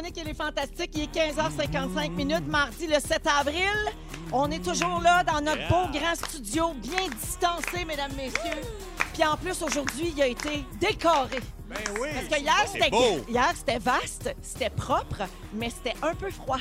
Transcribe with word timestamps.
Véronique 0.00 0.18
et 0.18 0.24
les 0.24 0.34
Fantastiques. 0.34 0.90
Il 0.94 1.02
est 1.02 1.14
15h55 1.14 2.10
minutes, 2.12 2.46
mardi 2.46 2.86
le 2.86 2.94
7 2.94 3.20
avril. 3.38 3.68
On 4.32 4.50
est 4.50 4.64
toujours 4.64 5.00
là 5.00 5.22
dans 5.24 5.40
notre 5.42 5.68
beau 5.68 5.92
grand 5.92 6.14
studio, 6.14 6.72
bien 6.74 7.06
distancé, 7.20 7.84
mesdames, 7.84 8.12
messieurs. 8.16 8.62
Puis 9.12 9.24
en 9.24 9.36
plus, 9.36 9.60
aujourd'hui, 9.62 10.12
il 10.16 10.22
a 10.22 10.26
été 10.26 10.64
décoré. 10.80 11.40
Ben 11.68 11.76
oui. 12.00 12.08
Parce 12.14 12.28
que 12.28 12.40
hier, 12.40 12.64
c'était 12.72 12.90
beau. 12.90 13.20
hier, 13.28 13.52
c'était 13.54 13.78
vaste, 13.78 14.34
c'était 14.40 14.70
propre, 14.70 15.22
mais 15.52 15.68
c'était 15.68 15.96
un 16.02 16.14
peu 16.14 16.30
froid. 16.30 16.60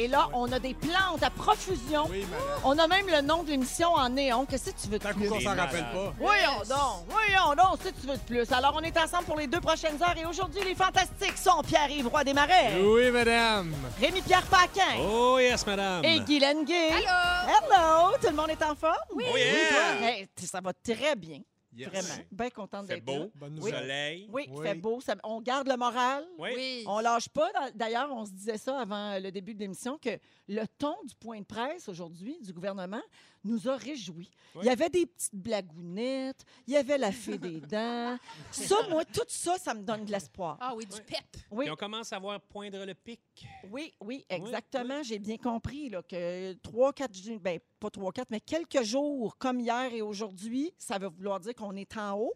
Et 0.00 0.06
là, 0.06 0.28
on 0.32 0.50
a 0.52 0.60
des 0.60 0.74
plantes 0.74 1.22
à 1.24 1.28
profusion. 1.30 2.06
Oui, 2.08 2.24
madame. 2.30 2.46
On 2.64 2.78
a 2.78 2.86
même 2.86 3.06
le 3.08 3.20
nom 3.20 3.42
de 3.42 3.50
l'émission 3.50 3.88
en 3.94 4.08
néon. 4.08 4.46
Qu'est-ce 4.46 4.70
que 4.70 4.80
tu 4.80 4.86
veux 4.88 4.98
de 4.98 5.02
Tant 5.02 5.12
plus? 5.12 5.28
qu'on 5.28 5.40
s'en 5.40 5.56
rappelle 5.56 5.84
pas. 5.92 6.14
Voyons 6.20 6.58
donc, 6.68 7.06
voyons 7.08 7.54
donc, 7.56 7.80
si 7.84 7.92
tu 7.94 8.06
veux 8.06 8.14
de 8.16 8.22
plus. 8.22 8.52
Alors, 8.52 8.74
on 8.76 8.80
est 8.82 8.96
ensemble 8.96 9.24
pour 9.24 9.36
les 9.36 9.48
deux 9.48 9.60
prochaines 9.60 10.00
heures 10.00 10.16
et 10.16 10.24
aujourd'hui, 10.24 10.62
les 10.62 10.76
fantastiques 10.76 11.36
sont 11.36 11.62
Pierre-Yves 11.66 12.06
Roy 12.06 12.22
Desmarais, 12.22 12.80
Oui, 12.80 13.10
madame. 13.10 13.74
Rémi-Pierre 14.00 14.42
Paquin 14.46 15.00
Oh, 15.02 15.38
yes, 15.40 15.66
madame. 15.66 16.04
et 16.04 16.20
Guy 16.20 16.38
Lenguet. 16.38 16.90
Hello! 16.90 17.48
Hello! 17.48 18.16
Tout 18.20 18.28
le 18.30 18.36
monde 18.36 18.50
est 18.50 18.62
en 18.62 18.76
forme? 18.76 18.94
Oui! 19.16 19.24
Oh, 19.32 19.36
yeah. 19.36 20.08
Hey, 20.10 20.28
t- 20.28 20.46
ça 20.46 20.60
va 20.60 20.72
très 20.72 21.16
bien, 21.16 21.40
Yes. 21.78 21.88
vraiment. 21.88 22.24
Bien 22.32 22.50
contente 22.50 22.86
d'être 22.86 23.06
là. 23.06 23.18
beau, 23.18 23.30
Bonne 23.34 23.52
Oui. 23.54 23.56
nouvelle. 23.60 23.74
soleil. 23.80 24.28
Oui, 24.32 24.44
il 24.48 24.52
Oui. 24.54 24.66
fait 24.66 24.74
beau. 24.74 25.00
ça- 25.00 25.16
on 25.24 25.40
garde 25.40 25.68
le 25.68 25.76
moral. 25.76 26.24
Oui. 26.38 26.84
On 26.86 26.98
lâche 27.00 27.28
pas. 27.28 27.50
Dans- 27.52 27.70
D'ailleurs, 27.74 28.08
on 28.12 28.24
se 28.26 28.32
disait 28.32 28.58
ça 28.58 28.78
avant 28.80 29.12
euh, 29.12 29.18
le 29.20 29.30
début 29.30 29.54
de 29.54 29.60
l'émission 29.60 29.98
que 29.98 30.10
le 30.48 30.64
ton 30.78 30.94
du 31.06 31.14
point 31.14 31.40
de 31.40 31.44
presse 31.44 31.88
aujourd'hui 31.88 32.38
du 32.42 32.52
gouvernement 32.52 33.02
nous 33.48 33.68
a 33.68 33.76
réjouis. 33.76 34.30
Oui. 34.54 34.62
Il 34.64 34.66
y 34.66 34.70
avait 34.70 34.88
des 34.88 35.06
petites 35.06 35.34
blagounettes, 35.34 36.44
il 36.66 36.74
y 36.74 36.76
avait 36.76 36.98
la 36.98 37.12
fée 37.12 37.38
des 37.38 37.60
dents. 37.70 38.18
Ça, 38.50 38.76
moi, 38.88 39.04
tout 39.04 39.24
ça, 39.28 39.58
ça 39.58 39.74
me 39.74 39.82
donne 39.82 40.04
de 40.04 40.10
l'espoir. 40.12 40.56
Ah 40.60 40.74
oui, 40.74 40.84
du 40.86 41.00
pep. 41.02 41.18
Oui, 41.50 41.64
Puis 41.66 41.72
on 41.72 41.76
commence 41.76 42.12
à 42.12 42.18
voir 42.18 42.40
poindre 42.40 42.84
le 42.84 42.94
pic. 42.94 43.20
oui, 43.70 43.92
oui, 44.00 44.24
exactement. 44.28 45.02
J'ai 45.02 45.18
bien 45.18 45.36
compris 45.36 45.88
là, 45.90 46.02
que 46.02 46.52
trois, 46.54 46.92
quatre 46.92 47.14
jours, 47.16 47.38
ben, 47.40 47.58
pas 47.80 47.90
trois, 47.90 48.12
quatre, 48.12 48.30
mais 48.30 48.40
quelques 48.40 48.82
jours 48.82 49.36
comme 49.38 49.60
hier 49.60 49.92
et 49.92 50.02
aujourd'hui, 50.02 50.72
ça 50.78 50.98
veut 50.98 51.08
vouloir 51.08 51.40
dire 51.40 51.54
qu'on 51.54 51.76
est 51.76 51.96
en 51.96 52.14
haut. 52.18 52.32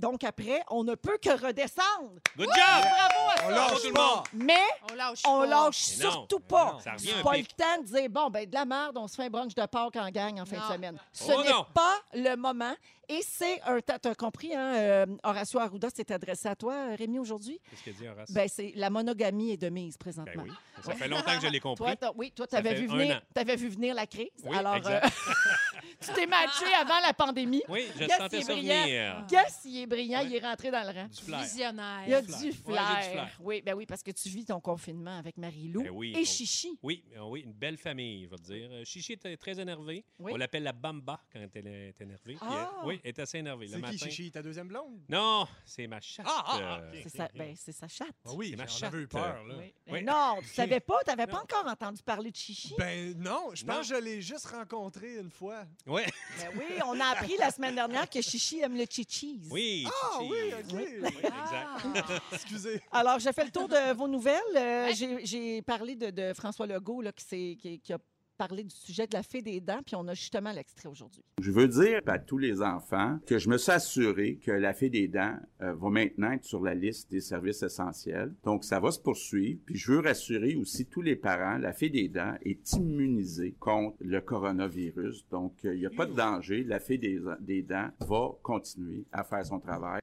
Donc 0.00 0.24
après, 0.24 0.62
on 0.70 0.82
ne 0.82 0.94
peut 0.94 1.18
que 1.22 1.30
redescendre. 1.30 2.14
Good 2.36 2.46
Bravo 2.46 2.52
job! 2.54 2.84
à 2.84 3.08
On 3.08 3.36
ça. 3.36 3.42
Bravo 3.42 3.50
lâche 3.72 3.80
tout 3.82 3.86
le 3.88 3.92
pas. 3.92 4.14
monde! 4.16 4.24
Mais 4.32 4.60
On 4.90 4.94
lâche 4.94 5.22
on 5.26 5.42
lâche 5.42 5.76
surtout 5.76 6.40
pas. 6.40 6.72
non, 6.72 6.78
ça 6.80 6.92
revient 6.92 7.08
C'est 7.14 7.20
un 7.20 7.22
pas 7.22 7.32
pic. 7.32 7.48
le 7.58 7.64
temps 7.64 7.82
de 7.82 7.86
dire, 7.86 8.08
bon, 8.10 8.30
ben 8.30 8.46
de 8.48 8.54
la 8.54 8.64
merde, 8.64 8.96
on 8.96 9.06
se 9.08 9.14
fait 9.16 9.24
un 9.24 9.30
brunch 9.30 9.54
de 9.54 9.66
Pâques 9.66 9.96
en 9.96 10.10
gang 10.10 10.40
en 10.40 10.46
fin 10.46 10.56
Non. 10.56 10.68
de 10.68 10.72
semaine. 10.72 10.98
Ce 11.12 11.30
Oh 11.32 11.42
n'est 11.42 11.50
non. 11.50 11.66
pas 11.74 11.96
le 12.14 12.34
moment. 12.36 12.74
Et 13.12 13.22
c'est 13.28 13.60
un... 13.66 13.80
T'as 13.80 13.98
t'as 13.98 14.14
compris, 14.14 14.54
hein? 14.54 14.72
euh, 14.76 15.06
Horacio 15.24 15.58
Arruda 15.58 15.88
s'est 15.90 16.12
adressé 16.12 16.48
à 16.48 16.54
toi, 16.54 16.94
Rémi, 16.96 17.18
aujourd'hui? 17.18 17.60
Qu'est-ce 17.68 17.82
qu'il 17.82 17.94
dit, 17.94 18.06
Horace? 18.08 18.30
Ben, 18.30 18.46
c'est 18.48 18.72
la 18.76 18.88
monogamie 18.88 19.50
est 19.50 19.56
de 19.56 19.68
mise 19.68 19.94
Ben 19.98 19.98
présentement. 19.98 20.44
oui. 20.46 20.52
Ça 20.84 20.94
fait 20.94 21.08
longtemps 21.08 21.34
que 21.36 21.42
je 21.44 21.48
l'ai 21.50 21.58
compris. 21.60 21.84
Toi, 21.84 21.96
t'as- 21.96 22.12
oui, 22.14 22.30
toi, 22.30 22.46
tu 22.46 22.54
avais 22.54 22.70
fait 22.70 22.82
vu, 22.82 22.88
un 22.90 22.96
venir, 22.96 23.16
an. 23.16 23.20
t'avais 23.34 23.56
vu 23.56 23.68
venir 23.68 23.94
la 23.96 24.06
crise. 24.06 24.28
Oui, 24.44 24.56
Alors, 24.56 24.76
exact. 24.76 25.04
euh, 25.04 25.08
tu 26.00 26.12
t'es 26.12 26.26
matché 26.26 26.64
avant 26.80 27.00
la 27.04 27.12
pandémie. 27.12 27.64
Oui, 27.68 27.88
je 27.98 28.04
il 28.04 28.10
sentais 28.12 28.38
est 28.38 28.42
ça 28.42 28.52
brillant. 28.52 28.82
venir. 28.84 29.24
Guess, 29.28 29.60
il 29.64 29.82
est 29.82 29.86
brillant, 29.90 30.20
Ouais. 30.20 30.26
il 30.26 30.34
est 30.36 30.40
rentré 30.46 30.70
dans 30.70 30.82
le 30.82 30.98
rang. 30.98 31.08
Du 31.08 31.20
flair. 31.22 31.40
Visionnaire. 31.42 32.02
Il 32.06 32.10
y 32.10 32.14
a 32.14 32.22
du 32.22 32.28
flair. 32.32 32.52
du 32.52 32.62
flair. 33.10 33.30
Oui, 33.40 33.62
ben 33.62 33.74
oui, 33.74 33.84
parce 33.86 34.02
que 34.02 34.10
tu 34.10 34.28
vis 34.30 34.44
ton 34.46 34.60
confinement 34.60 35.18
avec 35.18 35.36
Marie-Lou 35.36 35.82
Ben 35.82 35.90
oui, 35.90 36.12
et 36.16 36.20
on- 36.20 36.24
Chichi. 36.24 36.78
Oui, 36.82 37.04
euh, 37.16 37.20
oui, 37.24 37.40
une 37.42 37.52
belle 37.52 37.76
famille, 37.76 38.24
je 38.24 38.30
vais 38.30 38.36
te 38.36 38.42
dire. 38.42 38.68
Euh, 38.70 38.84
Chichi 38.84 39.12
était 39.14 39.36
très 39.36 39.58
énervée. 39.60 40.04
Oui. 40.18 40.32
On 40.32 40.36
l'appelle 40.36 40.62
la 40.62 40.72
Bamba 40.72 41.20
quand 41.32 41.40
elle 41.54 41.66
est 41.66 42.00
énervée. 42.00 42.36
Ah! 42.40 42.70
euh, 42.82 42.86
oui, 42.86 43.00
elle 43.04 43.10
est 43.10 43.18
assez 43.18 43.38
énervée. 43.38 43.66
Le 43.66 43.72
C'est 43.72 43.78
matin. 43.78 43.92
qui, 43.96 43.98
Chichi? 44.10 44.30
Ta 44.30 44.42
deuxième 44.42 44.68
blonde? 44.68 45.00
Non, 45.08 45.46
c'est 45.66 45.86
ma 45.86 46.00
chatte. 46.00 46.26
Ah, 46.28 46.44
ah, 46.46 46.58
ah. 46.60 46.80
C'est 47.02 47.08
sa, 47.16 47.28
ben, 47.34 47.54
c'est 47.56 47.72
sa 47.72 47.88
chatte. 47.88 48.08
Ah 48.24 48.30
oui, 48.34 48.54
ma 48.56 48.66
chatte, 48.66 48.94
eu 48.94 49.06
peur, 49.08 49.44
là. 49.44 49.54
Oui. 49.58 49.74
Oui. 49.88 50.02
Non, 50.02 50.36
tu 50.40 50.48
savais 50.48 50.80
pas, 50.80 50.98
tu 51.04 51.10
n'avais 51.10 51.26
pas 51.26 51.42
encore 51.42 51.66
entendu 51.66 52.02
parler 52.02 52.30
de 52.30 52.36
Chichi? 52.36 52.74
Ben 52.78 53.14
non, 53.18 53.50
je 53.54 53.64
pense 53.64 53.74
Non. 53.76 53.80
que 53.82 53.86
je 53.88 53.94
l'ai 54.04 54.22
juste 54.22 54.46
rencontré 54.46 55.16
une 55.18 55.30
fois. 55.30 55.64
Ouais. 55.86 56.06
Ben 56.38 56.50
oui, 56.56 56.64
on 56.86 56.98
a 57.00 57.06
appris 57.06 57.36
la 57.38 57.50
semaine 57.50 57.74
dernière 57.74 58.08
que 58.08 58.20
Chichi 58.22 58.60
aime 58.60 58.76
le 58.76 58.84
chichis. 58.88 59.40
Oui, 59.50 59.79
Ah 59.86 60.18
Chichi. 60.18 60.30
oui, 60.32 60.52
OK. 60.58 60.74
Oui, 60.74 60.82
exact. 60.82 61.32
Ah. 61.32 62.18
Excusez. 62.32 62.80
Alors, 62.92 63.18
j'ai 63.18 63.32
fait 63.32 63.44
le 63.44 63.50
tour 63.50 63.68
de 63.68 63.92
vos 63.94 64.08
nouvelles. 64.08 64.40
Euh, 64.56 64.90
j'ai- 64.94 65.24
J'ai 65.24 65.62
parlé 65.62 65.94
de, 65.96 66.10
de 66.10 66.32
François 66.34 66.66
Legault 66.66 67.00
là, 67.02 67.12
qui, 67.12 67.24
s'est- 67.24 67.56
qui- 67.60 67.78
qui 67.80 67.92
a 67.92 67.98
parlé 68.40 68.64
du 68.64 68.74
sujet 68.74 69.06
de 69.06 69.12
la 69.12 69.22
fée 69.22 69.42
des 69.42 69.60
dents, 69.60 69.82
puis 69.84 69.96
on 69.96 70.08
a 70.08 70.14
justement 70.14 70.50
l'extrait 70.50 70.88
aujourd'hui. 70.88 71.22
Je 71.42 71.50
veux 71.50 71.68
dire 71.68 72.00
à 72.06 72.18
tous 72.18 72.38
les 72.38 72.62
enfants 72.62 73.18
que 73.26 73.38
je 73.38 73.50
me 73.50 73.58
suis 73.58 73.70
assuré 73.70 74.38
que 74.42 74.50
la 74.50 74.72
fée 74.72 74.88
des 74.88 75.08
dents 75.08 75.36
euh, 75.60 75.74
va 75.74 75.90
maintenant 75.90 76.32
être 76.32 76.46
sur 76.46 76.62
la 76.62 76.74
liste 76.74 77.10
des 77.10 77.20
services 77.20 77.62
essentiels. 77.62 78.34
Donc, 78.42 78.64
ça 78.64 78.80
va 78.80 78.92
se 78.92 78.98
poursuivre. 78.98 79.60
Puis, 79.66 79.76
je 79.76 79.92
veux 79.92 80.00
rassurer 80.00 80.56
aussi 80.56 80.86
tous 80.86 81.02
les 81.02 81.16
parents, 81.16 81.58
la 81.58 81.74
fée 81.74 81.90
des 81.90 82.08
dents 82.08 82.32
est 82.42 82.72
immunisée 82.72 83.56
contre 83.60 83.98
le 84.00 84.22
coronavirus. 84.22 85.26
Donc, 85.28 85.62
euh, 85.66 85.74
il 85.74 85.80
n'y 85.80 85.86
a 85.86 85.90
pas 85.90 86.06
de 86.06 86.14
danger. 86.14 86.64
La 86.64 86.80
fée 86.80 86.96
des, 86.96 87.20
des 87.40 87.60
dents 87.60 87.90
va 88.00 88.30
continuer 88.42 89.04
à 89.12 89.22
faire 89.22 89.44
son 89.44 89.60
travail. 89.60 90.00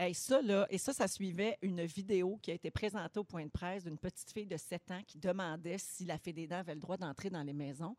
Hey, 0.00 0.14
ça, 0.14 0.40
là, 0.42 0.64
et 0.70 0.78
ça, 0.78 0.92
ça 0.92 1.08
suivait 1.08 1.58
une 1.60 1.84
vidéo 1.84 2.38
qui 2.40 2.52
a 2.52 2.54
été 2.54 2.70
présentée 2.70 3.18
au 3.18 3.24
point 3.24 3.44
de 3.44 3.50
presse 3.50 3.82
d'une 3.82 3.98
petite 3.98 4.30
fille 4.30 4.46
de 4.46 4.56
7 4.56 4.90
ans 4.92 5.02
qui 5.04 5.18
demandait 5.18 5.76
si 5.78 6.04
la 6.04 6.18
fée 6.18 6.32
des 6.32 6.46
dents 6.46 6.58
avait 6.58 6.74
le 6.74 6.80
droit 6.80 6.96
d'entrer 6.96 7.30
dans 7.30 7.42
les 7.42 7.52
maisons. 7.52 7.96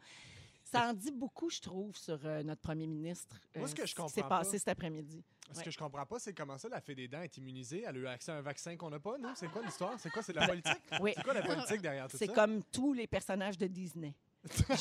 Ça 0.64 0.88
en 0.88 0.94
dit 0.94 1.12
beaucoup, 1.12 1.50
je 1.50 1.60
trouve, 1.60 1.98
sur 1.98 2.18
euh, 2.26 2.42
notre 2.44 2.62
premier 2.62 2.88
ministre. 2.88 3.36
Moi, 3.58 3.68
ce 3.68 3.76
que 3.76 3.82
je 3.86 3.88
qui 3.88 3.96
comprends 3.96 4.08
s'est 4.14 4.22
pas- 4.22 4.30
passé 4.30 4.60
cet 4.60 4.70
après-midi. 4.70 5.24
Ce 5.52 5.58
Ouais. 5.58 5.64
que 5.66 5.72
je 5.72 5.78
comprends 5.80 6.06
pas, 6.06 6.20
c'est 6.20 6.34
comment 6.34 6.58
ça, 6.60 6.70
la 6.70 6.80
fée 6.80 6.94
des 6.96 7.08
dents 7.08 7.22
est 7.24 7.36
immunisée. 7.38 7.84
Elle 7.86 7.96
a 7.98 8.00
eu 8.00 8.08
accès 8.08 8.31
à 8.31 8.36
un 8.38 8.42
vaccin 8.42 8.78
qu'on 8.78 8.92
n'a 8.92 9.00
pas, 9.00 9.18
nous? 9.18 9.30
C'est 9.36 9.48
quoi 9.52 9.64
l'histoire? 9.64 10.00
C'est 10.00 10.12
quoi? 10.12 10.22
C'est 10.22 10.31
de 10.34 10.40
la 10.40 10.48
politique? 10.48 10.78
Oui. 11.02 11.12
C'est 11.16 11.24
quoi 11.24 11.34
la 11.34 11.42
politique 11.42 11.81
derrière 11.81 12.06
tout 12.08 12.18
ça? 12.18 12.26
C'est 12.26 12.31
comme 12.34 12.64
tous 12.72 12.94
les 12.94 13.08
personnages 13.08 13.58
de 13.58 13.66
Disney. 13.68 14.14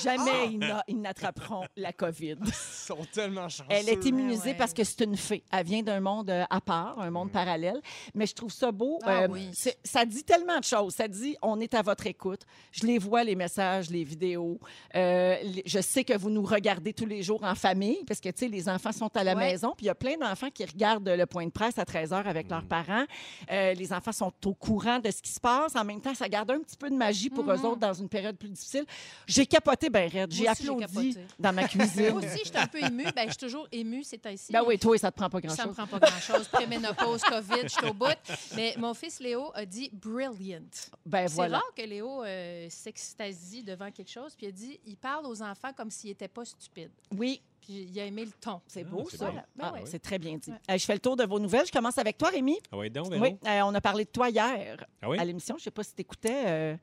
Jamais 0.03 0.47
ils 0.53 0.59
n'a- 0.59 0.85
ils 0.87 1.01
n'attraperont 1.01 1.65
la 1.77 1.93
COVID. 1.93 2.37
Ils 2.47 2.53
sont 2.55 2.99
tellement 3.13 3.49
chanceux. 3.49 3.65
Elle 3.71 3.89
est 3.89 4.05
immunisée 4.07 4.41
Ouais, 4.43 4.49
ouais. 4.51 4.55
parce 4.55 4.73
que 4.73 4.85
c'est 4.85 5.03
une 5.05 5.17
fée. 5.17 5.43
Elle 5.53 5.67
vient 5.67 5.83
d'un 5.83 6.01
monde 6.01 6.31
euh, 6.31 6.45
à 6.49 6.61
part, 6.61 6.99
un 7.01 7.11
monde 7.11 7.31
parallèle. 7.33 7.81
Mais 8.15 8.27
je 8.27 8.35
trouve 8.35 8.53
ça 8.53 8.71
beau. 8.73 8.99
Ah 9.03 9.23
Euh, 9.23 9.29
oui. 9.29 9.51
c'est- 9.53 9.79
Ça 9.85 10.05
dit 10.05 10.23
tellement 10.25 10.59
de 10.59 10.65
choses. 10.65 10.95
Ça 10.95 11.09
dit, 11.09 11.37
on 11.43 11.59
est 11.61 11.75
à 11.75 11.83
votre 11.83 12.07
écoute. 12.07 12.43
Je 12.71 12.87
les 12.87 12.99
vois, 12.99 13.25
les 13.25 13.35
messages, 13.35 13.91
les 13.91 14.05
vidéos. 14.05 14.59
Euh, 14.95 15.37
les- 15.43 15.63
je 15.67 15.81
sais 15.81 16.05
que 16.05 16.17
vous 16.17 16.31
nous 16.31 16.45
regardez 16.45 16.93
tous 16.93 17.07
les 17.07 17.23
jours 17.23 17.43
en 17.43 17.55
famille 17.55 18.05
parce 18.07 18.21
que, 18.21 18.29
tu 18.29 18.39
sais, 18.45 18.49
les 18.49 18.69
enfants 18.69 18.93
sont 18.93 19.15
à 19.17 19.25
la 19.25 19.35
Ouais. 19.35 19.51
maison. 19.53 19.75
Puis 19.77 19.87
il 19.87 19.89
y 19.89 19.91
a 19.91 19.95
plein 19.95 20.17
d'enfants 20.17 20.51
qui 20.51 20.65
regardent 20.65 21.09
le 21.09 21.27
point 21.27 21.45
de 21.47 21.51
presse 21.51 21.79
à 21.79 21.85
13 21.85 22.11
h 22.13 22.25
avec 22.27 22.47
Mm. 22.47 22.51
leurs 22.51 22.65
parents. 22.65 23.05
Euh, 23.51 23.75
les 23.75 23.93
enfants 23.93 24.13
sont 24.13 24.33
au 24.47 24.55
courant 24.55 24.99
de 25.01 25.11
ce 25.11 25.21
qui 25.21 25.33
se 25.33 25.41
passe. 25.41 25.75
En 25.77 25.85
même 25.85 26.01
temps, 26.01 26.15
ça 26.15 26.29
garde 26.29 26.51
un 26.53 26.61
petit 26.61 26.77
peu 26.77 26.89
de 26.89 26.95
magie 26.97 27.29
pour 27.29 27.51
eux 27.51 27.57
Mhm. 27.57 27.65
autres 27.65 27.81
dans 27.81 27.93
une 27.93 28.09
période 28.09 28.37
plus 28.37 28.49
difficile. 28.51 28.85
J'ai 29.27 29.47
capoté, 29.49 29.91
ben 29.91 30.09
raide. 30.11 30.31
J'ai 30.33 30.45
Moi 30.45 30.53
aussi, 30.53 30.63
j'ai 30.65 30.69
applaudi 30.71 31.15
capoté. 31.15 31.27
dans 31.39 31.53
ma 31.53 31.67
cuisine. 31.69 32.11
Moi 32.11 32.19
aussi, 32.23 32.41
j'étais 32.45 32.59
un 32.59 32.67
peu 32.67 32.83
émue. 32.85 33.05
Ben, 33.15 33.25
je 33.25 33.29
suis 33.31 33.37
toujours 33.39 33.67
émue 33.73 34.05
ces 34.05 34.19
temps-ci. 34.19 34.53
Ben 34.53 34.63
oui, 34.67 34.79
toi, 34.79 34.97
ça 34.99 35.11
te 35.11 35.17
prend 35.17 35.29
pas 35.31 35.41
Ça 35.41 35.49
me 35.49 35.55
grand-chose. 35.73 35.75
prend 35.77 35.87
pas 35.99 35.99
grand-chose. 36.07 36.49
Préménopause, 36.49 37.23
COVID, 37.23 37.63
je 37.65 37.69
suis 37.69 37.87
au 37.87 37.95
bout. 37.95 38.07
Mais 38.55 38.75
mon 38.79 38.95
fils 38.95 39.19
Léo 39.21 39.51
a 39.55 39.65
dit 39.65 39.91
brilliant. 39.93 40.61
Ben 41.05 41.27
C'est 41.29 41.35
voilà. 41.35 41.59
rare 41.59 41.75
que 41.77 41.83
Léo 41.83 42.23
euh, 42.25 42.67
s'extasie 42.69 43.63
devant 43.65 43.91
quelque 43.91 44.11
chose. 44.11 44.35
Puis 44.37 44.47
il 44.47 44.49
a 44.51 44.53
dit 44.53 44.81
il 44.87 44.97
parle 44.97 45.27
aux 45.27 45.43
enfants 45.43 45.73
comme 45.77 45.91
s'ils 45.91 46.11
n'étaient 46.11 46.29
pas 46.29 46.45
stupides. 46.45 46.91
Oui, 47.17 47.41
Puis 47.61 47.89
il 47.93 48.01
a 48.01 48.05
aimé 48.05 48.25
le 48.25 48.33
ton. 48.41 48.61
c'est 48.67 48.85
beau, 48.85 49.07
c'est 49.11 49.17
ça. 49.19 49.31
bon. 49.31 49.39
Ah, 49.39 49.45
Ben 49.57 49.73
ouais. 49.73 49.83
C'est 49.87 49.99
très 49.99 50.19
bien 50.19 50.37
dit. 50.37 50.51
Ouais. 50.51 50.57
Euh, 50.71 50.79
je 50.79 50.85
fais 50.85 50.95
le 50.95 51.01
tour 51.01 51.17
de 51.17 51.25
vos 51.25 51.39
nouvelles. 51.41 51.67
Je 51.67 51.73
commence 51.73 51.99
avec 51.99 52.17
toi, 52.19 52.29
Rémi. 52.29 52.59
Ah 52.73 52.77
oui, 52.77 52.91
donc, 52.91 53.11
Véro? 53.11 53.23
Oui, 53.23 53.37
euh, 53.47 53.61
on 53.65 53.75
a 53.75 53.81
parlé 53.81 54.05
de 54.05 54.11
toi 54.11 54.29
hier 54.31 54.85
Ah 55.03 55.09
oui? 55.09 55.19
à 55.19 55.25
l'émission. 55.25 55.57
Je 55.57 55.61
ne 55.63 55.65
sais 55.65 55.71
pas 55.71 55.83
si 55.83 55.95
tu 55.95 56.03
écoutais. 56.03 56.77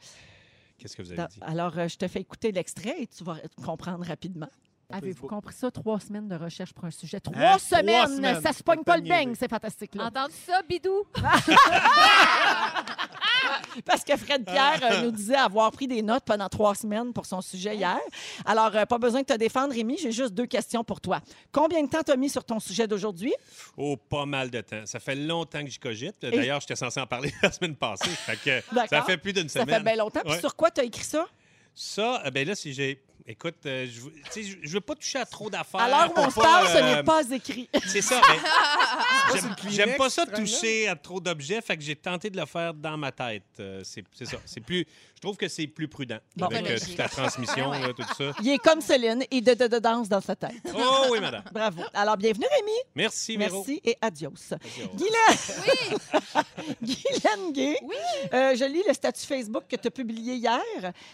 Qu'est-ce 0.78 0.96
que 0.96 1.02
vous 1.02 1.12
avez 1.12 1.28
dit? 1.28 1.40
alors, 1.42 1.78
euh, 1.78 1.88
je 1.88 1.98
te 1.98 2.08
fais 2.08 2.20
écouter 2.22 2.52
l'extrait 2.52 2.96
et 3.00 3.08
tu 3.08 3.24
vas 3.24 3.38
comprendre 3.64 4.06
rapidement. 4.06 4.50
Avez-vous 4.92 5.28
compris 5.28 5.54
ça? 5.56 5.72
Trois 5.72 6.00
semaines 6.00 6.28
de 6.28 6.36
recherche 6.36 6.72
pour 6.74 6.86
un 6.86 6.92
sujet? 6.92 7.20
Trois 7.20 7.36
Hein? 7.36 7.58
Trois 7.58 7.80
semaines! 8.08 8.42
Ça 8.42 8.54
se 8.54 8.62
pogne 8.62 8.84
pas 8.84 8.98
le 8.98 9.04
beigne, 9.04 9.34
c'est 9.36 9.50
fantastique. 9.50 9.96
Là. 9.96 10.06
Entendu 10.08 10.34
ça, 10.46 10.62
bidou? 10.68 11.06
Parce 13.86 14.04
que 14.04 14.16
Fred 14.16 14.46
Pierre 14.46 14.80
euh, 14.84 15.02
nous 15.04 15.12
disait 15.12 15.36
avoir 15.36 15.72
pris 15.72 15.88
des 15.88 16.02
notes 16.02 16.24
pendant 16.26 16.48
trois 16.50 16.76
semaines 16.76 17.12
pour 17.14 17.26
son 17.26 17.42
sujet 17.42 17.76
hier. 17.76 18.00
Alors, 18.46 18.76
euh, 18.76 18.86
pas 18.86 18.98
besoin 18.98 19.22
de 19.22 19.26
te 19.26 19.34
défendre, 19.38 19.74
Rémi. 19.74 19.98
J'ai 19.98 20.12
juste 20.12 20.34
deux 20.34 20.46
questions 20.46 20.84
pour 20.84 21.02
toi. 21.02 21.22
Combien 21.52 21.84
de 21.84 21.90
temps 21.90 22.04
t'as 22.04 22.16
mis 22.16 22.30
sur 22.30 22.44
ton 22.44 22.60
sujet 22.60 22.88
d'aujourd'hui? 22.88 23.34
Oh, 23.78 23.98
pas 23.98 24.26
mal 24.26 24.50
de 24.50 24.62
temps. 24.62 24.86
Ça 24.86 25.00
fait 25.00 25.16
longtemps 25.16 25.64
que 25.64 25.70
j'y 25.70 25.80
cogite. 25.80 26.16
D'ailleurs, 26.22 26.60
j'étais 26.62 26.76
censé 26.76 27.00
en 27.00 27.08
parler 27.08 27.34
la 27.44 27.52
semaine 27.52 27.76
passée. 27.76 28.10
Fait 28.10 28.38
que 28.38 28.88
ça 28.90 29.02
fait 29.04 29.18
plus 29.18 29.34
d'une 29.34 29.50
Ça 29.50 29.62
semaine. 29.62 29.78
fait 29.78 29.84
bien 29.84 29.96
longtemps. 29.96 30.22
Puis 30.24 30.34
Ouais. 30.34 30.40
sur 30.40 30.56
quoi 30.56 30.72
t'as 30.72 30.84
écrit 30.84 31.04
ça? 31.04 31.26
Ça, 31.74 32.24
euh, 32.26 32.32
ben 32.32 32.48
là, 32.48 32.56
si 32.56 32.74
j'ai. 32.74 33.04
Écoute, 33.28 33.56
euh, 33.66 33.88
je 33.88 34.42
je 34.62 34.70
veux 34.74 34.82
pas 34.82 34.94
toucher 34.94 35.18
à 35.18 35.26
trop 35.26 35.50
d'affaires. 35.50 35.82
À 35.82 35.90
l'heure 35.90 36.12
où 36.12 36.14
pour 36.14 36.26
on 36.26 36.30
se 36.30 36.36
parle, 36.36 36.68
ce 36.68 36.78
euh, 36.78 36.96
n'est 36.98 37.04
pas 37.04 37.28
écrit. 37.32 37.68
C'est 37.88 38.04
ça. 38.04 38.22
mais 39.34 39.40
j'aime- 39.72 39.96
pas 39.98 40.12
ça 40.12 40.28
toucher 40.28 40.88
à 40.88 40.96
trop 40.96 41.20
d'objets, 41.20 41.60
fait 41.62 41.76
que 41.76 41.82
j'ai 41.82 41.96
tenté 41.96 42.30
de 42.30 42.38
le 42.40 42.46
faire 42.46 42.72
dans 42.76 42.98
ma 42.98 43.12
tête. 43.12 43.42
Euh, 43.60 43.82
c'est 43.84 44.04
ça. 44.26 44.38
C'est 44.46 44.62
plus. 44.62 44.86
Je 45.16 45.22
trouve 45.22 45.38
que 45.38 45.48
c'est 45.48 45.66
plus 45.66 45.88
prudent 45.88 46.20
Bon. 46.36 46.46
avec 46.48 46.70
euh, 46.70 46.78
toute 46.78 46.98
la 46.98 47.10
transmission, 47.10 47.72
là, 47.72 47.94
tout 47.96 48.04
ça. 48.16 48.32
Il 48.44 48.50
est 48.50 48.58
comme 48.60 48.80
Céline 48.82 49.24
et 49.32 49.42
de, 49.42 49.54
de, 49.56 49.68
de 49.68 49.80
danse 49.80 50.08
dans 50.08 50.22
sa 50.22 50.36
tête. 50.36 50.52
Oh 50.76 51.06
oui, 51.10 51.20
madame. 51.20 51.42
Bravo. 51.52 51.82
Alors, 51.96 52.18
bienvenue, 52.18 52.46
Rémi. 52.60 52.78
Merci, 52.94 53.38
Véro. 53.38 53.60
Merci 53.66 53.82
et 53.84 53.98
adios. 54.02 54.34
Adios. 54.52 54.92
Guylaine! 54.94 56.44
Guylaine 56.84 57.54
Gay. 57.54 57.78
Oui. 57.82 57.96
Euh, 58.34 58.56
je 58.56 58.66
lis 58.66 58.84
le 58.88 58.94
statut 58.94 59.26
Facebook 59.26 59.64
que 59.68 59.78
tu 59.78 59.88
as 59.88 59.92
publié 59.92 60.36
hier. 60.36 60.62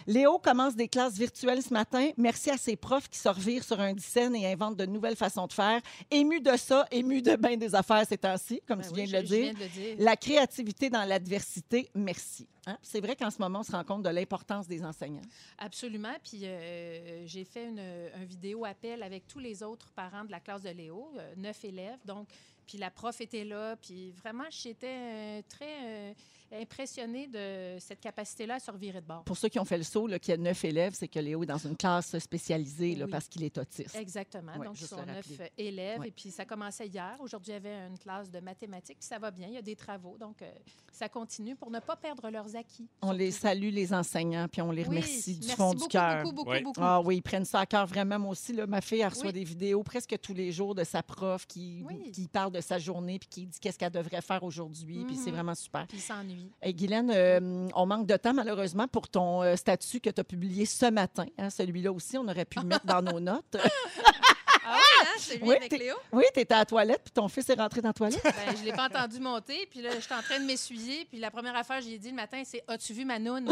Léo 0.07 0.39
commence 0.39 0.75
des 0.75 0.89
classes 0.89 1.13
virtuelles 1.13 1.61
ce 1.61 1.71
matin. 1.73 2.00
Merci 2.17 2.49
à 2.49 2.57
ses 2.57 2.75
profs 2.75 3.09
qui 3.09 3.17
se 3.19 3.29
revirent 3.29 3.63
sur 3.63 3.79
un 3.79 3.97
scène 3.97 4.35
et 4.35 4.51
inventent 4.51 4.77
de 4.77 4.85
nouvelles 4.85 5.15
façons 5.15 5.47
de 5.47 5.53
faire. 5.53 5.81
Ému 6.09 6.39
de 6.41 6.55
ça, 6.57 6.85
ému 6.91 7.21
de 7.21 7.35
bien 7.35 7.57
des 7.57 7.73
affaires 7.75 8.05
ces 8.07 8.17
temps-ci, 8.17 8.61
comme 8.67 8.79
Ben 8.79 8.87
tu 8.87 8.93
oui, 8.93 9.05
viens 9.05 9.19
de 9.19 9.23
le 9.23 9.27
dire. 9.27 9.43
viens 9.43 9.53
de 9.53 9.59
le 9.59 9.67
dire. 9.69 9.95
La 9.99 10.15
créativité 10.15 10.89
dans 10.89 11.03
l'adversité, 11.03 11.89
merci. 11.95 12.47
Hein? 12.67 12.77
C'est 12.81 13.01
vrai 13.01 13.15
qu'en 13.15 13.31
ce 13.31 13.39
moment, 13.39 13.59
on 13.59 13.63
se 13.63 13.71
rend 13.71 13.83
compte 13.83 14.03
de 14.03 14.09
l'importance 14.09 14.67
des 14.67 14.83
enseignants. 14.83 15.21
Absolument. 15.57 16.13
Puis 16.23 16.41
euh, 16.43 17.25
j'ai 17.25 17.43
fait 17.43 17.67
une, 17.67 17.79
un 17.79 18.25
vidéo 18.25 18.65
appel 18.65 19.01
avec 19.03 19.27
tous 19.27 19.39
les 19.39 19.63
autres 19.63 19.91
parents 19.91 20.23
de 20.25 20.31
la 20.31 20.39
classe 20.39 20.61
de 20.63 20.69
Léo, 20.69 21.11
euh, 21.17 21.33
neuf 21.37 21.63
élèves. 21.65 21.99
Donc, 22.05 22.27
puis 22.67 22.77
la 22.77 22.91
prof 22.91 23.19
était 23.21 23.43
là. 23.43 23.75
Puis 23.77 24.11
vraiment, 24.11 24.45
j'étais 24.49 24.87
euh, 24.87 25.41
très 25.49 26.13
impressionnée 26.53 27.27
de 27.27 27.77
cette 27.79 27.99
capacité-là 27.99 28.55
à 28.55 28.59
se 28.59 28.69
revirer 28.71 29.01
de 29.01 29.05
bord. 29.07 29.23
Pour 29.23 29.37
ceux 29.37 29.49
qui 29.49 29.59
ont 29.59 29.65
fait 29.65 29.77
le 29.77 29.83
saut, 29.83 30.07
là, 30.07 30.19
qu'il 30.19 30.31
y 30.31 30.35
a 30.35 30.37
neuf 30.37 30.63
élèves, 30.65 30.93
c'est 30.95 31.07
que 31.07 31.19
Léo 31.19 31.43
est 31.43 31.47
dans 31.47 31.57
une 31.57 31.75
classe 31.77 32.17
spécialisée 32.19 32.95
là, 32.95 33.05
Oui. 33.05 33.11
parce 33.11 33.27
qu'il 33.27 33.43
est 33.43 33.57
autiste. 33.57 33.95
Exactement. 33.95 34.53
Ouais, 34.57 34.65
Donc, 34.65 34.79
ils 34.79 34.87
sont 34.87 35.05
neuf 35.05 35.25
élèves. 35.57 35.99
Ouais. 35.99 36.07
Et 36.09 36.11
puis, 36.11 36.31
ça 36.31 36.45
commençait 36.45 36.87
hier. 36.87 37.15
Aujourd'hui, 37.19 37.51
il 37.51 37.53
y 37.53 37.57
avait 37.57 37.87
une 37.87 37.97
classe 37.97 38.29
de 38.29 38.39
mathématiques. 38.39 38.99
Puis 38.99 39.07
ça 39.07 39.19
va 39.19 39.31
bien. 39.31 39.47
Il 39.47 39.53
y 39.53 39.57
a 39.57 39.61
des 39.61 39.75
travaux. 39.75 40.17
Donc, 40.17 40.41
euh, 40.41 40.51
ça 40.91 41.07
continue 41.09 41.55
pour 41.55 41.71
ne 41.71 41.79
pas 41.79 41.95
perdre 41.95 42.29
leurs 42.29 42.55
acquis. 42.55 42.87
On 43.01 43.11
les 43.11 43.31
salue, 43.31 43.69
les 43.71 43.93
enseignants, 43.93 44.47
puis 44.51 44.61
on 44.61 44.71
les 44.71 44.83
Oui, 44.83 44.89
remercie 44.89 45.33
du 45.35 45.45
merci 45.47 45.55
fond 45.55 45.71
beaucoup, 45.73 45.83
du 45.83 45.87
cœur. 45.89 46.23
Beaucoup, 46.23 46.35
beaucoup, 46.35 46.51
Oui. 46.51 46.61
beaucoup. 46.63 46.79
Ah 46.83 47.01
oui, 47.01 47.17
ils 47.17 47.21
prennent 47.21 47.45
ça 47.45 47.61
à 47.61 47.65
cœur 47.65 47.85
vraiment. 47.87 48.19
Moi 48.19 48.31
aussi, 48.31 48.53
là, 48.53 48.67
ma 48.67 48.81
fille, 48.81 48.99
elle 49.01 49.07
reçoit 49.09 49.27
Oui. 49.27 49.33
des 49.33 49.43
vidéos 49.43 49.83
presque 49.83 50.17
tous 50.21 50.33
les 50.33 50.51
jours 50.51 50.75
de 50.75 50.83
sa 50.83 51.01
prof 51.03 51.45
qui, 51.47 51.83
Oui. 51.85 52.11
qui 52.11 52.27
parle 52.27 52.51
de 52.51 52.61
sa 52.61 52.77
journée 52.79 53.19
puis 53.19 53.27
qui 53.29 53.45
dit 53.47 53.59
qu'est-ce 53.59 53.77
qu'elle 53.77 53.91
devrait 53.91 54.21
faire 54.21 54.43
aujourd'hui. 54.43 55.03
Puis 55.05 55.15
c'est 55.15 55.29
Mhm. 55.29 55.35
vraiment 55.35 55.55
super. 55.55 55.87
Puis 55.87 55.97
ils 55.97 56.01
s'ennuient. 56.01 56.40
Guylaine, 56.65 57.11
euh, 57.13 57.67
on 57.75 57.85
manque 57.85 58.07
de 58.07 58.15
temps 58.17 58.33
malheureusement 58.33 58.87
pour 58.87 59.07
ton 59.07 59.41
euh, 59.43 59.55
statut 59.55 59.99
que 59.99 60.09
tu 60.09 60.19
as 60.21 60.23
publié 60.23 60.65
ce 60.65 60.89
matin. 60.89 61.25
hein. 61.37 61.49
Celui-là 61.49 61.91
aussi, 61.91 62.17
on 62.17 62.27
aurait 62.27 62.45
pu 62.45 62.59
le 62.59 62.65
mettre 62.65 62.85
dans 62.85 63.01
nos 63.01 63.19
notes. 63.19 63.57
Ah 64.65 64.75
oui, 64.77 64.79
hein? 65.07 65.07
Celui 65.19 65.43
Oui, 65.43 65.55
avec 65.55 65.69
t'es- 65.69 65.77
Léo? 65.77 65.95
Oui, 66.11 66.23
tu 66.33 66.39
étais 66.39 66.53
à 66.53 66.59
la 66.59 66.65
toilette 66.65 67.01
puis 67.03 67.11
ton 67.11 67.27
fils 67.27 67.49
est 67.49 67.53
rentré 67.59 67.81
dans 67.81 67.89
la 67.89 67.93
toilette? 67.93 68.23
Ben, 68.23 68.55
je 68.59 68.63
l'ai 68.63 68.73
pas 68.73 68.85
entendu 68.85 69.19
monter. 69.19 69.67
Puis 69.71 69.81
là, 69.81 69.89
j'étais 69.99 70.13
en 70.13 70.21
train 70.21 70.39
de 70.39 70.45
m'essuyer. 70.45 71.05
Puis 71.09 71.19
la 71.19 71.31
première 71.31 71.55
affaire 71.55 71.79
que 71.79 71.85
j'ai 71.85 71.97
dit 71.97 72.09
le 72.09 72.15
matin, 72.15 72.41
c'est 72.45 72.63
As-tu 72.67 72.93
vu 72.93 73.05
ma 73.05 73.17
noune? 73.19 73.51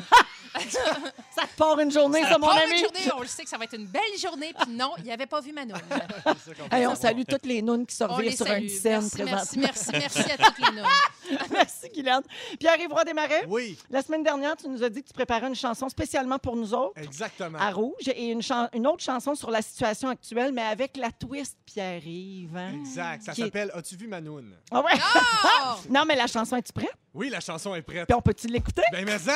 Ça 0.60 1.44
te 1.44 1.56
part 1.58 1.80
une 1.80 1.92
journée, 1.92 2.22
ça, 2.24 2.38
mon 2.38 2.48
Pas 2.48 2.64
ami. 2.64 2.74
une 2.74 2.84
journée, 2.86 3.12
on 3.16 3.22
le 3.22 3.28
sait 3.28 3.44
que 3.44 3.50
ça 3.50 3.58
va 3.58 3.66
être 3.66 3.76
une 3.76 3.86
belle 3.86 4.02
journée. 4.20 4.54
Puis 4.60 4.72
non, 4.72 4.92
il 5.04 5.12
avait 5.12 5.26
pas 5.28 5.42
vu 5.42 5.52
ma 5.54 5.66
noune. 5.66 5.78
Hey, 6.72 6.86
on 6.88 6.96
salue 6.96 7.22
toutes 7.28 7.46
les 7.46 7.62
nounes 7.62 7.86
qui 7.86 8.02
revirent 8.04 8.30
les 8.32 8.36
sur 8.36 8.46
une 8.48 8.70
scène 8.70 9.08
merci, 9.26 9.60
merci, 9.60 9.60
merci, 9.60 9.92
merci 9.98 10.32
à 10.32 10.38
toutes 10.38 10.60
les 10.60 10.76
nounes. 10.76 10.86
Merci, 11.52 11.90
Guylaine. 11.94 12.22
Pierre-Yves 12.60 12.92
Roy 12.92 13.04
Desmarais, 13.04 13.46
Oui, 13.48 13.78
la 13.92 14.02
semaine 14.02 14.24
dernière, 14.24 14.56
tu 14.58 14.68
nous 14.68 14.82
as 14.84 14.90
dit 14.90 15.04
que 15.04 15.08
tu 15.10 15.14
préparais 15.14 15.48
une 15.48 15.56
chanson 15.56 15.88
spécialement 15.88 16.40
pour 16.40 16.56
nous 16.56 16.74
autres. 16.74 17.00
exactement. 17.00 17.60
à 17.60 17.70
Rouge 17.72 18.08
et 18.08 18.30
une, 18.32 18.42
chan- 18.42 18.68
une 18.74 18.88
autre 18.88 19.04
chanson 19.04 19.36
sur 19.36 19.52
la 19.52 19.62
situation 19.62 20.10
actuelle, 20.10 20.52
mais 20.54 20.64
avec 20.64 20.98
la 21.00 21.12
twist 21.12 21.58
Pierre-Yves. 21.66 22.56
hein? 22.56 22.74
Exact. 22.80 23.24
Ça 23.24 23.34
Qui 23.34 23.42
est- 23.42 23.46
s'appelle 23.46 23.72
As-tu 23.74 23.96
vu 23.96 24.08
Manoun? 24.08 24.54
Ah 24.72 24.82
ouais? 24.82 24.92
Oh! 24.96 25.76
non, 25.90 26.04
mais 26.08 26.16
la 26.16 26.28
chanson, 26.28 26.56
es-tu 26.58 26.74
prête? 26.74 26.94
Oui, 27.14 27.30
la 27.30 27.40
chanson 27.40 27.74
est 27.74 27.82
prête. 27.82 28.06
Puis 28.08 28.16
on 28.16 28.22
peut-tu 28.22 28.48
l'écouter? 28.48 28.84
Ben, 28.92 29.04
mais 29.04 29.18
ça, 29.18 29.34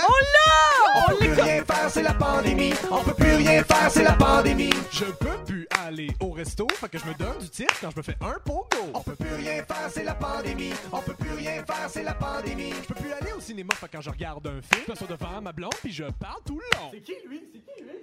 On 0.96 1.10
peut 1.12 1.18
plus 1.18 1.34
rien 1.34 1.64
faire, 1.66 1.90
c'est 1.90 2.04
la 2.04 2.14
pandémie. 2.14 2.74
On 2.92 3.04
peut 3.04 3.16
plus 3.16 3.36
rien 3.36 3.64
faire, 3.64 3.90
c'est 3.90 4.04
la 4.04 4.14
pandémie. 4.14 4.70
je 4.92 5.06
peux 5.06 5.44
plus 5.46 5.68
aller 5.84 6.08
au 6.20 6.32
resto, 6.32 6.68
fait 6.76 6.88
que 6.90 7.00
je 7.00 7.06
me 7.06 7.14
donne 7.16 7.40
du 7.40 7.50
tir 7.50 7.68
quand 7.82 7.90
je 7.90 7.98
me 7.98 8.02
fais 8.04 8.16
un 8.22 8.36
pogo. 8.46 8.68
On 8.94 9.02
peut 9.02 9.16
plus 9.16 9.34
rien 9.36 9.64
faire, 9.66 9.90
c'est 9.90 10.04
la 10.04 10.14
pandémie. 10.14 10.72
On 10.92 11.00
peut 11.02 11.16
plus 11.16 11.32
rien 11.34 11.64
faire, 11.66 11.90
c'est 11.90 12.04
la 12.04 12.14
pandémie. 12.14 12.74
Je 12.84 12.88
peux 12.88 12.94
plus 12.94 13.12
aller 13.12 13.32
au 13.36 13.42
cinéma, 13.42 13.74
fait 13.76 13.88
que 13.88 13.94
quand 13.98 14.02
je 14.02 14.10
regarde 14.12 14.46
un 14.46 14.62
film, 14.62 14.84
je 14.86 14.92
m'assois 14.92 15.08
devant 15.08 15.42
ma 15.42 15.52
blonde 15.52 15.74
puis 15.82 15.92
je 15.92 16.04
parle 16.20 16.42
tout 16.46 16.60
le 16.60 16.78
long. 16.78 16.92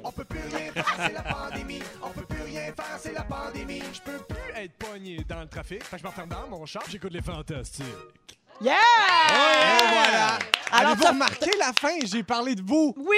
On 0.03 0.11
peut 0.11 0.25
plus 0.25 0.41
rien 0.53 0.73
faire, 0.73 0.95
c'est 1.06 1.13
la 1.13 1.23
pandémie. 1.23 1.83
On 2.03 2.09
peut 2.11 2.25
plus 2.27 2.43
rien 2.43 2.65
faire, 2.75 2.99
c'est 2.99 3.13
la 3.13 3.23
pandémie. 3.23 3.50
Je 3.55 4.00
peux 4.02 4.19
plus 4.29 4.52
être 4.56 4.73
pogné 4.75 5.19
dans 5.29 5.41
le 5.41 5.49
trafic, 5.49 5.82
fait 5.82 5.97
que 5.97 6.02
je 6.02 6.06
m'enferme 6.06 6.29
dans 6.29 6.47
mon 6.49 6.67
char, 6.67 6.82
j'écoute 6.88 7.12
les 7.12 7.23
fantastiques. 7.23 7.85
Yeah! 8.61 8.73
Et 8.73 9.88
voilà! 9.93 10.38
Alors, 10.70 10.93
Avez-vous 10.93 11.06
remarqué 11.08 11.50
la 11.58 11.73
fin? 11.73 11.99
J'ai 12.05 12.23
parlé 12.23 12.55
de 12.55 12.62
vous. 12.62 12.94
Oui, 12.97 13.17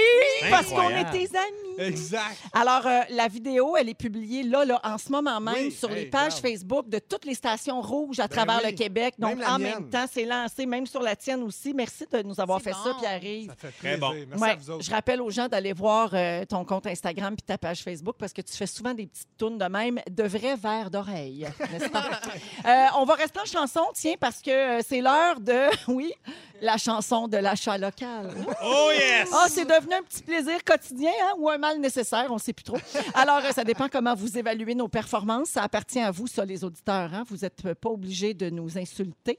parce 0.51 0.69
qu'on 0.69 0.89
est 0.89 1.11
tes 1.11 1.37
amis. 1.37 1.72
Exact. 1.79 2.37
Alors, 2.53 2.87
euh, 2.87 3.01
la 3.11 3.29
vidéo, 3.29 3.77
elle 3.77 3.89
est 3.89 3.95
publiée 3.95 4.43
là, 4.43 4.65
là, 4.65 4.81
en 4.85 4.99
ce 4.99 5.11
moment 5.11 5.41
même 5.41 5.55
Oui, 5.55 5.71
sur 5.73 5.89
les 5.89 6.07
pages 6.07 6.35
regarde. 6.37 6.43
Facebook 6.47 6.89
de 6.89 6.99
toutes 6.99 7.25
les 7.25 7.35
stations 7.35 7.81
rouges 7.81 8.21
à 8.21 8.29
Ben 8.29 8.37
travers 8.37 8.61
oui, 8.65 8.71
le 8.71 8.77
Québec. 8.77 9.15
Donc, 9.19 9.37
même 9.37 9.47
en 9.49 9.59
mienne. 9.59 9.75
même 9.81 9.91
temps, 9.91 10.05
c'est 10.11 10.25
lancé, 10.25 10.67
même 10.67 10.87
sur 10.87 11.03
la 11.03 11.17
tienne 11.17 11.43
aussi. 11.43 11.73
Merci 11.75 12.07
de 12.11 12.23
nous 12.23 12.41
avoir 12.41 12.61
fait 12.61 12.73
ça. 12.73 12.95
Pierre-Yves. 13.01 13.49
Ça 13.49 13.55
fait 13.57 13.73
Très 13.79 13.97
bon. 13.97 14.13
Merci 14.13 14.43
Ouais, 14.43 14.51
à 14.51 14.57
vous 14.57 14.71
autres. 14.71 14.85
je 14.85 14.91
rappelle 14.91 15.21
aux 15.21 15.31
gens 15.31 15.49
d'aller 15.49 15.73
voir 15.73 16.11
euh, 16.13 16.45
ton 16.45 16.65
compte 16.65 16.87
Instagram 16.87 17.35
puis 17.35 17.43
ta 17.43 17.59
page 17.59 17.83
Facebook 17.83 18.17
parce 18.19 18.33
que 18.33 18.43
tu 18.43 18.53
fais 18.57 18.67
souvent 18.67 18.95
des 18.95 19.07
petites 19.07 19.29
tunes 19.39 19.59
de 19.59 19.65
même, 19.65 20.01
de 20.11 20.23
vrais 20.25 20.57
vers 20.57 20.91
d'oreille, 20.91 21.47
n'est-ce 21.73 21.89
pas? 21.89 22.03
Euh, 22.67 22.87
on 22.99 23.05
va 23.05 23.15
rester 23.15 23.41
en 23.41 23.45
chanson, 23.45 23.81
tiens, 23.95 24.15
parce 24.21 24.41
que 24.41 24.81
c'est 24.87 25.01
l'heure 25.01 25.41
de, 25.41 25.67
oui, 25.89 26.13
la 26.63 26.79
chanson 26.79 27.27
de 27.29 27.37
l'achat 27.37 27.77
local. 27.77 28.31
Oh 28.65 28.89
yes! 28.93 29.29
Ah, 29.33 29.47
c'est 29.49 29.65
devenu 29.65 29.95
un 29.95 30.03
petit 30.03 30.23
plaisir 30.23 30.63
quotidien 30.65 31.11
hein, 31.25 31.33
ou 31.39 31.51
un 31.51 31.59
mal 31.59 31.79
nécessaire, 31.79 32.27
on 32.31 32.35
ne 32.35 32.39
sait 32.41 32.53
plus 32.53 32.63
trop. 32.63 32.79
Alors, 33.15 33.41
euh, 33.45 33.51
ça 33.51 33.65
dépend 33.65 33.89
comment 33.91 34.15
vous 34.15 34.39
évaluez 34.39 34.75
nos 34.75 34.89
performances. 34.89 35.49
Ça 35.51 35.63
appartient 35.65 35.99
à 36.01 36.11
vous, 36.13 36.27
ça, 36.29 36.45
les 36.45 36.63
auditeurs. 36.63 37.11
hein. 37.13 37.25
Vous 37.29 37.39
n'êtes 37.39 37.75
pas 37.75 37.91
obligés 37.91 38.33
de 38.33 38.49
nous 38.49 38.79
insulter 38.79 39.39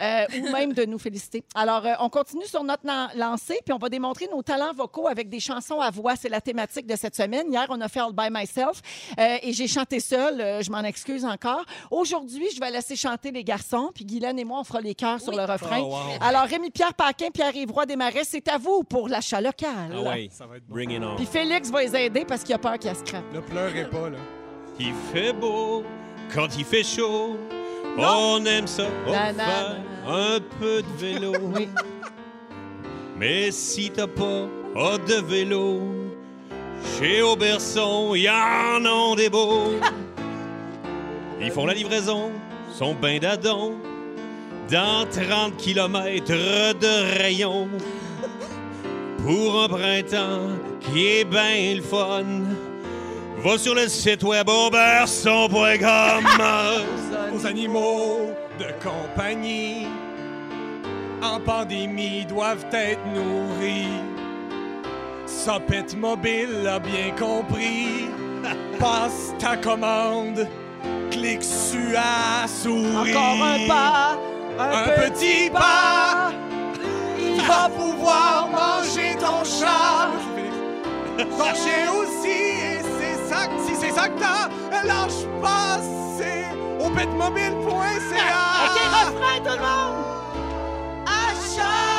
euh, 0.00 0.24
ou 0.38 0.50
même 0.52 0.72
de 0.72 0.84
nous 0.84 0.98
féliciter. 0.98 1.42
Alors, 1.54 1.84
euh, 1.84 1.94
on 1.98 2.08
continue 2.08 2.46
sur 2.46 2.62
notre 2.62 2.86
lan- 2.86 3.08
lancée, 3.16 3.58
puis 3.64 3.72
on 3.72 3.78
va 3.78 3.88
démontrer 3.88 4.28
nos 4.30 4.42
talents 4.42 4.72
vocaux 4.72 5.08
avec 5.08 5.28
des 5.28 5.40
chansons 5.40 5.80
à 5.80 5.90
voix. 5.90 6.14
C'est 6.14 6.28
la 6.28 6.40
thématique 6.40 6.86
de 6.86 6.94
cette 6.96 7.16
semaine. 7.16 7.50
Hier, 7.52 7.66
on 7.68 7.80
a 7.80 7.88
fait 7.88 8.00
All 8.00 8.12
By 8.12 8.28
Myself 8.30 8.80
euh, 9.18 9.38
et 9.42 9.52
j'ai 9.52 9.66
chanté 9.66 9.98
seule. 9.98 10.40
Euh, 10.40 10.62
je 10.62 10.70
m'en 10.70 10.84
excuse 10.84 11.24
encore. 11.24 11.64
Aujourd'hui, 11.90 12.46
je 12.54 12.60
vais 12.60 12.70
laisser 12.70 12.94
chanter 12.94 13.32
les 13.32 13.42
garçons, 13.42 13.90
puis 13.92 14.04
Guylaine 14.04 14.38
et 14.38 14.44
moi, 14.44 14.60
on 14.60 14.64
fera 14.64 14.80
les 14.80 14.94
chœurs 14.94 15.20
sur 15.20 15.32
le 15.32 15.42
refrain. 15.44 15.80
Oh, 15.80 15.86
wow. 15.94 15.98
Alors, 16.20 16.46
Rémi-Pierre 16.60 16.92
Paquin, 16.92 17.30
Pierre-Yves 17.32 17.70
Roy 17.72 17.86
Desmarais, 17.86 18.24
c'est 18.24 18.46
à 18.48 18.58
vous 18.58 18.82
pour 18.82 19.08
l'achat 19.08 19.40
local. 19.40 19.92
Ah 19.94 20.00
ouais, 20.02 20.28
Ça 20.30 20.46
va 20.46 20.58
être 20.58 20.66
bon. 20.68 20.74
bring 20.74 21.02
on. 21.02 21.16
Puis 21.16 21.24
Félix 21.24 21.70
va 21.70 21.82
les 21.82 21.96
aider 21.96 22.24
parce 22.26 22.42
qu'il 22.44 22.54
a 22.54 22.58
peur 22.58 22.78
qu'il 22.78 22.90
a 22.90 22.94
scrap. 22.94 23.22
Ne 23.32 23.40
pleurez 23.40 23.88
pas, 23.88 24.10
là. 24.10 24.18
Il 24.78 24.92
fait 25.12 25.32
beau 25.32 25.82
quand 26.34 26.48
il 26.58 26.64
fait 26.66 26.82
chaud. 26.84 27.36
On 27.96 28.44
aime 28.44 28.66
ça, 28.66 28.84
un 30.06 30.38
peu 30.58 30.82
de 30.82 30.96
vélo. 30.98 31.32
Mais 33.16 33.50
si 33.50 33.90
t'as 33.90 34.06
pas 34.06 34.98
de 34.98 35.20
vélo, 35.26 35.80
chez 36.98 37.22
Auberson, 37.22 38.14
y 38.14 38.28
en 38.28 38.84
ont 38.84 39.14
des 39.14 39.30
beaux. 39.30 39.72
Ils 41.40 41.50
font 41.50 41.64
la 41.66 41.74
livraison, 41.74 42.30
sont 42.72 42.94
ben 42.94 43.18
d'adon, 43.18 43.74
dans 44.70 45.06
30 45.10 45.56
kilomètres 45.56 46.32
de 46.32 47.18
rayon. 47.18 47.68
Pour 49.22 49.64
un 49.64 49.68
printemps 49.68 50.56
qui 50.80 51.06
est 51.06 51.24
ben 51.24 51.76
le 51.76 51.82
fun, 51.82 52.24
va 53.42 53.58
sur 53.58 53.74
le 53.74 53.88
site 53.88 54.22
web 54.22 54.48
auberson.com. 54.48 56.24
Aux 57.34 57.46
animaux 57.46 58.30
de 58.58 58.66
compagnie, 58.82 59.86
en 61.22 61.40
pandémie, 61.40 62.24
doivent 62.26 62.66
être 62.72 63.04
nourris. 63.14 63.88
Sopette 65.26 65.96
mobile 65.96 66.66
a 66.68 66.78
bien 66.78 67.10
compris 67.18 68.08
Passe 68.78 69.34
ta 69.38 69.56
commande, 69.56 70.46
clique 71.10 71.42
sur 71.42 71.96
à 71.96 72.46
souris. 72.48 73.10
Encore 73.10 73.44
un 73.44 73.68
pas, 73.68 74.18
un, 74.60 75.10
petit 75.10 75.50
pas. 75.50 76.32
Il 77.18 77.40
va 77.42 77.68
pouvoir 77.68 78.48
manger 78.48 79.16
ton 79.18 79.44
chat. 79.44 80.10
Ton 81.16 81.54
chien 81.54 81.92
aussi, 81.92 82.28
et 82.28 82.80
c'est 82.98 83.28
ça, 83.28 83.48
si 83.66 83.74
c'est 83.76 83.90
ça 83.90 84.08
que 84.08 84.18
t'as, 84.18 84.48
lâche 84.84 85.26
pas, 85.42 85.78
c'est 86.16 86.46
au 86.82 86.88
petmobile.ca. 86.88 88.40
OK, 88.64 88.78
refrain, 88.90 89.38
tout 89.44 89.56
le 89.56 89.60
monde! 89.60 90.04
Achat 91.06 91.89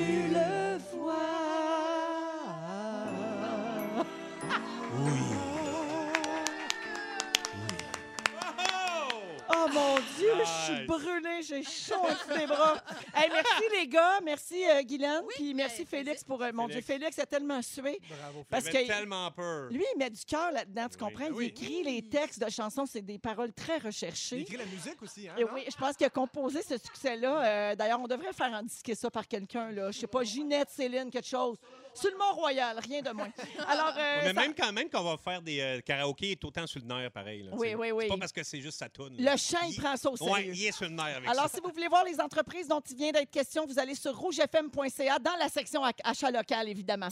tu 0.00 0.32
le 0.32 0.78
vois? 0.92 1.30
Oh 9.62 9.68
mon 9.72 9.94
Dieu, 10.18 10.30
je 10.38 10.72
suis 10.74 10.86
brûlée, 10.86 11.42
j'ai 11.42 11.62
chaud 11.62 11.94
entre 12.00 12.38
les 12.38 12.46
bras. 12.46 12.82
Hey, 13.14 13.28
merci 13.30 13.62
les 13.78 13.86
gars, 13.88 14.18
merci 14.22 14.64
euh, 14.66 14.82
Guylaine, 14.82 15.22
Oui, 15.26 15.34
puis 15.36 15.54
merci 15.54 15.84
ben, 15.84 15.86
Félix 15.98 16.24
pour 16.24 16.42
euh, 16.42 16.50
mon 16.52 16.66
Félix. 16.68 16.86
Dieu, 16.86 16.94
Félix 16.94 17.18
a 17.18 17.26
tellement 17.26 17.60
sué 17.60 18.00
Bravo. 18.08 18.44
parce 18.48 18.64
J'avais 18.66 18.84
que 18.84 18.88
tellement 18.88 19.30
peur. 19.32 19.68
lui 19.70 19.84
il 19.94 19.98
met 19.98 20.08
du 20.10 20.24
cœur 20.24 20.50
là-dedans, 20.52 20.86
tu 20.88 20.96
Oui, 21.04 21.10
comprends? 21.12 21.26
Il 21.26 21.32
oui. 21.32 21.46
écrit 21.46 21.82
les 21.82 22.08
textes 22.08 22.42
de 22.42 22.48
chansons, 22.50 22.86
c'est 22.86 23.02
des 23.02 23.18
paroles 23.18 23.52
très 23.52 23.76
Il 23.78 23.86
recherchées. 23.86 24.40
écrit 24.40 24.56
la 24.56 24.64
musique 24.66 25.02
aussi, 25.02 25.28
hein? 25.28 25.34
Et 25.36 25.42
non? 25.44 25.50
oui, 25.54 25.64
je 25.70 25.76
pense 25.76 25.94
qu'il 25.96 26.06
a 26.06 26.10
composé 26.10 26.62
ce 26.62 26.78
succès-là. 26.78 27.44
Euh, 27.44 27.74
D'ailleurs, 27.76 28.00
on 28.00 28.08
devrait 28.08 28.32
faire 28.32 28.52
en 28.52 28.62
disquer 28.62 28.94
ça 28.94 29.10
par 29.10 29.26
quelqu'un, 29.28 29.70
là. 29.72 29.90
Je 29.90 29.98
sais 29.98 30.06
pas, 30.06 30.22
Ginette, 30.24 30.70
Céline, 30.70 31.10
quelque 31.10 31.28
chose. 31.28 31.58
Sur 31.94 32.10
le 32.10 32.16
Mont-Royal, 32.18 32.78
rien 32.78 33.02
de 33.02 33.10
moins. 33.10 33.28
Alors, 33.66 33.92
euh, 33.98 34.20
mais 34.22 34.26
ça- 34.28 34.32
même 34.40 34.54
quand 34.54 34.72
même 34.72 34.88
qu'on 34.88 35.02
va 35.02 35.16
faire 35.18 35.42
des 35.42 35.60
euh, 35.60 35.80
karaokés, 35.80 36.32
est 36.32 36.44
autant 36.44 36.66
sur 36.66 36.80
le 36.80 36.86
nerf 36.86 37.10
pareil. 37.10 37.42
là, 37.42 37.50
Oui, 37.54 37.74
oui, 37.74 37.90
oui. 37.90 38.04
C'est 38.04 38.08
pas 38.10 38.16
parce 38.18 38.32
que 38.32 38.42
c'est 38.42 38.60
juste 38.60 38.78
sa 38.78 38.88
toune. 38.88 39.16
le 39.18 39.36
chant, 39.36 39.58
il 39.68 39.76
prend 39.80 39.96
ça 39.96 40.08
au 40.10 40.16
Ouais, 40.24 40.32
sérieux. 40.42 40.52
il 40.54 40.66
est 40.66 40.72
sur 40.72 40.84
le 40.88 40.94
nerf 40.94 41.16
avec 41.16 41.28
Alors, 41.28 41.48
ça. 41.48 41.54
si 41.54 41.60
vous 41.60 41.70
voulez 41.70 41.88
voir 41.88 42.04
les 42.04 42.20
entreprises 42.20 42.68
dont 42.68 42.80
il 42.90 42.96
vient 42.96 43.10
d'être 43.10 43.30
question, 43.30 43.66
vous 43.66 43.78
allez 43.78 43.94
sur 43.94 44.16
rougefm.ca 44.16 45.18
dans 45.18 45.36
la 45.38 45.48
section 45.48 45.82
ac- 45.84 45.98
achat 46.04 46.30
local, 46.30 46.68
évidemment. 46.68 47.08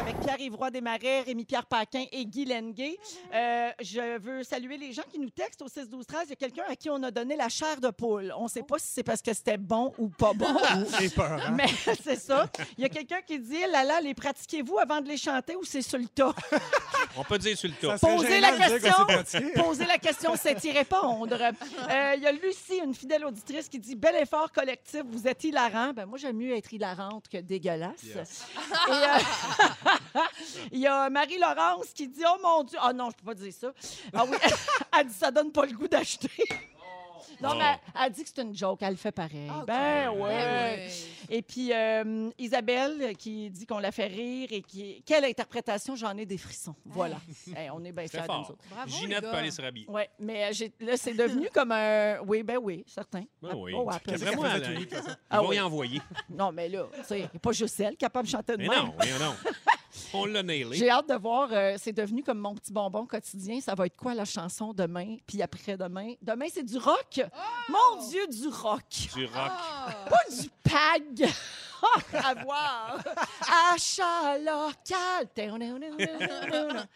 Avec 0.00 0.18
Pierre-Yves 0.20 0.54
Roy 0.54 0.70
Desmarais, 0.70 1.20
Rémi-Pierre 1.22 1.66
Paquin 1.66 2.04
et 2.10 2.24
Guy 2.26 2.44
Lenguet. 2.44 2.98
Euh, 3.34 3.70
je 3.80 4.18
veux 4.18 4.42
saluer 4.42 4.76
les 4.76 4.92
gens 4.92 5.02
qui 5.10 5.18
nous 5.18 5.30
textent 5.30 5.62
au 5.62 5.68
6 5.68 5.88
12 5.88 6.06
13 6.06 6.22
Il 6.26 6.30
y 6.30 6.32
a 6.32 6.36
quelqu'un 6.36 6.62
à 6.68 6.76
qui 6.76 6.90
on 6.90 7.02
a 7.02 7.10
donné 7.10 7.36
la 7.36 7.48
chair 7.48 7.80
de 7.80 7.90
poule. 7.90 8.32
On 8.36 8.44
ne 8.44 8.48
sait 8.48 8.62
pas 8.62 8.78
si 8.78 8.88
c'est 8.92 9.02
parce 9.02 9.22
que 9.22 9.32
c'était 9.32 9.58
bon 9.58 9.92
ou 9.98 10.08
pas 10.08 10.32
bon. 10.32 10.46
J'ai 11.00 11.08
peur, 11.10 11.32
hein? 11.32 11.50
Mais 11.54 11.66
c'est 12.02 12.16
ça. 12.18 12.46
Il 12.76 12.82
y 12.82 12.84
a 12.84 12.88
quelqu'un 12.88 13.20
qui 13.26 13.38
dit 13.38 13.60
là 13.70 13.84
là, 13.84 14.00
les 14.00 14.14
pratiquez-vous 14.14 14.78
avant 14.78 15.00
de 15.00 15.08
les 15.08 15.16
chanter 15.16 15.56
ou 15.56 15.64
c'est 15.64 15.82
sur 15.82 15.98
le 15.98 16.06
tas? 16.06 16.34
On 17.16 17.24
peut 17.24 17.38
dire 17.38 17.56
sur 17.56 17.68
le 17.68 17.74
tas. 17.74 17.96
gênant 17.96 18.50
la 18.58 18.68
que 18.68 18.80
question. 18.80 19.46
Posez 19.62 19.84
la 19.86 19.98
question, 19.98 20.32
c'est 20.36 20.62
y 20.64 20.70
répondre. 20.72 21.36
Euh, 21.40 22.14
Il 22.16 22.22
y 22.22 22.26
a 22.26 22.32
Lucie, 22.32 22.80
une 22.84 22.94
fidèle 22.94 23.24
auditrice, 23.24 23.68
qui 23.68 23.78
dit 23.78 23.94
Bel 23.94 24.16
effort 24.16 24.50
collectif, 24.52 25.02
vous 25.06 25.26
êtes 25.26 25.44
hilarant. 25.44 25.92
Ben, 25.92 26.06
moi, 26.06 26.18
j'aime 26.18 26.36
mieux 26.36 26.56
être 26.56 26.72
hilarante 26.72 27.28
que 27.28 27.38
dégueulasse. 27.38 28.02
Yes. 28.04 28.46
Et, 28.88 28.92
euh, 28.92 29.81
Il 30.72 30.80
y 30.80 30.86
a 30.86 31.08
Marie-Laurence 31.10 31.88
qui 31.94 32.08
dit 32.08 32.22
Oh 32.26 32.38
mon 32.42 32.64
Dieu. 32.64 32.78
Ah 32.80 32.92
non, 32.92 33.10
je 33.10 33.16
peux 33.16 33.24
pas 33.26 33.34
dire 33.34 33.52
ça. 33.52 33.72
Ah 34.12 34.24
oui, 34.28 34.36
elle 34.98 35.06
dit 35.06 35.14
Ça 35.14 35.30
donne 35.30 35.52
pas 35.52 35.66
le 35.66 35.72
goût 35.72 35.88
d'acheter. 35.88 36.30
Non, 37.40 37.50
Oh. 37.52 37.56
mais 37.58 37.64
elle, 37.94 38.02
elle 38.06 38.12
dit 38.12 38.22
que 38.24 38.30
c'est 38.34 38.42
une 38.42 38.56
joke. 38.56 38.80
Elle 38.82 38.90
le 38.90 38.96
fait 38.96 39.12
pareil. 39.12 39.48
Ah, 39.50 39.64
Ben 39.66 40.08
ok. 40.10 40.20
ouais. 40.22 40.88
Et 41.28 41.42
puis 41.42 41.72
euh, 41.72 42.30
Isabelle 42.38 43.16
qui 43.16 43.50
dit 43.50 43.66
qu'on 43.66 43.78
la 43.78 43.92
fait 43.92 44.06
rire 44.06 44.48
et 44.50 44.62
qui. 44.62 45.02
Quelle 45.06 45.24
interprétation, 45.24 45.96
j'en 45.96 46.16
ai 46.16 46.26
des 46.26 46.38
frissons. 46.38 46.74
Voilà. 46.84 47.16
Hey, 47.56 47.70
on 47.74 47.82
est 47.84 47.92
bien 47.92 48.06
fiers 48.06 48.20
de 48.22 48.26
nous 48.26 48.40
autres. 48.50 48.64
Bravo, 48.70 48.90
Ginette 48.90 49.20
peut 49.22 49.28
aller 49.34 49.50
se 49.50 49.62
rhabiller. 49.62 49.86
Oui, 49.88 50.02
mais 50.18 50.44
euh, 50.44 50.48
j'ai- 50.52 50.72
là, 50.80 50.96
c'est 50.96 51.14
devenu 51.14 51.48
comme 51.52 51.72
un. 51.72 52.20
Oui, 52.26 52.42
ben 52.42 52.58
oui, 52.60 52.84
certain. 52.86 53.22
Ben 53.40 53.54
oui. 53.54 53.72
Oh, 53.76 53.84
moi, 53.84 53.98
faisait 53.98 54.24
là, 54.24 54.60
tout 54.60 54.70
ils. 54.72 54.88
Ah 55.30 55.40
vont 55.40 55.48
oui. 55.48 55.56
y 55.56 55.60
envoyer. 55.60 56.00
Non, 56.30 56.52
mais 56.52 56.68
là, 56.68 56.86
a 57.10 57.38
pas 57.38 57.52
juste 57.52 57.78
elle 57.80 57.96
capable 57.96 58.26
de 58.26 58.30
chanter 58.32 58.52
de 58.52 58.58
Mais 58.62 58.68
même. 58.68 58.86
non, 58.86 58.94
voyons 58.96 59.18
non. 59.18 59.34
On 60.18 60.26
l'a 60.26 60.42
nailé. 60.42 60.76
J'ai 60.76 60.90
hâte 60.90 61.08
de 61.08 61.14
voir. 61.14 61.48
euh, 61.52 61.74
c'est 61.78 61.92
devenu 61.92 62.22
comme 62.22 62.38
mon 62.38 62.54
petit 62.54 62.72
bonbon 62.72 63.06
quotidien. 63.06 63.60
Ça 63.60 63.74
va 63.74 63.86
être 63.86 63.96
quoi 63.96 64.14
la 64.14 64.24
chanson 64.24 64.72
demain, 64.72 65.16
puis 65.26 65.40
après-demain? 65.42 66.14
Demain, 66.22 66.46
c'est 66.52 66.62
du 66.64 66.78
rock. 66.78 67.20
Mon 67.68 68.08
Dieu, 68.08 68.26
du 68.28 68.48
rock. 68.48 68.82
Du 69.14 69.24
rock. 69.26 69.34
Ah! 69.50 69.94
Pas 70.08 70.34
du 70.42 70.48
pag. 70.62 71.28
à 72.14 72.34
voir. 72.42 72.98
Achat 73.72 74.38
local. 74.38 75.28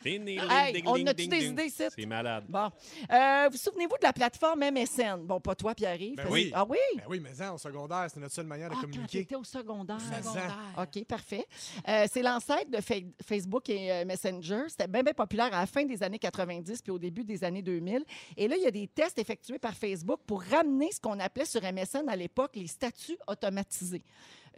Hey, 0.04 0.82
on 0.86 1.06
a-tu 1.06 1.26
des 1.28 1.46
idées 1.46 1.64
ici? 1.64 1.82
C'est 1.94 2.06
malade. 2.06 2.44
Bon. 2.48 2.70
Euh, 3.12 3.48
vous 3.50 3.56
souvenez-vous 3.56 3.96
de 4.00 4.02
la 4.04 4.12
plateforme 4.12 4.60
MSN? 4.70 5.24
Bon, 5.26 5.40
pas 5.40 5.54
toi, 5.54 5.74
Pierre-Yves. 5.74 6.16
Ben 6.16 6.26
oui. 6.30 6.50
Ah 6.54 6.64
oui? 6.68 6.78
Ben 6.96 7.04
oui, 7.08 7.20
mais 7.20 7.34
ça, 7.34 7.52
au 7.52 7.58
secondaire, 7.58 8.06
c'est 8.12 8.20
notre 8.20 8.34
seule 8.34 8.46
manière 8.46 8.68
de 8.68 8.74
Ah, 8.74 8.78
quand 8.80 8.90
communiquer. 8.90 9.20
t'étais 9.20 9.36
au 9.36 9.44
secondaire. 9.44 9.98
Secondaire. 10.00 10.56
OK, 10.78 11.04
parfait. 11.04 11.46
Euh, 11.88 12.06
c'est 12.12 12.22
l'ancêtre 12.22 12.70
de 12.70 12.80
Fa- 12.80 12.94
Facebook 13.26 13.68
et 13.68 13.92
euh, 13.92 14.04
Messenger. 14.04 14.64
C'était 14.68 14.88
bien, 14.88 15.02
bien 15.02 15.12
populaire 15.14 15.46
à 15.52 15.60
la 15.60 15.66
fin 15.66 15.84
des 15.84 16.02
années 16.02 16.18
90 16.18 16.82
puis 16.82 16.90
au 16.92 16.98
début 16.98 17.24
des 17.24 17.42
années 17.44 17.62
2000. 17.62 18.04
Et 18.36 18.48
là, 18.48 18.56
il 18.56 18.62
y 18.62 18.66
a 18.66 18.70
des 18.70 18.86
tests 18.88 19.18
effectués 19.18 19.58
par 19.58 19.74
Facebook 19.74 20.20
pour 20.26 20.42
ramener 20.42 20.90
ce 20.92 21.00
qu'on 21.00 21.18
appelait 21.20 21.44
sur 21.44 21.62
MSN 21.62 22.08
à 22.08 22.16
l'époque 22.16 22.52
les 22.54 22.66
statuts 22.66 23.18
automatisés. 23.26 24.02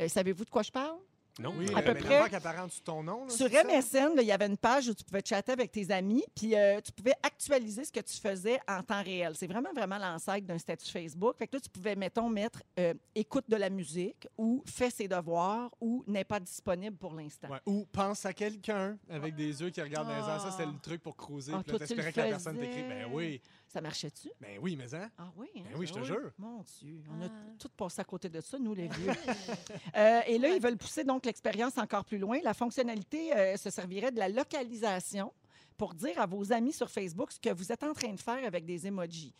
Euh, 0.00 0.08
Savez-vous 0.08 0.44
de 0.44 0.50
quoi 0.50 0.62
je 0.62 0.70
parle? 0.70 0.98
Non? 1.38 1.54
Oui, 1.56 1.66
À 1.74 1.78
euh, 1.78 1.82
peu 1.82 1.94
près. 1.94 2.28
sur 2.68 2.82
ton 2.82 3.02
nom. 3.02 3.24
là, 3.26 3.30
Sur 3.30 3.48
c'est? 3.48 3.62
MSN, 3.64 4.14
il 4.20 4.24
y 4.26 4.32
avait 4.32 4.46
une 4.46 4.56
page 4.56 4.88
où 4.88 4.94
tu 4.94 5.04
pouvais 5.04 5.22
chatter 5.24 5.52
avec 5.52 5.70
tes 5.70 5.88
amis, 5.92 6.24
puis 6.34 6.56
euh, 6.56 6.80
tu 6.80 6.90
pouvais 6.90 7.14
actualiser 7.22 7.84
ce 7.84 7.92
que 7.92 8.00
tu 8.00 8.16
faisais 8.16 8.58
en 8.66 8.82
temps 8.82 9.02
réel. 9.02 9.34
C'est 9.36 9.46
vraiment, 9.46 9.72
vraiment 9.72 9.98
l'ancêtre 9.98 10.46
d'un 10.46 10.58
statut 10.58 10.90
Facebook. 10.90 11.36
Fait 11.38 11.46
que 11.46 11.56
là, 11.56 11.60
tu 11.60 11.70
pouvais, 11.70 11.94
mettons, 11.94 12.28
mettre 12.28 12.62
euh, 12.80 12.92
écoute 13.14 13.44
de 13.48 13.54
la 13.56 13.70
musique 13.70 14.26
ou 14.36 14.64
fais 14.66 14.90
ses 14.90 15.06
devoirs 15.06 15.70
ou 15.80 16.02
n'est 16.08 16.24
pas 16.24 16.40
disponible 16.40 16.96
pour 16.96 17.14
l'instant. 17.14 17.48
Ouais, 17.48 17.60
Ou 17.66 17.86
pense 17.92 18.26
à 18.26 18.32
quelqu'un 18.32 18.98
avec 19.08 19.36
des 19.36 19.62
yeux 19.62 19.70
qui 19.70 19.80
regardent 19.80 20.08
dans 20.08 20.14
les 20.20 20.28
airs. 20.28 20.40
Ça, 20.40 20.50
c'était 20.50 20.66
le 20.66 20.78
truc 20.82 21.02
pour 21.02 21.16
cruiser. 21.16 21.52
Ah, 21.54 21.62
puis 21.62 21.72
là, 21.72 21.78
toi, 21.78 21.86
tu 21.86 21.94
le 21.94 22.02
t'espérais 22.02 22.12
que 22.12 22.20
la 22.20 22.28
personne 22.36 22.58
t'écrit. 22.58 22.82
Ben 22.82 23.06
oui. 23.12 23.40
Ça 23.68 23.80
marchait-tu? 23.82 24.30
Ben 24.40 24.58
oui, 24.62 24.76
mais 24.76 24.94
hein? 24.94 25.10
Ah 25.18 25.30
oui, 25.36 25.46
hein? 25.56 25.60
Ben 25.70 25.78
oui, 25.78 25.86
je 25.86 25.92
te 25.92 25.98
Ah 25.98 26.02
jure. 26.04 26.30
Mon 26.38 26.62
Dieu, 26.80 27.02
on 27.10 27.20
a 27.22 27.26
Ah. 27.26 27.52
tout 27.58 27.68
passé 27.76 28.00
à 28.00 28.04
côté 28.04 28.28
de 28.30 28.40
ça, 28.40 28.58
nous, 28.58 28.74
les 28.74 28.88
vieux. 28.88 29.12
Euh, 29.96 30.20
et 30.26 30.38
là, 30.38 30.48
ils 30.54 30.60
veulent 30.62 30.76
pousser 30.76 31.04
donc 31.04 31.26
l'expérience 31.26 31.76
encore 31.78 32.04
plus 32.04 32.18
loin. 32.18 32.38
La 32.44 32.54
fonctionnalité 32.54 33.34
euh, 33.36 33.56
se 33.56 33.68
servirait 33.70 34.10
de 34.12 34.18
la 34.18 34.28
localisation 34.28 35.32
pour 35.76 35.94
dire 35.94 36.20
à 36.20 36.26
vos 36.26 36.52
amis 36.52 36.72
sur 36.72 36.90
Facebook 36.90 37.30
ce 37.32 37.38
que 37.40 37.52
vous 37.52 37.70
êtes 37.72 37.82
en 37.84 37.92
train 37.92 38.12
de 38.12 38.20
faire 38.20 38.44
avec 38.44 38.64
des 38.64 38.86
emojis. 38.86 39.34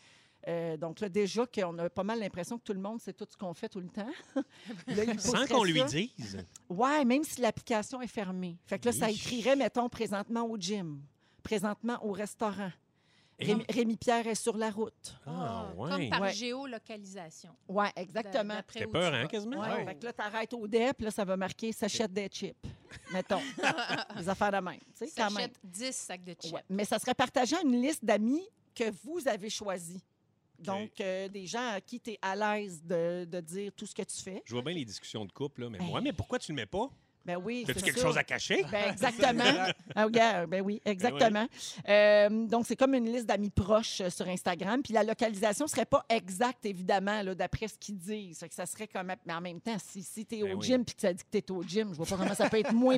Euh, 0.47 0.77
donc 0.77 1.01
là, 1.01 1.09
déjà 1.09 1.47
qu'on 1.47 1.77
a 1.79 1.91
pas 1.91 2.05
mal 2.05 2.21
l'impression 2.21 2.59
que 2.59 2.63
tout 2.65 2.73
le 2.73 2.81
monde 2.81 3.01
sait 3.01 3.13
tout 3.13 3.27
ce 3.29 3.37
qu'on 3.37 3.55
fait 3.55 3.69
tout 3.69 3.81
le 3.81 3.89
temps. 3.89 4.11
Là, 4.87 5.03
Sans 5.19 5.47
qu'on 5.47 5.65
lui 5.65 5.83
dise. 5.85 6.45
Ouais, 6.69 7.05
même 7.05 7.25
si 7.25 7.41
l'application 7.41 8.01
est 8.01 8.07
fermée. 8.09 8.57
Fait 8.67 8.79
que 8.79 8.87
là, 8.87 8.93
ça 8.93 9.11
écrirait, 9.11 9.57
mettons, 9.57 9.89
présentement 9.89 10.43
au 10.47 10.57
gym, 10.57 11.01
présentement 11.43 11.99
au 12.05 12.13
restaurant. 12.13 12.71
Rémi, 13.41 13.65
Rémi 13.69 13.97
Pierre 13.97 14.27
est 14.27 14.35
sur 14.35 14.57
la 14.57 14.71
route. 14.71 15.17
Ah, 15.27 15.71
ouais. 15.77 15.91
Comme 15.91 16.09
par 16.11 16.21
Ouais. 16.23 16.33
géolocalisation. 16.33 17.51
Ouais, 17.69 17.91
d'a- 17.95 18.03
exactement. 18.03 18.55
où 18.87 18.91
peur, 18.91 19.15
hein, 19.15 19.27
quasiment? 19.27 19.61
Ouais, 19.61 19.69
Ouais. 19.69 19.85
Fait 19.87 19.95
que 19.95 20.05
là, 20.07 20.13
t'arrêtes 20.13 20.53
au 20.55 20.67
DEP, 20.67 21.01
là, 21.03 21.11
ça 21.11 21.25
va 21.25 21.37
marquer 21.37 21.73
s'achète 21.73 22.13
des 22.13 22.27
chips. 22.29 22.57
Mettons. 23.13 23.41
Des 24.17 24.29
affaires 24.29 24.51
de 24.53 24.59
même. 24.59 24.79
Tu 24.99 25.07
sais, 25.07 25.13
quand 25.17 25.25
même. 25.31 25.35
S'achète 25.35 25.61
10 25.63 25.93
sacs 25.97 26.25
de 26.25 26.33
chips. 26.41 26.53
Ouais. 26.53 26.63
Mais 26.69 26.85
ça 26.85 26.99
serait 26.99 27.15
partagé 27.15 27.55
à 27.57 27.61
une 27.63 27.81
liste 27.81 28.05
d'amis 28.05 28.47
que 28.75 28.91
vous 29.05 29.27
avez 29.29 29.51
choisis. 29.51 30.01
Donc, 30.59 31.01
euh, 31.01 31.29
des 31.29 31.47
gens 31.47 31.75
à 31.75 31.81
qui 31.81 32.01
tu 32.01 32.11
es 32.13 32.19
à 32.21 32.35
l'aise 32.35 32.83
de, 32.83 33.25
de 33.25 33.41
dire 33.41 33.71
tout 33.77 33.87
ce 33.87 33.95
que 33.95 34.03
tu 34.03 34.17
fais. 34.21 34.43
Je 34.45 34.53
vois 34.55 34.63
bien 34.63 34.75
les 34.75 34.85
discussions 34.85 35.25
de 35.25 35.31
couple, 35.31 35.61
là, 35.63 35.71
mais 35.71 35.79
Ben- 35.79 35.85
moi, 35.87 36.01
mais 36.01 36.13
pourquoi 36.13 36.39
tu 36.41 36.51
le 36.51 36.57
mets 36.57 36.67
pas? 36.67 36.91
Ben 37.29 37.37
oui, 37.37 37.65
c'est 37.67 37.75
quelque 37.83 37.99
ça. 38.01 38.07
chose 38.07 38.17
à 38.17 38.25
cacher? 38.25 38.65
Ben, 38.73 38.89
exactement. 38.93 39.45
Ah, 39.95 40.05
regarde, 40.05 40.49
ben 40.49 40.63
oui, 40.63 40.81
exactement. 40.87 41.47
Euh, 41.87 42.47
donc, 42.47 42.65
c'est 42.67 42.75
comme 42.75 42.95
une 42.95 43.13
liste 43.13 43.27
d'amis 43.27 43.51
proches 43.51 44.01
euh, 44.01 44.09
sur 44.09 44.27
Instagram. 44.27 44.83
Puis 44.83 44.95
la 44.95 45.03
localisation 45.05 45.67
ne 45.67 45.69
serait 45.71 45.85
pas 45.85 46.05
exacte, 46.09 46.65
évidemment, 46.65 47.21
là, 47.23 47.35
d'après 47.35 47.69
ce 47.69 47.75
qu'ils 47.79 47.99
disent. 47.99 48.39
Fait 48.39 48.49
que 48.49 48.55
ça 48.55 48.65
serait 48.65 48.89
comme. 48.89 49.13
Mais 49.27 49.35
en 49.35 49.41
même 49.43 49.61
temps, 49.61 49.77
si, 49.79 50.03
si 50.03 50.25
tu 50.25 50.37
es 50.37 50.43
Ben 50.43 50.55
au 50.55 50.59
oui. 50.59 50.67
gym 50.67 50.85
puis 50.87 50.95
que 50.95 51.03
ça 51.03 51.13
dit 51.13 51.23
que 51.23 51.29
tu 51.31 51.39
es 51.39 51.51
au 51.51 51.63
gym, 51.63 51.91
je 51.93 51.97
vois 51.97 52.07
pas 52.07 52.17
comment 52.17 52.35
ça 52.35 52.49
peut 52.49 52.59
être 52.61 52.73
moins 52.73 52.97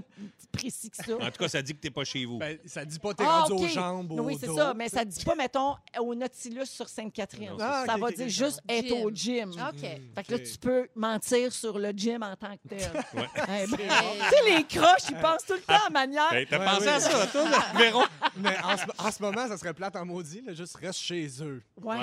précis 0.53 0.91
que 0.91 0.97
ça. 1.05 1.15
En 1.17 1.31
tout 1.31 1.39
cas, 1.39 1.49
ça 1.49 1.61
dit 1.61 1.75
que 1.75 1.81
t'es 1.81 1.91
pas 1.91 2.05
chez 2.05 2.25
vous. 2.25 2.39
Ben, 2.39 2.57
ça 2.67 2.85
dit 2.85 2.99
pas 3.01 3.15
t'es 3.15 3.25
Ah, 3.27 3.41
rendu 3.41 3.53
OK. 3.55 3.61
aux 3.63 3.67
jambes, 3.69 4.13
au 4.13 4.23
Oui, 4.23 4.37
c'est 4.39 4.47
ça, 4.55 4.75
mais 4.75 4.89
ça 4.89 5.05
dit 5.05 5.25
pas, 5.25 5.35
mettons, 5.35 5.75
au 5.99 6.15
Nautilus 6.15 6.67
sur 6.67 6.89
Sainte-Catherine. 6.89 7.57
Ah, 7.59 7.83
ça 7.87 7.97
va 7.97 8.11
dire 8.13 8.29
juste 8.29 8.61
ça 8.69 8.75
être 8.77 8.93
au 9.03 9.11
gym. 9.11 9.51
OK. 9.51 9.81
Fait 10.15 10.25
que 10.25 10.33
là, 10.33 10.39
tu 10.39 10.59
peux 10.61 10.89
mentir 10.95 11.53
sur 11.53 11.79
le 11.79 11.91
gym 11.91 12.23
en 12.23 12.37
tant 12.37 12.55
que 12.57 12.69
tel. 12.69 12.91
Ouais. 13.15 13.27
Eh 13.37 13.67
ben, 13.67 13.79
tu 14.21 14.37
sais, 14.37 14.57
les 14.59 14.65
croches, 14.65 15.09
ils 15.11 15.17
pensent 15.17 15.45
tout 15.47 15.55
le 15.55 15.61
temps 15.61 15.87
à 15.87 15.91
manière. 15.91 16.33
Hey, 16.33 16.47
T'as 16.47 16.59
Ouais, 16.59 16.65
pensé 16.65 16.83
oui. 16.83 16.89
à 16.89 17.01
ça, 17.01 17.27
toi, 17.27 17.49
là, 17.49 17.59
Véron? 17.77 18.05
Mais 18.37 18.57
en 18.63 18.77
ce, 18.77 18.85
en 19.07 19.11
ce 19.11 19.23
moment, 19.23 19.49
ça 19.49 19.57
serait 19.59 19.75
plate 19.75 19.97
en 19.97 20.05
maudit, 20.05 20.43
là, 20.47 20.55
juste 20.55 20.77
reste 20.77 20.99
chez 21.01 21.29
eux. 21.43 21.63
Ouais. 21.83 21.97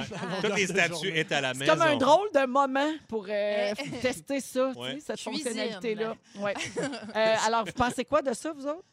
Les 0.56 0.68
journée. 0.68 1.20
est 1.20 1.32
à 1.32 1.42
la 1.42 1.54
C'est 1.54 1.60
maison. 1.60 1.74
comme 1.74 1.82
un 1.82 1.96
drôle 1.98 2.30
de 2.34 2.46
moment 2.46 2.92
pour 3.08 3.26
euh, 3.30 3.74
tester 4.02 4.40
ça, 4.42 4.72
tu 4.74 4.80
Ouais. 4.80 4.94
sais, 4.96 5.00
cette 5.08 5.16
Cuisine. 5.18 5.34
fonctionnalité-là. 5.44 6.16
Ouais. 6.40 6.54
Euh, 7.16 7.36
alors, 7.46 7.66
vous 7.66 7.72
pensez 7.72 8.06
quoi 8.06 8.22
de 8.22 8.34
ça, 8.34 8.52
vous 8.54 8.66
autres? 8.68 8.84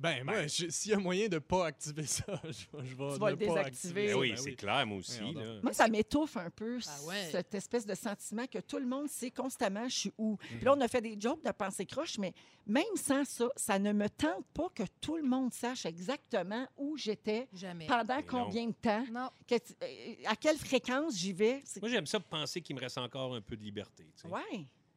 Ben, 0.00 0.24
moi, 0.24 0.48
s'il 0.48 0.90
y 0.90 0.94
a 0.94 0.98
moyen 0.98 1.28
de 1.28 1.38
pas 1.38 1.66
activer 1.66 2.06
ça, 2.06 2.24
je, 2.44 2.48
vais- 2.48 2.84
je 2.86 2.94
vais 2.96 3.12
Tu 3.12 3.18
vas 3.18 3.26
ne 3.26 3.30
le 3.32 3.36
pas 3.36 3.36
désactiver. 3.36 3.60
activer 3.60 4.06
Ben 4.06 4.12
ça. 4.12 4.18
oui, 4.18 4.30
Ben 4.30 4.36
c'est 4.38 4.54
clair, 4.54 4.86
moi 4.86 4.96
aussi. 4.98 5.20
Là. 5.34 5.60
Moi, 5.62 5.72
ça 5.74 5.88
m'étouffe 5.88 6.36
un 6.38 6.48
peu, 6.50 6.78
Ah 6.86 7.02
ouais. 7.04 7.28
cette 7.30 7.54
espèce 7.54 7.84
de 7.84 7.94
sentiment 7.94 8.46
que 8.46 8.58
tout 8.60 8.78
le 8.78 8.86
monde 8.86 9.08
sait 9.08 9.30
constamment 9.30 9.86
je 9.88 9.96
suis 9.98 10.12
où. 10.16 10.36
Puis 10.38 10.56
Mhm. 10.56 10.64
là, 10.64 10.74
on 10.76 10.80
a 10.80 10.88
fait 10.88 11.02
des 11.02 11.16
jokes 11.20 11.44
de 11.44 11.50
pensée 11.52 11.84
croche, 11.84 12.16
mais 12.18 12.32
même 12.66 12.82
sans 12.96 13.24
ça, 13.26 13.48
ça 13.56 13.78
ne 13.78 13.92
me 13.92 14.08
tente 14.08 14.46
pas 14.54 14.68
que 14.74 14.84
tout 15.02 15.16
le 15.18 15.22
monde 15.24 15.52
sache 15.52 15.84
exactement 15.84 16.66
où 16.78 16.96
j'étais 16.96 17.46
pendant 17.86 18.16
Mais 18.16 18.22
non. 18.22 18.26
combien 18.26 18.66
de 18.68 18.72
temps, 18.72 19.04
Non. 19.12 19.28
que 19.46 19.56
tu- 19.58 19.74
euh, 19.82 19.86
à 20.26 20.36
quelle 20.36 20.56
fréquence 20.56 21.18
j'y 21.18 21.32
vais. 21.34 21.62
Moi, 21.82 21.90
j'aime 21.90 22.06
ça 22.06 22.20
penser 22.20 22.62
qu'il 22.62 22.74
me 22.74 22.80
reste 22.80 22.96
encore 22.98 23.34
un 23.34 23.40
peu 23.42 23.56
de 23.56 23.62
liberté. 23.62 24.04
tu 24.16 24.22
sais. 24.22 24.28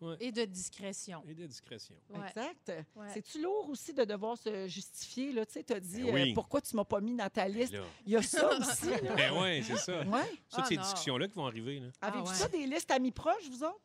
Ouais, 0.03 0.15
Et 0.19 0.31
de 0.31 0.45
discrétion. 0.45 1.23
Et 1.27 1.33
de 1.33 1.45
discrétion. 1.45 1.95
Ouais. 2.09 2.27
exact. 2.27 2.71
Ouais. 2.95 3.07
C'est-tu 3.13 3.41
lourd 3.41 3.69
aussi 3.69 3.93
de 3.93 4.03
devoir 4.03 4.37
se 4.37 4.67
justifier? 4.67 5.31
là? 5.31 5.45
Tu 5.45 5.53
sais, 5.53 5.73
as 5.73 5.79
dit 5.79 6.03
Ben 6.03 6.13
oui. 6.13 6.31
euh, 6.31 6.33
pourquoi 6.33 6.61
tu 6.61 6.75
m'as 6.75 6.83
pas 6.83 6.99
mis 7.01 7.15
dans 7.15 7.29
ta 7.29 7.47
liste. 7.47 7.73
Là. 7.73 7.83
Il 8.05 8.11
y 8.13 8.15
a 8.17 8.21
ça 8.21 8.49
aussi. 8.57 8.85
là. 8.87 8.97
Ben 9.15 9.31
oui, 9.41 9.63
c'est 9.63 9.77
ça. 9.77 10.01
Ouais. 10.03 10.21
C'est 10.49 10.55
toutes 10.55 10.59
Ah, 10.59 10.65
ces 10.67 10.77
discussions-là 10.77 11.27
qui 11.27 11.35
vont 11.35 11.45
arriver. 11.45 11.81
Avez-vous 12.01 12.25
Ah 12.27 12.29
ouais. 12.29 12.35
ça 12.35 12.47
des 12.49 12.65
listes 12.67 12.91
amis 12.91 13.11
proches, 13.11 13.47
vous 13.49 13.63
autres, 13.63 13.79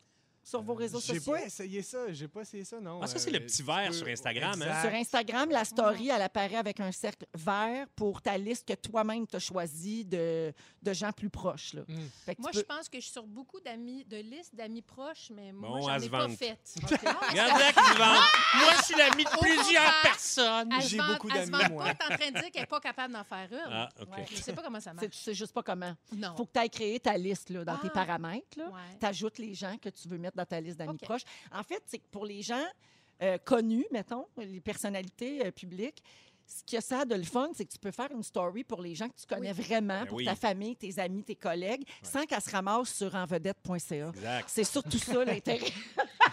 sur 0.49 0.62
vos 0.62 0.75
réseaux 0.75 1.00
J'ai 1.00 1.14
sociaux? 1.17 1.33
pas 1.33 1.43
essayé 1.45 1.83
ça, 1.83 2.12
j'ai 2.12 2.28
pas 2.28 2.40
essayé 2.40 2.64
ça, 2.64 2.81
non. 2.81 3.00
Ah, 3.02 3.07
ça, 3.07 3.19
c'est 3.19 3.31
le 3.31 3.40
petit 3.40 3.59
tu 3.59 3.62
vert 3.64 3.93
sur 3.93 4.07
Instagram, 4.07 4.62
hein? 4.62 4.83
Sur 4.83 4.93
Instagram, 4.95 5.50
la 5.50 5.64
story, 5.64 6.09
elle 6.09 6.23
apparaît 6.23 6.57
avec 6.57 6.81
un 6.81 6.93
cercle 6.93 7.26
vert 7.35 7.87
pour 7.97 8.23
ta 8.23 8.38
liste 8.38 8.67
que 8.67 8.75
toi-même 8.75 9.26
t'as 9.26 9.38
choisi 9.40 10.05
de, 10.05 10.52
de 10.83 10.93
gens 10.93 11.12
plus 11.12 11.28
proches. 11.28 11.75
Là. 11.75 11.83
Mm. 11.88 11.95
Fait 12.25 12.35
que 12.37 12.40
Moi, 12.43 12.50
je 12.55 12.61
pense 12.61 12.88
que 12.88 12.99
je 12.99 13.02
suis 13.05 13.12
sur 13.12 13.26
beaucoup 13.26 13.61
d'amis, 13.61 14.05
de 14.05 14.17
listes 14.19 14.55
d'amis 14.55 14.83
proches, 14.83 15.31
mais 15.35 15.52
Bon, 15.52 15.69
moi, 15.69 15.93
elle 15.95 16.00
j'en 16.02 16.07
ai 16.07 16.11
pas 16.11 16.26
vante. 16.26 16.37
fait. 16.38 16.59
Regarde 17.31 17.59
là 17.61 17.73
qui 17.73 17.99
vante. 17.99 18.62
Moi, 18.62 18.73
je 18.78 18.83
suis 18.85 18.95
l'ami 18.97 19.25
de 19.25 19.38
plusieurs 19.40 20.02
personnes. 20.02 20.71
Elle 20.73 20.83
J'ai 20.88 20.99
beaucoup 20.99 21.28
elle 21.35 21.50
d'amis, 21.50 21.73
moi. 21.75 21.85
pas, 21.85 21.95
t'es 21.95 22.05
en 22.14 22.17
train 22.17 22.31
de 22.31 22.35
dire 22.40 22.50
qu'elle 22.52 22.62
n'est 22.62 22.67
pas 22.67 22.81
capable 22.81 23.12
d'en 23.12 23.25
faire 23.25 23.49
une. 23.52 23.59
Ah, 23.73 23.88
OK. 24.00 24.09
Ouais. 24.17 24.25
Je 24.31 24.37
sais 24.37 24.52
pas 24.52 24.62
comment 24.62 24.81
ça 24.81 24.95
marche. 24.95 25.11
tu 25.11 25.19
sais 25.19 25.35
juste 25.35 25.52
pas 25.52 25.62
comment. 25.62 25.95
Non. 26.14 26.31
Il 26.33 26.37
faut 26.37 26.47
que 26.47 26.52
tu 26.52 26.59
ailles 26.61 26.71
créer 26.71 27.00
ta 27.00 27.17
liste 27.19 27.50
là, 27.50 27.64
dans 27.64 27.76
tes 27.76 27.88
Ah. 27.88 27.90
paramètres. 27.90 28.57
Ouais. 28.59 28.97
Tu 29.00 29.07
ajoutes 29.07 29.38
les 29.38 29.52
gens 29.55 29.76
que 29.76 29.88
tu 29.90 30.09
veux 30.09 30.17
mettre 30.19 30.37
dans 30.38 30.47
ta 30.47 30.61
liste 30.61 30.78
d'amis 30.78 30.99
proches. 30.99 31.23
En 31.52 31.62
fait, 31.62 31.83
c'est 31.87 31.99
que 31.99 32.09
pour 32.11 32.25
les 32.25 32.42
gens 32.42 32.64
euh, 33.23 33.37
connus, 33.38 33.87
mettons, 33.90 34.26
les 34.37 34.61
personnalités 34.61 35.45
euh, 35.47 35.50
publiques, 35.50 36.02
ce 36.47 36.64
qu'il 36.64 36.76
y 36.76 36.78
a 36.78 36.80
ça 36.80 37.04
de 37.04 37.14
le 37.14 37.25
fun, 37.25 37.50
c'est 37.52 37.66
que 37.66 37.73
tu 37.73 37.78
peux 37.78 37.90
faire 37.90 38.11
une 38.11 38.23
story 38.23 38.64
pour 38.64 38.80
les 38.80 38.95
gens 38.95 39.07
que 39.09 39.16
tu 39.21 39.26
connais 39.26 39.52
vraiment, 39.52 40.00
Ben 40.00 40.07
pour 40.07 40.16
oui. 40.16 40.25
ta 40.25 40.35
famille, 40.35 40.76
tes 40.76 40.99
amis, 40.99 41.23
tes 41.23 41.35
collègues, 41.35 41.85
sans 42.02 42.25
qu'elle 42.25 42.40
se 42.40 42.50
ramasse 42.50 42.95
sur 42.95 43.14
envedette.ca. 43.14 44.12
C'est 44.47 44.64
surtout 44.64 44.97
ça 44.99 45.25
l'intérêt. 45.26 45.71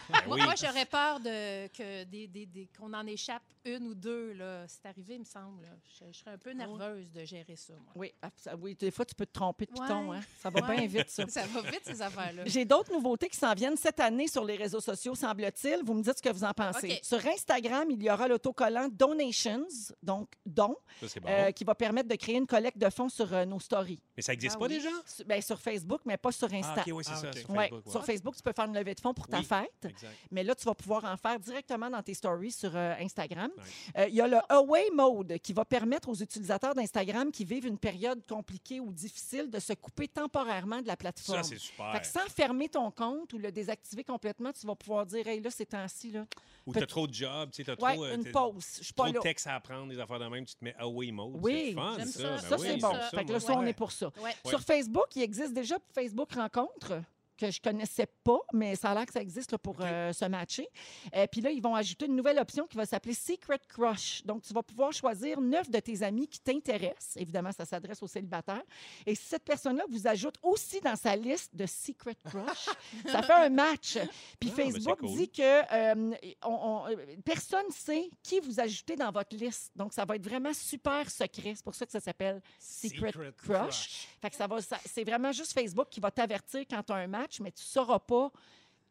Moi, 0.09 0.35
oui. 0.37 0.41
moi, 0.43 0.53
j'aurais 0.55 0.85
peur 0.85 1.19
de, 1.19 1.67
que 1.67 2.03
des, 2.05 2.27
des- 2.27 2.45
des- 2.45 2.69
qu'on 2.77 2.93
en 2.93 3.05
échappe 3.07 3.41
une 3.65 3.87
ou 3.87 3.95
deux. 3.95 4.33
Là. 4.33 4.65
C'est 4.67 4.85
arrivé, 4.87 5.15
il 5.15 5.21
me 5.21 5.25
semble. 5.25 5.63
là. 5.63 5.69
Je, 5.99 6.05
je 6.11 6.17
serais 6.19 6.31
un 6.31 6.37
peu 6.37 6.51
nerveuse 6.51 7.11
de 7.11 7.25
gérer 7.25 7.55
ça. 7.55 7.73
Moi. 7.73 7.91
Oui, 7.95 8.13
oui, 8.59 8.75
des 8.75 8.91
fois, 8.91 9.05
tu 9.05 9.15
peux 9.15 9.25
te 9.25 9.33
tromper 9.33 9.65
de 9.65 9.71
piton. 9.71 10.09
Ouais. 10.09 10.17
Hein? 10.17 10.21
Ça 10.39 10.49
va 10.49 10.61
Ouais. 10.67 10.75
bien 10.77 10.87
vite, 10.87 11.09
ça. 11.09 11.25
Ça 11.27 11.45
va 11.47 11.61
vite, 11.61 11.81
ces 11.83 12.01
affaires-là. 12.01 12.43
J'ai 12.45 12.65
d'autres 12.65 12.91
nouveautés 12.93 13.29
qui 13.29 13.37
s'en 13.37 13.53
viennent 13.53 13.77
cette 13.77 13.99
année 13.99 14.27
sur 14.27 14.43
les 14.45 14.55
réseaux 14.55 14.79
sociaux, 14.79 15.15
semble-t-il. 15.15 15.83
Vous 15.83 15.93
me 15.93 16.03
dites 16.03 16.17
ce 16.17 16.21
que 16.21 16.29
vous 16.29 16.43
en 16.43 16.53
pensez. 16.53 16.99
Sur 17.03 17.25
Instagram, 17.25 17.87
il 17.89 18.01
y 18.03 18.09
aura 18.09 18.27
l'autocollant 18.27 18.87
Donations, 18.91 19.65
donc 20.03 20.29
don, 20.45 20.75
Ça, 21.01 21.07
c'est 21.07 21.19
bon. 21.19 21.27
euh, 21.29 21.51
qui 21.51 21.63
va 21.63 21.73
permettre 21.75 22.07
de 22.09 22.15
créer 22.15 22.35
une 22.35 22.47
collecte 22.47 22.77
de 22.77 22.89
fonds 22.89 23.09
sur 23.09 23.33
euh, 23.33 23.45
nos 23.45 23.59
stories. 23.59 24.01
Mais 24.15 24.21
ça 24.23 24.31
n'existe 24.33 24.55
Ah 24.55 24.59
pas 24.59 24.65
oui. 24.67 24.73
déjà? 24.75 24.89
Sur, 25.05 25.25
ben, 25.25 25.41
sur 25.41 25.59
Facebook, 25.59 26.01
mais 26.05 26.17
pas 26.17 26.31
sur 26.31 26.51
Insta. 26.53 26.75
Ah, 26.77 26.81
OK, 26.87 26.93
oui, 26.93 27.03
c'est 27.03 27.11
Ah, 27.13 27.15
ça. 27.15 27.33
Sur 27.33 27.49
Ouais, 27.49 27.57
Facebook. 27.69 27.85
ouais. 27.85 27.91
Sur 27.91 28.05
Facebook, 28.05 28.35
tu 28.35 28.43
peux 28.43 28.53
faire 28.53 28.65
une 28.65 28.75
levée 28.75 28.93
de 28.95 28.99
fonds 28.99 29.13
pour 29.13 29.27
ta 29.27 29.39
Oui. 29.39 29.45
fête. 29.45 29.94
Exact. 29.95 30.13
Mais 30.31 30.43
là, 30.43 30.55
tu 30.55 30.65
vas 30.65 30.73
pouvoir 30.75 31.05
en 31.05 31.17
faire 31.17 31.39
directement 31.39 31.89
dans 31.89 32.01
tes 32.03 32.13
stories 32.13 32.51
sur 32.51 32.71
euh, 32.75 32.93
Instagram. 32.99 33.51
Ouais. 33.57 34.03
Euh, 34.03 34.07
Il 34.09 34.15
y 34.15 34.21
a 34.21 34.27
le 34.27 34.37
Away 34.49 34.89
Mode 34.93 35.37
qui 35.39 35.53
va 35.53 35.65
permettre 35.65 36.09
aux 36.09 36.15
utilisateurs 36.15 36.75
d'Instagram 36.75 37.31
qui 37.31 37.45
vivent 37.45 37.65
une 37.65 37.77
période 37.77 38.21
compliquée 38.27 38.79
ou 38.79 38.91
difficile 38.91 39.49
de 39.49 39.59
se 39.59 39.73
couper 39.73 40.07
temporairement 40.07 40.81
de 40.81 40.87
la 40.87 40.95
plateforme. 40.97 41.43
Ça, 41.43 41.49
c'est 41.49 41.57
super. 41.59 41.91
Fait 41.93 41.99
que 42.01 42.07
sans 42.07 42.25
fermer 42.33 42.69
ton 42.69 42.91
compte 42.91 43.33
ou 43.33 43.37
le 43.37 43.51
désactiver 43.51 44.03
complètement, 44.03 44.51
tu 44.51 44.65
vas 44.67 44.75
pouvoir 44.75 45.05
dire 45.05 45.27
Hey, 45.27 45.39
là, 45.41 45.49
ces 45.49 45.65
temps-ci, 45.65 46.11
là. 46.11 46.25
Ou 46.65 46.71
Peut- 46.71 46.79
t'as 46.79 46.85
trop 46.87 47.05
de 47.07 47.13
jobs, 47.13 47.51
tu 47.51 47.63
sais, 47.63 47.75
t'as 47.75 47.83
Ouais, 47.85 47.93
trop... 47.93 48.05
euh, 48.05 48.15
une 48.15 48.31
pause. 48.31 48.65
Je 48.79 48.83
suis 48.85 48.93
pas 48.93 49.03
Trop 49.05 49.13
de 49.13 49.19
textes 49.19 49.45
à 49.47 49.55
apprendre, 49.55 49.87
des 49.91 49.99
affaires 49.99 50.19
de 50.19 50.25
même, 50.27 50.45
tu 50.45 50.55
te 50.55 50.63
mets 50.63 50.75
away 50.79 51.11
mode. 51.11 51.37
Oui, 51.41 51.67
c'est 51.69 51.73
fun, 51.75 51.95
j'aime 51.97 52.07
ça. 52.07 52.19
ça. 52.19 52.29
Ben 52.29 52.39
Ça, 52.49 52.55
oui, 52.57 52.67
c'est 52.71 52.77
bon. 52.77 52.91
ça, 52.93 53.09
Fait 53.11 53.25
que 53.25 53.31
là, 53.33 53.39
ça, 53.39 53.53
on 53.53 53.65
est 53.65 53.73
pour 53.73 53.91
ça. 53.91 54.11
Ouais. 54.21 54.31
Sur 54.45 54.61
Facebook, 54.61 55.05
il 55.15 55.21
existe 55.21 55.53
déjà 55.53 55.75
Facebook 55.93 56.33
Rencontre 56.33 57.01
que 57.37 57.51
je 57.51 57.61
connaissais 57.61 58.07
pas, 58.23 58.39
mais 58.53 58.75
ça 58.75 58.91
a 58.91 58.93
l'air 58.95 59.05
que 59.05 59.13
ça 59.13 59.21
existe 59.21 59.51
là, 59.51 59.57
pour 59.57 59.75
euh, 59.81 60.13
se 60.13 60.25
matcher. 60.25 60.67
Euh, 61.15 61.27
Puis 61.31 61.41
là, 61.41 61.51
ils 61.51 61.61
vont 61.61 61.75
ajouter 61.75 62.05
une 62.05 62.15
nouvelle 62.15 62.39
option 62.39 62.65
qui 62.67 62.77
va 62.77 62.85
s'appeler 62.85 63.13
Secret 63.13 63.59
Crush. 63.67 64.23
Donc, 64.25 64.43
tu 64.43 64.53
vas 64.53 64.63
pouvoir 64.63 64.91
choisir 64.93 65.41
neuf 65.41 65.69
de 65.69 65.79
tes 65.79 66.01
amis 66.03 66.27
qui 66.27 66.39
t'intéressent. 66.39 67.17
Évidemment, 67.17 67.51
ça 67.51 67.65
s'adresse 67.65 68.01
aux 68.03 68.07
célibataires. 68.07 68.63
Et 69.05 69.15
si 69.15 69.23
cette 69.25 69.43
personne-là 69.43 69.83
vous 69.89 70.07
ajoute 70.07 70.35
aussi 70.43 70.79
dans 70.81 70.95
sa 70.95 71.15
liste 71.15 71.55
de 71.55 71.65
Secret 71.65 72.15
Crush, 72.23 72.69
ça 73.11 73.21
fait 73.21 73.33
un 73.33 73.49
match. 73.49 73.97
Puis 74.39 74.51
Ah, 74.53 74.55
Facebook 74.55 74.99
cool. 74.99 75.15
dit 75.17 75.29
que 75.29 75.41
euh, 75.41 76.15
on- 76.43 76.49
on- 76.49 76.87
euh, 76.89 76.95
personne 77.23 77.69
sait 77.71 78.09
qui 78.23 78.39
vous 78.39 78.59
ajoutez 78.59 78.95
dans 78.95 79.11
votre 79.11 79.35
liste. 79.35 79.71
Donc, 79.75 79.93
ça 79.93 80.05
va 80.05 80.15
être 80.15 80.23
vraiment 80.27 80.53
super 80.53 81.09
secret. 81.09 81.53
C'est 81.55 81.63
pour 81.63 81.75
ça 81.75 81.85
que 81.85 81.91
ça 81.91 81.99
s'appelle 81.99 82.41
Secret, 82.59 83.07
Secret 83.11 83.33
Crush. 83.37 83.57
Crush. 83.59 84.07
Fait 84.21 84.29
que 84.29 84.35
ça 84.35 84.47
va, 84.47 84.57
c'est 84.85 85.03
vraiment 85.03 85.31
juste 85.31 85.53
Facebook 85.53 85.87
qui 85.89 85.99
va 85.99 86.11
t'avertir 86.11 86.61
quand 86.69 86.81
tu 86.83 86.93
as 86.93 86.95
un 86.95 87.07
match, 87.07 87.24
mais 87.41 87.51
tu 87.51 87.61
ne 87.63 87.67
sauras 87.67 87.99
pas 87.99 88.31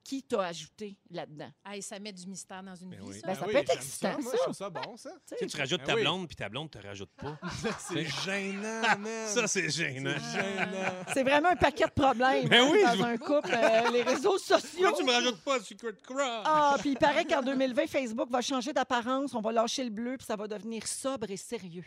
qui 0.02 0.22
t'a 0.22 0.42
ajouté 0.42 0.98
là-dedans. 1.10 1.50
Hey, 1.64 1.80
ça 1.80 1.98
met 1.98 2.12
du 2.12 2.26
mystère 2.26 2.62
dans 2.62 2.74
une 2.74 2.90
Ben 2.90 2.98
vie, 3.00 3.06
oui. 3.08 3.20
ça. 3.20 3.26
Ben, 3.26 3.34
ça 3.36 3.46
oui, 3.46 3.52
peut 3.54 3.58
être 3.60 3.68
j'aime 3.68 3.76
excitant, 3.78 4.20
Moi, 4.20 4.30
ça. 4.32 4.36
je 4.36 4.42
trouve 4.42 4.54
ça 4.54 4.68
bon, 4.68 4.96
ça. 4.98 5.10
Tu 5.26 5.34
Tu 5.34 5.38
sais, 5.38 5.46
tu 5.46 5.56
rajoutes 5.56 5.80
Ben 5.80 5.86
ta 5.86 5.94
oui. 5.94 6.02
blonde, 6.02 6.26
puis 6.26 6.36
ta 6.36 6.48
blonde 6.50 6.70
te 6.70 6.76
rajoute 6.78 7.08
pas. 7.16 7.38
C'est 7.78 8.04
gênant, 8.04 8.82
man. 8.98 9.26
ça, 9.28 9.46
c'est 9.46 9.70
gênant. 9.70 10.10
C'est 11.14 11.22
vraiment 11.22 11.48
un 11.48 11.56
paquet 11.56 11.86
de 11.86 11.90
problèmes 11.92 12.46
Ben 12.50 12.64
hein, 12.64 12.68
oui, 12.70 12.82
dans 12.82 12.94
je- 12.96 13.02
un 13.02 13.16
couple. 13.16 13.50
euh, 13.54 13.90
les 13.92 14.02
réseaux 14.02 14.36
sociaux. 14.36 14.88
Pourquoi 14.90 14.92
tu 14.98 15.04
me 15.04 15.12
rajoutes 15.12 15.40
pas 15.42 15.58
Secret 15.60 15.94
Crush? 16.02 16.42
Ah, 16.44 16.76
puis 16.80 16.90
il 16.90 16.98
paraît 16.98 17.24
qu'en 17.24 17.40
2020, 17.40 17.86
Facebook 17.86 18.28
va 18.30 18.42
changer 18.42 18.74
d'apparence. 18.74 19.34
On 19.34 19.40
va 19.40 19.52
lâcher 19.52 19.84
le 19.84 19.90
bleu, 19.90 20.18
puis 20.18 20.26
ça 20.26 20.36
va 20.36 20.46
devenir 20.46 20.86
sobre 20.86 21.30
et 21.30 21.38
sérieux. 21.38 21.84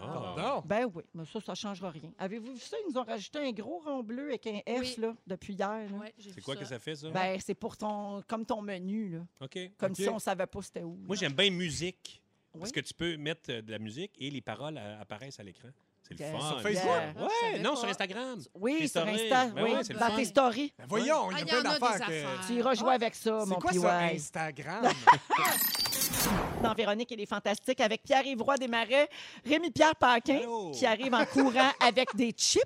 Ah. 0.00 0.34
Non. 0.38 0.62
Ben 0.64 0.86
oui, 0.94 1.02
mais 1.14 1.24
ça, 1.24 1.40
ça 1.40 1.52
ne 1.52 1.56
changera 1.56 1.90
rien. 1.90 2.10
Avez-vous 2.18 2.52
vu 2.52 2.58
ça? 2.60 2.76
Ils 2.86 2.92
nous 2.92 2.98
ont 3.00 3.04
rajouté 3.04 3.38
un 3.38 3.50
gros 3.52 3.80
rond 3.84 4.02
bleu 4.02 4.28
avec 4.28 4.46
un 4.46 4.60
Oui. 4.78 4.94
là, 4.98 5.14
depuis 5.26 5.54
hier. 5.54 5.68
là. 5.68 5.98
Ouais, 5.98 6.14
j'ai 6.18 6.30
C'est 6.30 6.36
vu 6.36 6.42
quoi 6.42 6.54
ça. 6.54 6.60
que 6.60 6.66
ça 6.66 6.78
fait, 6.78 6.94
ça? 6.94 7.10
Ben, 7.10 7.38
c'est 7.44 7.54
pour 7.54 7.76
ton, 7.76 8.22
comme 8.26 8.44
ton 8.46 8.62
menu, 8.62 9.10
là. 9.10 9.20
OK. 9.40 9.58
Comme 9.76 9.90
OK. 9.92 9.96
si 9.96 10.08
on 10.08 10.18
savait 10.18 10.46
pas 10.46 10.62
c'était 10.62 10.82
où. 10.82 10.96
Moi, 11.06 11.16
j'aime 11.16 11.32
bien 11.32 11.50
musique. 11.50 12.22
Parce 12.52 12.66
Oui. 12.66 12.72
que 12.72 12.80
tu 12.80 12.94
peux 12.94 13.16
mettre 13.18 13.50
euh, 13.52 13.60
de 13.62 13.70
la 13.70 13.78
musique 13.78 14.12
et 14.18 14.30
les 14.30 14.40
paroles 14.40 14.78
euh, 14.78 15.00
apparaissent 15.00 15.38
à 15.38 15.42
l'écran. 15.42 15.68
C'est 16.02 16.14
le 16.14 16.20
Yeah. 16.24 16.32
fun. 16.38 16.48
Sur 16.48 16.60
Facebook? 16.62 16.84
Yeah. 16.86 17.08
Ah, 17.08 17.12
je 17.18 17.22
Ouais, 17.24 17.30
savais 17.52 17.62
non, 17.62 17.70
pas. 17.70 17.76
sur 17.76 17.88
Instagram. 17.88 18.40
Oui, 18.54 18.78
sur 18.78 18.88
stories. 18.88 19.10
Insta, 19.22 19.46
Ben 19.50 19.62
oui, 19.64 19.70
ouais, 19.72 19.84
c'est 19.84 19.92
le 19.92 19.98
dans 19.98 20.06
fun. 20.06 20.16
tes 20.16 20.24
stories. 20.24 20.72
Ben 20.78 20.84
voyons, 20.88 21.30
il 21.30 21.34
Ah, 21.34 21.38
y 21.38 21.42
a 21.42 21.44
il 21.44 21.46
y 21.46 21.50
plein 21.50 21.58
en 21.58 21.60
a 21.60 21.74
des 21.74 21.80
d'affaires 21.80 21.98
que... 21.98 22.02
affaires. 22.04 22.44
Tu 22.46 22.52
iras 22.54 22.74
jouer 22.74 22.94
avec 22.94 23.14
ça, 23.14 23.40
C'est 23.40 23.46
mon 23.50 23.56
quoi 23.56 23.70
petit 23.70 23.80
ça, 23.80 23.98
ouais. 23.98 24.14
Instagram? 24.14 24.84
dans 26.62 26.74
Véronique 26.74 27.10
et 27.12 27.16
les 27.16 27.26
Fantastiques 27.26 27.80
avec 27.80 28.02
Pierre-Yves 28.02 28.42
Roy 28.42 28.56
Desmarais, 28.56 29.08
Rémi-Pierre 29.44 29.94
Paquin, 29.96 30.38
Allô? 30.38 30.70
qui 30.72 30.86
arrive 30.86 31.14
en 31.14 31.24
courant 31.24 31.70
avec 31.80 32.14
des 32.16 32.32
chips, 32.36 32.62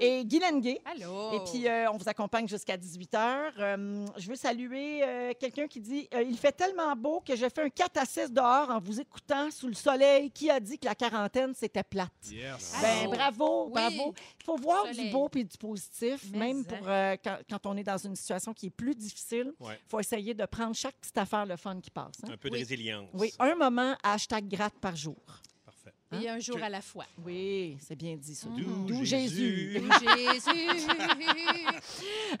et 0.00 0.24
Guy 0.24 0.38
Lenguet. 0.38 0.80
Allô? 0.84 1.32
Et 1.34 1.40
puis, 1.50 1.66
euh, 1.68 1.90
on 1.90 1.96
vous 1.96 2.08
accompagne 2.08 2.48
jusqu'à 2.48 2.76
18 2.76 3.12
h. 3.14 4.06
je 4.16 4.28
veux 4.28 4.36
saluer 4.36 5.02
euh, 5.02 5.32
quelqu'un 5.38 5.66
qui 5.66 5.80
dit 5.80 6.08
euh, 6.14 6.22
Il 6.22 6.36
fait 6.36 6.52
tellement 6.52 6.94
beau 6.96 7.20
que 7.20 7.34
j'ai 7.36 7.50
fait 7.50 7.62
un 7.62 7.68
4 7.70 7.96
à 7.98 8.04
6 8.04 8.32
dehors 8.32 8.70
en 8.70 8.78
vous 8.80 9.00
écoutant 9.00 9.50
sous 9.50 9.66
le 9.68 9.74
soleil. 9.74 10.30
Qui 10.30 10.50
a 10.50 10.60
dit 10.60 10.78
que 10.78 10.86
la 10.86 10.94
quarantaine, 10.94 11.52
c'était 11.54 11.82
plate? 11.82 12.10
Yes. 12.30 12.74
Ben, 12.80 13.08
bravo, 13.10 13.66
Oui. 13.66 13.72
bravo. 13.72 14.14
Il 14.40 14.44
faut 14.44 14.56
voir 14.56 14.86
Soleil. 14.86 15.06
du 15.06 15.10
beau 15.12 15.28
puis 15.28 15.44
du 15.44 15.56
positif, 15.58 16.24
Mais 16.32 16.38
même 16.38 16.60
hein? 16.60 16.76
pour 16.78 16.88
euh, 16.88 17.16
quand, 17.22 17.38
quand 17.48 17.66
on 17.66 17.76
est 17.76 17.82
dans 17.84 17.98
une 17.98 18.16
situation 18.16 18.54
qui 18.54 18.66
est 18.66 18.70
plus 18.70 18.94
difficile. 18.94 19.52
Il 19.60 19.66
Ouais. 19.66 19.78
faut 19.88 20.00
essayer 20.00 20.34
de 20.34 20.44
prendre 20.46 20.74
chaque 20.74 20.96
petite 20.96 21.18
affaire 21.18 21.44
le 21.46 21.56
fun 21.56 21.78
qui 21.80 21.90
passe. 21.90 22.12
hein? 22.24 22.28
Un 22.32 22.36
peu 22.36 22.48
de 22.48 22.54
Oui. 22.54 22.60
résilience. 22.60 22.99
Oui, 23.12 23.32
un 23.38 23.54
moment, 23.54 23.94
hashtag 24.02 24.48
gratte 24.48 24.74
par 24.80 24.96
jour. 24.96 25.16
Parfait. 25.64 25.92
Et 26.24 26.28
un 26.28 26.38
jour 26.40 26.62
à 26.62 26.68
la 26.68 26.80
fois. 26.80 27.04
Oui, 27.24 27.76
c'est 27.80 27.96
bien 27.96 28.16
dit 28.16 28.34
ça. 28.34 28.48
D'où 28.56 29.04
Jésus. 29.04 29.72
Jésus. 29.72 29.80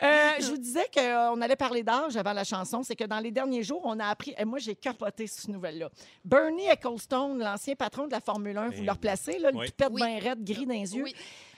Euh, 0.02 0.30
je 0.40 0.46
vous 0.50 0.56
disais 0.56 0.86
qu'on 0.94 1.40
allait 1.40 1.56
parler 1.56 1.82
d'âge 1.82 2.16
avant 2.16 2.32
la 2.32 2.44
chanson. 2.44 2.82
C'est 2.82 2.94
que 2.94 3.04
dans 3.04 3.18
les 3.18 3.30
derniers 3.32 3.62
jours, 3.62 3.80
on 3.84 3.98
a 3.98 4.06
appris. 4.06 4.32
Et 4.38 4.44
moi, 4.44 4.58
j'ai 4.60 4.74
capoté 4.76 5.26
sur 5.26 5.40
cette 5.42 5.50
nouvelle-là. 5.50 5.90
Bernie 6.24 6.66
Ecclestone, 6.68 7.38
l'ancien 7.38 7.74
patron 7.74 8.06
de 8.06 8.12
la 8.12 8.20
Formule 8.20 8.56
1, 8.56 8.66
vous 8.68 8.70
Ben 8.76 8.86
le 8.86 8.92
replacez, 8.92 9.38
là, 9.38 9.50
le 9.50 9.58
oui. 9.58 9.66
toupette 9.66 9.88
Oui. 9.92 10.00
bien 10.02 10.18
raide, 10.20 10.44
gris 10.44 10.66
dans 10.66 10.72
les 10.74 10.96
yeux. 10.96 11.02
Oui. 11.04 11.14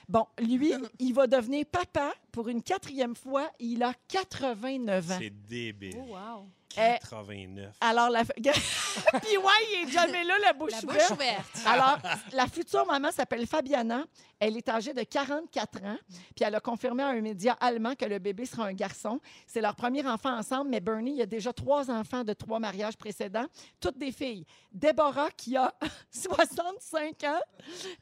Bon, 0.09 0.25
lui, 0.39 0.73
il 0.99 1.13
va 1.13 1.27
devenir 1.27 1.65
papa 1.71 2.11
pour 2.31 2.49
une 2.49 2.61
quatrième 2.63 3.15
fois. 3.15 3.49
Il 3.59 3.83
a 3.83 3.93
89 4.07 5.11
ans. 5.11 5.17
C'est 5.19 5.29
débile. 5.47 5.95
Oh, 5.97 6.13
wow. 6.13 6.47
Eh, 6.77 6.97
89. 6.99 7.75
Alors, 7.81 8.09
la... 8.09 8.23
Puis 8.25 8.43
ouais, 8.43 9.51
il 9.73 9.87
est 9.87 9.91
jamais 9.91 10.23
là, 10.23 10.35
la 10.41 10.53
bouche 10.53 10.71
La 10.71 10.79
ouverte. 10.79 11.09
bouche 11.09 11.17
ouverte. 11.17 11.59
Alors, 11.65 11.97
la 12.31 12.47
future 12.47 12.85
maman 12.85 13.11
s'appelle 13.11 13.45
Fabiana. 13.47 14.03
Elle 14.45 14.57
est 14.57 14.67
âgée 14.67 14.93
de 14.93 15.03
44 15.03 15.83
ans. 15.85 15.97
Puis 16.35 16.43
elle 16.43 16.53
a 16.55 16.59
confirmé 16.59 17.01
à 17.01 17.07
un 17.07 17.21
média 17.21 17.53
allemand 17.61 17.95
que 17.95 18.03
le 18.03 18.19
bébé 18.19 18.45
sera 18.45 18.65
un 18.65 18.73
garçon. 18.73 19.21
C'est 19.47 19.61
leur 19.61 19.73
premier 19.75 20.05
enfant 20.05 20.37
ensemble, 20.37 20.69
mais 20.69 20.81
Bernie, 20.81 21.11
il 21.11 21.17
y 21.17 21.21
a 21.21 21.25
déjà 21.25 21.53
trois 21.53 21.89
enfants 21.89 22.25
de 22.25 22.33
trois 22.33 22.59
mariages 22.59 22.97
précédents, 22.97 23.45
toutes 23.79 23.97
des 23.97 24.11
filles. 24.11 24.45
Déborah, 24.73 25.31
qui 25.31 25.55
a 25.55 25.73
65 26.11 27.23
ans, 27.23 27.39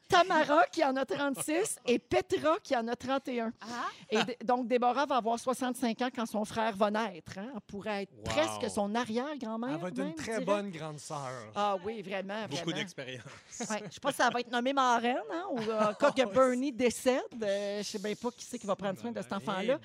Tamara, 0.08 0.64
qui 0.72 0.84
en 0.84 0.96
a 0.96 1.04
36, 1.04 1.78
et 1.86 1.98
Petra, 1.98 2.56
qui 2.62 2.76
en 2.76 2.88
a 2.88 2.96
31. 2.96 3.52
Ah, 3.60 3.66
Et 4.10 4.22
d- 4.24 4.36
donc, 4.44 4.66
Déborah 4.66 5.06
va 5.06 5.16
avoir 5.16 5.38
65 5.38 6.02
ans 6.02 6.08
quand 6.14 6.26
son 6.26 6.44
frère 6.44 6.74
va 6.76 6.90
naître. 6.90 7.38
hein. 7.38 7.50
Elle 7.54 7.60
pourrait 7.62 8.02
être 8.02 8.12
Wow. 8.16 8.24
presque 8.24 8.70
son 8.70 8.94
arrière-grand-mère. 8.94 9.70
Elle 9.74 9.80
va 9.80 9.88
être 9.88 9.98
même, 9.98 10.08
une 10.08 10.14
très 10.14 10.40
bonne 10.40 10.70
grande 10.70 10.98
sœur. 10.98 11.52
Ah 11.54 11.76
oui, 11.84 12.02
vraiment, 12.02 12.46
Beaucoup 12.50 12.72
d'expérience. 12.72 13.22
Ouais, 13.60 13.78
je 13.80 13.84
ne 13.84 13.90
sais 13.90 14.00
pas 14.00 14.10
si 14.10 14.16
ça 14.18 14.30
va 14.30 14.40
être 14.40 14.50
nommé 14.50 14.72
marraine, 14.72 15.16
hein, 15.32 15.44
ou 15.50 15.56
que 15.98 16.31
Bernie 16.32 16.72
décède. 16.72 17.22
euh, 17.42 17.74
je 17.74 17.78
ne 17.78 17.82
sais 17.82 17.98
bien 17.98 18.14
pas 18.14 18.30
qui 18.30 18.44
c'est 18.44 18.58
qui 18.58 18.66
va 18.66 18.76
prendre 18.76 18.98
soin 18.98 19.12
de 19.12 19.20
cet 19.20 19.32
enfant-là. 19.32 19.78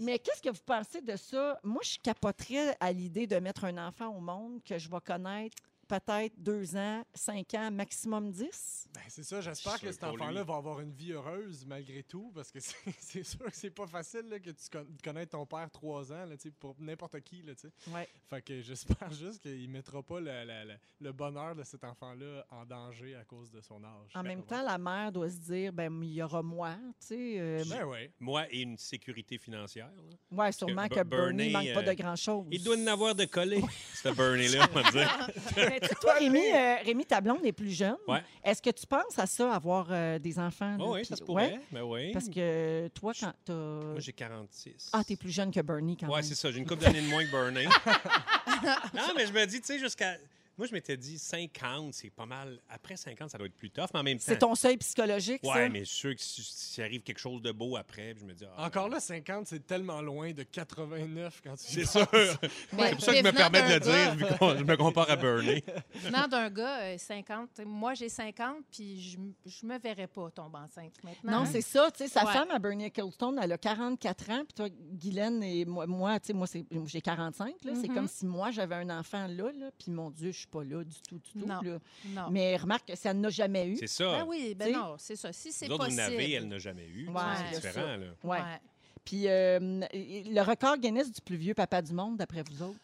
Mais 0.00 0.18
qu'est-ce 0.18 0.42
que 0.42 0.50
vous 0.50 0.62
pensez 0.64 1.00
de 1.00 1.16
ça? 1.16 1.58
Moi, 1.62 1.80
je 1.84 1.98
capoterais 2.02 2.76
à 2.80 2.92
l'idée 2.92 3.26
de 3.26 3.36
mettre 3.36 3.64
un 3.64 3.76
enfant 3.88 4.08
au 4.16 4.20
monde 4.20 4.60
que 4.64 4.78
je 4.78 4.88
vais 4.88 5.00
connaître 5.04 5.56
peut-être 6.00 6.32
deux 6.38 6.76
ans, 6.76 7.04
cinq 7.14 7.52
ans, 7.54 7.70
maximum 7.70 8.30
dix? 8.30 8.86
Ben, 8.94 9.00
c'est 9.08 9.22
ça, 9.24 9.40
j'espère 9.40 9.78
que 9.80 9.90
cet 9.92 10.04
enfant-là 10.04 10.42
va 10.44 10.56
avoir 10.56 10.80
une 10.80 10.92
vie 10.92 11.12
heureuse 11.12 11.64
malgré 11.66 12.02
tout, 12.02 12.30
parce 12.34 12.50
que 12.50 12.58
c'est 12.98 13.24
sûr 13.24 13.44
que 13.44 13.54
c'est 13.56 13.70
pas 13.70 13.86
facile 13.86 14.22
là, 14.30 14.38
que 14.38 14.50
tu 14.50 14.68
con- 14.70 14.86
de 14.88 15.02
connaître 15.02 15.32
ton 15.32 15.44
père 15.46 15.70
trois 15.70 16.10
ans, 16.12 16.24
là, 16.24 16.36
tu 16.36 16.44
sais, 16.44 16.50
pour 16.50 16.74
n'importe 16.78 17.20
qui. 17.20 17.42
Là, 17.42 17.54
tu 17.54 17.62
sais. 17.68 17.90
Ouais. 17.90 18.08
fait 18.28 18.42
que 18.42 18.60
j'espère 18.62 19.12
juste 19.12 19.40
qu'il 19.42 19.68
mettra 19.68 20.02
pas 20.02 20.20
la- 20.20 20.44
la- 20.44 20.64
la- 20.64 20.76
le 21.00 21.12
bonheur 21.12 21.54
de 21.54 21.62
cet 21.64 21.84
enfant-là 21.84 22.46
en 22.50 22.64
danger 22.64 23.14
à 23.16 23.24
cause 23.24 23.50
de 23.50 23.60
son 23.60 23.82
âge. 23.84 24.10
En 24.14 24.22
même 24.22 24.42
temps, 24.44 24.62
la 24.62 24.78
mère 24.78 25.12
doit 25.12 25.28
se 25.30 25.36
dire, 25.38 25.72
ben 25.72 26.02
il 26.02 26.12
y 26.14 26.22
aura 26.22 26.42
moi, 26.42 26.76
tu 27.00 27.06
sais. 27.08 27.34
euh, 27.38 27.64
Ben 27.68 27.84
oui. 27.84 28.10
Moi 28.20 28.46
et 28.50 28.60
une 28.62 28.78
sécurité 28.78 29.36
financière. 29.38 29.90
là. 29.96 30.36
ouais, 30.44 30.52
sûrement 30.52 30.88
que 30.88 30.94
que, 30.94 31.02
Ber- 31.02 31.16
Bernie 31.18 31.50
Bernie, 31.50 31.52
manque 31.68 31.74
pas 31.74 31.88
euh, 31.90 31.94
de 31.94 32.00
grand-chose. 32.02 32.46
Il 32.50 32.62
doit 32.62 32.76
en 32.76 32.86
avoir 32.86 33.14
de 33.14 33.24
collés, 33.24 33.62
ce 33.94 34.08
Bernie-là, 34.10 34.68
on 34.70 34.80
va 34.80 34.90
dire. 34.90 35.28
Mais 35.82 35.88
toi, 36.00 36.14
Rémi, 36.14 36.40
euh, 36.52 36.76
Rémi, 36.84 37.04
ta 37.04 37.20
blonde 37.20 37.44
est 37.44 37.52
plus 37.52 37.70
jeune. 37.70 37.96
Ouais. 38.08 38.22
Est-ce 38.44 38.62
que 38.62 38.70
tu 38.70 38.86
penses 38.86 39.18
à 39.18 39.26
ça, 39.26 39.52
avoir 39.52 39.88
euh, 39.90 40.18
des 40.18 40.38
enfants? 40.38 40.76
là, 40.76 40.84
Oh, 40.84 40.92
oui, 40.94 41.00
puis- 41.00 41.06
ça 41.08 41.16
se 41.16 41.20
ouais? 41.22 41.26
pourrait. 41.26 41.60
Ben 41.70 41.82
oui. 41.82 42.12
Parce 42.12 42.28
que 42.28 42.88
toi, 42.88 43.12
quand 43.18 43.32
t'as... 43.44 43.52
Moi, 43.54 44.00
j'ai 44.00 44.12
46. 44.12 44.90
Ah, 44.92 45.02
t'es 45.04 45.16
plus 45.16 45.30
jeune 45.30 45.50
que 45.50 45.60
Bernie 45.60 45.96
quand 45.96 46.06
Ouais, 46.08 46.16
même. 46.16 46.22
c'est 46.22 46.34
ça. 46.34 46.50
J'ai 46.50 46.58
une 46.58 46.66
couple 46.66 46.82
d'années 46.82 47.02
de 47.02 47.08
moins 47.08 47.24
que 47.24 47.30
Bernie. 47.30 47.66
non, 48.94 49.12
mais 49.16 49.26
je 49.26 49.32
me 49.32 49.44
dis, 49.46 49.60
tu 49.60 49.66
sais, 49.66 49.78
jusqu'à. 49.78 50.16
Moi, 50.58 50.66
je 50.66 50.72
m'étais 50.74 50.96
dit 50.98 51.18
50, 51.18 51.94
c'est 51.94 52.10
pas 52.10 52.26
mal. 52.26 52.60
Après 52.68 52.96
50, 52.96 53.30
ça 53.30 53.38
doit 53.38 53.46
être 53.46 53.54
plus 53.56 53.70
tough, 53.70 53.86
mais 53.94 54.00
en 54.00 54.02
même 54.02 54.18
temps. 54.18 54.24
C'est 54.26 54.38
ton 54.38 54.54
seuil 54.54 54.76
psychologique, 54.76 55.40
ça? 55.42 55.50
Ouais, 55.52 55.68
mais 55.70 55.80
je 55.80 55.84
suis 55.90 55.96
sûr 55.98 56.14
que 56.14 56.20
si- 56.20 56.42
s'il 56.42 56.84
arrive 56.84 57.02
quelque 57.02 57.18
chose 57.18 57.40
de 57.40 57.52
beau 57.52 57.76
après, 57.76 58.12
puis 58.12 58.20
je 58.20 58.26
me 58.26 58.34
dis. 58.34 58.44
ah, 58.56 58.66
Encore 58.66 58.88
là, 58.90 59.00
50, 59.00 59.46
c'est 59.46 59.66
tellement 59.66 60.02
loin 60.02 60.32
de 60.32 60.42
89 60.42 61.40
quand 61.42 61.56
tu 61.56 61.64
C'est 61.72 61.86
sûr. 61.86 62.06
C'est 62.12 62.78
pour 62.94 63.00
ça 63.00 63.12
que 63.12 63.18
je 63.18 63.22
me 63.24 63.32
permets 63.32 63.62
de 63.62 63.74
le 63.74 63.80
dire, 63.80 64.14
vu 64.14 64.24
que 64.24 64.58
je 64.58 64.64
me 64.64 64.76
compare 64.76 65.10
à 65.10 65.16
Bernie. 65.16 65.62
Venant 65.94 66.28
d'un 66.28 66.50
gars, 66.50 66.80
euh, 66.82 66.98
50, 66.98 67.60
moi 67.64 67.94
j'ai 67.94 68.08
50, 68.10 68.56
puis 68.70 69.00
je, 69.00 69.18
je 69.50 69.66
me 69.66 69.78
verrais 69.78 70.06
pas 70.06 70.30
tomber 70.30 70.58
enceinte 70.58 71.02
maintenant. 71.02 71.40
Non, 71.40 71.46
c'est 71.50 71.62
ça. 71.62 71.90
Tu 71.90 71.98
sais, 72.04 72.08
sa 72.08 72.26
Ouais. 72.26 72.32
femme, 72.32 72.50
à 72.50 72.58
Bernie 72.58 72.84
Ecclestone, 72.84 73.38
elle 73.42 73.52
a 73.52 73.58
44 73.58 74.30
ans. 74.30 74.44
Puis 74.44 74.54
toi, 74.54 74.68
Guylaine 74.70 75.42
et 75.42 75.64
moi, 75.64 75.86
moi 75.86 76.20
tu 76.20 76.26
sais, 76.28 76.32
moi, 76.34 76.46
c'est- 76.46 76.66
j'ai 76.86 77.00
45. 77.00 77.54
là. 77.64 77.72
C'est 77.80 77.88
Mhm. 77.88 77.94
comme 77.94 78.08
si 78.08 78.26
moi, 78.26 78.50
j'avais 78.50 78.74
un 78.74 78.90
enfant 78.90 79.26
là. 79.26 79.50
là 79.52 79.70
puis 79.78 79.90
mon 79.90 80.10
Dieu, 80.10 80.30
je 80.32 80.41
suis 80.42 80.50
pas 80.50 80.64
là 80.64 80.84
du 80.84 80.94
tout, 81.08 81.18
du 81.18 81.40
tout. 81.40 81.46
Non. 81.46 81.60
là. 81.62 81.78
Non. 82.06 82.30
Mais 82.30 82.56
remarque 82.56 82.88
que 82.88 82.96
ça 82.96 83.12
n'a 83.12 83.30
jamais 83.30 83.68
eu. 83.68 83.76
C'est 83.76 83.86
ça. 83.86 84.18
Ben 84.18 84.24
oui, 84.26 84.54
ben 84.54 84.72
non, 84.72 84.94
c'est 84.98 85.16
ça. 85.16 85.32
Si 85.32 85.52
c'est 85.52 85.68
vous 85.68 85.76
possible. 85.76 85.96
n'avez, 85.96 86.32
elle 86.32 86.48
n'a 86.48 86.58
jamais 86.58 86.86
eu. 86.86 87.08
Ouais, 87.08 87.22
c'est 87.36 87.60
c'est 87.60 87.68
différent, 87.68 87.96
là. 87.96 88.06
Ouais. 88.24 88.38
Ouais. 88.38 88.60
Puis 89.04 89.28
euh, 89.28 89.58
le 89.92 90.40
record 90.42 90.78
Guinness 90.78 91.10
du 91.10 91.20
plus 91.20 91.36
vieux 91.36 91.54
papa 91.54 91.82
du 91.82 91.92
monde, 91.92 92.16
d'après 92.16 92.42
vous 92.42 92.62
autres? 92.62 92.78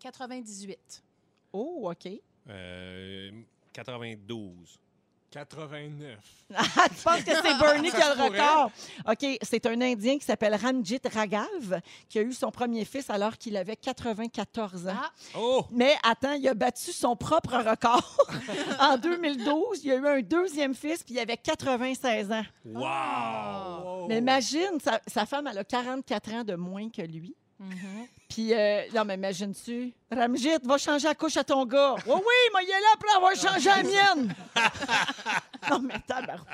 98. 0.00 1.02
Oh, 1.52 1.90
OK. 1.90 2.08
Euh, 2.48 3.30
92. 3.72 4.80
89. 5.32 6.18
Ah, 6.54 6.62
tu 6.88 7.02
penses 7.02 7.22
que 7.24 7.30
c'est 7.34 7.58
Bernie 7.58 7.90
qui 7.90 7.96
a 7.96 8.14
le 8.14 8.22
record? 8.22 8.70
OK, 9.08 9.38
c'est 9.40 9.64
un 9.66 9.80
Indien 9.80 10.18
qui 10.18 10.26
s'appelle 10.26 10.54
Ramjit 10.54 11.00
Raghav 11.12 11.80
qui 12.08 12.18
a 12.18 12.22
eu 12.22 12.32
son 12.34 12.50
premier 12.50 12.84
fils 12.84 13.08
alors 13.08 13.38
qu'il 13.38 13.56
avait 13.56 13.76
94 13.76 14.88
ans. 14.88 14.92
Ah, 14.94 15.10
Oh! 15.34 15.64
Mais 15.70 15.94
attends, 16.02 16.32
il 16.34 16.46
a 16.46 16.52
battu 16.54 16.92
son 16.92 17.16
propre 17.16 17.54
record. 17.56 18.16
en 18.80 18.98
2012, 18.98 19.84
il 19.84 19.92
a 19.92 19.94
eu 19.96 20.06
un 20.06 20.20
deuxième 20.20 20.74
fils, 20.74 21.02
puis 21.02 21.14
il 21.14 21.18
avait 21.18 21.38
96 21.38 22.30
ans. 22.30 22.42
Wow! 22.66 22.82
Wow. 22.82 24.06
Mais 24.08 24.18
imagine, 24.18 24.78
sa, 24.84 25.00
sa 25.06 25.24
femme, 25.24 25.46
elle 25.50 25.58
a 25.58 25.64
44 25.64 26.32
ans 26.34 26.44
de 26.44 26.54
moins 26.54 26.90
que 26.90 27.02
lui. 27.02 27.34
Mhm. 27.62 28.06
Puis, 28.28 28.54
euh, 28.54 28.82
non, 28.94 29.04
mais 29.04 29.14
imagine-tu, 29.14 29.92
Ramjit, 30.10 30.56
va 30.64 30.78
changer 30.78 31.06
la 31.08 31.14
couche 31.14 31.36
à 31.36 31.44
ton 31.44 31.66
gars. 31.66 31.94
Oui, 32.06 32.14
oui, 32.14 32.50
mais 32.54 32.60
il 32.64 32.70
est 32.70 32.80
là 32.80 32.86
après 32.94 33.14
avoir 33.14 33.34
changé 33.36 33.68
la 33.68 33.82
mienne. 33.82 34.34
non, 35.70 35.78
mais 35.80 35.94
tabarouette. 36.06 36.46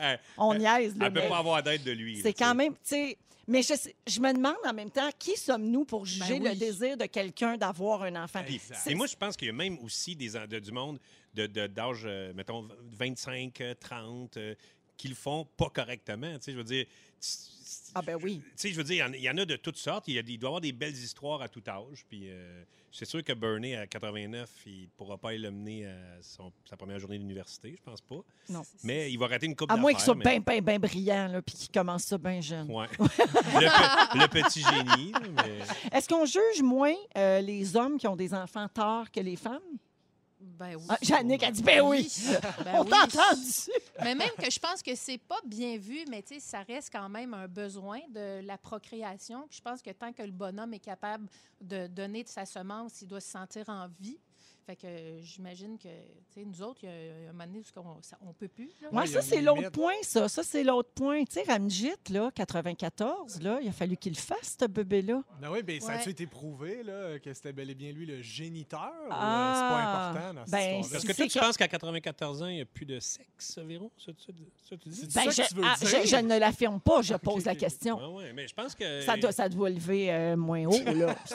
Elle 0.00 0.20
on 0.38 0.54
niaise, 0.54 0.96
là, 0.96 1.08
ne 1.10 1.14
peut 1.14 1.20
mais 1.20 1.28
pas 1.28 1.38
avoir 1.38 1.62
d'aide 1.62 1.84
de 1.84 1.92
lui. 1.92 2.20
c'est 2.22 2.32
quand 2.32 2.54
même, 2.54 2.72
tu 2.74 2.78
sais, 2.84 3.18
mais 3.46 3.62
je, 3.62 4.20
me 4.20 4.32
demande 4.32 4.56
en 4.66 4.72
même 4.74 4.90
temps, 4.90 5.08
qui 5.18 5.36
sommes-nous 5.36 5.84
pour 5.84 6.04
juger 6.04 6.38
Ben 6.38 6.42
oui. 6.42 6.48
le 6.50 6.54
désir 6.56 6.96
de 6.96 7.06
quelqu'un 7.06 7.56
d'avoir 7.56 8.02
un 8.02 8.22
enfant? 8.24 8.42
Et 8.86 8.94
moi, 8.94 9.06
je 9.06 9.16
pense 9.16 9.36
qu'il 9.36 9.46
y 9.46 9.50
a 9.50 9.54
même 9.54 9.78
aussi 9.82 10.14
des, 10.16 10.30
de- 10.30 10.58
du 10.58 10.72
monde 10.72 10.98
de- 11.34 11.46
de- 11.46 11.66
d'âge, 11.66 12.02
euh, 12.04 12.32
mettons, 12.34 12.66
25, 12.92 13.60
euh, 13.60 13.74
30, 13.80 14.36
euh, 14.36 14.54
qui 14.96 15.08
le 15.08 15.14
font 15.14 15.46
pas 15.56 15.70
correctement. 15.70 16.32
Tu 16.38 16.44
sais, 16.44 16.52
je 16.52 16.56
veux 16.58 16.64
dire, 16.64 16.84
tu- 17.20 17.28
Ah 17.98 18.02
ben 18.02 18.16
oui. 18.22 18.40
tu 18.44 18.52
sais, 18.56 18.70
je 18.70 18.76
veux 18.76 18.84
dire, 18.84 18.94
il 18.94 18.98
y 18.98 19.02
en- 19.02 19.12
il 19.12 19.22
y, 19.22 19.30
en 19.30 19.38
a 19.38 19.44
de 19.44 19.56
toutes 19.56 19.76
sortes. 19.76 20.06
Il, 20.08 20.14
y 20.14 20.18
a 20.18 20.22
des- 20.22 20.32
il 20.34 20.38
doit 20.38 20.48
y 20.48 20.50
avoir 20.50 20.60
des 20.60 20.72
belles 20.72 20.94
histoires 20.94 21.42
à 21.42 21.48
tout 21.48 21.62
âge. 21.66 22.04
Puis 22.08 22.28
euh, 22.30 22.62
c'est 22.92 23.04
sûr 23.04 23.22
que 23.24 23.32
Bernie, 23.32 23.74
à 23.74 23.86
89, 23.86 24.48
il 24.66 24.82
ne 24.82 24.86
pourra 24.96 25.18
pas 25.18 25.32
le 25.32 25.50
mener 25.50 25.86
à 25.86 25.94
son- 26.22 26.52
sa 26.68 26.76
première 26.76 26.98
journée 27.00 27.18
d'université, 27.18 27.74
je 27.76 27.82
pense 27.82 28.00
pas. 28.00 28.20
Non. 28.48 28.62
Mais 28.84 29.10
il 29.12 29.18
va 29.18 29.26
rater 29.26 29.46
une 29.46 29.56
coupe 29.56 29.70
À 29.72 29.76
moins 29.76 29.92
qu'il 29.92 30.00
soit 30.02 30.14
d'affaires, 30.14 30.40
bien, 30.40 30.54
bien, 30.54 30.62
bien 30.62 30.78
brillant, 30.78 31.28
là, 31.28 31.42
puis 31.42 31.54
qu'il 31.56 31.70
commence 31.70 32.04
ça 32.04 32.16
bien 32.18 32.40
jeune. 32.40 32.66
mais- 32.68 32.88
le, 32.98 34.12
pe- 34.12 34.18
le 34.18 34.28
petit 34.28 34.62
génie. 34.62 35.12
mais- 35.34 35.96
Est-ce 35.96 36.08
qu'on 36.08 36.24
juge 36.24 36.62
moins 36.62 36.94
euh, 37.16 37.40
les 37.40 37.76
hommes 37.76 37.98
qui 37.98 38.06
ont 38.06 38.16
des 38.16 38.32
enfants 38.32 38.68
tard 38.68 39.10
que 39.10 39.20
les 39.20 39.36
femmes? 39.36 39.60
Ben 40.40 40.76
oui. 40.76 40.84
Ah, 40.88 40.98
Jannick 41.02 41.42
a 41.42 41.50
dit, 41.50 41.62
ben 41.62 41.80
oui! 41.82 42.08
Ben 42.64 42.74
On 42.78 42.84
oui. 42.84 42.90
t'a 42.90 43.02
entendu! 43.04 43.70
Mais 44.02 44.14
même 44.14 44.30
que 44.38 44.50
je 44.50 44.58
pense 44.58 44.82
que 44.82 44.94
c'est 44.94 45.18
pas 45.18 45.40
bien 45.44 45.76
vu, 45.78 46.04
mais 46.08 46.22
tu 46.22 46.34
sais, 46.34 46.40
ça 46.40 46.62
reste 46.62 46.90
quand 46.92 47.08
même 47.08 47.34
un 47.34 47.48
besoin 47.48 47.98
de 48.10 48.40
la 48.44 48.56
procréation. 48.56 49.46
Puis 49.48 49.58
je 49.58 49.62
pense 49.62 49.82
que 49.82 49.90
tant 49.90 50.12
que 50.12 50.22
le 50.22 50.30
bonhomme 50.30 50.74
est 50.74 50.78
capable 50.78 51.26
de 51.60 51.88
donner 51.88 52.22
de 52.22 52.28
sa 52.28 52.46
semence, 52.46 53.02
il 53.02 53.08
doit 53.08 53.20
se 53.20 53.30
sentir 53.30 53.68
en 53.68 53.88
vie. 54.00 54.18
Fait 54.68 54.76
que 54.76 54.86
euh, 54.86 55.18
j'imagine 55.22 55.78
que, 55.78 55.88
tu 55.88 55.94
sais, 56.34 56.44
nous 56.44 56.60
autres, 56.60 56.80
il 56.82 56.90
y 56.90 56.92
a 56.92 57.30
un 57.30 57.32
moment 57.32 57.46
donné 57.46 57.60
où 57.60 57.80
on, 57.80 58.02
ça- 58.02 58.18
on 58.20 58.34
peut 58.34 58.48
plus. 58.48 58.68
il 58.92 59.02
y 59.02 59.08
ça, 59.08 59.22
c'est 59.22 59.40
l'autre 59.40 59.70
point, 59.70 59.94
ça. 60.02 60.28
Ça, 60.28 60.42
c'est 60.42 60.62
l'autre 60.62 60.90
point. 60.94 61.24
Tu 61.24 61.32
sais, 61.40 61.44
Ramjit, 61.50 61.94
là, 62.10 62.30
94, 62.34 63.40
là, 63.40 63.60
il 63.62 63.68
a 63.68 63.72
fallu 63.72 63.96
qu'il 63.96 64.12
le 64.12 64.18
fasse, 64.18 64.58
ce 64.60 64.66
bébé-là. 64.66 65.22
Ben 65.40 65.50
oui, 65.50 65.62
ben, 65.62 65.80
ça 65.80 65.86
Ouais. 65.86 65.94
a-tu 65.94 66.10
été 66.10 66.26
prouvé 66.26 66.82
là, 66.82 67.18
que 67.18 67.32
c'était 67.32 67.54
bel 67.54 67.70
et 67.70 67.74
bien 67.74 67.92
lui 67.92 68.04
le 68.04 68.20
géniteur? 68.20 68.92
euh, 69.06 69.08
Ah, 69.10 69.54
c'est 69.54 69.74
pas 69.74 70.18
important 70.18 70.34
dans 70.34 70.50
ben? 70.50 70.80
Est-ce 70.80 71.06
que 71.06 71.12
toi, 71.14 71.26
tu 71.26 71.38
que- 71.38 71.44
penses 71.46 71.56
qu'à 71.56 71.68
94 71.68 72.42
ans, 72.42 72.48
il 72.48 72.56
n'y 72.56 72.60
a 72.60 72.66
plus 72.66 72.84
de 72.84 73.00
sexe, 73.00 73.58
Véro? 73.60 73.90
Ça, 73.96 74.12
tu- 74.12 74.32
ça, 74.68 74.76
tu 74.76 74.88
dis? 74.90 74.96
C'est 74.96 75.14
Ben, 75.14 75.30
ça 75.30 75.30
je, 75.30 75.42
que 75.42 75.48
tu 75.48 75.54
veux 75.54 75.62
ah, 75.64 75.76
dire? 75.78 75.88
je- 76.02 76.08
je 76.08 76.16
ne 76.16 76.38
l'affirme 76.38 76.78
pas, 76.78 77.00
je 77.00 77.14
pose 77.14 77.46
la 77.46 77.54
question. 77.54 77.96
Ouais, 78.16 78.24
ouais, 78.24 78.32
mais 78.34 78.46
je 78.46 78.52
pense 78.54 78.74
que. 78.74 79.00
Ça 79.00 79.16
doit, 79.16 79.32
ça 79.32 79.48
doit 79.48 79.70
lever 79.70 80.12
euh, 80.12 80.36
moins 80.36 80.66
haut, 80.66 80.84
là. 80.84 81.16
C'est 81.24 81.34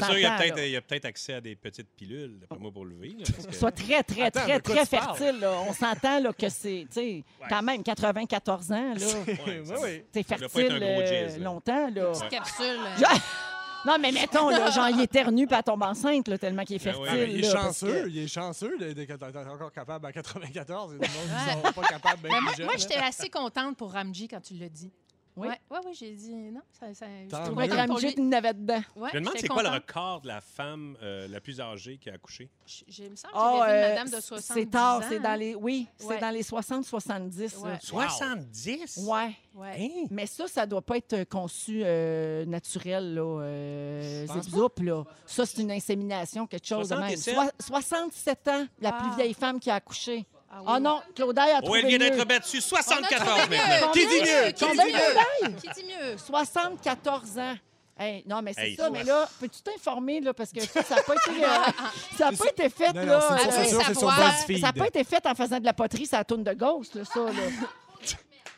sûr, 0.00 0.16
il 0.16 0.22
y 0.22 0.24
a 0.24 0.30
s'entend, 0.30 0.38
peut-être 0.38 0.56
là. 0.56 0.66
il 0.66 0.72
y 0.72 0.76
a 0.76 0.82
peut-être 0.82 1.04
accès 1.04 1.34
à 1.34 1.40
des 1.40 1.54
petites 1.54 1.88
pilules, 1.94 2.31
d'après 2.40 2.58
moi, 2.58 2.70
pour 2.72 2.84
lever. 2.84 3.08
là, 3.18 3.24
parce 3.34 3.46
que- 3.46 3.54
Soit 3.54 3.72
très, 3.72 4.02
très, 4.02 4.22
Attends, 4.22 4.40
très, 4.40 4.60
très 4.60 4.86
fertile. 4.86 5.38
là. 5.40 5.52
On 5.68 5.72
s'entend 5.72 6.20
là, 6.20 6.32
que 6.32 6.48
c'est, 6.48 6.86
tu 6.90 6.94
sais, 7.00 7.24
quand 7.48 7.62
même 7.62 7.82
94 7.82 8.72
ans, 8.72 8.94
là. 8.94 9.06
Ouais, 9.46 9.62
doit 9.64 9.76
pas 10.22 10.22
fertile 10.38 10.68
gros 10.68 11.00
euh, 11.00 11.28
là. 11.28 11.38
longtemps, 11.38 11.90
là. 11.94 12.10
Petite 12.12 12.28
capsule. 12.28 12.64
euh, 12.80 12.96
Je- 12.98 13.20
Non, 13.84 13.96
mais 14.00 14.12
mettons, 14.12 14.48
là, 14.48 14.70
genre, 14.70 14.88
il 14.90 15.00
éternue 15.00 15.44
puis 15.48 15.56
elle 15.56 15.62
tombe 15.64 15.82
enceinte, 15.82 16.28
là, 16.28 16.38
tellement 16.38 16.62
qu'il 16.62 16.76
est 16.76 16.84
Ben 16.84 16.92
fertile. 16.94 17.18
ouais, 17.18 17.30
il 17.32 17.44
est 17.44 17.52
là, 17.52 17.62
chanceux, 17.62 18.04
que- 18.04 18.08
il 18.10 18.18
est 18.18 18.28
chanceux 18.28 18.78
d'être 18.78 19.48
encore 19.48 19.72
capable 19.72 20.06
à 20.06 20.12
94. 20.12 20.92
Il 20.94 21.02
y 21.02 21.04
a 21.04 21.08
des 21.08 21.12
gens 21.12 21.20
qui 21.58 21.66
sont 21.66 21.72
pas 21.80 21.88
capables 21.88 22.22
Ben, 22.22 22.28
moi, 22.28 22.40
moi, 22.42 22.52
là. 22.66 22.72
j'étais 22.78 22.94
assez 22.98 23.28
contente 23.28 23.76
pour 23.76 23.90
Ramji 23.92 24.28
quand 24.28 24.40
tu 24.40 24.54
l'as 24.54 24.68
dit. 24.68 24.92
Oui. 25.34 25.48
Ouais, 25.48 25.58
ouais, 25.70 25.78
ouais, 25.86 25.92
j'ai 25.94 26.10
dit 26.12 26.34
non. 26.34 26.60
Ça, 26.78 26.92
ça, 26.92 27.06
j'étais 27.06 27.28
Tant 27.28 27.38
Je 27.38 27.42
mieux. 27.50 27.66
trouvais 27.68 27.68
que 28.12 28.18
il 28.20 28.28
n'avait 28.28 28.52
dedans. 28.52 28.82
Ouais, 28.96 29.08
Je 29.12 29.16
me 29.16 29.20
demande 29.20 29.34
j'étais 29.36 29.38
c'est 29.40 29.48
quoi 29.48 29.62
le 29.62 29.68
contente. 29.70 29.82
record 29.88 30.20
de 30.20 30.28
la 30.28 30.40
femme 30.42 30.96
euh, 31.02 31.26
la 31.28 31.40
plus 31.40 31.58
âgée 31.58 31.96
qui 31.96 32.10
a 32.10 32.14
accouché? 32.14 32.50
J- 32.66 32.84
J'ai, 32.86 33.04
il 33.06 33.10
me 33.12 33.16
semble 33.16 33.32
que 33.32 33.38
Ah, 33.38 33.56
j'avais 33.60 33.72
vu 33.72 33.78
une 33.78 33.84
euh, 33.84 33.88
madame 34.04 34.08
de 34.10 34.20
70 34.22 34.42
c'est 34.60 34.70
tard, 34.70 34.98
ans. 34.98 35.04
c'est 35.08 35.20
dans 35.20 35.34
les... 35.38 35.54
Oui, 35.54 35.86
c'est 35.96 36.06
Ouais. 36.06 36.20
dans 36.20 36.30
les 36.30 36.42
60-70. 36.42 37.58
Ouais. 37.60 37.78
70? 37.80 38.98
Ouais. 39.08 39.34
Ouais. 39.54 39.76
Hein? 39.78 40.06
Mais 40.10 40.26
ça, 40.26 40.46
ça 40.48 40.66
doit 40.66 40.82
pas 40.82 40.96
être 40.98 41.24
conçu 41.24 41.80
euh, 41.82 42.44
naturel, 42.44 43.14
là. 43.14 43.22
Euh, 43.42 44.26
pense 44.26 44.44
zip 44.44 44.52
zoup, 44.54 44.80
là. 44.82 45.04
Ça, 45.26 45.46
c'est 45.46 45.62
une 45.62 45.70
insémination, 45.72 46.46
quelque 46.46 46.66
chose 46.66 46.88
de 46.90 46.94
même. 46.96 47.08
67? 47.16 47.34
Soi- 47.34 47.50
67 47.60 48.48
ans, 48.48 48.66
la 48.80 48.90
Ah. 48.94 49.02
plus 49.02 49.16
vieille 49.16 49.34
femme 49.34 49.58
qui 49.60 49.70
a 49.70 49.76
accouché. 49.76 50.26
Ah 50.54 50.58
oui. 50.60 50.66
Oh 50.68 50.78
non, 50.80 51.00
Claudaille 51.16 51.52
a 51.52 51.62
trouvé 51.62 51.80
elle 51.80 51.86
vient 51.86 51.98
mieux. 51.98 52.10
d'être 52.10 52.28
battue. 52.28 52.58
On 52.58 52.76
a 52.76 52.82
74 52.82 53.26
trouvé 53.26 53.56
mieux. 53.56 53.56
maintenant. 53.56 53.90
Qui 53.92 54.06
dit 54.06 54.20
mieux? 54.20 54.50
Qui 54.52 54.64
Combien, 54.66 54.84
dit 54.84 54.92
mieux? 54.92 54.98
Claudaille? 54.98 55.56
Qui 55.62 55.80
dit 55.80 55.86
mieux? 55.88 56.18
74 56.18 57.38
ans. 57.38 57.54
Hey, 57.98 58.22
non, 58.26 58.42
mais 58.42 58.52
c'est 58.54 58.68
Hey, 58.70 58.76
ça. 58.76 58.90
Mais 58.90 59.04
là, 59.04 59.28
peux-tu 59.40 59.60
t'informer, 59.62 60.20
là, 60.20 60.32
parce 60.34 60.50
que 60.50 60.60
ça 60.60 60.96
n'a 60.96 61.02
pas 61.02 61.14
été, 61.14 61.44
euh, 61.44 61.46
ça 62.18 62.28
a 62.28 62.32
pas 62.32 62.48
été 62.48 62.68
fait, 62.68 62.92
Non, 62.92 63.00
non, 63.02 63.06
là. 63.12 63.20
c'est 63.28 63.34
Elle 63.34 63.40
sûr, 63.40 63.52
c'est 63.52 63.58
veut 63.62 63.68
sûr, 63.68 63.78
c'est 63.86 63.94
sur 63.98 64.10
savoir. 64.10 64.32
BuzzFeed. 64.32 64.60
Ça 64.60 64.66
n'a 64.66 64.72
pas 64.72 64.86
été 64.88 65.04
fait 65.04 65.26
en 65.26 65.34
faisant 65.34 65.58
de 65.60 65.64
la 65.64 65.72
poterie, 65.72 66.06
ça 66.06 66.24
tourne 66.24 66.42
de 66.42 66.52
ghost, 66.52 66.94
là, 66.96 67.04
ça, 67.04 67.20
là. 67.20 67.30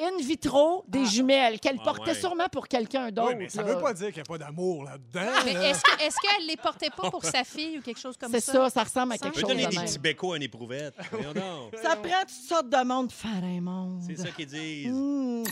In 0.00 0.16
vitro, 0.20 0.84
des 0.88 1.04
jumelles 1.06 1.60
qu'elle 1.60 1.76
Ah, 1.80 1.84
portait 1.84 2.10
ouais. 2.12 2.14
sûrement 2.18 2.48
pour 2.50 2.66
quelqu'un 2.66 3.10
d'autre. 3.12 3.28
Oui, 3.30 3.36
mais 3.38 3.48
ça 3.48 3.62
là. 3.62 3.74
veut 3.74 3.80
pas 3.80 3.92
dire 3.94 4.06
qu'il 4.08 4.16
n'y 4.16 4.20
a 4.20 4.24
pas 4.24 4.38
d'amour 4.38 4.84
là-dedans. 4.84 5.32
Mais 5.44 5.52
là. 5.52 5.68
est-ce, 5.70 5.82
que- 5.82 6.02
est-ce 6.02 6.16
qu'elle 6.20 6.46
les 6.46 6.56
portait 6.56 6.90
pas 6.90 7.10
pour 7.10 7.24
sa 7.24 7.44
fille 7.44 7.78
ou 7.78 7.82
quelque 7.82 8.00
chose 8.00 8.16
comme 8.16 8.32
ça? 8.32 8.40
C'est 8.40 8.52
ça, 8.52 8.70
ça 8.70 8.82
ressemble 8.82 9.12
à 9.12 9.16
Ça 9.16 9.24
quelque 9.26 9.36
Je 9.36 9.40
chose 9.42 9.50
peux 9.50 9.54
de 9.56 9.60
donner 9.62 9.70
des 9.70 9.76
même. 9.76 9.86
petits 9.86 10.32
à 10.32 10.36
une 10.36 10.42
éprouvette. 10.42 10.94
Voyons 11.12 11.32
donc. 11.32 11.76
Ça 11.82 11.96
prend 11.96 12.20
toutes 12.22 12.30
sortes 12.48 12.68
de 12.68 12.84
monde 12.84 13.08
pour 13.08 13.16
faire 13.18 13.44
un 13.44 13.60
monde. 13.60 14.02
C'est 14.06 14.16
ça 14.16 14.30
qu'ils 14.30 14.46
disent. 14.46 14.90
Mmh. 14.92 15.44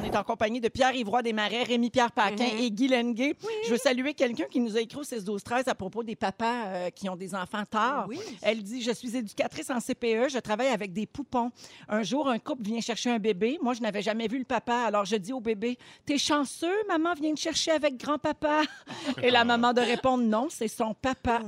On 0.00 0.04
est 0.04 0.16
en 0.16 0.22
compagnie 0.24 0.60
de 0.60 0.68
Pierre 0.68 0.94
Ivroy 0.94 1.22
Desmarais, 1.22 1.62
Rémi-Pierre 1.62 2.12
Paquin 2.12 2.44
Mm-hmm. 2.44 2.60
et 2.62 2.70
Guy 2.70 2.88
Lenguet. 2.88 3.36
Je 3.66 3.70
veux 3.70 3.76
saluer 3.78 4.14
quelqu'un 4.14 4.44
qui 4.50 4.60
nous 4.60 4.76
a 4.76 4.80
écrit 4.80 4.98
au 4.98 5.02
16 5.04 5.24
12 5.24 5.42
13 5.42 5.68
à 5.68 5.74
propos 5.74 6.02
des 6.02 6.16
papas 6.16 6.64
euh, 6.66 6.90
qui 6.90 7.08
ont 7.08 7.16
des 7.16 7.34
enfants 7.34 7.64
tard. 7.68 8.06
Oui. 8.08 8.18
Elle 8.42 8.62
dit 8.62 8.82
Je 8.82 8.90
suis 8.92 9.16
éducatrice 9.16 9.70
en 9.70 9.78
CPE, 9.80 10.28
je 10.30 10.38
travaille 10.38 10.68
avec 10.68 10.92
des 10.92 11.06
poupons. 11.06 11.50
Un 11.88 12.02
jour, 12.02 12.28
un 12.28 12.38
couple 12.38 12.62
vient 12.64 12.80
chercher 12.80 13.10
un 13.10 13.18
bébé. 13.18 13.29
Moi, 13.62 13.74
je 13.74 13.80
n'avais 13.80 14.02
jamais 14.02 14.28
vu 14.28 14.38
le 14.38 14.44
papa. 14.44 14.82
Alors, 14.86 15.04
je 15.04 15.16
dis 15.16 15.32
au 15.32 15.40
bébé 15.40 15.78
T'es 16.06 16.18
chanceux, 16.18 16.74
maman 16.88 17.14
vient 17.14 17.34
te 17.34 17.40
chercher 17.40 17.72
avec 17.72 17.96
grand-papa. 17.96 18.62
Et 19.22 19.30
la 19.30 19.44
maman 19.44 19.72
de 19.72 19.80
répondre 19.80 20.24
Non, 20.24 20.48
c'est 20.50 20.68
son 20.68 20.94
papa. 20.94 21.40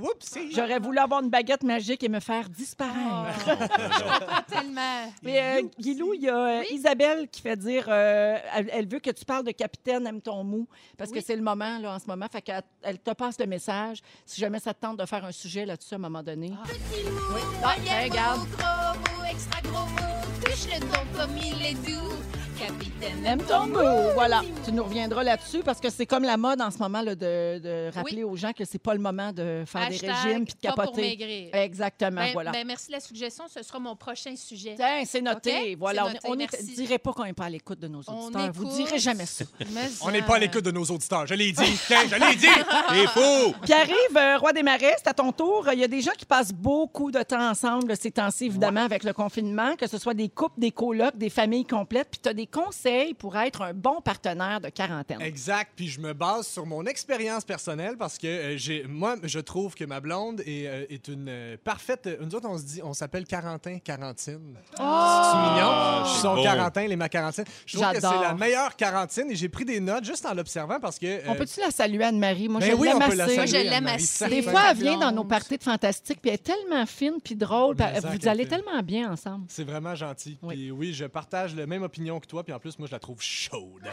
J'aurais 0.53 0.79
voulu 0.79 0.99
avoir 0.99 1.23
une 1.23 1.31
baguette 1.31 1.63
magique 1.63 2.03
et 2.03 2.09
me 2.09 2.21
faire 2.21 2.49
disparaître. 2.49 3.49
Oh, 3.49 4.35
tellement. 4.53 5.13
Mais 5.23 5.61
euh, 5.61 5.63
Guilou, 5.79 6.15
il 6.15 6.23
y 6.23 6.29
a 6.29 6.37
euh, 6.61 6.63
Isabelle 6.71 7.29
qui 7.29 7.41
fait 7.41 7.57
dire, 7.57 7.87
euh, 7.89 8.39
elle, 8.55 8.71
elle 8.73 8.89
veut 8.89 9.01
que 9.01 9.11
tu 9.11 9.25
parles 9.25 9.45
de 9.45 9.51
Capitaine 9.53 10.07
aime 10.07 10.21
ton 10.21 10.45
mou, 10.45 10.67
parce 10.97 11.11
Oui. 11.11 11.19
que 11.19 11.25
c'est 11.25 11.37
le 11.37 11.43
moment, 11.43 11.79
là, 11.79 11.95
en 11.95 11.99
ce 11.99 12.07
moment. 12.07 12.27
Fait 12.31 12.43
qu'elle 12.43 12.63
elle 12.83 12.99
te 12.99 13.11
passe 13.13 13.39
le 13.39 13.47
message. 13.47 13.99
Si 14.25 14.41
jamais 14.41 14.59
ça 14.61 14.75
te 14.75 14.81
tente 14.81 14.99
de 14.99 15.07
faire 15.07 15.25
un 15.25 15.33
sujet 15.33 15.65
là-dessus 15.67 15.95
à 15.95 15.97
un 15.97 16.01
moment 16.01 16.23
donné. 16.23 16.53
Oui. 16.93 17.41
Ah, 17.65 17.75
ben, 17.85 18.11
regarde. 18.11 18.41
Gros 18.57 18.99
mot, 18.99 19.25
extra 19.31 19.61
gros 19.63 19.87
mot, 19.87 20.12
touche 20.45 20.67
le 20.73 20.81
il 21.37 21.63
est 21.67 21.75
doux. 21.87 22.42
Capitaine 22.67 23.27
Aime 23.27 23.43
ton 23.43 23.67
mou. 23.67 23.79
Voilà. 24.15 24.43
Tu 24.65 24.71
nous 24.73 24.85
reviendras 24.85 25.25
là-dessus 25.25 25.61
parce 25.65 25.81
que 25.81 25.91
c'est 25.91 26.07
comme 26.07 26.23
la 26.23 26.37
mode 26.37 26.61
en 26.61 26.71
ce 26.71 26.79
moment 26.79 27.03
là, 27.03 27.15
de, 27.17 27.59
de 27.59 27.91
rappeler 27.93 28.23
aux 28.23 28.37
gens 28.37 28.53
que 28.53 28.65
c'est 28.65 28.79
pas 28.79 28.95
le 28.95 29.01
moment 29.01 29.33
de 29.33 29.65
faire 29.67 29.89
des 29.89 29.95
Hashtag 29.97 30.11
régimes 30.25 30.45
puis 30.45 30.55
de 30.63 30.69
pas 30.69 30.75
pour 30.75 30.85
capoter. 30.85 31.03
maigrir. 31.03 31.49
Exactement, 31.55 32.21
Ben- 32.21 32.33
voilà. 32.33 32.53
ben, 32.53 32.65
merci 32.67 32.87
de 32.89 32.93
la 32.93 33.01
suggestion. 33.01 33.45
Ce 33.53 33.63
sera 33.65 33.81
mon 33.81 33.97
prochain 33.97 34.37
sujet. 34.37 34.75
Tiens, 34.77 35.03
c'est 35.05 35.21
noté. 35.21 35.73
OK? 35.73 35.79
Voilà, 35.81 36.07
C'est 36.13 36.29
on- 36.29 36.31
on 36.31 36.35
ne 36.35 36.39
merci. 36.39 36.75
dirait 36.77 36.99
pas 36.99 37.13
qu'on 37.13 37.25
n'est 37.25 37.33
pas 37.33 37.47
à 37.47 37.51
l'écoute 37.51 37.81
de 37.81 37.89
nos 37.89 38.03
On 38.07 38.27
auditeurs. 38.27 38.53
Vous 38.55 38.63
écoute. 38.65 38.77
direz 38.77 38.99
jamais 39.01 39.27
ça. 39.27 39.45
Mais 39.73 39.89
On 40.03 40.11
n'est 40.13 40.23
pas 40.23 40.37
à 40.37 40.39
l'écoute 40.39 40.65
de 40.65 40.71
nos 40.71 40.85
auditeurs. 40.85 41.27
Je 41.27 41.35
l'ai 41.35 41.51
dit. 41.51 41.81
Tiens, 41.89 42.03
je 42.09 42.15
l'ai 42.15 42.37
dit. 42.37 42.47
T'es 42.91 43.07
fou! 43.09 43.55
Pierre-Yves, 43.65 44.17
euh, 44.17 44.39
Roi 44.39 44.53
des 44.53 44.63
Marais, 44.63 44.95
c'est 44.99 45.09
à 45.09 45.15
ton 45.15 45.33
tour. 45.33 45.67
Il 45.73 45.81
y 45.81 45.85
a 45.85 45.89
des 45.89 46.01
gens 46.01 46.13
qui 46.17 46.27
passent 46.27 46.53
beaucoup 46.53 47.11
de 47.11 47.23
temps 47.23 47.51
ensemble 47.51 47.97
ces 47.97 48.13
temps-ci, 48.13 48.47
évidemment, 48.47 48.83
avec 48.83 49.03
le 49.03 49.13
confinement, 49.13 49.75
que 49.77 49.89
ce 49.89 49.99
soit 49.99 50.15
des 50.15 50.29
couples, 50.29 50.61
des 50.61 50.71
colocs, 50.71 51.17
des 51.17 51.31
familles 51.31 51.65
complètes. 51.67 52.09
Puis 52.11 52.21
tu 52.23 52.29
as 52.29 52.35
des 52.35 52.47
conseils 52.53 53.15
pour 53.15 53.37
être 53.37 53.63
un 53.63 53.73
bon 53.75 54.01
partenaire 54.01 54.61
de 54.61 54.69
quarantaine. 54.69 55.21
Exact. 55.23 55.73
Puis 55.75 55.89
je 55.89 56.01
me 56.01 56.13
base 56.13 56.47
sur 56.47 56.67
mon 56.67 56.85
expérience 56.87 57.45
personnelle 57.45 57.97
parce 57.99 58.19
que 58.19 58.27
euh, 58.27 58.57
j'ai, 58.57 58.85
moi, 58.87 59.17
je 59.23 59.39
trouve 59.41 59.75
que 59.75 59.85
ma 59.85 60.01
blonde 60.01 60.41
est, 60.43 60.67
euh, 60.67 60.85
est 60.91 61.09
une 61.09 61.27
euh, 61.29 61.57
parfaite. 61.63 62.07
euh, 62.07 62.17
Nous 62.21 62.35
autres, 62.35 62.49
on 62.49 62.59
se 62.59 62.65
dit, 62.65 62.81
on 62.85 62.93
s'appelle 62.93 63.25
Carentin, 63.27 63.79
Carantine. 63.79 64.57
C'est 64.77 64.83
mignon. 64.83 66.05
c'est 66.05 66.15
Je 66.17 66.21
son 66.21 66.35
beau. 66.37 66.43
Carentin, 66.43 66.87
les 66.87 66.97
Macarantines. 66.97 67.45
Je 67.67 67.77
trouve 67.79 67.89
que 67.89 67.95
J'adore. 67.95 68.13
c'est 68.15 68.29
la 68.29 68.35
meilleure 68.35 68.77
Carantine 68.77 69.31
et 69.31 69.35
j'ai 69.37 69.49
pris 69.49 69.65
des 69.65 69.81
notes 69.81 70.05
juste 70.05 70.27
en 70.27 70.35
l'observant 70.35 70.79
parce 70.81 70.99
que. 70.99 71.07
euh, 71.07 71.21
On 71.29 71.35
peut-tu 71.35 71.61
la 71.61 71.71
saluer, 71.71 72.05
Anne-Marie? 72.05 72.49
Moi, 72.49 72.61
ben 72.61 72.71
je 72.71 72.77
oui, 72.77 72.89
l'aime 72.89 72.99
la 72.99 73.25
assez. 73.25 73.37
Moi, 73.37 73.47
je 73.47 73.57
l'aime 73.57 73.87
assez. 73.87 74.29
Des 74.29 74.43
fois, 74.43 74.63
elle 74.71 74.77
vient 74.77 74.99
dans 74.99 75.13
nos 75.13 75.25
parties 75.25 75.59
de 75.59 75.63
fantastique, 75.63 76.21
puis 76.21 76.31
elle 76.31 76.35
est 76.35 76.39
tellement 76.39 76.85
fine 76.87 77.15
puis 77.23 77.35
drôle. 77.35 77.77
Puis 77.77 77.87
Vous 78.21 78.29
allez 78.29 78.47
tellement 78.47 78.81
bien 78.83 79.11
ensemble. 79.13 79.47
C'est 79.49 79.65
vraiment 79.65 79.95
gentil. 79.95 80.39
Oui. 80.43 80.55
Puis 80.55 80.71
oui, 80.71 80.93
je 80.93 81.05
partage 81.07 81.55
la 81.55 81.67
même 81.67 81.83
opinion 81.83 82.21
que 82.21 82.27
toi. 82.27 82.42
Puis 82.45 82.53
en 82.53 82.59
plus, 82.59 82.79
moi, 82.79 82.87
je 82.89 82.93
la 82.93 82.99
trouve 82.99 83.21
chaude. 83.21 83.83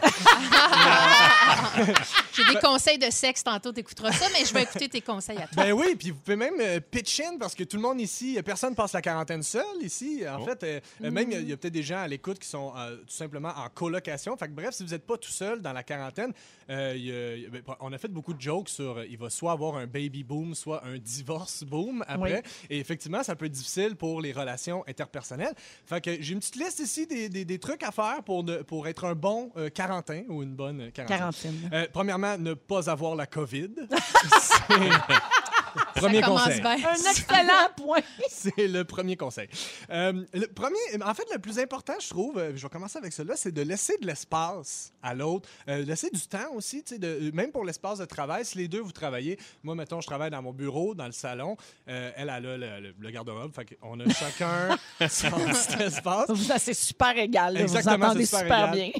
J'ai 2.32 2.44
des 2.44 2.60
conseils 2.60 2.98
de 2.98 3.10
sexe 3.10 3.42
tantôt, 3.44 3.72
t'écouteras 3.72 4.12
ça, 4.12 4.26
mais 4.32 4.44
je 4.44 4.52
vais 4.54 4.62
écouter 4.62 4.88
tes 4.88 5.00
conseils 5.00 5.38
à 5.38 5.46
toi. 5.46 5.64
Ben 5.64 5.72
oui, 5.72 5.94
puis 5.96 6.10
vous 6.10 6.18
pouvez 6.18 6.36
même 6.36 6.54
euh, 6.60 6.80
pitch 6.80 7.20
in 7.20 7.36
parce 7.38 7.54
que 7.54 7.64
tout 7.64 7.76
le 7.76 7.82
monde 7.82 8.00
ici, 8.00 8.38
euh, 8.38 8.42
personne 8.42 8.74
passe 8.74 8.92
la 8.92 9.02
quarantaine 9.02 9.42
seul 9.42 9.64
ici. 9.82 10.22
En 10.28 10.40
Oh. 10.40 10.44
fait, 10.44 10.62
euh, 10.64 10.80
même 11.10 11.30
il 11.30 11.48
y 11.48 11.50
a- 11.52 11.54
a, 11.54 11.56
peut-être 11.56 11.72
des 11.72 11.82
gens 11.82 11.98
à 12.00 12.08
l'écoute 12.08 12.38
qui 12.38 12.48
sont 12.48 12.72
euh, 12.76 12.96
tout 12.98 13.12
simplement 13.14 13.50
en 13.56 13.68
colocation. 13.68 14.36
Fait 14.36 14.46
que 14.48 14.52
bref, 14.52 14.74
si 14.74 14.82
vous 14.84 14.90
n'êtes 14.90 15.06
pas 15.06 15.16
tout 15.18 15.30
seul 15.30 15.60
dans 15.60 15.72
la 15.72 15.82
quarantaine, 15.82 16.32
euh, 16.70 16.94
il 16.96 17.04
y 17.04 17.46
a- 17.46 17.50
ben, 17.50 17.62
on 17.80 17.92
a 17.92 17.98
fait 17.98 18.08
beaucoup 18.08 18.32
de 18.32 18.40
jokes 18.40 18.68
sur 18.68 18.98
euh, 18.98 19.06
il 19.08 19.18
va 19.18 19.28
soit 19.30 19.52
avoir 19.52 19.76
un 19.76 19.86
baby 19.86 20.22
boom, 20.24 20.54
soit 20.54 20.84
un 20.86 20.98
divorce 20.98 21.64
boom 21.64 22.04
après. 22.08 22.42
Et 22.70 22.78
effectivement, 22.78 23.22
ça 23.22 23.34
peut 23.36 23.46
être 23.46 23.52
difficile 23.52 23.96
pour 23.96 24.20
les 24.20 24.32
relations 24.32 24.84
interpersonnelles. 24.88 25.54
Fait 25.84 26.00
que 26.00 26.20
j'ai 26.22 26.32
une 26.32 26.40
petite 26.40 26.56
liste 26.56 26.78
ici 26.80 27.06
des, 27.06 27.28
des- 27.28 27.44
des 27.44 27.58
trucs 27.58 27.82
à 27.82 27.90
faire 27.90 28.22
pour, 28.24 28.44
ne- 28.44 28.62
pour 28.62 28.86
être 28.88 29.04
un 29.04 29.14
bon 29.14 29.50
euh, 29.56 29.68
quarantin 29.70 30.22
ou 30.28 30.42
une 30.42 30.54
bonne 30.54 30.80
euh, 30.82 30.90
quarantaine. 30.90 31.18
Quarantaine. 31.18 31.70
Euh, 31.72 31.86
premièrement, 31.92 32.38
ne 32.38 32.54
pas 32.54 32.88
avoir 32.90 33.14
la 33.16 33.26
COVID. 33.26 33.70
C'est- 35.94 36.00
Premier 36.00 36.20
ça 36.20 36.26
commence 36.26 36.44
conseil. 36.44 36.60
bien. 36.60 36.70
Un 36.72 37.10
excellent 37.10 37.68
point. 37.76 38.00
C'est 38.28 38.66
le 38.68 38.84
premier 38.84 39.16
conseil. 39.16 39.48
Euh, 39.90 40.24
le 40.32 40.46
premier, 40.46 40.78
en 41.04 41.14
fait, 41.14 41.26
le 41.32 41.38
plus 41.38 41.58
important, 41.58 41.94
je 42.00 42.08
trouve, 42.08 42.38
euh, 42.38 42.52
je 42.56 42.62
vais 42.62 42.68
commencer 42.68 42.98
avec 42.98 43.12
cela, 43.12 43.36
c'est 43.36 43.52
de 43.52 43.62
laisser 43.62 43.96
de 43.98 44.06
l'espace 44.06 44.92
à 45.02 45.14
l'autre, 45.14 45.48
euh, 45.68 45.82
laisser 45.84 46.10
du 46.10 46.20
temps 46.26 46.52
aussi, 46.54 46.82
tu 46.82 46.94
sais, 46.94 46.98
de- 46.98 47.30
même 47.34 47.50
pour 47.52 47.64
l'espace 47.64 47.98
de 47.98 48.04
travail. 48.04 48.44
Si 48.44 48.58
les 48.58 48.68
deux 48.68 48.80
vous 48.80 48.92
travaillez, 48.92 49.38
moi, 49.62 49.74
mettons, 49.74 50.00
je 50.00 50.06
travaille 50.06 50.30
dans 50.30 50.42
mon 50.42 50.52
bureau, 50.52 50.94
dans 50.94 51.06
le 51.06 51.12
salon, 51.12 51.56
euh, 51.88 52.10
elle, 52.16 52.22
elle 52.22 52.30
a 52.30 52.40
le, 52.40 52.56
le- 52.80 52.94
le 52.98 53.10
garde-robe, 53.10 53.52
fait 53.54 53.76
qu'on 53.80 53.98
a 54.00 54.08
chacun 54.12 54.76
son 55.08 55.30
petit 55.30 55.82
espace. 55.82 56.26
Vous, 56.28 56.36
ça, 56.44 56.58
c'est 56.58 56.74
super 56.74 57.16
égal. 57.16 57.54
là. 57.54 57.60
Vous 57.60 57.76
Exactement, 57.76 58.06
entendez 58.06 58.26
c'est 58.26 58.38
super 58.38 58.66
super 58.66 58.72
bien. 58.72 58.90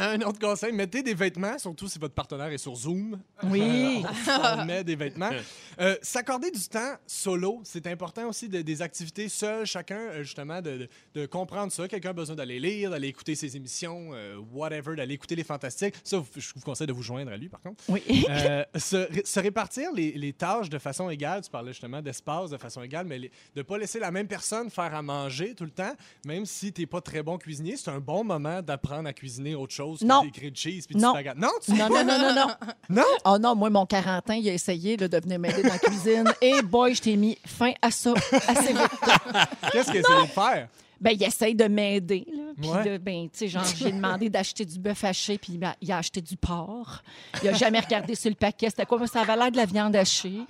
Un 0.16 0.20
autre 0.22 0.38
conseil, 0.38 0.72
mettez 0.72 1.02
des 1.02 1.14
vêtements, 1.14 1.58
surtout 1.58 1.86
si 1.88 1.98
votre 1.98 2.14
partenaire 2.14 2.48
est 2.48 2.58
sur 2.58 2.74
Zoom. 2.74 3.20
Oui. 3.44 4.02
on 4.58 4.64
met 4.64 4.84
des 4.84 4.96
vêtements. 4.96 5.30
Euh, 5.80 5.96
S'accorder 6.02 6.50
du 6.50 6.60
temps 6.68 6.94
solo, 7.06 7.62
c'est 7.64 7.86
important 7.86 8.28
aussi 8.28 8.50
de- 8.50 8.60
des 8.60 8.82
activités 8.82 9.30
seules, 9.30 9.64
chacun, 9.64 9.96
euh, 9.98 10.22
justement, 10.22 10.60
de, 10.60 10.88
de- 11.14 11.24
comprendre 11.24 11.72
ça. 11.72 11.88
Quelqu'un 11.88 12.10
a 12.10 12.12
besoin 12.12 12.36
d'aller 12.36 12.60
lire, 12.60 12.90
d'aller 12.90 13.08
écouter 13.08 13.34
ses 13.34 13.56
émissions, 13.56 14.10
euh, 14.12 14.36
whatever, 14.52 14.94
d'aller 14.94 15.14
écouter 15.14 15.36
les 15.36 15.44
fantastiques. 15.44 15.94
Ça, 16.04 16.22
je 16.36 16.48
vous 16.54 16.60
conseille 16.60 16.86
de 16.86 16.92
vous 16.92 17.02
joindre 17.02 17.32
à 17.32 17.36
lui, 17.38 17.48
par 17.48 17.62
contre. 17.62 17.82
Oui. 17.88 18.02
Euh, 18.28 18.62
se, 18.76 19.08
se 19.24 19.40
répartir 19.40 19.90
les, 19.94 20.12
les 20.12 20.34
tâches 20.34 20.68
de 20.68 20.78
façon 20.78 21.08
égale. 21.08 21.40
Tu 21.40 21.50
parlais 21.50 21.72
justement 21.72 22.02
d'espace 22.02 22.50
de 22.50 22.58
façon 22.58 22.82
égale, 22.82 23.06
mais 23.06 23.18
les- 23.18 23.28
de 23.54 23.60
ne 23.60 23.62
pas 23.62 23.78
laisser 23.78 24.00
la 24.00 24.10
même 24.10 24.26
personne 24.28 24.68
faire 24.68 24.94
à 24.94 25.00
manger 25.00 25.54
tout 25.54 25.64
le 25.64 25.70
temps, 25.70 25.94
même 26.26 26.44
si 26.44 26.74
tu 26.74 26.82
n'es 26.82 26.86
pas 26.86 27.00
très 27.00 27.22
bon 27.22 27.38
cuisinier. 27.38 27.76
C'est 27.78 27.90
un 27.90 28.00
bon 28.00 28.22
moment 28.22 28.60
d'apprendre 28.60 29.08
à 29.08 29.14
cuisiner 29.14 29.54
autre 29.54 29.72
chose 29.72 29.89
Non. 30.02 30.20
que 30.22 30.26
des 30.26 30.30
grilled 30.32 30.56
cheese 30.56 30.84
puis 30.86 30.94
du 30.96 31.00
Non. 31.02 31.10
spaghetti. 31.12 31.40
Non, 31.40 31.48
tu 31.64 31.72
Non, 31.72 31.88
non, 31.88 32.04
non, 32.04 32.18
non, 32.18 32.34
non. 32.34 32.46
Non? 32.88 33.04
Oh 33.24 33.38
non, 33.38 33.54
moi, 33.54 33.70
mon 33.70 33.86
40 33.86 34.30
ans, 34.30 34.34
il 34.34 34.48
a 34.48 34.52
essayé 34.52 34.96
là, 34.96 35.08
de 35.08 35.18
venir 35.20 35.38
m'aider 35.38 35.62
dans 35.62 35.68
la 35.68 35.78
cuisine. 35.78 36.24
Et 36.40 36.62
boy, 36.62 36.94
je 36.94 37.02
t'ai 37.02 37.16
mis 37.16 37.36
fin 37.46 37.72
à 37.82 37.90
ça 37.90 38.12
assez 38.48 38.72
vite. 38.72 38.80
Qu'est-ce 39.72 39.90
qu'il 39.90 40.00
essaie 40.00 40.22
de 40.22 40.26
faire? 40.28 40.68
Ben, 41.00 41.12
il 41.12 41.22
essaye 41.22 41.54
de 41.54 41.64
m'aider. 41.64 42.26
Puis 42.60 42.68
Ouais. 42.68 42.98
ben, 42.98 43.22
tu 43.30 43.38
sais, 43.38 43.48
genre, 43.48 43.64
j'ai 43.64 43.90
demandé 43.90 44.28
d'acheter 44.28 44.66
du 44.66 44.78
bœuf 44.78 45.02
haché, 45.04 45.38
puis 45.38 45.56
ben, 45.56 45.72
il 45.80 45.90
a 45.92 45.96
acheté 45.96 46.20
du 46.20 46.36
porc. 46.36 47.02
Il 47.42 47.48
a 47.48 47.54
jamais 47.54 47.80
regardé 47.80 48.14
sur 48.14 48.28
le 48.28 48.36
paquet. 48.36 48.68
C'était 48.68 48.84
quoi? 48.84 49.06
Ça 49.06 49.22
avait 49.22 49.34
l'air 49.34 49.50
de 49.50 49.56
la 49.56 49.64
viande 49.64 49.96
hachée. 49.96 50.40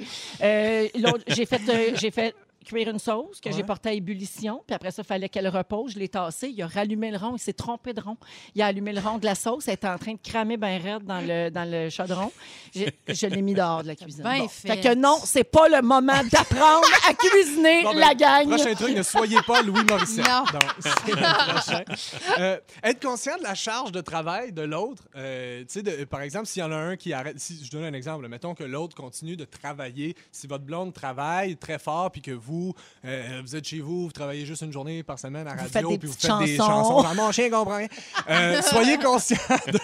Euh, 0.42 0.88
l'autre, 0.98 1.22
j'ai 1.29 1.46
fait, 1.46 1.61
euh, 1.68 1.92
j'ai 1.94 2.11
fait 2.11 2.35
cuire 2.64 2.88
une 2.90 2.99
sauce 2.99 3.40
que 3.40 3.51
j'ai 3.51 3.62
portée 3.62 3.88
à 3.88 3.92
ébullition. 3.92 4.62
Puis 4.66 4.75
après 4.75 4.90
ça, 4.90 5.03
il 5.03 5.07
fallait 5.07 5.29
qu'elle 5.29 5.49
repose. 5.49 5.92
Je 5.94 5.99
l'ai 5.99 6.09
tassée. 6.09 6.49
Il 6.55 6.62
a 6.62 6.66
rallumé 6.66 7.11
le 7.11 7.16
rond. 7.16 7.33
Il 7.35 7.38
s'est 7.38 7.53
trompé 7.53 7.92
de 7.92 8.01
rond. 8.01 8.16
Il 8.55 8.62
a 8.62 8.66
allumé 8.66 8.92
le 8.92 9.01
rond 9.01 9.18
de 9.18 9.25
la 9.25 9.35
sauce. 9.35 9.66
Elle 9.68 9.75
était 9.75 9.88
en 9.88 9.99
train 9.99 10.12
de 10.12 10.18
cramer 10.23 10.57
bien 10.57 10.79
raide 10.79 11.05
dans 11.05 11.20
le, 11.27 11.51
dans 11.51 11.68
le 11.70 11.88
chaudron. 11.90 12.31
Je 12.75 13.27
l'ai 13.27 13.42
mis 13.42 13.55
dehors 13.55 13.83
de 13.83 13.88
la 13.88 13.96
cuisine. 13.96 14.23
Bien 14.23 14.38
Bon. 14.40 14.49
fait. 14.49 14.81
que 14.81 14.94
non, 14.94 15.16
c'est 15.25 15.44
pas 15.44 15.68
le 15.68 15.81
moment 15.83 16.23
d'apprendre 16.31 16.87
à 17.09 17.14
cuisiner 17.14 17.83
Bon, 17.83 17.92
ben, 17.94 17.99
la 18.01 18.14
gang. 18.14 18.49
Prochain 18.49 18.75
truc, 18.75 18.96
ne 18.96 19.03
soyez 19.03 19.38
pas 19.46 19.62
Louis 19.62 19.83
Morissette. 19.88 20.25
Non. 20.27 20.44
Donc. 20.53 21.85
Euh, 22.38 22.59
être 22.83 23.03
conscient 23.03 23.37
de 23.38 23.42
la 23.42 23.55
charge 23.55 23.92
de 23.92 24.01
travail 24.01 24.53
de 24.53 24.62
l'autre. 24.62 25.03
Euh, 25.16 25.61
tu 25.61 25.66
sais, 25.68 25.83
de- 25.83 26.05
par 26.05 26.23
exemple, 26.23 26.46
s'il 26.46 26.61
y 26.61 26.64
en 26.64 26.73
a 26.73 26.77
un 26.77 26.96
qui 26.96 27.12
arrête. 27.12 27.38
Si, 27.40 27.64
je 27.64 27.70
donne 27.70 27.85
un 27.85 27.92
exemple. 27.92 28.27
Mettons 28.29 28.55
que 28.55 28.64
l'autre 28.64 28.94
continue 28.96 29.37
de 29.37 29.44
travailler. 29.44 30.14
Si 30.33 30.46
votre 30.46 30.64
blonde 30.64 30.92
travaille 30.92 31.57
très 31.57 31.79
fort, 31.79 32.11
puis 32.11 32.20
que 32.23 32.31
vous, 32.33 32.50
euh, 33.05 33.41
vous 33.43 33.57
êtes 33.57 33.67
chez 33.67 33.81
vous, 33.81 34.07
vous 34.07 34.13
travaillez 34.13 34.45
juste 34.47 34.63
une 34.63 34.73
journée 34.73 35.03
par 35.03 35.19
semaine 35.19 35.47
à 35.47 35.55
Vous 35.55 35.69
radio, 35.73 35.91
des 35.91 35.99
puis 35.99 36.09
vous 36.09 36.15
faites 36.15 36.39
des 36.39 36.57
chansons. 36.57 36.67
chansons. 37.01 37.07
Ah, 37.09 37.15
mon 37.15 37.33
chien 37.33 37.51
comprend 37.51 37.77
rien. 37.77 37.89
Euh, 38.29 38.63
soyez 38.71 38.99
conscient 38.99 39.37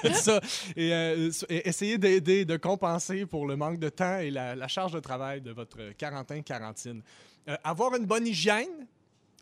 de 0.05 0.13
ça. 0.13 0.41
Et, 0.77 0.93
euh, 0.93 1.31
et 1.49 1.69
essayez 1.69 1.99
d'aider, 1.99 2.45
de 2.45 2.57
compenser 2.57 3.27
pour 3.27 3.47
le 3.47 3.57
manque 3.57 3.79
de 3.79 3.89
temps 3.89 4.19
et 4.19 4.31
la, 4.31 4.55
la 4.55 4.69
charge 4.69 4.93
de 4.93 5.01
travail 5.01 5.41
de 5.41 5.53
votre 5.53 5.93
quarantaine-quarantine. 5.97 7.03
Euh, 7.49 7.57
avoir 7.65 7.95
une 7.95 8.07
bonne 8.07 8.27
hygiène. 8.27 8.87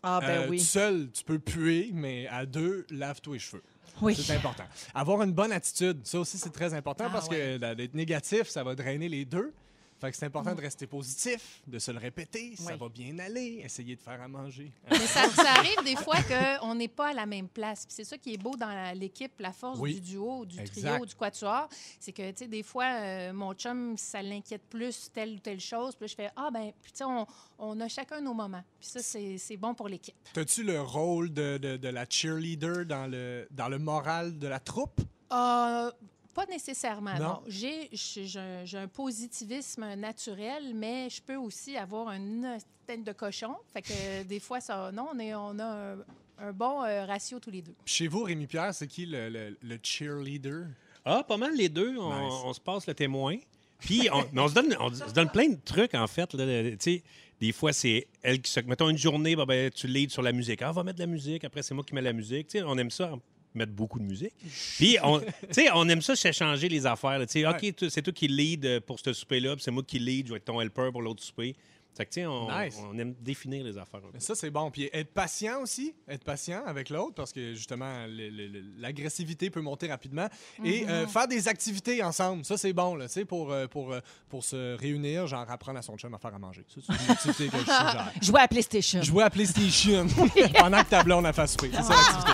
Ah, 0.02 0.20
ben 0.20 0.46
oui. 0.50 0.58
Tout 0.58 0.64
seul, 0.64 1.08
tu 1.12 1.24
peux 1.24 1.38
puer, 1.38 1.90
mais 1.94 2.26
à 2.28 2.44
deux, 2.44 2.86
lave-toi 2.90 3.34
les 3.34 3.38
cheveux. 3.40 3.62
Oui. 4.02 4.14
C'est 4.14 4.34
important. 4.34 4.64
Avoir 4.94 5.22
une 5.22 5.32
bonne 5.32 5.52
attitude, 5.52 6.00
ça 6.04 6.18
aussi, 6.18 6.36
c'est 6.36 6.52
très 6.52 6.74
important 6.74 7.04
Ah, 7.08 7.10
parce 7.12 7.28
ouais. 7.28 7.58
que 7.60 7.74
d'être 7.74 7.94
négatif, 7.94 8.48
ça 8.48 8.62
va 8.64 8.74
drainer 8.74 9.08
les 9.08 9.24
deux. 9.24 9.52
Fait 10.00 10.10
que 10.10 10.16
c'est 10.16 10.26
important 10.26 10.54
de 10.54 10.60
rester 10.60 10.86
positif, 10.86 11.60
de 11.66 11.78
se 11.78 11.90
le 11.90 11.98
répéter. 11.98 12.54
Ça 12.56 12.72
Oui. 12.72 12.78
va 12.78 12.88
bien 12.88 13.18
aller. 13.20 13.60
Essayer 13.64 13.96
de 13.96 14.00
faire 14.00 14.20
à 14.20 14.28
manger. 14.28 14.70
Mais 14.90 14.98
ça, 14.98 15.28
ça 15.30 15.52
arrive 15.52 15.82
des 15.84 15.96
fois 15.96 16.16
qu'on 16.22 16.74
n'est 16.74 16.88
pas 16.88 17.08
à 17.10 17.12
la 17.12 17.26
même 17.26 17.48
place. 17.48 17.86
Puis 17.86 17.94
c'est 17.96 18.04
ça 18.04 18.18
qui 18.18 18.34
est 18.34 18.38
beau 18.38 18.56
dans 18.56 18.98
l'équipe, 18.98 19.32
la 19.38 19.52
force 19.52 19.78
Oui. 19.78 19.94
du 19.94 20.00
duo, 20.12 20.44
du 20.44 20.58
Exact. 20.60 20.90
trio, 20.90 21.06
du 21.06 21.14
quatuor. 21.14 21.68
C'est 22.00 22.12
que, 22.12 22.28
tu 22.32 22.38
sais, 22.38 22.48
des 22.48 22.62
fois, 22.62 22.84
euh, 22.86 23.32
mon 23.32 23.54
chum, 23.54 23.96
ça 23.96 24.20
l'inquiète 24.20 24.62
plus 24.68 25.10
telle 25.12 25.34
ou 25.34 25.38
telle 25.38 25.60
chose. 25.60 25.94
Puis 25.96 26.04
là, 26.04 26.06
je 26.08 26.14
fais, 26.14 26.30
ah, 26.36 26.50
ben, 26.52 26.72
puis 26.82 26.92
tu 26.92 26.98
sais, 26.98 27.04
on, 27.04 27.26
on 27.58 27.80
a 27.80 27.88
chacun 27.88 28.20
nos 28.20 28.34
moments. 28.34 28.64
Puis 28.80 28.88
ça, 28.90 29.00
c'est 29.00 29.38
c'est 29.38 29.56
bon 29.56 29.74
pour 29.74 29.88
l'équipe. 29.88 30.14
As-tu 30.36 30.64
le 30.64 30.80
rôle 30.80 31.32
de, 31.32 31.56
de- 31.58 31.76
de 31.76 31.88
la 31.88 32.04
cheerleader 32.08 32.84
dans 32.84 33.06
le, 33.06 33.46
dans 33.52 33.68
le 33.68 33.78
moral 33.78 34.38
de 34.38 34.48
la 34.48 34.58
troupe? 34.60 35.00
Euh, 35.32 35.90
pas 36.34 36.46
nécessairement, 36.46 37.14
Non. 37.14 37.20
non. 37.24 37.42
J'ai 37.46 37.88
j'ai 37.92 38.38
un, 38.38 38.64
j'ai 38.64 38.78
un 38.78 38.88
positivisme 38.88 39.94
naturel, 39.94 40.72
mais 40.74 41.08
je 41.08 41.22
peux 41.22 41.36
aussi 41.36 41.76
avoir 41.76 42.10
une 42.12 42.58
tête 42.86 43.04
de 43.04 43.12
cochon. 43.12 43.54
Fait 43.72 43.82
que 43.82 43.92
euh, 43.92 44.24
des 44.24 44.40
fois, 44.40 44.60
ça, 44.60 44.90
non, 44.92 45.08
on, 45.14 45.18
est, 45.18 45.34
on 45.34 45.58
a 45.58 45.64
un, 45.64 45.96
un 46.38 46.52
bon 46.52 46.82
euh, 46.82 47.04
ratio 47.06 47.38
tous 47.40 47.50
les 47.50 47.62
deux. 47.62 47.74
Chez 47.86 48.08
vous, 48.08 48.24
Rémi 48.24 48.46
Pierre, 48.46 48.74
c'est 48.74 48.86
qui 48.86 49.06
le, 49.06 49.28
le- 49.30 49.56
le 49.62 49.78
cheerleader? 49.82 50.66
Ah, 51.04 51.22
pas 51.22 51.36
mal 51.36 51.54
les 51.54 51.68
deux. 51.68 51.96
On, 51.98 52.10
Nice. 52.26 52.34
on 52.44 52.52
se 52.52 52.60
passe 52.60 52.86
le 52.86 52.94
témoin. 52.94 53.36
Puis, 53.78 54.08
on, 54.12 54.24
mais 54.32 54.40
on 54.40 54.48
se 54.48 54.54
donne, 54.54 54.74
on 54.80 54.92
se 54.92 55.12
donne 55.12 55.30
plein 55.30 55.48
de 55.48 55.58
trucs, 55.64 55.94
en 55.94 56.06
fait. 56.06 56.32
là. 56.34 56.70
Tu 56.72 56.76
sais, 56.80 57.02
des 57.40 57.52
fois, 57.52 57.72
c'est 57.72 58.06
elle 58.22 58.40
qui 58.40 58.50
se. 58.50 58.60
Mettons 58.60 58.88
une 58.88 58.96
journée, 58.96 59.36
bah, 59.36 59.44
ben, 59.46 59.70
tu 59.70 59.86
leads 59.86 60.12
sur 60.12 60.22
la 60.22 60.32
musique. 60.32 60.62
Ah, 60.62 60.70
on 60.70 60.72
va 60.72 60.82
mettre 60.84 60.98
de 60.98 61.02
la 61.02 61.06
musique. 61.10 61.44
Après, 61.44 61.62
c'est 61.62 61.74
moi 61.74 61.84
qui 61.84 61.94
mets 61.94 62.00
la 62.00 62.12
musique. 62.14 62.46
Tu 62.48 62.58
sais, 62.58 62.64
on 62.64 62.76
aime 62.78 62.90
ça, 62.90 63.12
mettre 63.54 63.72
beaucoup 63.72 63.98
de 63.98 64.04
musique. 64.04 64.34
Puis, 64.76 64.96
on, 65.02 65.20
tu 65.20 65.26
sais, 65.50 65.68
on 65.74 65.88
aime 65.88 66.02
ça 66.02 66.16
s'échanger 66.16 66.68
les 66.68 66.86
affaires. 66.86 67.18
là. 67.18 67.26
Tu 67.26 67.40
sais, 67.42 67.46
OK, 67.46 67.74
c'est 67.88 68.02
toi 68.02 68.12
qui 68.12 68.28
lead 68.28 68.64
euh, 68.66 68.80
pour 68.80 68.98
ce 69.00 69.12
souper-là, 69.12 69.54
puis 69.56 69.62
c'est 69.62 69.70
moi 69.70 69.82
qui 69.86 69.98
lead, 69.98 70.26
je 70.26 70.32
vais 70.32 70.38
être 70.38 70.44
ton 70.44 70.60
helper 70.60 70.90
pour 70.92 71.02
l'autre 71.02 71.22
souper. 71.22 71.54
Fait 71.96 72.06
que, 72.06 72.10
tu 72.10 72.20
sais, 72.22 72.26
on, 72.26 72.48
Nice. 72.50 72.74
on 72.90 72.98
aime 72.98 73.14
définir 73.20 73.62
les 73.64 73.78
affaires. 73.78 74.00
Mais 74.12 74.18
Ça, 74.18 74.34
c'est 74.34 74.50
bon. 74.50 74.68
Puis 74.68 74.90
être 74.92 75.12
patient 75.14 75.60
aussi, 75.62 75.94
être 76.08 76.24
patient 76.24 76.64
avec 76.66 76.90
l'autre, 76.90 77.14
parce 77.14 77.32
que 77.32 77.54
justement, 77.54 78.04
le- 78.08 78.30
le- 78.30 78.48
le- 78.48 78.64
l'agressivité 78.78 79.48
peut 79.48 79.60
monter 79.60 79.86
rapidement. 79.86 80.26
Et 80.64 80.88
euh, 80.88 81.06
faire 81.06 81.28
des 81.28 81.46
activités 81.46 82.02
ensemble, 82.02 82.44
ça, 82.44 82.56
c'est 82.58 82.72
bon, 82.72 82.96
là, 82.96 83.06
tu 83.06 83.12
sais, 83.12 83.24
pour, 83.24 83.52
euh, 83.52 83.68
pour, 83.68 83.94
pour 84.28 84.42
se 84.42 84.76
réunir, 84.76 85.28
genre 85.28 85.48
apprendre 85.48 85.78
à 85.78 85.82
son 85.82 85.96
chum 85.96 86.12
à 86.12 86.18
faire 86.18 86.34
à 86.34 86.38
manger. 86.40 86.64
Ça, 86.66 86.80
c'est 86.84 87.04
une 87.04 87.10
activité 87.12 87.46
que 87.46 87.58
je 87.58 87.62
suggère. 87.62 88.12
Jouer 88.20 88.40
à 88.40 88.48
PlayStation. 88.48 89.02
Jouer 89.02 89.22
à 89.22 89.30
PlayStation 89.30 90.06
pendant 90.58 90.82
que 90.82 90.90
ta 90.90 91.04
blonde 91.04 91.26
a 91.26 91.32
fait 91.32 91.46
souper. 91.46 91.70
C'est 91.74 91.82
ça 91.84 91.90
l'activité. 91.94 92.32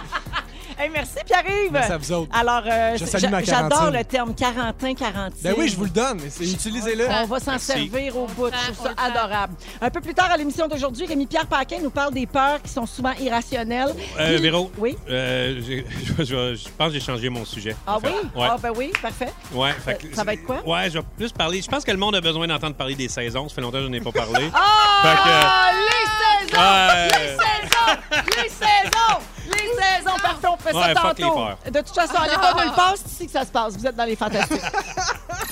Hey, 0.81 0.89
merci, 0.89 1.17
Pierre-Yves. 1.27 1.73
Merci 1.73 1.93
à 1.93 1.97
vous 1.99 2.13
autres. 2.13 2.31
Alors, 2.35 2.63
euh, 2.67 2.93
Je 2.97 3.05
c'est- 3.05 3.19
salue 3.19 3.31
ma 3.31 3.43
j'a- 3.43 3.61
j'adore 3.69 3.91
le 3.91 4.03
terme 4.03 4.35
quarantin-quarantine. 4.35 5.41
Ben 5.43 5.55
oui, 5.59 5.69
je 5.69 5.77
vous 5.77 5.85
le 5.85 5.91
donne. 5.91 6.21
Utilisez-le. 6.41 7.07
On 7.07 7.27
va 7.27 7.39
s'en 7.39 7.59
servir 7.59 8.17
au 8.17 8.27
bout. 8.27 8.47
Je 8.47 8.73
trouve 8.73 8.87
ça 8.87 8.95
adorable. 8.97 9.55
Un 9.83 9.91
peu 9.91 10.01
plus 10.01 10.15
tard 10.15 10.31
à 10.31 10.39
l'émission 10.39 10.69
d'aujourd'hui, 10.69 11.05
Rémi-Pierre 11.07 11.47
Paquin 11.47 11.81
nous 11.83 11.91
parle 11.91 12.15
des 12.15 12.27
peurs 12.27 12.63
qui 12.63 12.71
sont 12.71 12.87
souvent 12.87 13.13
irrationnelles. 13.21 13.95
Euh, 14.19 14.35
Puis- 14.35 14.43
Véro, 14.43 14.73
Oui? 14.79 14.97
euh, 15.11 15.61
j'ai- 15.67 15.85
je, 16.19 16.25
je- 16.25 16.55
je 16.55 16.69
pense 16.79 16.89
que 16.89 16.95
j'ai 16.95 17.01
changé 17.01 17.29
mon 17.29 17.45
sujet. 17.45 17.77
Ah 17.87 17.97
en 17.97 18.01
fait. 18.01 18.09
oui? 18.09 18.31
Ouais. 18.41 18.49
Ah 18.51 18.57
ben 18.63 18.73
oui, 18.75 18.91
parfait. 19.03 19.33
Ouais, 19.53 19.73
fait 19.85 19.99
que- 19.99 20.07
Euh, 20.07 20.15
ça 20.15 20.25
va 20.25 20.33
être 20.33 20.45
quoi? 20.47 20.63
Ouais, 20.67 20.89
je 20.89 20.99
vais 20.99 21.05
plus 21.19 21.31
parler. 21.33 21.61
Je 21.61 21.69
pense 21.69 21.85
que 21.85 21.91
le 21.91 21.99
monde 21.99 22.15
a 22.15 22.23
besoin 22.23 22.47
d'entendre 22.47 22.75
parler 22.75 22.95
des 22.95 23.09
saisons. 23.09 23.51
Ça 23.51 23.55
fait 23.55 23.61
longtemps 23.61 23.79
que 23.79 23.85
je 23.85 23.89
n'en 23.89 23.93
ai 23.95 24.01
pas 24.01 24.13
parlé. 24.13 24.51
Ah, 25.03 25.73
les 25.75 26.49
saisons! 26.49 26.61
Ouais. 26.63 27.09
Les 27.09 27.29
saisons! 27.29 28.43
Les 28.43 28.49
saisons! 28.49 29.19
Les 29.51 29.57
saisons! 29.59 30.17
Parfait, 30.23 30.49
on 30.49 30.57
fait 30.57 30.73
ça 30.73 30.79
Ouais, 30.79 30.95
tantôt. 30.95 31.71
De 31.71 31.81
toute 31.81 31.95
façon, 31.95 32.15
allez 32.17 32.35
pas 32.37 32.55
nulle 32.55 32.73
part, 32.75 32.95
c'est 32.97 33.11
ici 33.11 33.27
que 33.27 33.33
ça 33.33 33.45
se 33.45 33.51
passe. 33.51 33.77
Vous 33.77 33.87
êtes 33.87 33.97
dans 33.97 34.05
les 34.05 34.17
fantastiques. 34.17 34.61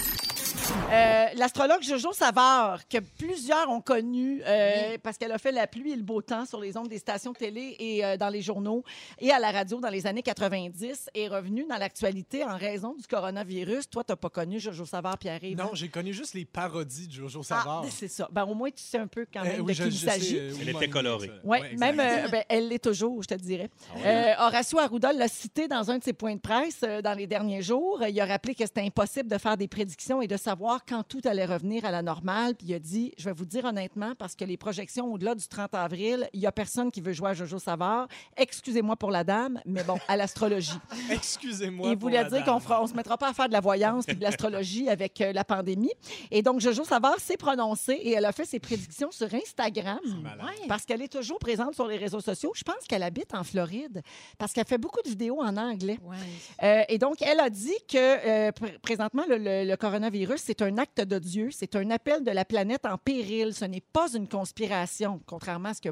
Euh, 0.91 1.27
L'astrologue 1.37 1.83
Jojo 1.83 2.13
Savard, 2.15 2.89
que 2.89 2.97
plusieurs 3.19 3.69
ont 3.69 3.83
connu 3.83 4.41
euh, 4.47 4.97
parce 5.03 5.19
qu'elle 5.19 5.33
a 5.33 5.39
fait 5.39 5.53
la 5.53 5.67
pluie 5.67 5.93
et 5.93 5.97
le 5.97 6.03
beau 6.03 6.23
temps 6.23 6.47
sur 6.47 6.59
les 6.61 6.79
ondes 6.79 6.89
des 6.89 6.97
stations 6.99 7.35
télé 7.35 7.77
et 7.79 8.03
euh, 8.05 8.17
dans 8.17 8.31
les 8.31 8.41
journaux 8.41 8.83
et 9.19 9.31
à 9.31 9.39
la 9.39 9.51
radio 9.51 9.81
dans 9.81 9.91
les 9.91 10.07
années 10.07 10.23
90, 10.23 11.11
est 11.15 11.29
revenue 11.29 11.67
dans 11.69 11.77
l'actualité 11.77 12.43
en 12.43 12.57
raison 12.57 12.95
du 12.99 13.07
coronavirus. 13.07 13.91
Toi, 13.91 14.03
tu 14.03 14.13
n'as 14.13 14.17
pas 14.17 14.31
connu 14.31 14.59
Jojo 14.59 14.87
Savard, 14.87 15.19
Pierre-Yves? 15.19 15.59
Non, 15.59 15.71
j'ai 15.75 15.89
connu 15.91 16.15
juste 16.15 16.33
les 16.33 16.47
parodies 16.47 17.07
de 17.07 17.13
Jojo 17.13 17.41
Ah, 17.43 17.45
Savard. 17.45 17.85
c'est 17.91 18.09
ça. 18.09 18.27
Ben, 18.33 18.45
au 18.45 18.55
moins, 18.55 18.71
tu 18.71 18.83
sais 18.83 18.99
un 18.99 19.07
peu 19.09 19.27
quand 19.31 19.41
Euh, 19.41 19.45
même 19.45 19.61
oui, 19.61 19.67
de 19.67 19.73
je- 19.75 19.83
qui 19.83 19.89
il 19.91 19.99
s'agit. 19.99 20.39
euh, 20.39 20.53
Elle 20.63 20.71
était 20.71 20.89
colorée. 20.89 21.31
Oui, 21.45 21.59
Ouais, 21.59 21.77
même, 21.77 22.01
euh, 22.01 22.29
ben, 22.29 22.45
elle 22.49 22.69
l'est 22.69 22.83
toujours, 22.83 23.23
je 23.23 23.29
te 23.29 23.35
dirais. 23.35 23.69
Ah 23.95 23.99
Euh, 24.07 24.35
Horacio 24.47 24.79
Arruda 24.79 25.13
l'a 25.13 25.29
cité 25.29 25.69
dans 25.69 25.91
un 25.91 25.99
de 25.99 26.05
ses 26.05 26.15
points 26.15 26.35
de 26.37 26.41
presse 26.41 26.81
euh, 26.83 27.03
dans 27.03 27.13
les 27.15 27.27
derniers 27.27 27.61
jours. 27.61 28.03
Il 28.09 28.19
a 28.19 28.25
rappelé 28.25 28.55
que 28.55 28.65
c'était 28.65 28.81
impossible 28.81 29.29
de 29.29 29.37
faire 29.37 29.59
des 29.59 29.69
prédictions 29.69 30.23
et 30.23 30.27
de 30.27 30.37
savoir 30.39 30.78
quand 30.87 31.03
tout 31.03 31.21
allait 31.25 31.45
revenir 31.47 31.85
à 31.85 31.91
la 31.91 32.03
normale. 32.03 32.55
Puis 32.55 32.69
il 32.69 32.75
a 32.75 32.79
dit, 32.79 33.13
je 33.19 33.25
vais 33.25 33.33
vous 33.33 33.45
dire 33.47 33.65
honnêtement, 33.65 34.15
parce 34.19 34.35
que 34.35 34.45
les 34.45 34.57
projections 34.57 35.13
au-delà 35.13 35.35
du 35.35 35.47
30 35.47 35.75
avril, 35.75 36.29
il 36.33 36.41
n'y 36.41 36.47
a 36.47 36.53
personne 36.53 36.91
qui 36.91 37.01
veut 37.01 37.13
jouer 37.13 37.31
à 37.31 37.35
Jojo 37.35 37.59
Savard. 37.59 38.09
Excusez-moi 38.37 38.97
pour 38.97 39.11
la 39.11 39.25
dame, 39.25 39.61
mais 39.67 39.83
bon, 39.85 39.97
à 40.09 40.17
l'astrologie. 40.17 40.79
Excusez-moi. 41.11 41.91
Il 41.91 41.97
voulait 41.99 42.23
la 42.23 42.29
dire 42.31 42.45
qu'on 42.45 42.83
ne 42.83 42.87
se 42.89 42.95
mettra 42.95 43.17
pas 43.19 43.29
à 43.31 43.33
faire 43.33 43.49
de 43.49 43.53
la 43.53 43.61
voyance 43.61 44.05
et 44.09 44.15
de 44.15 44.23
l'astrologie 44.23 44.89
avec 44.89 45.21
euh, 45.21 45.33
la 45.33 45.45
pandémie. 45.45 45.93
Et 46.31 46.43
donc, 46.43 46.61
Jojo 46.61 46.85
Savard 46.85 47.19
s'est 47.21 47.37
prononcée 47.37 47.93
et 47.95 48.13
elle 48.13 48.25
a 48.25 48.33
fait 48.33 48.45
ses 48.45 48.59
prédictions 48.61 49.11
sur 49.11 49.33
Instagram. 49.35 49.99
Ouais. 50.05 50.67
Parce 50.69 50.85
qu'elle 50.85 51.03
est 51.03 51.13
toujours 51.13 51.39
présente 51.39 51.75
sur 51.75 51.87
les 51.87 51.97
réseaux 51.97 52.21
sociaux. 52.21 52.53
Je 52.55 52.63
pense 52.63 52.85
qu'elle 52.89 53.03
habite 53.03 53.35
en 53.35 53.45
Floride 53.45 54.03
parce 54.39 54.53
qu'elle 54.53 54.67
fait 54.67 54.79
beaucoup 54.79 55.03
de 55.03 55.09
vidéos 55.09 55.41
en 55.41 55.57
anglais. 55.57 55.99
Ouais. 56.05 56.17
Euh, 56.63 56.83
et 56.89 56.99
donc, 56.99 57.23
elle 57.23 57.41
a 57.41 57.51
dit 57.51 57.75
que 57.91 57.97
euh, 57.97 58.51
pr- 58.51 58.79
présentement, 58.81 59.25
le, 59.29 59.37
le- 59.39 59.65
le 59.69 59.77
coronavirus, 59.77 60.41
c'est 60.45 60.63
un 60.63 60.68
acte 60.77 61.01
de 61.01 61.19
Dieu, 61.19 61.51
c'est 61.51 61.75
un 61.77 61.91
appel 61.91 62.23
de 62.25 62.31
la 62.31 62.45
planète 62.45 62.85
en 62.85 62.99
péril. 62.99 63.55
Ce 63.55 63.65
n'est 63.65 63.81
pas 63.81 64.13
une 64.15 64.29
conspiration, 64.29 65.21
contrairement 65.27 65.71
à 65.71 65.75
ce 65.75 65.81
que 65.81 65.89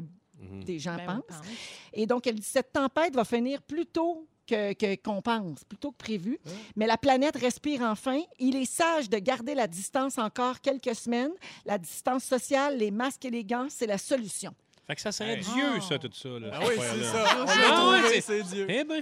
des 0.65 0.77
gens 0.77 0.95
Ben 0.97 1.05
pensent. 1.27 1.37
pense. 1.39 1.47
Et 1.93 2.05
donc, 2.05 2.27
elle 2.27 2.35
dit 2.35 2.43
cette 2.43 2.71
tempête 2.71 3.15
va 3.15 3.25
finir 3.25 3.61
plus 3.63 3.85
tôt 3.87 4.27
que- 4.45 4.73
que- 4.73 4.95
qu'on 5.01 5.21
pense, 5.21 5.63
plutôt 5.65 5.91
que 5.91 5.97
prévu. 5.97 6.39
Mais 6.75 6.85
la 6.87 6.97
planète 6.97 7.35
respire 7.35 7.81
enfin. 7.81 8.21
Il 8.39 8.55
est 8.55 8.63
sage 8.71 9.09
de 9.09 9.17
garder 9.17 9.55
la 9.55 9.67
distance 9.67 10.17
encore 10.17 10.61
quelques 10.61 10.95
semaines. 10.95 11.33
La 11.65 11.77
distance 11.77 12.23
sociale, 12.23 12.77
les 12.77 12.91
masques 12.91 13.25
et 13.25 13.29
les 13.29 13.43
gants, 13.43 13.67
c'est 13.69 13.87
la 13.87 13.97
solution. 13.97 14.53
Fait 14.87 14.95
que 14.95 15.01
ça 15.01 15.11
serait 15.11 15.33
Hey. 15.35 15.41
Dieu, 15.41 15.81
ça, 15.81 15.99
tout 15.99 16.09
ça. 16.13 16.29
Là, 16.29 16.47
Ah 16.53 16.59
cette 16.61 16.69
oui, 16.69 16.75
c'est 16.79 17.03
ça. 17.03 17.25
On 17.41 17.45
l'a 17.45 17.51
Ah 17.67 17.75
trouvé, 17.75 18.09
c'est- 18.09 18.21
c'est 18.21 18.43
Dieu. 18.43 18.65
Eh 18.69 18.83
bien, 18.85 19.01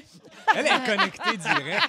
Elle 0.56 0.66
est 0.66 0.86
connectée 0.86 1.38
direct. 1.38 1.84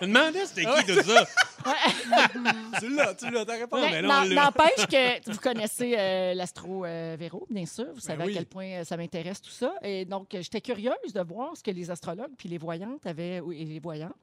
je 0.00 0.06
me 0.06 0.12
demandais 0.14 0.46
c'était 0.46 0.64
qui 0.64 0.92
tout 0.94 1.02
ça? 1.02 1.26
tu 2.80 2.94
l'as, 2.94 3.14
tu 3.14 3.30
l'as, 3.30 3.44
ta 3.44 3.52
réponse. 3.54 3.80
Ah, 3.82 3.86
Mais 3.90 4.02
mais 4.02 4.02
non, 4.02 4.08
n'en- 4.08 4.24
là. 4.24 4.44
N'empêche 4.44 4.86
que 4.86 5.30
vous 5.32 5.38
connaissez 5.38 5.96
euh, 5.98 6.34
l'astro 6.34 6.84
euh, 6.84 7.16
Véro, 7.18 7.44
bien 7.50 7.66
sûr. 7.66 7.86
Vous 7.92 8.00
savez 8.00 8.24
oui. 8.24 8.32
à 8.32 8.36
quel 8.36 8.46
point 8.46 8.66
euh, 8.66 8.84
ça 8.84 8.96
m'intéresse 8.96 9.42
tout 9.42 9.50
ça. 9.50 9.74
Et 9.82 10.04
donc, 10.04 10.32
euh, 10.34 10.42
j'étais 10.42 10.60
curieuse 10.60 11.12
de 11.12 11.20
voir 11.22 11.56
ce 11.56 11.62
que 11.64 11.70
les 11.72 11.90
astrologues 11.90 12.30
puis 12.38 12.48
les 12.48 12.58
voyantes 12.58 13.04
avaient, 13.04 13.42
et 13.52 13.64
les 13.64 13.80
voyants 13.80 14.14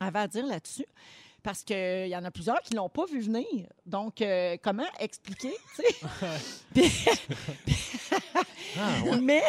avaient 0.00 0.20
à 0.20 0.28
dire 0.28 0.46
là-dessus. 0.46 0.86
Parce 1.42 1.62
qu'il 1.62 2.08
y 2.08 2.16
en 2.16 2.24
a 2.24 2.30
plusieurs 2.30 2.60
qui 2.62 2.74
ne 2.74 2.78
l'ont 2.78 2.88
pas 2.88 3.06
vu 3.06 3.20
venir. 3.20 3.68
Donc, 3.86 4.20
euh, 4.20 4.56
comment 4.62 4.86
expliquer? 4.98 5.52
Puis- 6.74 7.04
Mais 9.22 9.42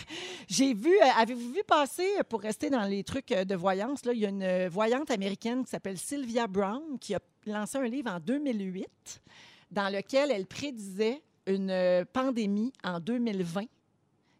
j'ai 0.48 0.74
vu, 0.74 0.94
euh, 0.96 1.04
avez-vous 1.18 1.52
vu 1.52 1.62
passer, 1.66 2.08
euh, 2.18 2.22
pour 2.24 2.40
rester 2.42 2.68
dans 2.70 2.82
les 2.82 3.04
trucs 3.04 3.28
de 3.28 3.54
voyance, 3.54 4.04
là, 4.04 4.12
il 4.12 4.18
y 4.20 4.26
a 4.26 4.28
une 4.28 4.68
voyante 4.68 5.10
américaine 5.10 5.64
qui 5.64 5.70
s'appelle 5.70 5.98
Sylvia 5.98 6.46
Brown 6.46 6.98
qui 7.00 7.14
a 7.14 7.20
lancé 7.46 7.78
un 7.78 7.84
livre 7.88 8.10
en 8.10 8.20
2008 8.20 9.22
dans 9.70 9.88
lequel 9.92 10.30
elle 10.30 10.46
prédisait 10.46 11.22
une 11.46 12.04
pandémie 12.12 12.72
en 12.84 12.98
2020. 13.00 13.64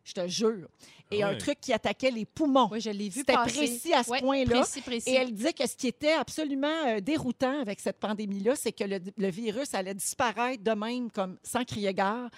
Je 0.05 0.13
te 0.13 0.27
jure. 0.29 0.69
Et 1.11 1.23
Ah 1.23 1.29
un 1.29 1.35
truc 1.37 1.61
qui 1.61 1.73
attaquait 1.73 2.11
les 2.11 2.25
poumons. 2.25 2.69
Oui, 2.73 2.81
je 2.81 2.91
l'ai 2.91 3.09
vu 3.09 3.21
C'était 3.21 3.35
précis 3.35 3.93
à 3.95 4.03
ce 4.03 4.19
point-là. 4.19 4.61
Précis, 4.61 4.81
précis. 4.81 5.09
Et 5.11 5.15
elle 5.15 5.33
disait 5.33 5.53
que 5.53 5.67
ce 5.67 5.77
qui 5.77 5.87
était 5.87 6.13
absolument 6.13 6.67
euh, 6.87 7.01
déroutant 7.01 7.61
avec 7.61 7.79
cette 7.79 7.99
pandémie-là, 8.01 8.55
c'est 8.57 8.73
que 8.73 8.83
le, 8.85 8.99
le 9.17 9.31
virus 9.31 9.73
allait 9.75 9.95
disparaître 9.95 10.65
de 10.65 10.73
même, 10.73 11.11
comme 11.11 11.37
sans 11.45 11.65
crier 11.65 11.95
gare, 11.95 12.29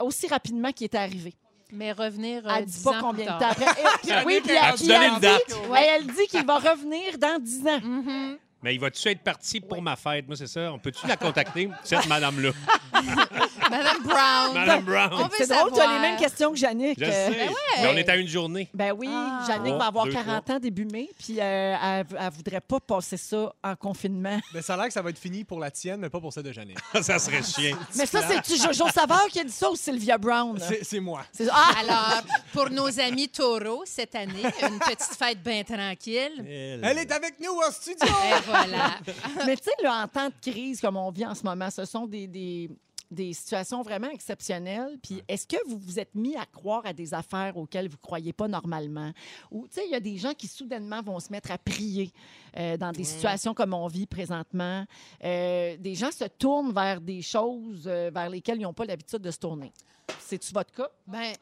aussi 0.00 0.26
rapidement 0.26 0.72
qu'il 0.72 0.86
était 0.86 0.96
arrivé. 0.98 1.34
Mais 1.70 1.92
revenir 1.92 2.46
euh, 2.46 2.50
Elle 2.56 2.62
ne 2.62 2.66
dit 2.66 2.72
10 2.78 2.82
pas 2.84 2.90
ans 2.92 3.00
combien 3.02 3.24
de 3.26 3.38
temps 3.38 3.48
après. 3.50 3.66
Et- 4.22 4.24
oui, 4.26 4.40
puis 4.42 4.52
Elle 4.52 4.64
elle, 4.64 4.74
puis 4.74 4.86
dit- 4.86 5.68
ouais, 5.68 5.86
elle 5.96 6.06
dit 6.06 6.26
qu'il 6.30 6.46
va 6.46 6.58
revenir 6.58 7.18
dans 7.18 7.38
10 7.38 7.66
ans. 7.66 7.80
Mhm. 7.82 8.38
Mais 8.62 8.74
il 8.74 8.80
va-tu 8.80 9.06
être 9.08 9.20
parti 9.22 9.60
pour 9.60 9.80
ma 9.82 9.94
fête? 9.94 10.26
Moi, 10.26 10.34
c'est 10.36 10.48
ça. 10.48 10.72
On 10.72 10.78
peut-tu 10.80 11.06
la 11.06 11.16
contacter, 11.16 11.70
cette 11.84 12.06
madame-là? 12.08 12.50
Madame 13.70 14.02
Brown. 14.02 14.54
Madame 14.54 14.84
Brown. 14.84 15.28
C'est 15.36 15.48
drôle, 15.48 15.72
tu 15.72 15.80
as 15.80 15.92
les 15.94 15.98
mêmes 16.00 16.16
questions 16.18 16.52
que 16.52 16.58
Yannick. 16.58 16.98
Je 16.98 17.04
Euh, 17.04 17.28
sais. 17.30 17.48
Mais 17.82 17.88
on 17.92 17.96
est 17.96 18.08
à 18.08 18.16
une 18.16 18.26
journée. 18.28 18.68
Ben 18.74 18.92
oui, 18.96 19.08
Ah. 19.10 19.44
Va 19.78 19.86
avoir 19.86 20.04
deux, 20.06 20.12
40 20.12 20.50
ans 20.50 20.58
début 20.58 20.84
mai, 20.86 21.08
puis 21.18 21.36
euh, 21.40 21.76
elle, 21.82 22.06
elle 22.18 22.30
voudrait 22.32 22.60
pas 22.60 22.80
passer 22.80 23.16
ça 23.16 23.52
en 23.62 23.76
confinement. 23.76 24.38
Mais 24.54 24.62
ça 24.62 24.74
a 24.74 24.76
l'air 24.76 24.86
que 24.86 24.92
ça 24.92 25.02
va 25.02 25.10
être 25.10 25.18
fini 25.18 25.44
pour 25.44 25.58
la 25.60 25.70
tienne, 25.70 26.00
mais 26.00 26.08
pas 26.10 26.20
pour 26.20 26.32
celle 26.32 26.42
de 26.44 26.52
Janine. 26.52 26.76
ça 27.02 27.18
serait 27.18 27.42
chien. 27.42 27.78
Mais 27.96 28.06
ça, 28.06 28.20
c'est-tu 28.26 28.56
Jojo 28.60 28.88
Savard 28.88 29.26
qui 29.28 29.40
a 29.40 29.44
dit 29.44 29.52
ça 29.52 29.70
ou 29.70 29.76
Sylvia 29.76 30.18
Brown? 30.18 30.58
C'est 30.82 31.00
moi. 31.00 31.22
Ah! 31.50 31.70
Alors, 31.80 32.22
pour 32.52 32.70
nos 32.70 32.98
amis 33.00 33.28
taureaux, 33.28 33.82
cette 33.84 34.14
année, 34.14 34.42
une 34.62 34.78
petite 34.78 35.16
fête 35.18 35.42
bien 35.42 35.62
tranquille. 35.64 36.44
Elle 36.46 36.98
est 36.98 37.12
avec 37.12 37.34
nous 37.40 37.56
en 37.66 37.70
studio! 37.70 38.06
Et 38.06 38.40
voilà. 38.46 38.98
Mais 39.46 39.56
tu 39.56 39.64
sais, 39.64 39.82
là, 39.82 40.02
en 40.04 40.08
temps 40.08 40.28
de 40.28 40.50
crise 40.50 40.80
comme 40.80 40.96
on 40.96 41.10
vit 41.10 41.26
en 41.26 41.34
ce 41.34 41.42
moment, 41.44 41.70
ce 41.70 41.84
sont 41.84 42.06
des, 42.06 42.26
des, 42.26 42.68
des 43.10 43.32
situations 43.32 43.82
vraiment 43.82 44.10
exceptionnelles. 44.10 44.98
Puis 45.02 45.22
est-ce 45.28 45.46
que 45.46 45.56
vous 45.66 45.78
vous 45.78 45.98
êtes 45.98 46.14
mis 46.14 46.36
à 46.36 46.44
croire 46.46 46.84
à 46.84 46.92
des 46.92 47.14
affaires 47.14 47.56
auxquelles 47.56 47.88
vous 47.88 47.96
ne 47.96 48.00
croyez 48.02 48.32
pas 48.32 48.48
normalement? 48.48 49.12
Ou, 49.50 49.66
tu 49.68 49.74
sais, 49.74 49.86
il 49.86 49.90
y 49.90 49.94
a 49.94 50.00
des 50.00 50.16
gens 50.18 50.34
qui 50.34 50.46
soudainement 50.46 51.00
vont 51.02 51.18
se 51.20 51.30
mettre 51.32 51.50
à 51.50 51.58
prier 51.58 52.12
euh, 52.56 52.76
dans 52.76 52.92
des 52.92 53.04
situations 53.04 53.54
comme 53.54 53.72
on 53.74 53.86
vit 53.86 54.06
présentement. 54.06 54.84
Euh, 55.24 55.76
des 55.78 55.94
gens 55.94 56.10
se 56.12 56.24
tournent 56.24 56.72
vers 56.72 57.00
des 57.00 57.22
choses 57.22 57.84
euh, 57.86 58.10
vers 58.12 58.28
lesquelles 58.28 58.58
ils 58.58 58.62
n'ont 58.64 58.74
pas 58.74 58.84
l'habitude 58.84 59.20
de 59.20 59.30
se 59.30 59.38
tourner. 59.38 59.72
C'est-tu 60.20 60.52
votre 60.52 60.72
cas? 60.72 60.88
Ben, 61.06 61.32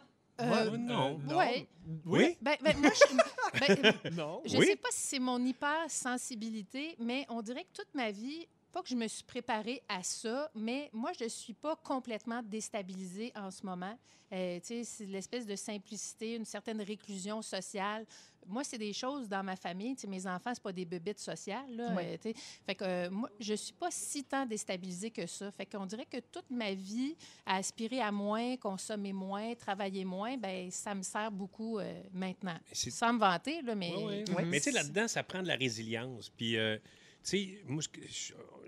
euh, 0.41 0.71
Ouais, 0.71 0.79
non. 0.79 1.19
ouais. 1.37 1.67
Oui? 2.05 2.37
Ben, 2.43 2.57
ben, 2.63 2.77
moi, 2.79 2.91
je, 2.95 3.75
ben, 3.75 3.93
Non. 4.17 4.43
je 4.45 4.57
Oui? 4.57 4.67
sais 4.67 4.77
pas 4.77 4.89
si 4.91 5.01
c'est 5.09 5.19
mon 5.19 5.39
hypersensibilité, 5.45 6.97
mais 6.99 7.25
on 7.29 7.43
dirait 7.43 7.65
que 7.65 7.73
toute 7.83 7.95
ma 7.95 8.11
vie, 8.11 8.47
pas 8.77 8.83
que 8.83 8.91
je 8.91 8.95
me 8.95 9.09
suis 9.09 9.25
préparée 9.25 9.83
à 9.89 10.03
ça, 10.03 10.51
mais 10.55 10.91
moi, 10.93 11.11
je 11.19 11.25
ne 11.25 11.29
suis 11.31 11.55
pas 11.55 11.77
complètement 11.77 12.43
déstabilisée 12.43 13.33
en 13.35 13.51
ce 13.51 13.65
moment. 13.65 13.99
Euh, 14.35 14.61
tu 14.61 14.67
sais, 14.67 14.85
c'est 14.85 15.07
l'espèce 15.07 15.47
de 15.47 15.57
simplicité, 15.57 16.37
une 16.37 16.45
certaine 16.45 16.83
réclusion 16.83 17.41
sociale. 17.41 18.05
Moi, 18.47 18.65
c'est 18.65 18.77
des 18.77 18.93
choses 18.93 19.31
dans 19.31 19.43
ma 19.43 19.57
famille. 19.57 19.95
Tu 19.95 20.03
sais, 20.03 20.07
mes 20.09 20.27
enfants, 20.27 20.51
c'est 20.53 20.63
pas 20.63 20.75
des 20.75 20.85
bébites 20.85 21.21
sociales. 21.21 21.75
Là, 21.75 21.95
Oui. 21.97 22.03
euh, 22.05 22.17
tu 22.21 22.29
sais. 22.29 22.35
fait 22.67 22.75
que 22.75 22.85
euh, 22.85 23.11
moi, 23.11 23.31
je 23.41 23.55
suis 23.55 23.73
pas 23.73 23.89
si 23.91 24.25
tant 24.25 24.45
déstabilisée 24.45 25.11
que 25.11 25.27
ça. 25.27 25.51
Fait 25.53 25.65
qu'on 25.65 25.87
dirait 25.87 26.05
que 26.05 26.19
toute 26.21 26.51
ma 26.51 26.75
vie, 26.75 27.17
à 27.47 27.57
aspirer 27.57 28.03
à 28.03 28.13
moins, 28.13 28.59
consommer 28.59 29.15
moins, 29.15 29.55
travailler 29.55 30.05
moins, 30.05 30.37
ben 30.37 30.71
ça 30.71 30.95
me 30.95 31.01
sert 31.03 31.33
beaucoup 31.33 31.79
euh, 31.79 32.03
maintenant. 32.13 32.59
Sans 32.75 33.15
me 33.15 33.21
vanter, 33.21 33.63
là, 33.63 33.75
mais... 33.75 33.95
Ouais. 33.97 34.45
Mais 34.45 34.59
tu 34.59 34.65
sais, 34.65 34.73
là-dedans, 34.73 35.09
ça 35.09 35.23
prend 35.23 35.43
de 35.43 35.49
la 35.49 35.57
résilience. 35.57 36.29
Puis, 36.29 36.59
euh, 36.59 36.77
sais, 37.31 37.59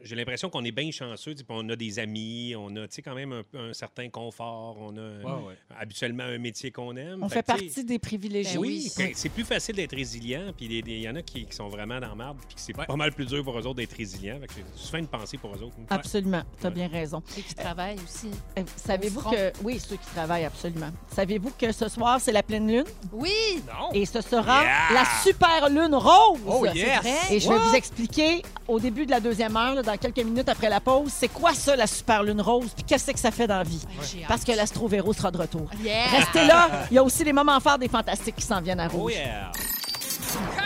j'ai 0.04 0.14
l'impression 0.14 0.48
qu'on 0.48 0.64
est 0.64 0.70
bien 0.70 0.90
chanceux. 0.92 1.34
On 1.48 1.68
a 1.70 1.74
des 1.76 1.98
amis, 1.98 2.54
on 2.56 2.68
a, 2.76 2.86
tu 2.86 2.94
sais, 2.94 3.02
quand 3.02 3.16
même 3.16 3.32
un, 3.32 3.58
un 3.58 3.72
certain 3.72 4.08
confort. 4.08 4.76
On 4.80 4.96
a 4.96 5.00
Ouais, 5.24 5.46
ouais. 5.48 5.54
habituellement 5.76 6.22
un 6.22 6.38
métier 6.38 6.70
qu'on 6.70 6.96
aime. 6.96 7.22
On 7.24 7.28
Fait 7.28 7.42
partie 7.42 7.84
des 7.84 7.98
privilégiés. 7.98 8.54
Ben 8.54 8.60
Oui, 8.60 8.92
c'est 9.14 9.28
plus 9.28 9.42
facile 9.44 9.74
d'être 9.74 9.96
résilient. 9.96 10.52
Puis 10.56 10.66
il 10.66 10.88
y- 11.02 11.08
en 11.08 11.16
a 11.16 11.22
qui, 11.22 11.44
qui 11.46 11.52
sont 11.54 11.68
vraiment 11.68 11.98
dans 12.00 12.08
la 12.10 12.14
marde. 12.14 12.38
Puis 12.46 12.54
c'est 12.56 12.76
Ouais. 12.78 12.86
pas 12.86 12.94
mal 12.94 13.12
plus 13.12 13.26
dur 13.26 13.42
pour 13.42 13.58
eux 13.58 13.66
autres 13.66 13.74
d'être 13.74 13.96
résilients. 13.96 14.38
Fait 14.40 14.46
que 14.46 14.52
j'ai 14.56 14.64
souvent 14.76 14.98
une 14.98 15.08
pensée 15.08 15.36
pour 15.36 15.52
eux 15.56 15.62
autres. 15.64 15.74
Absolument, 15.90 16.42
tu 16.60 16.66
as 16.66 16.68
Ouais. 16.68 16.74
bien 16.76 16.88
raison. 16.88 17.20
Ceux 17.26 17.42
qui 17.42 17.54
travaillent 17.56 17.98
aussi. 18.02 18.30
Euh, 18.56 18.62
Savez-vous 18.76 19.18
Au 19.18 19.22
front. 19.22 19.30
que. 19.32 19.52
Oui, 19.64 19.80
ceux 19.80 19.96
qui 19.96 20.06
travaillent, 20.14 20.44
absolument. 20.44 20.90
Savez-vous 21.12 21.50
que 21.58 21.72
ce 21.72 21.88
soir, 21.88 22.20
c'est 22.20 22.32
la 22.32 22.44
pleine 22.44 22.68
lune? 22.70 22.84
Oui! 23.12 23.30
Non. 23.66 23.90
et 23.92 24.06
ce 24.06 24.20
sera 24.20 24.62
Yeah! 24.62 24.94
la 24.94 25.04
super 25.24 25.68
lune 25.68 25.94
rose. 25.94 26.38
Oh, 26.46 26.64
yes! 26.66 27.04
Et 27.32 27.40
je 27.40 27.48
vais 27.48 27.58
vous 27.58 27.74
expliquer 27.74 28.42
au 28.66 28.78
début 28.78 29.06
de 29.06 29.10
la 29.10 29.20
deuxième 29.20 29.56
heure, 29.56 29.74
là, 29.74 29.82
dans 29.82 29.96
quelques 29.96 30.18
minutes 30.18 30.48
après 30.48 30.68
la 30.68 30.80
pause, 30.80 31.10
c'est 31.14 31.28
quoi 31.28 31.54
ça, 31.54 31.74
la 31.76 31.86
super 31.86 32.22
lune 32.22 32.40
rose, 32.40 32.70
puis 32.74 32.84
qu'est-ce 32.84 33.10
que 33.10 33.18
ça 33.18 33.30
fait 33.30 33.46
dans 33.46 33.58
la 33.58 33.62
vie? 33.64 33.82
Parce 34.28 34.44
que 34.44 34.52
l'Astro 34.52 34.88
Véro 34.88 35.12
sera 35.12 35.30
de 35.30 35.38
retour. 35.38 35.68
Yeah! 35.82 36.06
Restez 36.18 36.44
là, 36.46 36.68
il 36.90 36.94
y 36.94 36.98
a 36.98 37.02
aussi 37.02 37.24
les 37.24 37.32
moments 37.32 37.60
forts 37.60 37.78
des 37.78 37.88
fantastiques 37.88 38.36
qui 38.36 38.42
s'en 38.46 38.60
viennent 38.60 38.80
à 38.80 38.88
Oh 38.92 38.96
rouge. 38.98 39.12
yeah! 39.12 39.50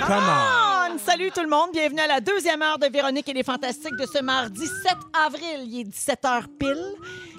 On! 0.08 0.98
Salut 0.98 1.30
tout 1.34 1.42
le 1.42 1.48
monde, 1.48 1.70
bienvenue 1.72 2.00
à 2.00 2.06
la 2.06 2.20
deuxième 2.20 2.60
heure 2.62 2.78
de 2.78 2.86
Véronique 2.86 3.28
et 3.28 3.32
les 3.32 3.42
Fantastiques 3.42 3.96
de 3.96 4.06
ce 4.12 4.22
mardi 4.22 4.66
7 4.66 4.96
avril. 5.26 5.64
Il 5.66 5.80
est 5.80 5.84
17h 5.84 6.42
pile 6.58 6.84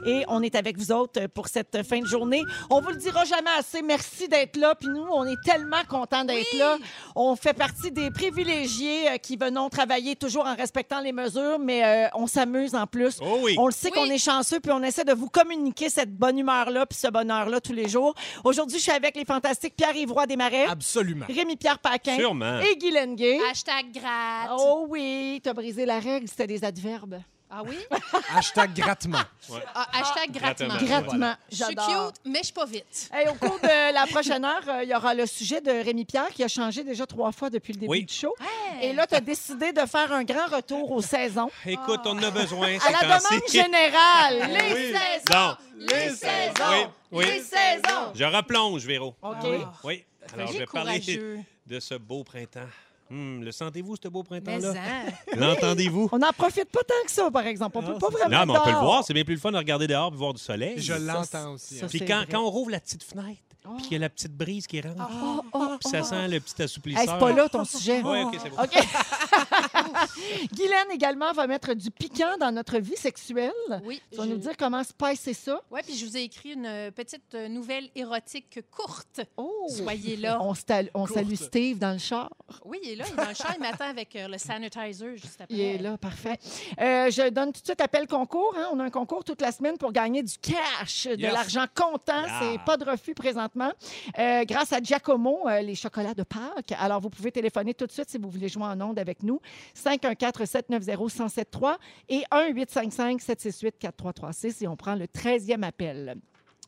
et 0.05 0.23
on 0.27 0.41
est 0.41 0.55
avec 0.55 0.77
vous 0.77 0.91
autres 0.91 1.27
pour 1.27 1.47
cette 1.47 1.83
fin 1.83 1.99
de 1.99 2.05
journée. 2.05 2.41
On 2.69 2.81
vous 2.81 2.89
le 2.89 2.97
dira 2.97 3.23
jamais 3.25 3.49
assez, 3.57 3.81
merci 3.81 4.27
d'être 4.27 4.57
là. 4.57 4.75
Puis 4.75 4.89
nous, 4.89 5.05
on 5.11 5.25
est 5.25 5.41
tellement 5.43 5.83
contents 5.87 6.25
d'être 6.25 6.53
là. 6.57 6.77
On 7.15 7.35
fait 7.35 7.53
partie 7.53 7.91
des 7.91 8.09
privilégiés 8.11 9.09
euh, 9.09 9.17
qui 9.17 9.37
venons 9.37 9.69
travailler 9.69 10.15
toujours 10.15 10.45
en 10.45 10.55
respectant 10.55 11.01
les 11.01 11.11
mesures, 11.11 11.59
mais 11.59 11.83
euh, 11.85 12.07
on 12.15 12.27
s'amuse 12.27 12.75
en 12.75 12.87
plus. 12.87 13.17
Oh 13.21 13.39
oui! 13.41 13.55
On 13.57 13.65
le 13.67 13.71
sait 13.71 13.89
Oui. 13.93 13.99
qu'on 13.99 14.05
est 14.09 14.17
chanceux, 14.17 14.59
puis 14.59 14.71
on 14.71 14.81
essaie 14.83 15.05
de 15.05 15.13
vous 15.13 15.29
communiquer 15.29 15.89
cette 15.89 16.13
bonne 16.15 16.37
humeur-là, 16.39 16.85
puis 16.85 16.97
ce 16.97 17.07
bonheur-là 17.07 17.61
tous 17.61 17.73
les 17.73 17.87
jours. 17.87 18.13
Aujourd'hui, 18.43 18.77
je 18.77 18.83
suis 18.83 18.91
avec 18.91 19.15
les 19.15 19.25
fantastiques 19.25 19.75
Pierre-Yves 19.75 20.11
Roy 20.11 20.25
Desmarais, 20.27 20.65
Absolument. 20.65 21.25
Rémi-Pierre 21.29 21.79
Paquin 21.79 22.17
Sûrement. 22.17 22.59
et 22.59 22.75
Guy 22.75 22.91
Lenguet. 22.91 23.39
Hashtag 23.49 23.91
gratte. 23.93 24.51
Oh 24.57 24.85
oui, 24.89 25.39
t'as 25.43 25.53
brisé 25.53 25.85
la 25.85 25.99
règle, 25.99 26.27
c'était 26.27 26.47
des 26.47 26.63
adverbes. 26.63 27.19
Ah 27.55 27.61
oui? 27.63 27.77
Hashtag 28.35 28.73
grattement. 28.73 29.19
Ah, 29.75 29.85
hashtag 29.93 30.31
grattement. 30.31 30.67
grattement. 30.77 30.87
Grattement, 30.87 31.33
Je 31.51 31.63
suis 31.63 31.75
cute, 31.75 32.15
mais 32.25 32.39
je 32.39 32.43
suis 32.45 32.53
pas 32.53 32.65
vite. 32.65 33.09
Hey, 33.13 33.27
au 33.29 33.35
cours 33.35 33.59
de 33.59 33.93
la 33.93 34.07
prochaine 34.07 34.43
heure, 34.43 34.67
euh, 34.67 34.83
il 34.83 34.89
y 34.89 34.95
aura 34.95 35.13
le 35.13 35.27
sujet 35.27 35.61
de 35.61 35.69
Rémi 35.69 36.03
Pierre 36.05 36.29
qui 36.29 36.43
a 36.43 36.47
changé 36.47 36.83
déjà 36.83 37.05
trois 37.05 37.31
fois 37.31 37.51
depuis 37.51 37.73
le 37.73 37.79
début 37.81 37.91
Oui. 37.91 38.05
du 38.05 38.13
show. 38.13 38.33
Hey. 38.41 38.89
Et 38.89 38.93
là, 38.93 39.05
tu 39.05 39.13
as 39.13 39.21
décidé 39.21 39.71
de 39.71 39.81
faire 39.85 40.11
un 40.11 40.23
grand 40.23 40.47
retour 40.47 40.89
aux 40.91 41.01
saisons. 41.03 41.51
Écoute, 41.63 42.01
on 42.05 42.17
en 42.17 42.23
a 42.23 42.31
besoin. 42.31 42.69
À 42.79 42.91
la 42.91 43.19
demande 43.19 43.47
générale. 43.51 44.49
Les 44.51 44.73
Oui. 44.73 44.95
saisons! 44.97 45.57
Les 45.77 46.09
saisons! 46.09 46.91
Oui, 47.11 47.19
oui. 47.19 47.25
Les 47.25 47.39
saisons! 47.43 48.13
Je 48.15 48.23
replonge, 48.23 48.83
Véro. 48.83 49.15
OK. 49.21 49.35
Oui. 49.83 50.03
Alors, 50.33 50.51
je 50.51 50.57
vais 50.57 50.65
parler 50.65 50.99
de 51.67 51.79
ce 51.79 51.93
beau 51.95 52.23
printemps. 52.23 52.61
Hum, 53.13 53.43
le 53.43 53.51
sentez-vous, 53.51 53.95
ce 54.01 54.07
beau 54.07 54.23
printemps-là? 54.23 54.73
hein. 54.75 55.11
L'entendez-vous? 55.37 56.09
On 56.11 56.17
n'en 56.17 56.31
profite 56.31 56.69
pas 56.71 56.79
tant 56.81 57.05
que 57.05 57.11
ça, 57.11 57.29
par 57.29 57.45
exemple. 57.45 57.77
On 57.77 57.83
peut 57.83 57.97
pas 57.99 58.09
vraiment 58.09 58.39
Non, 58.45 58.53
mais 58.53 58.59
on 58.59 58.63
peut 58.63 58.71
le 58.71 58.77
voir. 58.77 59.03
C'est 59.03 59.13
bien 59.13 59.23
plus 59.23 59.35
le 59.35 59.39
fun 59.39 59.51
de 59.51 59.57
regarder 59.57 59.85
dehors 59.85 60.11
et 60.11 60.17
voir 60.17 60.33
du 60.33 60.41
soleil. 60.41 60.73
Je 60.77 60.93
Ça, 60.93 60.99
l'entends 60.99 61.51
aussi. 61.53 61.77
ça, 61.77 61.85
hein. 61.85 61.87
Puis 61.89 61.99
c'est 61.99 62.05
quand, 62.05 62.17
vrai. 62.17 62.27
quand 62.31 62.41
on 62.43 62.49
rouvre 62.49 62.71
la 62.71 62.79
petite 62.79 63.03
fenêtre, 63.03 63.39
puis 63.77 63.83
qu'il 63.83 63.91
y 63.93 63.95
a 63.95 63.99
la 63.99 64.09
petite 64.09 64.35
brise 64.35 64.65
qui 64.67 64.81
rentre, 64.81 65.07
Oh, 65.23 65.41
oh, 65.53 65.67
puis 65.79 65.89
ça 65.91 65.99
oh. 66.01 66.05
sent 66.05 66.27
le 66.27 66.39
petit 66.39 66.61
assouplisseur. 66.63 67.03
Hey, 67.03 67.07
c'est 67.09 67.19
pas 67.19 67.31
là 67.31 67.47
ton 67.47 67.63
sujet. 67.63 68.01
Oui, 68.03 68.23
OK, 68.23 68.35
c'est 68.41 68.49
bon. 68.49 68.61
OK. 68.63 68.71
Guylaine 70.53 70.91
également 70.91 71.31
va 71.33 71.47
mettre 71.47 71.73
du 71.73 71.91
piquant 71.91 72.37
dans 72.39 72.51
notre 72.51 72.77
vie 72.79 72.95
sexuelle. 72.95 73.51
Oui. 73.85 74.01
Tu 74.11 74.17
vas 74.17 74.25
je- 74.25 74.29
nous 74.29 74.37
dire 74.37 74.57
comment 74.57 74.83
spicer 74.83 75.33
ça. 75.33 75.61
Ouais, 75.71 75.81
puis 75.83 75.95
je 75.95 76.05
vous 76.05 76.17
ai 76.17 76.23
écrit 76.23 76.53
une 76.53 76.65
euh, 76.65 76.91
petite 76.91 77.33
euh, 77.35 77.47
nouvelle 77.47 77.89
érotique 77.95 78.59
courte. 78.71 79.21
Oh! 79.37 79.67
Soyez 79.69 80.17
là. 80.17 80.39
On, 80.41 80.53
salue 81.07 81.35
Steve 81.35 81.77
dans 81.79 81.93
le 81.93 81.97
char. 81.99 82.29
Oui, 82.65 82.79
il 82.83 82.91
est 82.91 82.95
là, 82.95 83.05
il 83.07 83.13
est 83.13 83.15
dans 83.23 83.29
le 83.29 83.35
char, 83.35 83.53
il 83.55 83.61
m'attend 83.61 83.85
avec 83.89 84.15
euh, 84.15 84.27
le 84.27 84.37
sanitizer 84.37 85.15
juste 85.15 85.41
après. 85.41 85.53
Il 85.53 85.59
est 85.61 85.77
là, 85.77 85.97
parfait. 85.97 86.37
Euh, 86.79 87.09
je 87.11 87.29
donne 87.29 87.51
tout 87.53 87.61
de 87.61 87.65
suite 87.65 87.81
appel 87.81 88.07
concours. 88.07 88.53
hein. 88.57 88.69
On 88.73 88.79
a 88.79 88.83
un 88.85 88.89
concours 88.89 89.23
toute 89.23 89.41
la 89.41 89.51
semaine 89.51 89.77
pour 89.77 89.91
gagner 89.91 90.23
du 90.23 90.33
cash, 90.37 91.07
de 91.07 91.23
l'argent 91.23 91.65
comptant. 91.73 92.23
Yeah. 92.23 92.39
C'est 92.41 92.59
pas 92.65 92.77
de 92.77 92.85
refus 92.85 93.13
présentement. 93.13 93.71
Euh, 94.19 94.43
grâce 94.45 94.73
à 94.73 94.81
Giacomo, 94.81 95.47
euh, 95.47 95.61
les 95.61 95.75
chocolats 95.75 96.13
de 96.13 96.23
Pâques. 96.23 96.73
Alors, 96.79 96.99
vous 97.01 97.09
pouvez 97.09 97.31
téléphoner 97.31 97.73
tout 97.73 97.85
de 97.87 97.91
suite 97.91 98.09
si 98.09 98.17
vous 98.17 98.29
voulez 98.29 98.49
jouer 98.49 98.63
en 98.63 98.79
onde 98.81 98.99
avec 98.99 99.23
nous. 99.23 99.39
514-790-1073 99.77 101.77
et 102.09 102.23
1-855-768-4336 102.31 104.63
et 104.63 104.67
on 104.67 104.75
prend 104.75 104.95
le 104.95 105.05
13e 105.05 105.61
appel. 105.63 106.15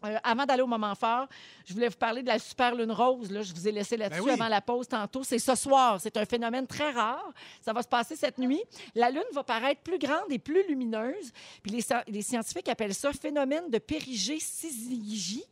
Euh, 0.03 0.17
avant 0.23 0.45
d'aller 0.45 0.61
au 0.61 0.67
moment 0.67 0.93
fort, 0.93 1.27
je 1.65 1.73
voulais 1.73 1.87
vous 1.87 1.95
parler 1.95 2.21
de 2.21 2.27
la 2.27 2.37
super 2.37 2.75
lune 2.75 2.91
rose. 2.91 3.31
Là. 3.31 3.41
Je 3.41 3.51
vous 3.53 3.67
ai 3.67 3.71
laissé 3.71 3.97
là-dessus 3.97 4.21
Ben 4.21 4.27
oui. 4.27 4.33
avant 4.33 4.49
la 4.49 4.61
pause 4.61 4.87
tantôt. 4.87 5.23
C'est 5.23 5.39
ce 5.39 5.55
soir. 5.55 5.99
C'est 5.99 6.15
un 6.17 6.25
phénomène 6.25 6.67
très 6.67 6.91
rare. 6.91 7.33
Ça 7.61 7.73
va 7.73 7.81
se 7.81 7.87
passer 7.87 8.15
cette 8.15 8.37
nuit. 8.37 8.61
La 8.93 9.09
lune 9.09 9.23
va 9.33 9.43
paraître 9.43 9.81
plus 9.81 9.97
grande 9.97 10.25
et 10.29 10.37
plus 10.37 10.67
lumineuse. 10.67 11.31
Puis 11.63 11.71
les, 11.71 11.81
sci- 11.81 12.03
les 12.07 12.21
scientifiques 12.21 12.69
appellent 12.69 12.93
ça 12.93 13.11
phénomène 13.13 13.67
de 13.71 13.79
Périgée-Syzygie. 13.79 15.45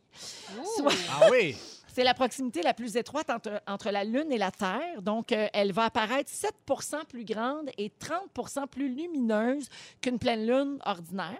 Soit- 0.76 0.92
Ah 1.10 1.26
oui! 1.32 1.56
C'est 1.96 2.02
la 2.02 2.12
proximité 2.12 2.60
la 2.62 2.74
plus 2.74 2.96
étroite 2.96 3.30
entre, 3.30 3.62
entre 3.68 3.90
la 3.92 4.02
Lune 4.02 4.32
et 4.32 4.36
la 4.36 4.50
Terre. 4.50 5.00
Donc, 5.00 5.30
euh, 5.30 5.46
elle 5.52 5.70
va 5.70 5.84
apparaître 5.84 6.28
7% 6.28 7.04
plus 7.06 7.24
grande 7.24 7.70
et 7.78 7.88
30% 8.00 8.66
plus 8.66 8.88
lumineuse 8.88 9.68
qu'une 10.00 10.18
pleine 10.18 10.44
Lune 10.44 10.78
ordinaire. 10.84 11.38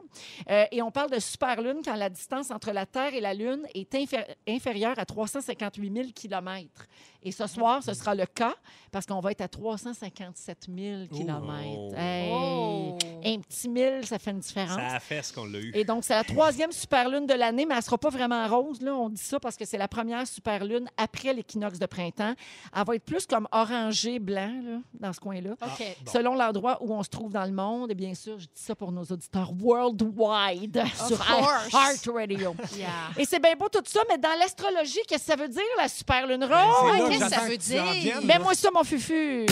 Euh, 0.48 0.64
et 0.70 0.80
on 0.80 0.92
parle 0.92 1.11
de 1.11 1.18
superlune 1.18 1.80
quand 1.84 1.96
la 1.96 2.09
distance 2.09 2.52
entre 2.52 2.70
la 2.70 2.86
Terre 2.86 3.14
et 3.14 3.20
la 3.20 3.34
Lune 3.34 3.66
est 3.74 3.92
infé- 3.94 4.24
inférieure 4.48 4.96
à 4.96 5.05
358 5.05 5.92
000 5.92 6.09
km. 6.14 6.86
Et 7.24 7.32
ce 7.32 7.46
soir, 7.46 7.82
ce 7.82 7.94
sera 7.94 8.14
le 8.14 8.26
cas 8.26 8.54
parce 8.92 9.06
qu'on 9.06 9.20
va 9.20 9.32
être 9.32 9.40
à 9.40 9.48
357 9.48 10.68
000 10.68 11.06
km. 11.10 11.94
Oh! 12.30 12.98
Un 13.24 13.38
petit 13.40 13.68
mille, 13.68 14.00
ça 14.04 14.18
fait 14.18 14.30
une 14.30 14.40
différence. 14.40 14.76
Ça 14.76 14.96
a 14.96 15.00
fait 15.00 15.22
ce 15.22 15.32
qu'on 15.32 15.46
l'a 15.46 15.58
eu. 15.58 15.72
Et 15.74 15.84
donc, 15.84 16.04
c'est 16.04 16.14
la 16.14 16.22
troisième 16.22 16.70
superlune 16.70 17.26
de 17.26 17.34
l'année, 17.34 17.64
mais 17.64 17.74
elle 17.74 17.80
ne 17.80 17.84
sera 17.84 17.96
pas 17.96 18.10
vraiment 18.10 18.46
rose. 18.46 18.82
Là. 18.82 18.94
On 18.94 19.08
dit 19.08 19.22
ça 19.22 19.40
parce 19.40 19.56
que 19.56 19.64
c'est 19.64 19.78
la 19.78 19.88
première 19.88 20.26
superlune 20.26 20.88
après 20.96 21.32
l'équinoxe 21.32 21.78
de 21.78 21.86
printemps. 21.86 22.34
Elle 22.76 22.84
va 22.84 22.94
être 22.94 23.04
plus 23.04 23.26
comme 23.26 23.48
orangé 23.50 24.18
blanc 24.18 24.52
là, 24.62 24.78
dans 25.00 25.12
ce 25.12 25.20
coin-là. 25.20 25.52
OK. 25.62 25.96
Selon 26.12 26.34
l'endroit 26.34 26.78
où 26.82 26.92
on 26.92 27.02
se 27.02 27.08
trouve 27.08 27.32
dans 27.32 27.46
le 27.46 27.52
monde, 27.52 27.90
et 27.90 27.94
bien 27.94 28.14
sûr, 28.14 28.38
je 28.38 28.44
dis 28.44 28.50
ça 28.62 28.74
pour 28.74 28.92
nos 28.92 29.04
auditeurs 29.04 29.50
worldwide 29.58 30.84
sur 30.94 31.18
course. 31.18 31.72
Heart 31.72 32.08
Radio. 32.14 32.54
Yeah. 32.76 32.88
Et 33.16 33.24
c'est 33.24 33.40
bien 33.40 33.54
beau 33.56 33.68
tout 33.68 33.82
ça, 33.86 34.00
mais 34.08 34.18
dans 34.18 34.38
l'astrologie, 34.38 35.00
qu'est-ce 35.08 35.26
que 35.26 35.32
ça 35.32 35.36
veut 35.36 35.48
dire, 35.48 35.62
la 35.78 35.88
superlune 35.88 36.44
rose? 36.44 37.13
Qu'est-ce 37.18 37.30
que 37.30 37.34
ça 37.34 37.46
veut 37.46 37.56
dire? 37.56 37.84
viennes, 37.92 38.26
Ben 38.26 38.40
moi 38.42 38.54
ça, 38.54 38.70
mon 38.74 38.84
fufu. 38.84 39.46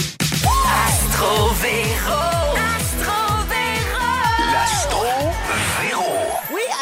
Oui, 5.80 5.92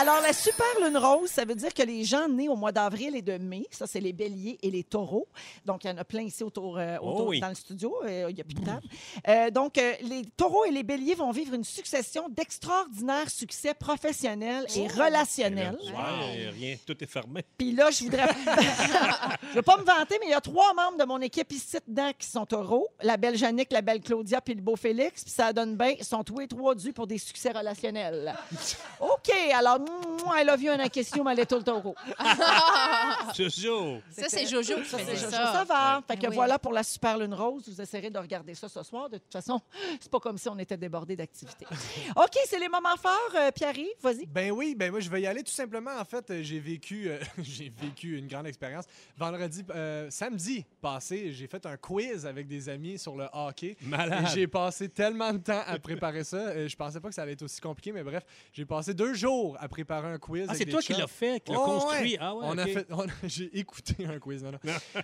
alors 0.00 0.20
la 0.22 0.32
super 0.32 0.66
lune 0.82 0.96
rose, 0.96 1.28
ça 1.30 1.44
veut 1.44 1.54
dire 1.54 1.72
que 1.74 1.82
les 1.82 2.04
gens 2.04 2.28
nés 2.28 2.48
au 2.48 2.56
mois 2.56 2.72
d'avril 2.72 3.14
et 3.16 3.22
de 3.22 3.36
mai, 3.38 3.66
ça 3.70 3.86
c'est 3.86 4.00
les 4.00 4.12
béliers 4.12 4.58
et 4.62 4.70
les 4.70 4.84
taureaux. 4.84 5.28
Donc 5.66 5.84
il 5.84 5.88
y 5.88 5.90
en 5.90 5.98
a 5.98 6.04
plein 6.04 6.22
ici 6.22 6.42
autour, 6.42 6.78
euh, 6.78 6.96
Oh 7.02 7.26
oui. 7.28 7.40
dans 7.40 7.48
le 7.48 7.54
studio, 7.54 7.94
euh, 8.04 8.26
il 8.28 8.34
n'y 8.34 8.40
a 8.40 8.44
plus 8.44 8.54
de 8.54 8.64
table. 8.64 8.82
Euh, 9.28 9.50
donc 9.50 9.78
euh, 9.78 9.92
les 10.02 10.24
taureaux 10.36 10.64
et 10.64 10.70
les 10.70 10.82
béliers 10.82 11.14
vont 11.14 11.30
vivre 11.30 11.54
une 11.54 11.64
succession 11.64 12.28
d'extraordinaires 12.28 13.30
succès 13.30 13.74
professionnels 13.74 14.66
et 14.76 14.86
relationnels. 14.88 15.78
Ouais, 15.82 16.50
rien, 16.50 16.76
tout 16.86 16.96
est 17.02 17.06
fermé. 17.06 17.44
Puis 17.58 17.72
là, 17.72 17.90
je 17.90 18.04
voudrais. 18.04 18.26
je 19.50 19.54
veux 19.56 19.62
pas 19.62 19.76
me 19.76 19.84
vanter, 19.84 20.16
mais 20.20 20.26
il 20.26 20.30
y 20.30 20.34
a 20.34 20.40
trois 20.40 20.72
membres 20.74 20.98
de 20.98 21.04
mon 21.04 21.20
équipe 21.20 21.50
ici 21.52 21.76
dedans 21.86 22.10
qui 22.18 22.26
sont 22.28 22.46
taureaux. 22.46 22.88
La 23.02 23.16
belle 23.16 23.36
Jannick, 23.36 23.72
la 23.72 23.82
belle 23.82 24.00
Claudia, 24.00 24.40
puis 24.40 24.54
le 24.54 24.62
beau 24.62 24.76
Félix. 24.76 25.24
Puis 25.24 25.32
ça 25.32 25.52
donne 25.52 25.76
bien. 25.76 25.94
Ils 25.98 26.04
sont 26.04 26.22
tous 26.24 26.38
les 26.38 26.48
trois 26.48 26.74
dus 26.74 26.92
pour 26.92 27.06
des 27.06 27.18
succès 27.18 27.50
relationnels. 27.50 28.34
OK, 29.00 29.30
alors, 29.54 29.78
moi, 30.24 30.40
I 30.40 30.44
love 30.44 30.62
you, 30.62 30.72
une 30.72 30.88
question, 30.90 31.24
mais 31.24 31.34
le 31.34 31.46
taureau. 31.46 31.94
Jojo. 33.36 34.00
Ça, 34.10 34.24
c'est 34.28 34.46
Jojo 34.46 34.76
qui 34.82 34.88
Ça, 34.88 34.98
faisait 34.98 35.16
c'est 35.16 35.30
ça. 35.30 35.38
Jojo, 35.40 35.52
ça 35.52 35.64
va. 35.64 36.02
Fait 36.06 36.16
que 36.16 36.22
Ben 36.22 36.28
oui. 36.30 36.34
voilà 36.34 36.58
pour 36.58 36.72
la 36.72 36.82
super 36.82 37.18
lune 37.18 37.34
rose. 37.34 37.68
Vous 37.68 37.80
essayerez 37.80 38.10
de 38.10 38.18
regarder 38.18 38.54
ça 38.54 38.68
ce 38.68 38.82
soir. 38.82 39.08
De 39.08 39.18
toute 39.18 39.32
façon, 39.32 39.60
c'est 40.00 40.10
pas 40.10 40.20
comme 40.20 40.38
si 40.38 40.48
on 40.48 40.58
était 40.58 40.76
débordé 40.76 41.16
d'activités. 41.16 41.66
OK, 42.16 42.36
c'est 42.46 42.58
les 42.58 42.68
moments 42.68 42.96
forts. 43.00 43.34
Euh, 43.36 43.50
Pierre-Yves, 43.52 43.86
vas-y. 44.00 44.26
Ben 44.26 44.50
oui, 44.50 44.74
ben 44.74 44.90
moi 44.90 45.00
je 45.00 45.10
vais 45.10 45.22
y 45.22 45.26
aller 45.26 45.42
tout 45.42 45.52
simplement. 45.52 45.92
En 45.98 46.04
fait, 46.04 46.30
euh, 46.30 46.42
j'ai 46.42 46.60
vécu, 46.60 47.08
euh, 47.08 47.18
j'ai 47.38 47.72
vécu 47.80 48.18
une 48.18 48.26
grande 48.26 48.46
expérience. 48.46 48.84
Vendredi, 49.16 49.64
euh, 49.70 50.08
samedi 50.10 50.64
passé, 50.80 51.32
j'ai 51.32 51.46
fait 51.46 51.64
un 51.66 51.76
quiz 51.76 52.26
avec 52.26 52.46
des 52.46 52.68
amis 52.68 52.98
sur 52.98 53.16
le 53.16 53.26
hockey. 53.32 53.76
Malade. 53.82 54.24
Et 54.24 54.34
J'ai 54.34 54.46
passé 54.46 54.88
tellement 54.88 55.32
de 55.32 55.38
temps 55.38 55.62
à 55.66 55.78
préparer 55.78 56.24
ça. 56.24 56.36
Euh, 56.36 56.68
je 56.68 56.76
pensais 56.76 57.00
pas 57.00 57.08
que 57.08 57.14
ça 57.14 57.22
allait 57.22 57.32
être 57.32 57.42
aussi 57.42 57.60
compliqué, 57.60 57.92
mais 57.92 58.02
bref, 58.02 58.24
j'ai 58.52 58.64
passé 58.64 58.94
deux 58.94 59.14
jours 59.14 59.56
à 59.60 59.68
préparer 59.84 60.08
un 60.12 60.18
quiz. 60.18 60.46
Ah, 60.48 60.54
c'est 60.54 60.64
toi 60.66 60.80
qui 60.80 60.92
l'as 60.92 61.06
fait, 61.06 61.40
qui 61.44 61.52
l'as 61.52 61.58
Oh, 61.60 61.64
construit. 61.64 62.12
ouais. 62.12 62.18
Ah 62.20 62.34
ouais, 62.34 62.44
on 62.46 62.58
a 62.58 62.66
fait, 62.66 62.86
on 62.90 63.02
a- 63.02 63.12
j'ai 63.24 63.58
écouté 63.58 64.06
un 64.06 64.18
quiz. 64.18 64.42
Non, 64.42 64.52
non. 64.52 64.58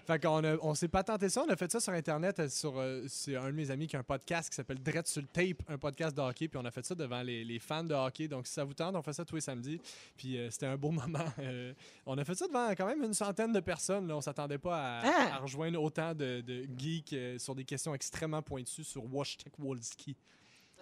fait 0.07 0.23
qu'on 0.23 0.45
a- 0.45 0.57
on 0.63 0.75
s'est 0.75 0.89
pas 0.89 1.03
tenté 1.03 1.29
ça. 1.29 1.43
On 1.47 1.51
a 1.51 1.57
fait 1.57 1.71
ça 1.71 1.81
sur 1.81 1.93
Internet. 1.93 2.39
euh, 2.41 2.49
Sur, 2.49 2.79
euh, 2.79 3.05
c'est 3.09 3.37
un 3.37 3.47
de 3.47 3.53
mes 3.53 3.71
amis 3.71 3.87
qui 3.87 3.97
a 3.97 3.99
un 3.99 4.03
podcast 4.03 4.49
qui 4.51 4.57
s'appelle 4.57 4.83
Drette 4.83 5.07
sur 5.09 5.21
le 5.23 5.29
tape, 5.29 5.63
un 5.69 5.79
podcast 5.79 6.17
de 6.17 6.21
hockey. 6.23 6.49
Puis 6.49 6.59
on 6.63 6.65
a 6.65 6.71
fait 6.71 6.85
ça 6.85 6.95
devant 6.95 7.23
les, 7.23 7.45
les 7.45 7.59
fans 7.59 7.85
de 7.85 7.95
hockey. 7.95 8.29
Donc 8.29 8.47
si 8.47 8.53
ça 8.53 8.65
vous 8.65 8.75
tente, 8.75 8.95
on 8.95 9.03
fait 9.03 9.13
ça 9.13 9.25
tous 9.25 9.35
les 9.37 9.41
samedis. 9.41 9.81
Puis 10.17 10.39
euh, 10.39 10.51
c'était 10.51 10.67
un 10.67 10.77
beau 10.77 10.91
moment. 10.93 11.25
Euh, 11.39 11.73
on 12.07 12.17
a 12.19 12.25
fait 12.25 12.35
ça 12.35 12.47
devant 12.47 12.69
quand 12.71 12.87
même 12.87 13.03
une 13.03 13.15
centaine 13.15 13.53
de 13.53 13.61
personnes. 13.61 14.07
Là. 14.09 14.17
On 14.17 14.21
s'attendait 14.21 14.59
pas 14.59 14.77
à, 14.77 15.03
Ah! 15.05 15.35
à 15.35 15.39
rejoindre 15.39 15.83
autant 15.83 16.15
de, 16.15 16.41
de 16.41 16.67
geeks 16.77 17.13
euh, 17.13 17.39
sur 17.39 17.55
des 17.55 17.65
questions 17.65 17.95
extrêmement 17.95 18.43
pointues 18.43 18.85
sur 18.85 19.05
Washtek 19.13 19.53
Wolski. 19.59 20.17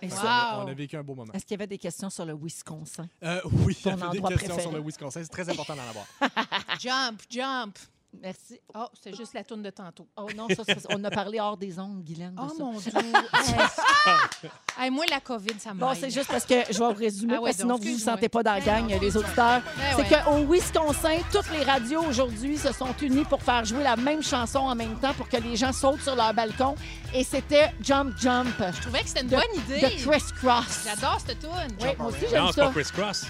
Wow. 0.02 0.64
On 0.64 0.66
a 0.66 0.74
vécu 0.74 0.96
un 0.96 1.02
beau 1.02 1.14
moment. 1.14 1.32
Est-ce 1.32 1.44
qu'il 1.44 1.52
y 1.52 1.60
avait 1.60 1.66
des 1.66 1.78
questions 1.78 2.10
sur 2.10 2.26
le 2.26 2.34
Wisconsin? 2.34 3.08
Euh, 3.22 3.40
oui, 3.44 3.76
il 3.84 3.88
y 3.88 3.92
avait 3.92 4.02
des 4.10 4.20
questions 4.20 4.36
préféré. 4.36 4.62
sur 4.62 4.72
le 4.72 4.80
Wisconsin. 4.80 5.22
C'est 5.22 5.28
très 5.28 5.48
important 5.48 5.74
d'en 5.76 5.82
avoir. 5.82 6.06
Jump, 6.80 7.22
jump. 7.30 7.78
Merci. 8.22 8.60
Oh, 8.74 8.86
c'est 9.02 9.14
juste 9.14 9.34
la 9.34 9.44
tourne 9.44 9.62
de 9.62 9.70
tantôt. 9.70 10.06
Oh 10.16 10.26
non, 10.36 10.48
ça, 10.48 10.64
ça, 10.64 10.74
on 10.90 11.02
a 11.04 11.10
parlé 11.10 11.40
hors 11.40 11.56
des 11.56 11.78
ondes, 11.78 12.02
Guylaine. 12.02 12.34
de 12.34 12.40
Oh 12.42 12.48
ça. 12.48 12.62
mon 12.64 12.78
Dieu. 12.78 12.92
hey, 14.80 14.90
moi, 14.90 15.04
la 15.10 15.20
COVID, 15.20 15.54
ça 15.58 15.70
m'aide. 15.70 15.80
Bon, 15.80 15.94
c'est 15.98 16.10
juste 16.10 16.28
parce 16.28 16.44
que 16.44 16.54
je 16.70 16.78
vais 16.78 16.92
vous 16.92 16.98
résumer, 16.98 17.34
Ah 17.36 17.40
ouais, 17.40 17.50
parce 17.50 17.56
que 17.56 17.62
sinon 17.62 17.76
vous 17.76 17.84
ne 17.84 17.92
vous 17.92 17.98
sentez 17.98 18.28
pas 18.28 18.42
dans 18.42 18.54
la 18.54 18.60
Ben 18.60 18.86
gang, 18.86 18.90
non, 18.92 18.98
les 19.00 19.16
auditeurs. 19.16 19.60
Ben 19.62 19.82
c'est 19.96 20.02
ouais. 20.14 20.22
qu'au 20.24 20.52
Wisconsin, 20.52 21.18
toutes 21.32 21.50
les 21.52 21.62
radios 21.64 22.02
aujourd'hui 22.04 22.56
se 22.58 22.72
sont 22.72 22.94
unies 23.02 23.24
pour 23.24 23.42
faire 23.42 23.64
jouer 23.64 23.82
la 23.82 23.96
même 23.96 24.22
chanson 24.22 24.60
en 24.60 24.74
même 24.74 24.98
temps 24.98 25.14
pour 25.14 25.28
que 25.28 25.36
les 25.36 25.56
gens 25.56 25.72
sautent 25.72 26.02
sur 26.02 26.14
leur 26.16 26.32
balcon. 26.34 26.74
Et 27.14 27.24
c'était 27.24 27.72
Jump 27.80 28.16
Jump 28.18 28.48
Je 28.74 28.80
trouvais 28.82 29.02
que 29.02 29.08
c'était 29.08 29.20
une 29.22 29.28
de, 29.28 29.36
bonne 29.36 29.60
idée. 29.66 29.80
de 29.80 29.86
Chris 30.02 30.22
Cross. 30.40 30.84
J'adore 30.86 31.18
cette 31.24 31.38
tune. 31.40 31.50
Oui, 31.80 31.88
moi 31.98 32.08
aussi, 32.08 32.24
Non, 32.24 32.28
j'aime 32.30 32.46
c'est 32.52 32.60
pas 32.60 32.66
ça. 32.66 32.72
Chris 32.72 32.90
Cross. 32.92 33.26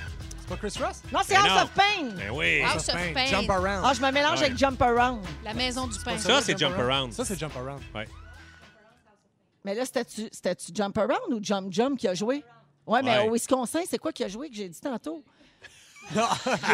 C'est 0.47 0.59
pas 0.59 0.69
Chris 0.69 0.79
Ross? 0.85 1.03
Non, 1.11 1.21
c'est 1.25 1.35
Ben 1.35 1.41
House 1.41 1.57
non. 1.57 1.63
of 1.63 1.71
Pain. 1.71 2.05
Ben 2.19 2.31
oui. 2.33 2.61
House 2.63 2.89
of 2.91 2.95
Pain. 3.15 3.27
Jump 3.27 3.49
Around. 3.51 3.83
Ah, 3.83 3.93
je 3.95 4.01
me 4.03 4.11
mélange 4.11 4.39
Ouais. 4.41 4.45
avec 4.47 4.59
Jump 4.59 4.83
Around. 4.83 5.25
La 5.43 5.55
maison 5.55 5.87
du 5.87 5.99
pain. 6.01 6.19
Ça, 6.19 6.43
c'est 6.43 6.59
Jump 6.59 6.79
Around. 6.79 7.13
Ça, 7.15 7.25
c'est 7.25 7.39
Jump 7.39 7.57
Around. 7.57 7.81
Mais 9.65 9.75
là, 9.75 9.87
c'était-tu 9.87 10.29
c'était-tu 10.31 10.73
Jump 10.75 10.99
Around 10.99 11.33
ou 11.33 11.39
Jump 11.43 11.73
Jump 11.73 11.99
qui 11.99 12.07
a 12.09 12.13
joué? 12.15 12.45
Oui, 12.87 13.01
mais 13.03 13.17
Ouais. 13.21 13.29
au 13.29 13.33
Wisconsin, 13.33 13.81
c'est 13.89 13.97
quoi 13.97 14.13
qui 14.13 14.23
a 14.23 14.29
joué 14.29 14.51
que 14.51 14.55
j'ai 14.55 14.69
dit 14.69 14.81
tantôt? 14.81 15.25
Jump, 16.15 16.29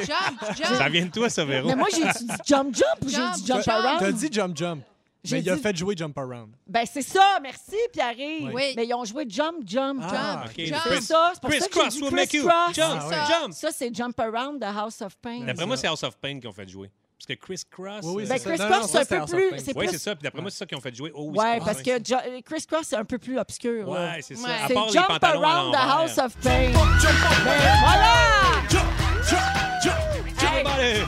jump. 0.05 0.75
Ça 0.77 0.89
vient 0.89 1.07
de 1.07 1.11
toi, 1.13 1.31
ça, 1.31 1.45
Véro. 1.45 1.69
Mais 1.69 1.77
moi, 1.77 1.87
j'ai 1.95 2.03
dit 2.03 2.27
Jump 2.45 2.75
Jump 2.75 3.05
ou 3.05 3.09
j'ai 3.09 3.15
Jump, 3.15 3.35
dit 3.37 3.47
Jump 3.47 3.63
jump. 3.63 3.69
Around? 3.69 3.99
T'as 4.01 4.11
dit 4.13 4.29
Jump 4.33 4.57
Jump. 4.57 4.83
J'ai 5.23 5.37
Mais 5.37 5.43
il 5.43 5.51
a 5.51 5.57
dit- 5.57 5.61
fait 5.63 5.77
jouer 5.77 5.95
Jump 5.97 6.17
Around. 6.17 6.53
Ben, 6.67 6.85
c'est 6.91 7.03
ça, 7.03 7.39
merci, 7.43 7.77
Pierre-Yves. 7.93 8.53
Oui. 8.55 8.73
Mais 8.75 8.87
ils 8.87 8.95
ont 8.95 9.05
joué 9.05 9.27
Jump 9.29 9.57
Jump 9.67 10.01
Ah, 10.05 10.45
Jump. 10.47 10.51
OK. 10.59 10.65
Jump. 10.65 10.81
C'est 10.89 11.01
ça, 11.03 11.31
c'est 11.35 11.41
pour 11.41 11.51
Chris 11.51 11.61
ça 11.61 11.67
que 11.69 11.73
Cross 11.79 11.95
dit 11.95 12.01
Chris 12.01 12.15
make 12.15 12.33
you 12.33 12.47
Cross. 12.49 12.75
jump, 12.75 13.03
Ah 13.13 13.29
jump. 13.29 13.53
Ça, 13.53 13.69
c'est 13.71 13.95
Jump 13.95 14.19
Around, 14.19 14.61
The 14.61 14.65
House 14.65 15.03
of 15.03 15.17
Pain. 15.19 15.41
D'après 15.45 15.67
moi, 15.67 15.77
c'est 15.77 15.89
House 15.89 16.03
of 16.05 16.17
Pain 16.17 16.41
qui 16.41 16.47
ont 16.47 16.53
fait 16.53 16.67
jouer. 16.69 16.91
Parce 17.19 17.27
que 17.27 17.45
Chris 17.45 17.61
Cross. 17.71 18.01
Oui, 18.05 18.13
oui, 18.15 18.23
euh, 18.25 18.29
Ben, 18.29 18.39
c'est 18.39 18.45
ça. 18.45 18.51
Chris 18.51 18.59
Non, 18.63 18.69
Cross, 18.79 18.91
c'est 18.93 18.99
un 18.99 19.05
peu 19.05 19.17
House 19.17 19.23
of 19.25 19.37
plus... 19.39 19.51
C'est 19.59 19.77
Oui, 19.77 19.85
plus- 19.87 19.93
c'est 19.93 19.99
ça. 20.03 20.15
Puis 20.17 20.23
d'après 20.23 20.41
moi, 20.41 20.51
c'est 20.51 20.57
ça 20.57 20.65
qu'ils 20.65 20.79
ont 20.79 20.81
fait 20.81 20.95
jouer. 20.95 21.13
Oh, 21.15 21.31
Ouais, 21.37 21.59
parce 21.59 21.83
que 21.83 22.03
Jo- 22.03 22.17
Chris 22.47 22.65
Cross, 22.67 22.87
c'est 22.87 22.97
un 22.97 23.05
peu 23.05 23.19
plus 23.19 23.39
obscur. 23.39 23.87
Ouais, 23.91 24.21
c'est 24.23 24.37
ça. 24.37 24.49
Ouais. 24.49 24.55
C'est 24.69 24.73
part 24.73 24.87
les 24.87 24.93
Jump 24.93 25.23
Around, 25.23 25.75
The. 25.75 25.77
House 25.77 26.17
of 26.19 26.35
Pain. 26.39 26.71
Ben, 26.73 26.73
voilà! 26.73 28.69
Jump, 28.71 28.87
Hey, 30.43 30.65
allez. 30.67 31.05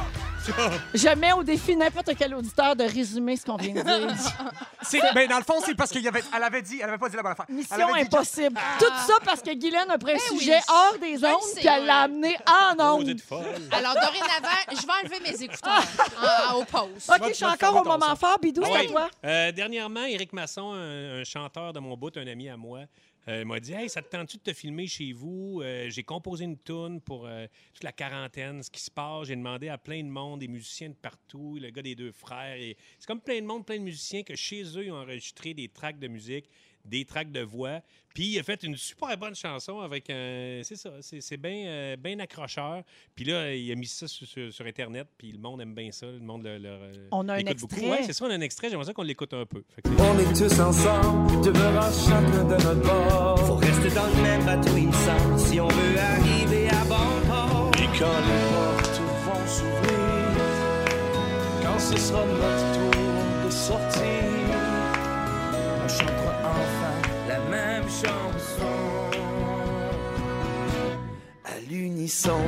Je 0.94 1.14
mets 1.16 1.32
au 1.32 1.42
défi 1.42 1.76
n'importe 1.76 2.10
quel 2.18 2.34
auditeur 2.34 2.74
de 2.76 2.84
résumer 2.84 3.36
ce 3.36 3.44
qu'on 3.44 3.56
vient 3.56 3.74
de 3.74 3.82
dire. 3.82 4.16
C'est- 4.82 5.00
Ben, 5.14 5.28
dans 5.28 5.38
le 5.38 5.44
fond, 5.44 5.60
c'est 5.64 5.74
parce 5.74 5.90
qu'elle 5.90 6.06
avait, 6.08 6.22
elle 6.34 6.42
avait 6.42 6.62
dit, 6.62 6.78
elle 6.82 6.88
avait 6.88 6.98
pas 6.98 7.08
dit 7.08 7.16
la 7.16 7.22
bonne 7.22 7.32
affaire. 7.32 7.46
Elle 7.48 7.54
Mission 7.54 7.76
avait 7.76 7.92
dit- 8.04 8.14
impossible. 8.14 8.60
Tout 8.78 8.84
ça 9.06 9.14
parce 9.24 9.40
que 9.42 9.54
Guylaine 9.54 9.90
a 9.90 9.98
pris 9.98 10.12
un 10.12 10.16
oui. 10.32 10.38
sujet 10.38 10.58
hors 10.68 10.98
des 10.98 11.24
ondes 11.24 11.40
sais, 11.42 11.60
puis 11.60 11.68
elle 11.68 11.86
l'a 11.86 12.00
amené 12.02 12.36
en 12.46 12.72
Oh, 12.72 12.96
vous 12.96 13.02
ondes. 13.02 13.08
êtes 13.08 13.20
folle. 13.20 13.44
Alors, 13.70 13.94
dorénavant, 13.94 14.58
je 14.70 14.86
vais 14.86 14.92
enlever 15.02 15.20
mes 15.30 15.42
écouteurs 15.42 15.82
en, 16.50 16.54
au 16.56 16.64
pause. 16.64 17.08
OK, 17.08 17.16
je 17.22 17.28
tu 17.28 17.34
suis 17.34 17.44
vas 17.44 17.56
te 17.56 17.64
encore 17.64 17.80
au 17.80 17.84
moment 17.84 18.16
fort. 18.16 18.38
Bidou, 18.40 18.62
Ah 18.64 18.68
c'est 18.72 18.86
à 18.86 18.90
toi. 18.90 19.08
Euh, 19.24 19.52
dernièrement, 19.52 20.04
Éric 20.04 20.32
Masson, 20.32 20.72
un, 20.74 21.20
un 21.20 21.24
chanteur 21.24 21.72
de 21.72 21.78
mon 21.80 21.96
bout, 21.96 22.16
un 22.16 22.26
ami 22.26 22.48
à 22.48 22.56
moi, 22.56 22.80
euh, 23.28 23.44
m'a 23.44 23.60
dit 23.60 23.72
Hey, 23.72 23.88
ça 23.88 24.02
te 24.02 24.08
tente-tu 24.08 24.38
de 24.38 24.42
te 24.42 24.52
filmer 24.52 24.86
chez 24.86 25.12
vous? 25.12 25.60
Euh, 25.62 25.88
J'ai 25.90 26.02
composé 26.02 26.44
une 26.44 26.58
toune 26.58 27.00
pour 27.00 27.26
euh, 27.26 27.46
toute 27.72 27.84
la 27.84 27.92
quarantaine, 27.92 28.62
ce 28.62 28.70
qui 28.70 28.80
se 28.80 28.90
passe. 28.90 29.28
J'ai 29.28 29.36
demandé 29.36 29.68
à 29.68 29.78
plein 29.78 30.02
de 30.02 30.08
monde, 30.08 30.40
des 30.40 30.48
musiciens 30.48 30.88
de 30.88 30.94
partout, 30.94 31.58
le 31.60 31.70
gars 31.70 31.82
des 31.82 31.94
deux 31.94 32.12
frères. 32.12 32.56
et 32.56 32.76
C'est 32.98 33.06
comme 33.06 33.20
plein 33.20 33.40
de 33.40 33.46
monde, 33.46 33.64
plein 33.64 33.78
de 33.78 33.84
musiciens 33.84 34.22
que 34.22 34.34
chez 34.34 34.62
eux, 34.76 34.86
ils 34.86 34.92
ont 34.92 34.96
enregistré 34.96 35.54
des 35.54 35.68
tracks 35.68 35.98
de 35.98 36.08
musique, 36.08 36.48
des 36.84 37.04
tracks 37.04 37.32
de 37.32 37.40
voix. 37.40 37.80
Puis 38.14 38.26
il 38.26 38.38
a 38.38 38.42
fait 38.42 38.62
une 38.62 38.76
super 38.76 39.16
bonne 39.16 39.34
chanson 39.34 39.80
avec 39.80 40.10
un. 40.10 40.60
C'est 40.64 40.76
ça, 40.76 40.90
c'est 41.00 41.22
c'est 41.22 41.38
bien 41.38 41.64
euh, 41.66 41.96
bien 41.96 42.18
accrocheur. 42.18 42.82
Puis 43.14 43.24
là, 43.24 43.54
il 43.54 43.72
a 43.72 43.74
mis 43.74 43.86
ça 43.86 44.06
sur, 44.06 44.26
sur- 44.26 44.52
sur 44.52 44.66
Internet, 44.66 45.08
puis 45.16 45.32
le 45.32 45.38
monde 45.38 45.62
aime 45.62 45.74
bien 45.74 45.90
ça. 45.92 46.04
Le 46.06 46.18
monde 46.20 46.42
le, 46.44 46.58
le- 46.58 47.08
On 47.10 47.26
a 47.30 47.34
un 47.34 47.38
l'écoute 47.38 47.60
beaucoup. 47.60 47.74
extrait. 47.76 47.90
Ouais, 47.90 48.02
c'est 48.04 48.12
ça, 48.12 48.24
on 48.26 48.30
a 48.30 48.34
un 48.34 48.40
extrait. 48.42 48.68
J'aimerais 48.68 48.84
ça 48.86 48.92
qu'on 48.92 49.02
l'écoute 49.02 49.32
un 49.32 49.46
peu. 49.46 49.64
Fait 49.74 49.80
que 49.82 49.88
c'est- 49.88 50.02
On 50.02 50.18
est 50.18 50.32
tous 50.38 50.60
ensemble, 50.60 51.42
demeurant 51.44 51.90
chacun 51.90 52.44
de 52.44 52.62
notre 52.62 52.82
bord. 52.82 53.38
Faut 53.46 53.54
rester 53.56 53.88
dans 53.94 54.06
le 54.06 54.22
même 54.22 54.44
bateau, 54.44 54.76
il 54.76 54.88
me 54.88 54.92
semble, 54.92 55.38
si 55.38 55.58
on 55.60 55.68
veut 55.68 55.98
arriver 55.98 56.68
à 56.68 56.84
bon 56.84 57.20
port. 57.28 57.70
Et 57.78 57.86
quand 57.98 58.20
les 58.28 58.42
portes 58.52 59.00
vont 59.24 59.46
s'ouvrir, 59.46 60.28
quand 61.62 61.78
ce 61.78 61.96
sera 61.96 62.26
notre 62.26 62.71
chanson. 68.00 68.66
À 71.44 71.58
l'unisson. 71.68 72.40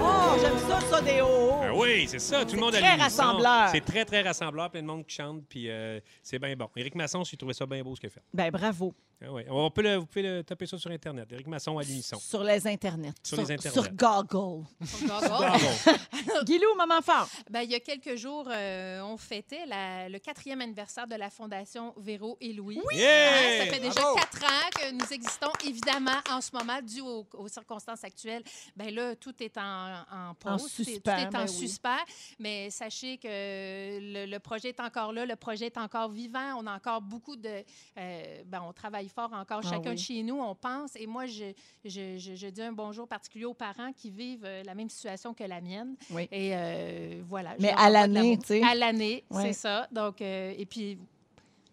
Oh, 0.00 0.36
j'aime 0.40 0.58
ça, 0.68 0.80
ça, 0.80 1.00
des 1.00 1.20
hauts. 1.20 1.60
Ben 1.62 1.72
oui, 1.74 2.06
c'est 2.08 2.18
ça. 2.18 2.44
Tout 2.44 2.54
le 2.56 2.60
monde 2.60 2.74
a 2.74 2.78
très 2.78 2.96
l'unisson. 2.96 3.22
rassembleur. 3.22 3.68
C'est 3.70 3.80
très, 3.84 4.04
très 4.04 4.22
rassembleur. 4.22 4.70
Plein 4.70 4.82
de 4.82 4.86
monde 4.86 5.06
qui 5.06 5.14
chante. 5.14 5.42
Puis 5.48 5.70
euh, 5.70 6.00
c'est 6.22 6.38
bien 6.38 6.54
bon. 6.56 6.68
Éric 6.76 6.94
Masson, 6.94 7.24
j'ai 7.24 7.36
trouvé 7.36 7.54
ça 7.54 7.64
bien 7.66 7.82
beau 7.82 7.94
ce 7.96 8.00
qu'il 8.00 8.08
a 8.08 8.10
fait. 8.10 8.22
Ben, 8.34 8.50
bravo. 8.50 8.94
Ah 9.24 9.32
ouais. 9.32 9.46
On 9.50 9.70
peut 9.70 9.82
le, 9.82 9.96
vous 9.96 10.06
pouvez 10.06 10.22
le 10.22 10.42
taper 10.44 10.66
ça 10.66 10.78
sur 10.78 10.90
Internet. 10.90 11.30
Éric 11.32 11.46
Masson 11.46 11.78
à 11.78 11.82
l'unisson. 11.82 12.18
Sur 12.18 12.42
les 12.42 12.66
internets. 12.66 13.12
Sur 13.22 13.36
les 13.36 13.50
internets. 13.52 13.72
Sur 13.72 13.88
Goggle. 13.92 14.64
Bravo. 15.06 15.44
Guilou, 16.44 16.74
moment 16.76 17.00
fort. 17.02 17.28
Ben, 17.50 17.60
il 17.62 17.70
y 17.70 17.74
a 17.74 17.80
quelques 17.80 18.16
jours, 18.16 18.48
euh, 18.50 19.00
on 19.02 19.16
fêtait 19.16 19.64
la- 19.66 20.08
le 20.08 20.18
quatrième 20.18 20.60
anniversaire 20.60 21.06
de 21.06 21.14
la 21.14 21.30
Fondation 21.30 21.94
Véro 21.98 22.36
et 22.40 22.52
Louis. 22.52 22.80
Yeah! 22.92 23.30
Hein, 23.32 23.64
ça 23.66 23.72
fait 23.74 23.80
déjà 23.80 24.00
Bravo! 24.00 24.16
quatre 24.16 24.44
ans 24.44 24.70
que 24.76 24.92
nous 24.92 25.12
existons. 25.12 25.52
Évidemment, 25.66 26.18
en 26.30 26.40
ce 26.40 26.50
moment, 26.56 26.80
dû 26.82 27.00
aux, 27.00 27.26
aux 27.34 27.48
circonstances 27.48 28.04
actuelles, 28.04 28.42
ben 28.76 28.92
là, 28.94 29.14
tout 29.16 29.34
est 29.42 29.56
en, 29.58 29.94
en 30.10 30.34
pause. 30.34 30.52
En 30.52 30.56
Tout 30.58 30.66
est- 30.66 30.84
suspens, 30.84 31.00
Tout 31.14 31.20
est 31.22 31.26
en 31.26 31.30
ben 31.30 31.42
oui. 31.42 31.48
suspens. 31.48 31.96
Mais 32.38 32.70
sachez 32.70 33.18
que 33.18 33.28
le, 33.28 34.26
le 34.26 34.38
projet 34.38 34.70
est 34.70 34.80
encore 34.80 35.12
là. 35.12 35.26
Le 35.26 35.36
projet 35.36 35.66
est 35.66 35.78
encore 35.78 36.10
vivant. 36.10 36.56
On 36.58 36.66
a 36.66 36.74
encore 36.74 37.00
beaucoup 37.00 37.36
de... 37.36 37.62
euh, 37.98 38.42
ben, 38.46 38.62
on 38.66 38.72
travaille 38.72 39.08
fort 39.14 39.32
encore 39.32 39.60
Ah 39.64 39.68
chacun 39.70 39.90
oui. 39.90 39.94
de 39.96 40.00
chez 40.00 40.22
nous. 40.22 40.40
On 40.40 40.54
pense. 40.54 40.96
Et 40.96 41.06
moi, 41.06 41.26
je, 41.26 41.52
je, 41.84 42.18
je- 42.18 42.34
je 42.34 42.46
dis 42.48 42.62
un 42.62 42.72
bonjour 42.72 43.06
particulier 43.06 43.44
aux 43.44 43.54
parents 43.54 43.92
qui 43.96 44.10
vivent 44.10 44.44
euh, 44.44 44.62
la 44.64 44.74
même 44.74 44.88
situation 44.90 45.34
que 45.34 45.44
la 45.44 45.60
mienne. 45.60 45.94
Oui. 46.10 46.28
Et 46.32 46.50
euh, 46.54 47.22
voilà. 47.28 47.50
Mais 47.60 47.72
à 47.76 47.88
l'année, 47.90 48.38
tu 48.38 48.46
sais. 48.46 48.62
À 48.62 48.74
l'année, 48.74 49.24
Ouais. 49.30 49.42
c'est 49.48 49.52
ça. 49.52 49.86
Donc, 49.92 50.20
euh, 50.20 50.54
et 50.56 50.66
puis, 50.66 50.98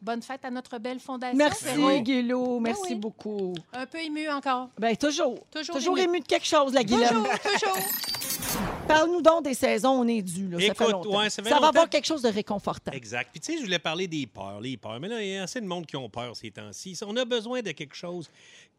bonne 0.01 0.21
fête 0.21 0.45
à 0.45 0.51
notre 0.51 0.77
belle 0.77 0.99
fondation. 0.99 1.37
Merci, 1.37 1.65
Véro. 1.65 1.99
Guilou. 2.01 2.59
Merci 2.59 2.93
oui. 2.93 2.95
beaucoup. 2.95 3.53
Un 3.73 3.85
peu 3.85 3.99
ému 3.99 4.29
encore. 4.29 4.69
Ben, 4.77 4.95
toujours. 4.95 5.39
Toujours 5.51 5.75
Toujours 5.75 5.97
ému. 5.97 6.09
ému 6.09 6.19
de 6.21 6.25
quelque 6.25 6.45
chose, 6.47 6.73
la 6.73 6.83
Guylaine. 6.83 7.09
Toujours, 7.09 7.39
toujours. 7.41 7.77
Parle-nous 8.89 9.21
donc 9.21 9.43
des 9.43 9.53
saisons, 9.53 9.91
on 9.91 10.07
est 10.07 10.21
dû. 10.21 10.49
Là. 10.49 10.57
ça 10.59 10.65
fait 10.65 10.71
Écoute, 10.83 10.91
longtemps. 10.91 11.17
ouais, 11.19 11.29
ça 11.29 11.41
fait 11.43 11.49
va 11.49 11.55
longtemps. 11.55 11.67
avoir 11.69 11.89
quelque 11.89 12.05
chose 12.05 12.21
de 12.21 12.29
réconfortant. 12.29 12.91
Exact. 12.91 13.29
Puis 13.31 13.39
tu 13.39 13.51
sais, 13.53 13.57
je 13.59 13.63
voulais 13.63 13.79
parler 13.79 14.07
des 14.07 14.25
peurs, 14.27 14.59
les 14.59 14.75
peurs. 14.77 14.99
Mais 14.99 15.07
là, 15.07 15.21
il 15.21 15.29
y 15.29 15.37
a 15.37 15.43
assez 15.43 15.61
de 15.61 15.65
monde 15.65 15.85
qui 15.85 15.95
ont 15.95 16.09
peur 16.09 16.35
ces 16.35 16.51
temps-ci. 16.51 16.97
On 17.05 17.15
a 17.17 17.25
besoin 17.25 17.61
de 17.61 17.71
quelque 17.71 17.95
chose 17.95 18.29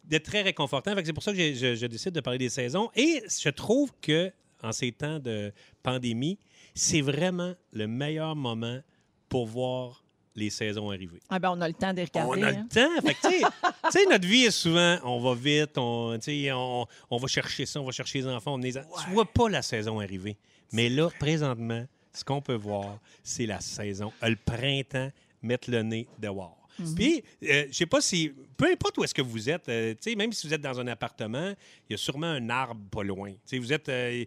de 0.04 0.18
très 0.18 0.42
réconfortant. 0.42 0.92
C'est 1.04 1.12
pour 1.12 1.22
ça 1.22 1.32
que 1.32 1.54
je, 1.54 1.74
je 1.74 1.86
décide 1.86 2.12
de 2.12 2.20
parler 2.20 2.38
des 2.38 2.48
saisons. 2.48 2.90
Et 2.96 3.22
je 3.28 3.48
trouve 3.50 3.92
que 4.02 4.32
en 4.62 4.72
ces 4.72 4.92
temps 4.92 5.18
de 5.18 5.52
pandémie, 5.82 6.38
c'est 6.74 7.00
vraiment 7.00 7.54
le 7.72 7.86
meilleur 7.86 8.36
moment 8.36 8.80
pour 9.28 9.46
voir 9.46 9.99
les 10.34 10.50
saisons 10.50 10.90
arriver. 10.90 11.20
Ah 11.28 11.38
ben, 11.38 11.50
on 11.56 11.60
a 11.60 11.68
le 11.68 11.74
temps 11.74 11.92
de 11.92 12.02
regarder. 12.02 12.40
On 12.40 12.42
a 12.42 12.48
hein. 12.48 12.66
le 12.70 12.74
temps. 12.74 13.06
Fait 13.06 13.14
que, 13.14 13.20
tu 13.90 13.90
sais- 13.90 14.06
notre 14.06 14.26
vie 14.26 14.44
est 14.44 14.50
souvent, 14.50 14.98
on 15.04 15.20
va 15.20 15.34
vite, 15.34 15.76
on, 15.76 16.18
on, 16.18 16.86
on 17.10 17.16
va 17.16 17.26
chercher 17.26 17.66
ça, 17.66 17.80
on 17.80 17.84
va 17.84 17.92
chercher 17.92 18.20
les 18.20 18.26
enfants. 18.28 18.54
On 18.54 18.62
est... 18.62 18.72
Tu 18.72 19.10
vois 19.10 19.26
pas 19.26 19.48
la 19.48 19.62
saison 19.62 20.00
arriver. 20.00 20.36
Mais 20.72 20.88
là, 20.88 21.08
présentement, 21.18 21.84
ce 22.12 22.24
qu'on 22.24 22.40
peut 22.40 22.54
voir, 22.54 22.98
c'est 23.22 23.46
la 23.46 23.60
saison. 23.60 24.12
Euh, 24.22 24.28
Le 24.28 24.36
printemps, 24.36 25.10
mettre 25.42 25.70
le 25.70 25.82
nez 25.82 26.06
dehors. 26.18 26.59
Puis, 26.96 27.22
euh, 27.44 27.66
je 27.70 27.76
sais 27.76 27.86
pas 27.86 28.00
si, 28.00 28.32
peu 28.56 28.66
importe 28.70 28.98
où 28.98 29.04
est-ce 29.04 29.14
que 29.14 29.22
vous 29.22 29.48
êtes, 29.50 29.68
euh, 29.68 29.94
même 30.16 30.32
si 30.32 30.46
vous 30.46 30.54
êtes 30.54 30.60
dans 30.60 30.78
un 30.80 30.86
appartement, 30.86 31.54
il 31.88 31.92
y 31.92 31.94
a 31.94 31.96
sûrement 31.96 32.26
un 32.26 32.48
arbre 32.50 32.80
pas 32.90 33.02
loin. 33.02 33.32
Vous 33.52 33.72
êtes, 33.72 33.88
euh, 33.88 34.24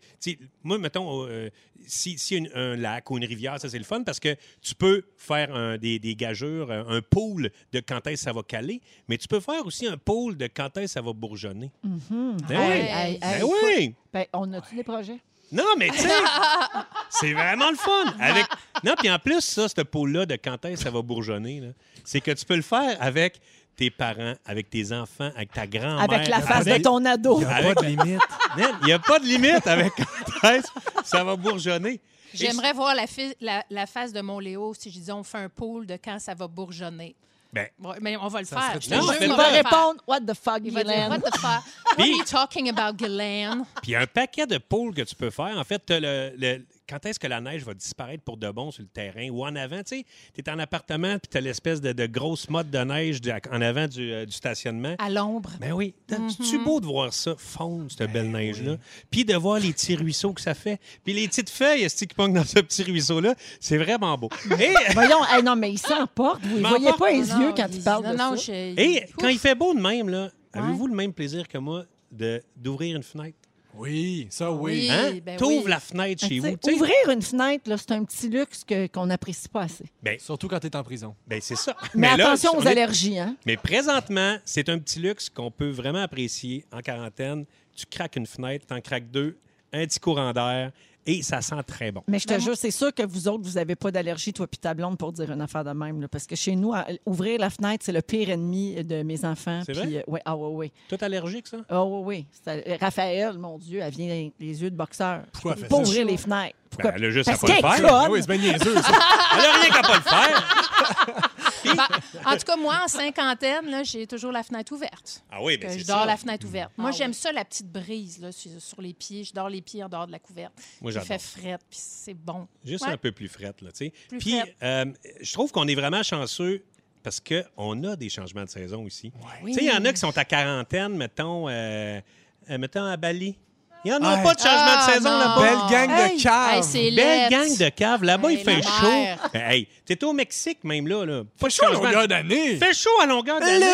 moi, 0.64 0.78
mettons, 0.78 1.26
euh, 1.28 1.50
si, 1.86 2.18
si 2.18 2.38
une- 2.38 2.50
un 2.56 2.76
lac 2.76 3.10
ou 3.12 3.18
une 3.18 3.26
rivière, 3.26 3.60
ça 3.60 3.70
c'est 3.70 3.78
le 3.78 3.84
fun 3.84 4.04
parce 4.04 4.20
que 4.20 4.36
tu 4.62 4.76
peux 4.76 5.04
faire 5.18 5.54
un- 5.56 5.78
des, 5.78 6.00
des 6.00 6.16
gageures, 6.16 6.72
un, 6.72 7.02
pool 7.02 7.52
de 7.72 7.80
quand 7.80 8.06
est-ce 8.08 8.22
que 8.24 8.30
ça 8.30 8.34
va 8.34 8.44
caler, 8.44 8.82
mais 9.08 9.18
tu 9.18 9.28
peux 9.28 9.40
faire 9.40 9.66
aussi 9.66 9.86
un 9.88 9.98
pool 9.98 10.38
de 10.38 10.48
quand 10.48 10.78
est-ce 10.78 10.86
que 10.86 10.92
ça 10.92 11.02
va 11.02 11.14
bourgeonner. 11.14 11.72
Mhm. 11.84 12.38
Ben 12.48 12.60
Hey, 12.60 12.82
oui. 12.82 12.90
hey, 12.90 13.20
Ben 13.20 13.44
oui! 13.44 13.96
Ben, 14.14 14.26
on 14.34 14.52
a-tu 14.54 14.76
des 14.76 14.84
projets? 14.84 15.20
Non, 15.54 15.64
mais 15.78 15.90
tu 15.90 16.00
sais, 16.00 16.10
c'est 17.10 17.34
vraiment 17.34 17.70
le 17.70 17.78
fun. 17.78 18.14
Avec... 18.20 18.46
Non, 18.84 18.94
puis 18.98 19.10
en 19.10 19.20
plus, 19.20 19.42
ça, 19.42 19.68
ce 19.70 19.82
pôle-là 19.82 20.26
de 20.26 20.36
quand 20.36 20.64
est-ce 20.66 20.78
que 20.78 20.84
ça 20.84 20.92
va 20.92 21.02
bourgeonner, 21.02 21.62
c'est 22.04 22.22
que 22.22 22.32
tu 22.32 22.44
peux 22.46 22.56
le 22.56 22.62
faire 22.62 22.98
avec 23.00 23.40
tes 23.76 23.90
parents, 23.90 24.34
avec 24.46 24.70
tes 24.70 24.92
enfants, 24.92 25.32
avec 25.36 25.52
ta 25.52 25.66
grand-mère. 25.66 26.02
Avec 26.12 26.28
la 26.28 26.42
face 26.42 26.66
de 26.66 26.78
ton 26.82 27.04
ado. 27.06 27.38
Il 27.42 27.46
n'y 27.48 27.52
a 27.52 27.56
Avec- 27.56 27.76
pas 27.76 27.82
de 27.82 27.88
limite. 27.88 28.22
Il 28.58 28.86
n'y 28.86 28.92
a 28.94 29.00
pas 29.00 29.20
de 29.20 29.26
limite 29.26 29.66
avec 29.68 29.94
quand 30.42 30.50
est-ce 30.52 30.68
que 30.72 30.80
ça 31.08 31.24
va 31.24 31.36
bourgeonner. 31.36 32.00
J'aimerais 32.34 32.74
voir 32.74 32.96
la, 32.96 33.06
fi- 33.08 33.36
la, 33.42 33.64
la 33.70 33.86
face 33.86 34.12
de 34.12 34.22
mon 34.22 34.40
Léo 34.40 34.74
si 34.74 34.90
je 34.90 34.98
disais 34.98 35.12
on 35.12 35.24
fait 35.24 35.38
un 35.38 35.50
pool 35.50 35.86
de 35.86 35.98
quand 36.04 36.20
ça 36.20 36.34
va 36.34 36.48
bourgeonner. 36.48 37.16
Ben. 37.54 37.68
Ouais, 37.84 37.98
mais 38.02 38.18
on 38.18 38.28
va 38.30 38.40
le 38.40 38.46
faire. 38.48 38.72
Je 38.82 38.90
te 38.90 38.94
jure, 38.96 39.14
Il 39.22 39.32
on 39.32 39.36
va 39.36 39.48
le 39.50 39.54
faire. 39.54 39.64
répondre 39.64 40.02
What 40.08 40.22
the 40.22 40.34
fuck, 40.34 40.62
Il 40.64 40.74
va 40.74 40.84
dire? 40.84 41.08
What 41.10 41.20
the 41.20 41.36
fuck? 41.38 41.42
What 41.44 41.52
are 41.52 41.96
Puis- 41.98 42.18
you 42.18 42.24
talking 42.24 42.70
about, 42.76 42.98
Guylaine? 42.98 43.64
Puis 43.82 43.92
il 43.92 43.92
y 43.92 43.96
a 43.96 44.02
un 44.02 44.08
paquet 44.08 44.48
de 44.48 44.58
pôles 44.58 44.94
que 44.96 45.04
tu 45.04 45.14
peux 45.16 45.30
faire. 45.30 45.56
En 45.58 45.64
fait, 45.64 45.80
t'as 45.86 46.00
le, 46.00 46.34
le- 46.36 46.66
quand 46.94 47.10
est-ce 47.10 47.20
que 47.20 47.26
la 47.26 47.42
neige 47.42 47.64
va 47.64 47.74
disparaître 47.74 48.24
pour 48.24 48.38
de 48.38 48.52
bon 48.52 48.70
sur 48.70 48.84
le 48.84 48.88
terrain? 48.90 49.28
Ou 49.30 49.44
en 49.44 49.56
avant, 49.56 49.80
tu 49.80 49.98
sais, 50.00 50.06
tu 50.36 50.42
es 50.42 50.50
en 50.50 50.60
appartement 50.60 51.18
puis 51.18 51.28
tu 51.32 51.38
as 51.38 51.42
l'espèce 51.42 51.82
de, 51.82 51.92
de 51.92 52.06
grosse 52.06 52.50
motte 52.52 52.70
de 52.70 52.78
neige 52.78 53.20
de- 53.20 53.34
en 53.52 53.62
avant 53.62 53.88
du, 53.88 54.12
euh, 54.14 54.26
du 54.28 54.32
stationnement. 54.32 54.96
À 55.00 55.10
l'ombre. 55.10 55.50
Ben 55.60 55.72
oui, 55.72 55.96
c'est-tu 56.08 56.60
Mhm. 56.60 56.64
beau 56.66 56.80
de 56.80 56.86
voir 56.86 57.12
ça 57.12 57.34
fondre, 57.38 57.86
cette 57.92 58.12
belle 58.12 58.30
neige-là? 58.30 58.78
Puis 59.10 59.26
de 59.26 59.34
voir 59.36 59.60
les 59.60 59.74
petits 59.74 59.96
ruisseaux 59.96 60.34
que 60.34 60.42
ça 60.42 60.54
fait. 60.54 60.80
Puis 61.04 61.14
les 61.14 61.28
petites 61.28 61.50
feuilles 61.50 61.88
qui 61.88 62.06
pognent 62.08 62.34
dans 62.34 62.44
ce 62.44 62.60
petit 62.60 62.84
ruisseau-là, 62.84 63.34
c'est 63.60 63.78
vraiment 63.78 64.16
beau. 64.18 64.30
Et, 64.60 64.74
Voyons, 64.94 65.26
hey, 65.32 65.42
non, 65.42 65.56
mais 65.56 65.72
il 65.72 65.80
s'emporte. 65.80 66.44
Vous 66.44 66.60
ne 66.60 66.68
voyez 66.68 66.92
pas 67.00 67.12
les 67.12 67.22
Non, 67.26 67.40
yeux 67.42 67.54
quand 67.58 67.68
il- 67.70 67.78
il 67.78 67.84
parle 67.84 68.04
non, 68.06 68.12
de 68.12 68.18
non, 68.18 68.36
ça. 68.38 68.44
je- 68.54 68.80
et 68.80 69.06
quand 69.18 69.30
il 69.30 69.40
fait 69.40 69.56
beau 69.56 69.74
de 69.74 69.80
même, 69.80 70.10
là, 70.10 70.30
avez-vous 70.54 70.86
le 70.88 70.96
même 70.96 71.12
plaisir 71.14 71.48
que 71.48 71.58
moi 71.58 71.86
de- 72.12 72.44
d'ouvrir 72.56 72.96
une 72.96 73.02
fenêtre? 73.04 73.38
Oui, 73.76 74.28
ça, 74.30 74.52
oui. 74.52 74.74
Oui. 74.74 74.90
Hein? 74.92 75.20
ben 75.26 75.38
T'ouvres 75.38 75.64
oui. 75.66 75.70
la 75.70 75.80
fenêtre 75.80 76.22
Ben, 76.22 76.28
chez 76.30 76.36
tu 76.36 76.50
vous. 76.50 76.58
tu. 76.58 76.74
Ouvrir 76.74 76.94
une 77.12 77.22
fenêtre, 77.22 77.70
là, 77.70 77.78
c'est 77.78 77.92
un 77.92 78.04
petit 78.04 78.30
luxe 78.30 78.64
que- 78.64 78.88
qu'on 78.88 79.06
n'apprécie 79.08 79.50
pas 79.50 79.62
assez. 79.64 79.86
Surtout 80.20 80.48
quand 80.48 80.60
tu 80.60 80.68
es 80.68 80.76
en 80.76 80.84
prison. 80.84 81.16
Ben, 81.28 81.40
c'est 81.42 81.56
ça. 81.56 81.76
Mais, 81.96 82.16
là, 82.18 82.28
attention 82.30 82.52
on 82.54 82.60
aux 82.60 82.64
est- 82.64 82.68
allergies, 82.68 83.18
hein? 83.20 83.36
Mais 83.46 83.58
présentement, 83.58 84.38
c'est 84.46 84.70
un 84.70 84.80
petit 84.80 85.00
luxe 85.00 85.30
qu'on 85.30 85.52
peut 85.52 85.70
vraiment 85.70 86.02
apprécier 86.04 86.66
en 86.72 86.82
quarantaine. 86.82 87.46
Tu 87.76 87.86
craques 87.86 88.16
une 88.16 88.28
fenêtre, 88.28 88.66
t'en 88.68 88.80
craques 88.82 89.10
deux, 89.10 89.38
un 89.72 89.86
petit 89.86 90.00
courant 90.00 90.32
d'air 90.34 90.72
et 91.06 91.22
ça 91.22 91.42
sent 91.42 91.56
très 91.68 91.92
bon. 91.92 92.02
Mais 92.08 92.20
je 92.20 92.28
te 92.28 92.40
jure, 92.40 92.56
c'est 92.58 92.72
sûr 92.72 92.94
que 92.94 93.04
vous 93.04 93.28
autres, 93.28 93.44
vous 93.44 93.54
n'avez 93.56 93.76
pas 93.76 93.92
d'allergie, 93.92 94.34
toi 94.34 94.48
puis 94.48 94.58
ta 94.58 94.74
blonde, 94.74 94.98
pour 94.98 95.12
dire 95.12 95.32
une 95.32 95.42
affaire 95.42 95.64
de 95.64 95.72
même. 95.72 96.02
là, 96.02 96.08
parce 96.08 96.26
que 96.26 96.36
chez 96.36 96.56
nous, 96.56 96.74
à- 96.74 96.86
ouvrir 97.06 97.40
la 97.40 97.50
fenêtre, 97.50 97.84
c'est 97.86 97.92
le 97.92 98.02
pire 98.02 98.30
ennemi 98.30 98.84
de 98.84 99.04
mes 99.04 99.26
enfants. 99.26 99.62
C'est 99.66 99.74
puis, 99.74 99.82
vrai? 99.82 99.98
euh, 100.08 100.12
ouais, 100.12 100.22
ah 100.26 100.36
oui, 100.38 100.50
oui. 100.54 100.72
Toi, 100.90 100.98
t'es 100.98 101.06
allergique, 101.06 101.48
ça? 101.48 101.58
Ah 101.70 101.84
oui, 101.86 102.02
oui. 102.06 102.26
C'est- 102.44 102.78
Raphaël, 102.78 103.38
mon 103.38 103.58
Dieu, 103.58 103.80
elle 103.82 103.92
vient 103.94 104.10
avec 104.10 104.34
les 104.40 104.62
yeux 104.62 104.72
de 104.72 104.76
boxeur. 104.76 105.24
Pourquoi 105.32 105.54
elle 105.54 105.60
fait 105.60 105.68
Pas 105.68 105.76
ça? 105.76 105.82
ouvrir 105.82 106.06
les 106.06 106.18
fenêtres. 106.18 106.56
Pourquoi? 106.74 106.92
Ben, 106.92 106.98
elle 106.98 107.06
a 107.06 107.10
juste 107.12 107.30
à 107.30 107.38
pas 107.38 107.48
le 107.48 107.54
faire. 107.88 108.10
oui, 108.10 108.20
c'est 108.22 108.38
bien 108.38 108.52
niaiseux, 108.52 108.76
ça. 108.82 108.92
Elle 109.38 109.46
a 109.46 109.52
rien 109.62 109.70
qu'à 109.70 109.82
pas 109.82 109.96
le 109.96 110.02
faire. 110.02 111.30
Ben, 111.66 111.78
en 112.26 112.34
tout 112.38 112.44
cas, 112.46 112.56
moi, 112.58 112.82
en 112.84 112.88
cinquantaine, 112.90 113.70
là, 113.72 113.84
j'ai 113.84 114.06
toujours 114.06 114.34
la 114.34 114.44
fenêtre 114.44 114.74
ouverte. 114.74 115.24
Ah 115.32 115.38
oui, 115.42 115.58
ben 115.58 115.72
je 115.80 115.86
dors 115.86 116.02
ça. 116.02 116.06
la 116.06 116.18
fenêtre 116.18 116.46
ouverte. 116.46 116.72
Moi, 116.78 116.90
Ah 116.94 116.96
j'aime 116.98 117.14
ça, 117.14 117.32
la 117.32 117.46
petite 117.46 117.72
brise 117.72 118.20
là, 118.20 118.32
sur, 118.34 118.52
sur 118.60 118.82
les 118.82 118.94
pieds. 118.94 119.24
Je 119.24 119.34
dors 119.34 119.48
les 119.50 119.62
pieds 119.62 119.82
en 119.82 119.88
dehors 119.88 120.06
de 120.06 120.12
la 120.12 120.20
couverte. 120.20 120.52
Moi, 120.82 120.92
j'adore. 120.92 121.08
fait 121.08 121.20
frette, 121.22 121.62
puis 121.70 121.80
c'est 121.82 122.14
bon. 122.14 122.48
Juste 122.66 122.86
Ouais. 122.86 122.92
un 122.92 122.98
peu 122.98 123.14
plus 123.14 123.30
frette, 123.30 123.62
là, 123.62 123.72
tu 123.72 123.86
sais. 123.86 123.94
Puis, 124.20 124.36
euh, 124.62 124.86
je 125.22 125.34
trouve 125.34 125.52
qu'on 125.54 125.68
est 125.68 125.76
vraiment 125.76 126.04
chanceux 126.04 126.66
parce 127.02 127.22
qu'on 127.22 127.84
a 127.86 127.96
des 127.96 128.10
changements 128.10 128.44
de 128.44 128.50
saison 128.50 128.86
ici. 128.86 129.14
Oui. 129.42 129.54
Tu 129.54 129.60
sais, 129.60 129.66
il 129.66 129.72
y 129.74 129.76
en 129.76 129.86
a 129.86 129.94
qui 129.94 130.00
sont 130.00 130.16
à 130.18 130.26
quarantaine, 130.26 130.96
mettons, 130.98 131.48
euh, 131.48 132.02
euh, 132.50 132.58
mettons 132.58 132.84
à 132.86 132.98
Bali. 132.98 133.38
Il 133.86 133.92
n'y 133.92 133.98
en 133.98 134.02
a 134.04 134.18
pas 134.20 134.34
de 134.34 134.40
changement 134.40 134.76
Ah, 134.78 134.88
de 134.88 134.94
saison 134.94 135.10
non. 135.12 135.20
là-bas. 135.20 135.42
Belle 135.42 135.72
gang 135.88 135.92
Hey! 136.00 136.18
de 136.18 136.24
caves. 136.24 136.56
Hey, 136.56 136.64
c'est 136.64 136.92
Belle 136.92 137.30
gang 137.30 137.58
de 137.58 137.70
caves. 137.70 138.04
Là-bas, 138.04 138.30
Hey, 138.32 138.38
il 138.38 138.44
fait 138.44 138.56
la 138.56 138.62
chaud. 138.62 139.30
Hey, 139.34 139.68
t'es 139.86 140.04
au 140.06 140.14
Mexique 140.14 140.64
même 140.64 140.88
là. 140.88 141.06
là. 141.06 141.24
Pas 141.40 141.48
de 141.48 141.52
Chaud 141.52 141.66
à 141.66 141.68
changement. 141.74 141.84
longueur 141.86 142.08
d'année. 142.08 142.52
Il 142.52 142.58
fait 142.60 142.74
chaud 142.74 142.90
à 143.02 143.06
longueur 143.06 143.40
d'année. 143.40 143.66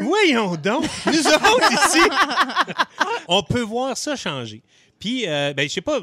Voyons 0.00 0.56
donc. 0.56 0.84
Nous 1.06 1.26
autres 1.28 1.72
ici, 1.88 2.00
on 3.28 3.42
peut 3.42 3.60
voir 3.62 3.96
ça 3.96 4.16
changer. 4.16 4.62
Puis, 4.98 5.26
euh, 5.26 5.52
ben, 5.54 5.66
je 5.68 5.72
sais 5.74 5.80
pas, 5.80 5.98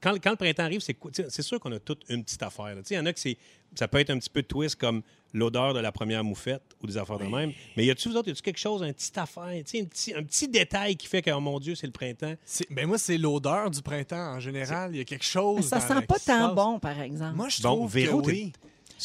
quand, 0.00 0.14
quand 0.22 0.30
le 0.30 0.36
printemps 0.36 0.64
arrive, 0.64 0.80
c'est 0.80 0.94
quoi- 0.94 1.10
tu 1.12 1.22
sais, 1.22 1.28
c'est 1.30 1.42
sûr 1.42 1.60
qu'on 1.60 1.70
a 1.72 1.78
toute 1.78 2.02
une 2.08 2.24
petite 2.24 2.42
affaire. 2.42 2.66
là. 2.66 2.76
Tu 2.76 2.80
sais, 2.86 2.94
Il 2.94 2.98
y 2.98 3.00
en 3.00 3.06
a 3.06 3.12
que 3.12 3.20
c'est, 3.20 3.36
ça 3.74 3.86
peut 3.86 3.98
être 4.00 4.10
un 4.10 4.18
petit 4.18 4.30
peu 4.30 4.42
de 4.42 4.46
twist 4.48 4.74
comme 4.76 5.02
l'odeur 5.32 5.74
de 5.74 5.80
la 5.80 5.92
première 5.92 6.22
moufette 6.24 6.62
ou 6.82 6.86
des 6.86 6.96
affaires 6.96 7.18
de 7.18 7.24
même. 7.26 7.52
Mais 7.76 7.84
y 7.86 7.90
a-tu, 7.90 8.08
vous 8.08 8.16
autres, 8.16 8.28
y 8.28 8.32
a-tu 8.32 8.42
quelque 8.42 8.58
chose, 8.58 8.82
un 8.82 8.92
petit 8.92 9.18
affaire, 9.18 9.50
tu 9.64 9.78
sais, 9.78 9.80
un 9.80 9.84
petit, 9.86 10.14
un 10.14 10.22
petit 10.22 10.48
détail 10.48 10.96
qui 10.96 11.06
fait 11.06 11.22
que, 11.22 11.30
oh 11.30 11.40
mon 11.40 11.58
Dieu, 11.58 11.74
c'est 11.74 11.86
le 11.86 11.92
printemps? 11.92 12.34
C'est- 12.44 12.66
Ben 12.70 12.86
moi, 12.86 12.98
c'est 12.98 13.16
l'odeur 13.18 13.70
du 13.70 13.80
printemps 13.82 14.34
en 14.36 14.40
général. 14.40 14.90
Il 14.94 14.98
y 14.98 15.00
a 15.00 15.04
quelque 15.04 15.24
chose. 15.24 15.66
Ça 15.66 15.78
dans 15.78 15.86
sent 15.88 15.94
la- 15.94 16.02
pas 16.02 16.18
tant 16.18 16.46
passe. 16.48 16.54
bon, 16.54 16.78
par 16.78 17.00
exemple. 17.00 17.36
Moi, 17.36 17.48
je 17.48 17.62
Bon, 17.62 17.76
trouve 17.76 17.92
Véro, 17.92 18.20
que 18.20 18.26
t'es- 18.26 18.32
oui. 18.32 18.52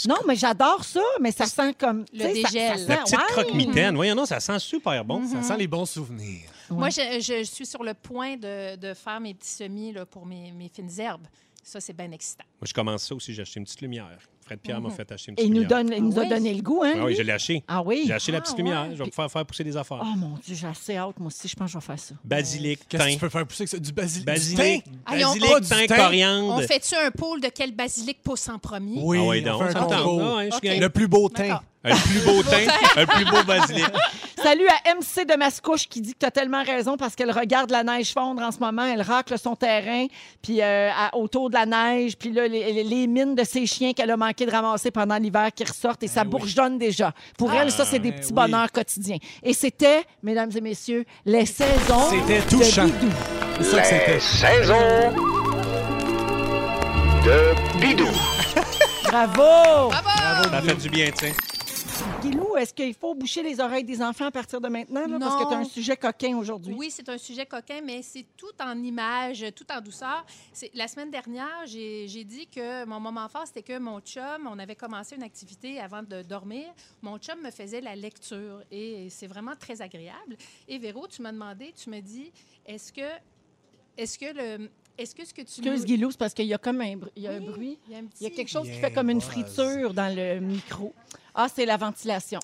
Non, 0.08 0.18
mais 0.28 0.36
j'adore 0.36 0.84
ça, 0.84 1.02
mais 1.22 1.32
ça 1.32 1.46
sent 1.48 1.74
comme. 1.74 2.06
Le 2.14 2.20
ça- 2.20 2.28
ça 2.28 2.34
dégel. 2.34 2.78
sent- 2.80 2.86
La 2.88 2.98
petite 2.98 3.18
ouais. 3.18 3.24
croque-mitaine. 3.30 3.96
Voyons, 3.96 4.14
non, 4.14 4.26
ça 4.28 4.40
sent 4.40 4.60
super 4.60 5.04
bon. 5.04 5.26
Ça 5.28 5.42
sent 5.42 5.58
les 5.58 5.66
bons 5.68 5.86
souvenirs. 5.88 6.50
Moi, 6.70 6.90
je, 6.90 7.20
je 7.20 7.44
suis 7.44 7.66
sur 7.66 7.82
le 7.84 7.94
point 7.96 8.36
de, 8.38 8.76
de 8.76 8.94
faire 8.94 9.20
mes 9.20 9.34
petits 9.34 9.50
semis 9.50 9.94
là, 9.94 10.06
pour 10.06 10.26
mes, 10.26 10.52
mes 10.52 10.70
fines 10.70 10.92
herbes. 11.00 11.26
Ça, 11.64 11.80
c'est 11.80 11.94
bien 11.94 12.12
excitant. 12.12 12.44
Moi, 12.62 12.68
je 12.68 12.74
commence 12.74 13.04
ça 13.08 13.16
aussi, 13.16 13.34
j'ai 13.34 13.42
acheté 13.42 13.60
une 13.60 13.66
petite 13.66 13.82
lumière. 13.82 14.20
Fred 14.48 14.60
Pierre 14.62 14.80
m'a 14.82 14.90
fait 14.90 15.12
acheter 15.12 15.32
une 15.34 15.40
Et 15.40 15.44
il 15.44 15.52
nous, 15.54 15.66
donne, 15.66 15.92
il 15.96 16.04
nous 16.04 16.14
Ah 16.18 16.22
a 16.22 16.24
oui? 16.24 16.30
donné 16.30 16.54
le 16.54 16.62
goût, 16.62 16.82
hein? 16.86 16.94
Ah 16.96 17.04
oui, 17.06 17.16
je 17.16 17.22
l'ai 17.22 17.34
acheté. 17.34 17.64
Ah 17.68 17.82
oui? 17.84 18.04
J'ai 18.08 18.14
acheté 18.14 18.32
la 18.32 18.38
Ah, 18.38 18.42
petite 18.42 18.54
ouais. 18.58 18.64
lumière. 18.64 18.88
Je 18.96 19.04
vais 19.04 19.12
faire 19.12 19.30
faire 19.30 19.46
pousser 19.46 19.64
des 19.66 19.76
affaires. 19.76 20.00
Oh 20.02 20.18
mon 20.18 20.36
Dieu, 20.46 20.56
j'ai 20.56 20.68
assez 20.68 20.96
hâte. 20.96 21.20
Moi 21.20 21.28
aussi, 21.28 21.48
je 21.50 21.56
pense 21.56 21.68
que 21.68 21.74
je 21.74 21.78
vais 21.78 21.86
faire 21.86 22.00
ça. 22.00 22.16
Basilic, 22.24 22.80
Qu'est-ce 22.88 23.04
que 23.04 23.08
thym. 23.10 23.14
tu 23.16 23.20
peux 23.20 23.30
faire 23.30 23.46
pousser 23.46 23.68
ça? 23.68 23.78
Du 23.78 23.92
basilic? 23.92 24.26
Basilic, 24.26 24.84
thym? 24.86 24.94
On- 25.06 25.12
basilic, 25.12 25.62
thym, 25.68 25.88
thym. 25.88 25.96
coriandre. 25.98 26.54
On 26.56 26.60
fait-tu 26.62 26.96
un 26.96 27.12
pôle 27.12 27.42
de 27.42 27.50
quel 27.54 27.76
basilic 27.76 28.24
pousse 28.24 28.48
en 28.50 28.58
premier? 28.58 29.02
Oui, 29.04 29.44
Ah 29.46 29.50
donc. 29.50 29.62
Ah. 29.76 30.44
Le 30.64 30.88
plus 30.88 31.08
beau 31.08 31.28
teint. 31.30 31.60
Un 31.92 31.96
plus 31.96 32.20
beau 32.26 32.44
thym, 32.44 32.70
un 32.98 33.06
plus 33.06 33.26
beau 33.26 33.44
basilic. 33.44 33.86
Salut 34.44 34.68
à 34.68 34.94
MC 34.96 35.26
de 35.28 35.36
Mascouche 35.36 35.88
qui 35.90 36.00
dit 36.00 36.14
que 36.14 36.20
tu 36.20 36.26
as 36.26 36.32
tellement 36.32 36.64
raison 36.64 36.96
parce 36.96 37.16
qu'elle 37.16 37.32
regarde 37.32 37.72
la 37.72 37.84
neige 37.84 38.14
fondre 38.14 38.42
en 38.44 38.52
ce 38.52 38.60
moment. 38.60 38.84
Elle 38.86 39.02
racle 39.02 39.38
son 39.40 39.56
terrain 39.56 40.06
puis 40.42 40.62
euh, 40.62 40.90
à- 40.92 41.16
autour 41.18 41.50
de 41.50 41.56
la 41.56 41.66
neige. 41.66 42.16
Puis 42.18 42.32
là, 42.32 42.48
les, 42.48 42.72
les- 42.72 42.84
les 42.84 43.08
mines 43.08 43.34
de 43.36 43.44
ses 43.44 43.66
chiens 43.66 43.94
qu'elle 43.94 44.12
a 44.12 44.18
manqué 44.18 44.46
de 44.46 44.52
ramasser 44.52 44.92
pendant 44.92 45.18
l'hiver 45.18 45.50
qui 45.56 45.64
ressortent 45.64 46.04
et 46.04 46.08
ça 46.08 46.24
bourgeonne 46.24 46.78
déjà. 46.78 47.14
Pour 47.38 47.52
elle, 47.54 47.72
ça, 47.72 47.84
c'est 47.84 48.00
des 48.00 48.10
eh 48.10 48.12
petits 48.12 48.28
oui. 48.30 48.34
bonheurs 48.36 48.72
quotidiens. 48.72 49.18
Et 49.44 49.54
c'était, 49.54 50.04
mesdames 50.22 50.52
et 50.56 50.62
messieurs, 50.62 51.04
les 51.26 51.46
saisons 51.46 52.10
C'était 52.12 52.40
de 52.42 52.50
touchant. 52.50 52.86
Bidou. 52.86 53.12
C'est 53.58 53.64
ça 53.64 53.82
que 53.82 53.88
c'était. 53.88 54.20
Saison 54.20 54.76
de 57.26 57.80
Bidou. 57.82 58.08
Bravo! 59.04 59.92
Ça 59.92 60.62
fait 60.62 60.76
du 60.76 60.90
bien, 60.90 61.10
tiens. 61.18 61.32
Guilou, 62.22 62.56
est-ce 62.58 62.74
qu'il 62.74 62.94
faut 62.94 63.14
boucher 63.16 63.42
les 63.44 63.60
oreilles 63.60 63.84
des 63.84 64.02
enfants 64.02 64.26
à 64.26 64.32
partir 64.32 64.60
de 64.62 64.68
maintenant? 64.68 65.08
là? 65.08 65.18
parce 65.20 65.36
que 65.44 65.48
tu 65.50 65.54
as 65.54 65.58
un 65.58 65.64
sujet 65.64 65.98
coquin 65.98 66.38
aujourd'hui? 66.38 66.76
Oui, 66.78 66.90
c'est 66.92 67.08
un 67.10 67.18
sujet 67.18 67.46
coquin, 67.46 67.82
mais 67.84 68.02
c'est 68.02 68.26
tout 68.36 68.52
en 68.60 68.78
images, 68.84 69.46
tout 69.56 69.66
en 69.72 69.82
douceur. 69.82 70.26
La 70.74 70.88
semaine 70.88 71.10
dernière, 71.12 71.66
j'ai 71.66 72.24
dit 72.24 72.48
que 72.48 72.86
mon 72.86 73.00
moment 73.00 73.28
fort, 73.30 73.44
c'était 73.48 73.64
que 73.64 73.78
mon 73.80 74.00
chum, 74.02 74.48
on 74.52 74.60
avait 74.60 74.76
commencé 74.76 75.16
une 75.16 75.24
activité 75.24 75.80
avant 75.80 76.04
de 76.04 76.22
dormir. 76.22 76.66
Mon 77.02 77.18
chum 77.18 77.42
me 77.44 77.52
faisait 77.52 77.82
la 77.82 77.96
lecture 77.96 78.62
et 78.72 79.08
c'est 79.10 79.28
vraiment 79.28 79.56
très 79.60 79.82
agréable. 79.82 80.38
Et 80.68 80.78
Véro, 80.78 81.08
tu 81.08 81.22
m'as 81.22 81.32
demandé, 81.32 81.74
tu 81.76 81.90
me 81.90 82.00
dis, 82.00 82.32
est-ce 82.66 82.92
que, 82.94 83.02
est-ce 83.98 84.18
que 84.20 84.26
le, 84.60 84.70
est-ce 84.98 85.14
que 85.16 85.26
ce 85.26 85.34
que 85.34 85.42
tu 85.42 85.62
Excuse 85.62 85.86
Guilou, 85.86 86.12
c'est 86.12 86.18
parce 86.18 86.34
qu'il 86.34 86.46
y 86.46 86.54
a 86.54 86.58
comme 86.58 86.82
un, 86.82 86.96
br- 86.96 87.10
il 87.16 87.24
y 87.24 87.28
a 87.28 87.32
un 87.34 87.40
Oui, 87.40 87.46
bruit. 87.48 87.80
il 87.88 87.94
y 87.94 87.96
a 87.96 88.00
un 88.00 88.02
Il 88.02 88.24
y 88.24 88.26
a 88.26 88.30
petit- 88.30 88.36
quelque 88.36 88.50
chose 88.50 88.68
qui 88.68 88.78
fait 88.78 88.92
comme 88.92 89.10
une 89.10 89.22
friture 89.22 89.94
dans 89.94 90.14
le 90.16 90.40
micro. 90.40 90.94
Ah, 91.40 91.48
c'est 91.54 91.66
la 91.68 91.78
ventilation. 91.78 92.40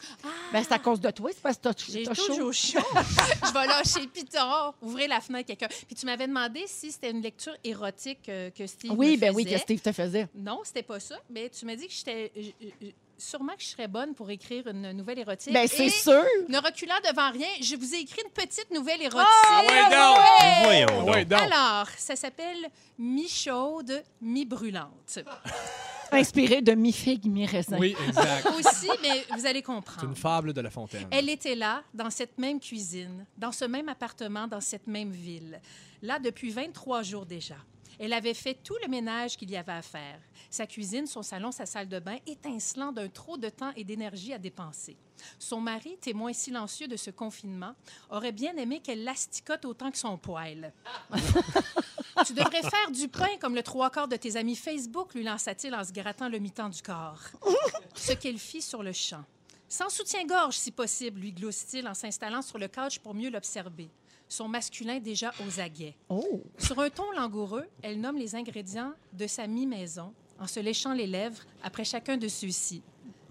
Ben, 0.52 0.62
c'est 0.64 0.72
à 0.72 0.78
cause 0.78 1.02
de 1.02 1.10
toi, 1.10 1.32
c'est 1.34 1.42
parce 1.42 1.58
que 1.58 1.64
t'as 1.64 1.74
J'ai 1.90 2.04
t'as 2.04 2.14
chaud. 2.14 2.28
toujours 2.28 2.54
chaud. 2.54 2.80
je 2.96 3.52
vais 3.54 3.66
lâcher 3.66 4.08
Python, 4.08 4.72
ouvrir 4.84 5.10
la 5.10 5.20
fenêtre 5.20 5.48
quelqu'un. 5.48 5.68
Puis 5.88 5.96
tu 5.96 6.06
m'avais 6.06 6.28
demandé 6.28 6.64
si 6.68 6.92
c'était 6.92 7.10
une 7.10 7.22
lecture 7.24 7.56
érotique 7.64 8.30
euh, 8.30 8.52
que 8.52 8.68
Steve 8.68 8.92
Oui, 8.96 9.16
me 9.16 9.22
ben 9.22 9.34
oui, 9.36 9.46
faisait. 9.46 9.56
que 9.56 9.62
Steve 9.62 9.82
te 9.82 9.92
faisait. 9.92 10.28
Non, 10.36 10.62
c'était 10.64 10.84
pas 10.84 11.00
ça. 11.00 11.16
Mais 11.32 11.50
tu 11.50 11.66
m'as 11.66 11.76
dit 11.76 11.88
que 11.88 11.94
j'étais. 11.94 12.32
euh, 12.38 12.88
Sûrement 13.18 13.54
que 13.56 13.62
je 13.62 13.68
serais 13.68 13.88
bonne 13.88 14.14
pour 14.16 14.30
écrire 14.30 14.68
une 14.68 14.92
nouvelle 14.92 15.20
érotique. 15.20 15.54
Ben, 15.54 15.68
c'est 15.68 15.86
Et 15.86 15.90
sûr. 15.90 16.24
Ne 16.50 16.58
reculant 16.58 16.96
devant 17.10 17.32
rien, 17.32 17.48
je 17.62 17.76
vous 17.76 17.94
ai 17.96 18.00
écrit 18.00 18.22
une 18.26 18.32
petite 18.32 18.70
nouvelle 18.72 19.02
érotique. 19.02 19.28
Ah, 19.46 19.62
ouais, 19.62 19.84
donc! 19.96 20.18
Ouais! 20.18 20.64
Voyons 20.88 21.06
donc. 21.06 21.16
Ouais, 21.16 21.26
donc. 21.26 21.40
Alors, 21.42 21.88
ça 21.98 22.16
s'appelle 22.16 22.68
Mi-chaude, 22.98 24.04
mi-brûlante. 24.22 25.20
Inspiré 26.12 26.62
de 26.62 26.74
mi-figue, 26.74 27.26
mi-raisin. 27.26 27.78
Oui, 27.80 27.96
exact. 28.08 28.48
Aussi, 28.60 28.90
mais 29.02 29.26
vous 29.36 29.46
allez 29.48 29.60
C'est 29.60 29.64
comprendre. 29.64 30.04
une 30.10 30.16
fable 30.16 30.54
de 30.54 30.62
La 30.62 30.70
Fontaine. 30.70 31.08
Elle 31.10 31.28
était 31.30 31.56
là, 31.56 31.82
dans 31.94 32.10
cette 32.12 32.38
même 32.38 32.60
cuisine, 32.60 33.26
dans 33.38 33.52
ce 33.52 33.66
même 33.66 33.90
appartement, 33.90 34.48
dans 34.48 34.62
cette 34.62 34.86
même 34.86 35.12
ville. 35.12 35.60
Là, 36.04 36.20
depuis 36.20 36.52
23 36.52 37.02
jours 37.02 37.26
déjà. 37.26 37.56
Elle 38.00 38.14
avait 38.14 38.34
fait 38.34 38.56
tout 38.56 38.76
le 38.82 38.90
ménage 38.90 39.38
qu'il 39.38 39.52
y 39.52 39.58
avait 39.58 39.72
à 39.72 39.82
faire. 39.82 40.20
Sa 40.50 40.68
cuisine, 40.68 41.08
son 41.08 41.24
salon, 41.24 41.52
sa 41.52 41.66
salle 41.66 41.88
de 41.88 42.00
bain, 42.00 42.18
étincelant 42.26 42.92
d'un 42.92 43.10
trop 43.10 43.38
de 43.38 43.50
temps 43.50 43.72
et 43.76 43.84
d'énergie 43.84 44.34
à 44.34 44.38
dépenser. 44.38 44.98
Son 45.40 45.62
mari, 45.62 45.98
témoin 46.02 46.34
silencieux 46.34 46.88
de 46.88 46.96
ce 46.96 47.12
confinement, 47.12 47.76
aurait 48.10 48.32
bien 48.32 48.56
aimé 48.58 48.82
qu'elle 48.82 49.04
l'asticote 49.04 49.66
autant 49.66 49.92
que 49.92 49.98
son 49.98 50.18
poêle. 50.18 50.74
tu 52.26 52.34
devrais 52.34 52.62
faire 52.62 52.92
du 52.92 53.08
pain 53.08 53.38
comme 53.40 53.56
le 53.56 53.64
trois 53.64 53.90
quarts 53.90 54.08
de 54.08 54.16
tes 54.16 54.36
amis 54.36 54.56
Facebook, 54.56 55.14
lui 55.14 55.24
lança-t-il 55.24 55.74
en 55.74 55.84
se 55.84 55.92
grattant 55.92 56.30
le 56.30 56.40
mi-temps 56.40 56.70
du 56.70 56.82
corps. 56.82 57.22
Ce 57.96 58.14
qu'elle 58.14 58.40
fit 58.40 58.62
sur 58.62 58.84
le 58.84 58.92
champ. 58.92 59.24
Sans 59.70 59.90
soutien-gorge, 59.90 60.56
si 60.56 60.72
possible, 60.72 61.20
lui 61.20 61.32
glose-t-il 61.32 61.88
en 61.88 61.94
s'installant 61.96 62.44
sur 62.44 62.60
le 62.60 62.68
couch 62.68 63.00
pour 63.00 63.16
mieux 63.16 63.32
l'observer. 63.32 63.90
Son 64.36 64.48
masculin 64.48 65.00
déjà 65.00 65.32
aux 65.46 65.60
aguets. 65.60 65.96
Oh! 66.10 66.42
Sur 66.58 66.80
un 66.80 66.90
ton 66.90 67.12
langoureux, 67.12 67.68
elle 67.84 68.02
nomme 68.02 68.18
les 68.18 68.34
ingrédients 68.34 68.94
de 69.12 69.28
sa 69.28 69.46
mi-maison 69.46 70.12
en 70.40 70.48
se 70.48 70.60
léchant 70.60 70.94
les 70.94 71.06
lèvres 71.06 71.44
après 71.62 71.84
chacun 71.84 72.18
de 72.18 72.28
ceux-ci. 72.28 72.82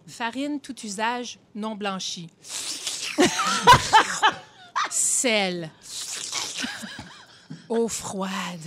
Farine 0.06 0.60
tout 0.60 0.78
usage 0.86 1.40
non 1.56 1.74
blanchie. 1.74 2.28
Sel. 4.90 5.72
Eau 7.68 7.88
froide. 7.88 8.60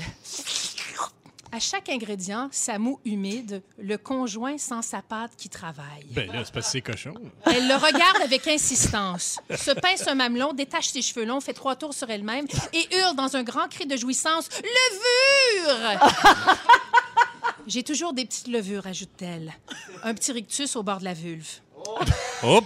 À 1.56 1.60
chaque 1.62 1.88
ingrédient, 1.88 2.50
sa 2.52 2.78
moue 2.78 3.00
humide, 3.06 3.64
le 3.78 3.98
conjoint 3.98 4.58
sans 4.58 4.82
sa 4.82 5.02
pâte 5.02 5.38
qui 5.38 5.48
travaille. 5.48 6.04
Ben 6.12 6.30
là, 6.30 6.44
c'est 6.44 6.54
parce 6.54 6.66
que 6.66 6.72
c'est 6.74 6.82
cochon. 6.82 7.14
Elle 7.46 7.70
le 7.70 7.76
regarde 7.76 8.22
avec 8.22 8.46
insistance, 8.46 9.40
se 9.56 9.72
pince 9.72 10.06
un 10.06 10.16
mamelon, 10.16 10.52
détache 10.52 10.90
ses 10.90 11.02
cheveux 11.02 11.24
longs, 11.24 11.40
fait 11.40 11.54
trois 11.54 11.78
tours 11.78 11.94
sur 11.94 12.10
elle-même 12.10 12.46
et 12.74 12.98
hurle 12.98 13.16
dans 13.16 13.38
un 13.38 13.44
grand 13.44 13.70
cri 13.70 13.86
de 13.86 13.96
jouissance 13.96 14.50
Levure 14.50 16.02
J'ai 17.68 17.84
toujours 17.84 18.12
des 18.12 18.26
petites 18.26 18.50
levures, 18.50 18.86
ajoute-t-elle. 18.86 19.54
Un 20.04 20.14
petit 20.14 20.34
rictus 20.34 20.76
au 20.76 20.84
bord 20.84 21.00
de 21.00 21.06
la 21.06 21.14
vulve. 21.14 21.62
Hop! 22.44 22.66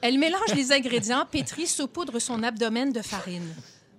Elle 0.00 0.18
mélange 0.18 0.54
les 0.54 0.72
ingrédients, 0.72 1.26
pétrit, 1.30 1.66
saupoudre 1.66 2.18
son 2.18 2.42
abdomen 2.42 2.94
de 2.94 3.02
farine. 3.02 3.54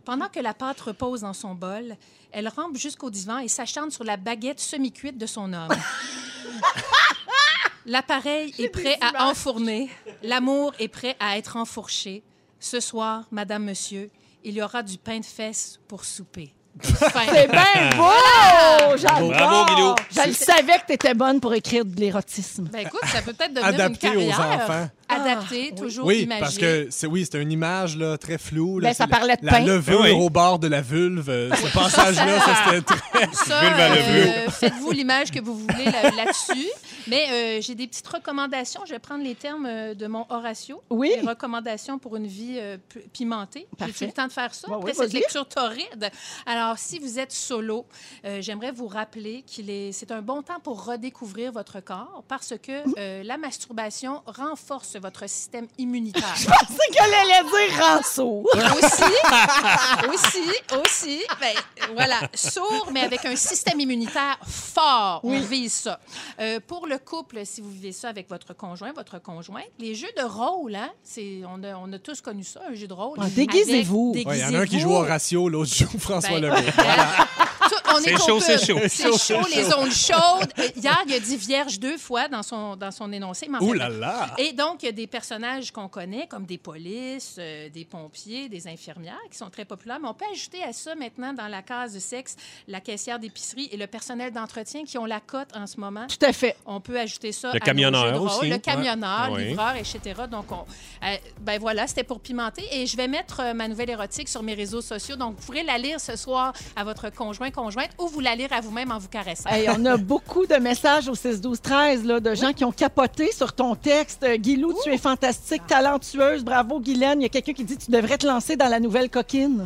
Pendant 0.05 0.27
que 0.27 0.39
la 0.39 0.53
pâte 0.53 0.81
repose 0.81 1.21
dans 1.21 1.33
son 1.33 1.55
bol, 1.55 1.95
elle 2.31 2.49
rampe 2.49 2.77
jusqu'au 2.77 3.09
divan 3.09 3.39
et 3.39 3.47
s'acharne 3.47 3.89
sur 3.89 4.03
la 4.03 4.17
baguette 4.17 4.59
semi-cuite 4.59 5.17
de 5.17 5.25
son 5.25 5.53
homme. 5.53 5.71
L'appareil 7.85 8.53
est 8.59 8.69
prêt 8.69 8.97
à 9.01 9.29
enfourner. 9.29 9.89
L'amour 10.21 10.73
est 10.79 10.87
prêt 10.87 11.15
à 11.19 11.37
être 11.37 11.57
enfourché. 11.57 12.23
Ce 12.59 12.79
soir, 12.79 13.25
Madame, 13.31 13.65
Monsieur, 13.65 14.09
il 14.43 14.55
y 14.55 14.61
aura 14.61 14.83
du 14.83 14.97
pain 14.97 15.19
de 15.19 15.25
fesses 15.25 15.79
pour 15.87 16.05
souper. 16.05 16.53
C'est 16.81 17.49
bien 17.51 17.89
beau! 17.97 18.97
J'adore! 18.97 19.29
Bravo, 19.29 19.75
Guilou. 19.75 19.95
Je 20.11 20.27
le 20.27 20.33
savais 20.33 20.79
que 20.79 20.87
tu 20.87 20.93
étais 20.93 21.13
bonne 21.13 21.39
pour 21.39 21.53
écrire 21.53 21.85
de 21.85 21.99
l'érotisme. 21.99 22.67
Ben 22.71 22.79
écoute, 22.87 22.99
ça 23.05 23.21
peut 23.21 23.33
peut-être 23.33 23.53
devenir 23.53 23.69
Adapté 23.69 24.07
une 24.07 24.13
aux 24.17 24.29
carrière. 24.35 24.61
enfants. 24.63 24.89
Ah, 25.09 25.15
adapté, 25.21 25.73
toujours 25.75 26.07
Oui, 26.07 26.21
imagé. 26.21 26.39
parce 26.41 26.57
que 26.57 26.87
c'est 26.89 27.05
oui, 27.05 27.23
c'était 27.25 27.41
une 27.41 27.51
image 27.51 27.95
là, 27.97 28.17
très 28.17 28.37
floue. 28.39 28.79
là, 28.79 28.89
Ben, 28.89 28.93
ça 28.95 29.03
c'est 29.03 29.11
la- 29.11 29.17
parlait 29.17 29.35
de 29.37 29.45
la, 29.45 29.51
pain. 29.51 29.59
levure 29.65 29.99
Oui. 30.01 30.11
au 30.11 30.29
bord 30.29 30.57
de 30.59 30.67
la 30.67 30.81
vulve. 30.81 31.29
euh, 31.29 31.51
ce 31.53 31.71
passage-là, 31.77 32.39
ça 32.39 32.55
c'était 32.65 32.81
très. 32.81 33.27
Ça, 33.33 33.59
Vulve 33.61 33.79
à 33.79 33.91
euh, 33.91 34.49
faites-vous 34.49 34.91
l'image 34.91 35.29
que 35.29 35.39
vous 35.39 35.55
voulez 35.55 35.85
là- 35.85 36.09
là-dessus. 36.09 36.67
Mais 37.07 37.25
euh, 37.31 37.61
j'ai 37.61 37.75
des 37.75 37.85
petites 37.87 38.07
recommandations. 38.07 38.81
Je 38.87 38.91
vais 38.93 38.99
prendre 38.99 39.23
les 39.23 39.35
termes 39.35 39.67
euh, 39.69 39.93
de 39.93 40.07
mon 40.07 40.25
Horatio. 40.29 40.81
Oui. 40.89 41.11
Les 41.21 41.27
recommandations 41.27 41.99
pour 41.99 42.15
une 42.15 42.25
vie 42.27 42.55
euh, 42.57 42.77
pi- 42.89 42.99
pimentée. 43.11 43.67
J'ai 43.79 43.85
Parfait. 43.85 44.05
le 44.07 44.11
temps 44.13 44.27
de 44.27 44.31
faire 44.31 44.53
ça? 44.53 44.69
Ouais, 44.69 44.75
après 44.77 44.91
oui, 44.91 44.95
cette 44.97 45.11
vas-y. 45.11 45.21
lecture 45.21 45.47
torride? 45.47 46.09
Alors, 46.47 46.62
si 46.77 46.99
vous 46.99 47.19
êtes 47.19 47.31
solo, 47.31 47.85
euh, 48.25 48.41
j'aimerais 48.41 48.71
vous 48.71 48.87
rappeler 48.87 49.43
qu'il 49.45 49.69
est, 49.69 49.91
c'est 49.91 50.11
un 50.11 50.21
bon 50.21 50.41
temps 50.41 50.59
pour 50.63 50.85
redécouvrir 50.85 51.51
votre 51.51 51.79
corps 51.79 52.23
parce 52.27 52.53
que 52.61 52.83
euh, 52.97 53.23
la 53.23 53.37
masturbation 53.37 54.21
renforce 54.25 54.95
votre 54.95 55.27
système 55.29 55.67
immunitaire. 55.77 56.23
Je 56.35 56.45
pensais 56.45 56.89
qu'elle 56.91 57.13
allait 57.13 57.43
dire 57.43 57.83
rançon. 57.83 58.43
aussi, 58.53 60.13
aussi, 60.13 60.79
aussi, 60.81 61.21
ben, 61.39 61.55
voilà, 61.95 62.19
sourd, 62.33 62.89
mais 62.91 63.01
avec 63.01 63.25
un 63.25 63.35
système 63.35 63.79
immunitaire 63.79 64.37
fort. 64.45 65.21
On 65.23 65.39
vise 65.39 65.73
ça. 65.73 65.99
Euh, 66.39 66.59
pour 66.65 66.87
le 66.87 66.97
couple, 66.97 67.41
si 67.45 67.61
vous 67.61 67.69
vivez 67.69 67.91
ça 67.91 68.09
avec 68.09 68.29
votre 68.29 68.53
conjoint, 68.55 68.91
votre 68.93 69.21
conjointe, 69.21 69.65
les 69.79 69.95
jeux 69.95 70.11
de 70.17 70.23
rôle, 70.23 70.75
hein, 70.75 70.91
c'est, 71.03 71.41
on, 71.47 71.63
a, 71.63 71.75
on 71.75 71.91
a 71.93 71.99
tous 71.99 72.21
connu 72.21 72.43
ça, 72.43 72.61
un 72.69 72.73
jeu 72.73 72.87
de 72.87 72.93
rôle. 72.93 73.17
Ah, 73.21 73.29
déguisez-vous. 73.29 74.13
Ouais, 74.15 74.37
Il 74.37 74.39
y 74.39 74.45
en 74.45 74.53
a 74.53 74.59
un 74.61 74.65
qui 74.65 74.79
joue 74.79 74.91
au 74.91 74.99
ratio, 74.99 75.49
l'autre 75.49 75.73
joue 75.73 75.99
François 75.99 76.39
Ben, 76.39 76.52
Legault. 76.53 77.49
Tout- 77.69 77.91
on 77.95 77.99
est 78.01 78.17
chaud, 78.17 78.39
c'est 78.39 78.65
chaud. 78.65 78.79
C'est 78.87 79.17
chaud, 79.17 79.41
les 79.53 79.63
zones 79.63 79.91
chaudes. 79.91 80.53
Hier, 80.75 80.97
il 81.07 81.13
a 81.13 81.19
dit 81.19 81.37
vierge 81.37 81.79
deux 81.79 81.97
fois 81.97 82.27
dans 82.27 82.43
son, 82.43 82.75
dans 82.75 82.91
son 82.91 83.11
énoncé. 83.11 83.47
mais 83.49 83.57
en 83.57 83.61
Ouh 83.61 83.71
fait, 83.73 83.77
là 83.77 83.89
là! 83.89 84.27
et 84.37 84.53
donc, 84.53 84.83
il 84.83 84.87
y 84.87 84.89
a 84.89 84.93
des 84.93 85.07
personnages 85.07 85.71
qu'on 85.71 85.87
connaît, 85.87 86.27
comme 86.27 86.45
des 86.45 86.57
polices, 86.57 87.35
euh, 87.39 87.69
des 87.69 87.85
pompiers, 87.85 88.49
des 88.49 88.67
infirmières, 88.67 89.19
qui 89.31 89.37
sont 89.37 89.49
très 89.49 89.65
populaires. 89.65 89.99
Mais 90.01 90.07
on 90.07 90.13
peut 90.13 90.25
ajouter 90.31 90.63
à 90.63 90.73
ça 90.73 90.95
maintenant, 90.95 91.33
dans 91.33 91.47
la 91.47 91.61
case 91.61 91.93
de 91.93 91.99
sexe, 91.99 92.35
la 92.67 92.81
caissière 92.81 93.19
d'épicerie 93.19 93.69
et 93.71 93.77
le 93.77 93.87
personnel 93.87 94.31
d'entretien 94.31 94.83
qui 94.85 94.97
ont 94.97 95.05
la 95.05 95.19
cote 95.19 95.49
en 95.55 95.67
ce 95.67 95.79
moment. 95.79 96.07
Tout 96.07 96.25
à 96.25 96.33
fait. 96.33 96.55
On 96.65 96.79
peut 96.81 96.99
ajouter 96.99 97.31
ça 97.31 97.49
Le 97.51 97.57
à 97.57 97.59
camionneur 97.59 98.21
aussi. 98.21 98.49
Le 98.49 98.57
camionneur, 98.57 99.31
Ouais. 99.31 99.45
livreur, 99.45 99.75
etc. 99.75 99.99
Donc, 100.29 100.51
on, 100.51 100.65
euh, 101.05 101.15
ben 101.41 101.59
voilà, 101.59 101.87
c'était 101.87 102.03
pour 102.03 102.19
pimenter. 102.19 102.63
Et 102.71 102.85
je 102.87 102.97
vais 102.97 103.07
mettre 103.07 103.39
euh, 103.41 103.53
ma 103.53 103.67
nouvelle 103.67 103.89
érotique 103.89 104.27
sur 104.29 104.43
mes 104.43 104.53
réseaux 104.53 104.81
sociaux. 104.81 105.15
Donc, 105.15 105.35
vous 105.37 105.45
pourrez 105.45 105.63
la 105.63 105.77
lire 105.77 105.99
ce 105.99 106.15
soir 106.15 106.53
à 106.75 106.83
votre 106.83 107.09
conjoint, 107.09 107.51
conjointe, 107.53 107.91
ou 107.99 108.07
vous 108.07 108.19
la 108.19 108.35
lire 108.35 108.51
à 108.51 108.61
vous-même 108.61 108.91
en 108.91 108.97
vous 108.97 109.07
caressant. 109.07 109.49
Hey, 109.49 109.69
on 109.69 109.85
a 109.85 109.97
beaucoup 109.97 110.45
de 110.45 110.55
messages 110.55 111.07
au 111.07 111.15
6 111.15 111.39
12 111.39 111.61
13 111.61 112.05
là, 112.05 112.19
de 112.19 112.35
gens 112.35 112.51
qui 112.51 112.65
ont 112.65 112.71
capoté 112.71 113.31
sur 113.31 113.53
ton 113.53 113.75
texte. 113.75 114.23
Euh, 114.23 114.35
Guilou, 114.35 114.73
tu 114.83 114.91
es 114.91 114.97
fantastique, 114.97 115.65
talentueuse. 115.67 116.43
Bravo, 116.43 116.79
Guylaine. 116.79 117.21
Il 117.21 117.23
y 117.23 117.27
a 117.27 117.29
quelqu'un 117.29 117.53
qui 117.53 117.63
dit 117.63 117.77
tu 117.77 117.91
devrais 117.91 118.17
te 118.17 118.27
lancer 118.27 118.55
dans 118.55 118.67
la 118.67 118.79
nouvelle 118.79 119.09
coquine. 119.09 119.65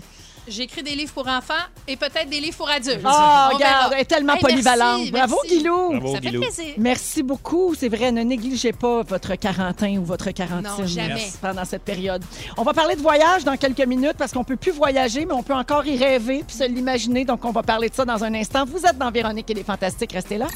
J'écris 0.50 0.82
des 0.84 0.96
livres 0.96 1.12
pour 1.14 1.28
enfants 1.28 1.54
et 1.88 1.98
peut-être 1.98 2.30
des 2.30 2.40
livres 2.40 2.56
pour 2.58 2.70
adultes. 2.70 3.02
On 3.04 3.08
regarde, 3.56 3.60
verra. 3.60 3.90
elle 3.94 4.02
est 4.02 4.06
tellement 4.06 4.34
Hey, 4.36 4.40
polyvalente. 4.42 4.98
merci, 5.00 5.12
Bravo, 5.12 5.36
merci. 5.44 5.58
Guilou. 5.58 5.90
Bravo, 5.92 6.08
Ça 6.16 6.22
fait 6.22 6.28
Guilou. 6.30 6.42
plaisir. 6.42 6.74
Merci 6.78 7.24
beaucoup. 7.24 7.76
C'est 7.78 7.90
vrai, 7.90 8.12
ne 8.12 8.24
négligez 8.24 8.72
pas 8.74 9.02
votre 9.04 9.36
quarantaine 9.36 9.98
ou 10.00 10.06
votre 10.06 10.32
quarantaine 10.32 10.72
Non, 10.80 10.86
jamais. 10.88 11.28
Pendant 11.42 11.66
cette 11.66 11.84
période. 11.84 12.24
On 12.58 12.64
va 12.64 12.74
parler 12.74 12.96
de 12.96 13.02
voyage 13.02 13.44
dans 13.44 13.58
quelques 13.58 13.86
minutes 13.86 14.16
parce 14.18 14.32
qu'on 14.32 14.44
peut 14.44 14.56
plus 14.58 14.72
voyager, 14.72 15.26
mais 15.26 15.34
on 15.34 15.44
peut 15.44 15.54
encore 15.56 15.86
y 15.86 15.98
rêver 15.98 16.44
puis 16.48 16.56
se 16.56 16.64
l'imaginer. 16.64 17.26
Donc, 17.26 17.44
on 17.46 17.52
va 17.52 17.64
parler 17.64 17.90
de 17.90 17.96
ça 17.96 18.06
dans 18.06 18.24
un 18.24 18.34
instant. 18.34 18.64
Vous 18.66 18.86
êtes 18.86 18.98
dans 18.98 19.12
Véronique 19.12 19.50
et 19.50 19.54
les 19.54 19.64
Fantastiques. 19.64 20.14
Restez 20.14 20.38
là. 20.38 20.48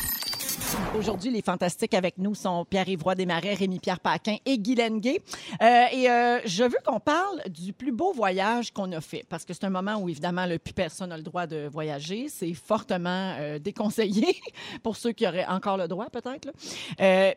Aujourd'hui, 0.97 1.32
les 1.32 1.41
fantastiques 1.41 1.93
avec 1.93 2.17
nous 2.17 2.36
sont 2.36 2.65
Pierre-Yves 2.69 3.03
Roy 3.03 3.15
Desmarais, 3.15 3.55
Rémi-Pierre 3.55 3.99
Paquin 3.99 4.38
et 4.45 4.57
Guylaine 4.57 4.99
Gay. 4.99 5.19
Euh, 5.61 5.86
et 5.91 6.09
euh, 6.09 6.39
je 6.45 6.63
veux 6.63 6.78
qu'on 6.86 6.99
parle 6.99 7.41
du 7.49 7.74
plus 7.74 7.91
beau 7.91 8.13
voyage 8.13 8.72
qu'on 8.72 8.91
a 8.91 9.01
fait, 9.01 9.26
parce 9.28 9.43
que 9.43 9.53
c'est 9.53 9.63
un 9.63 9.69
moment 9.69 9.95
où, 9.95 10.07
évidemment, 10.09 10.45
le 10.45 10.59
plus 10.59 10.74
personne 10.74 11.09
n'a 11.09 11.17
le 11.17 11.24
droit 11.24 11.47
de 11.47 11.67
voyager. 11.72 12.28
C'est 12.30 12.53
fortement 12.53 13.36
euh, 13.39 13.57
déconseillé 13.59 14.36
pour 14.84 14.95
ceux 14.95 15.11
qui 15.11 15.26
auraient 15.28 15.45
encore 15.45 15.78
le 15.78 15.88
droit, 15.88 16.07
peut-être. 16.09 16.49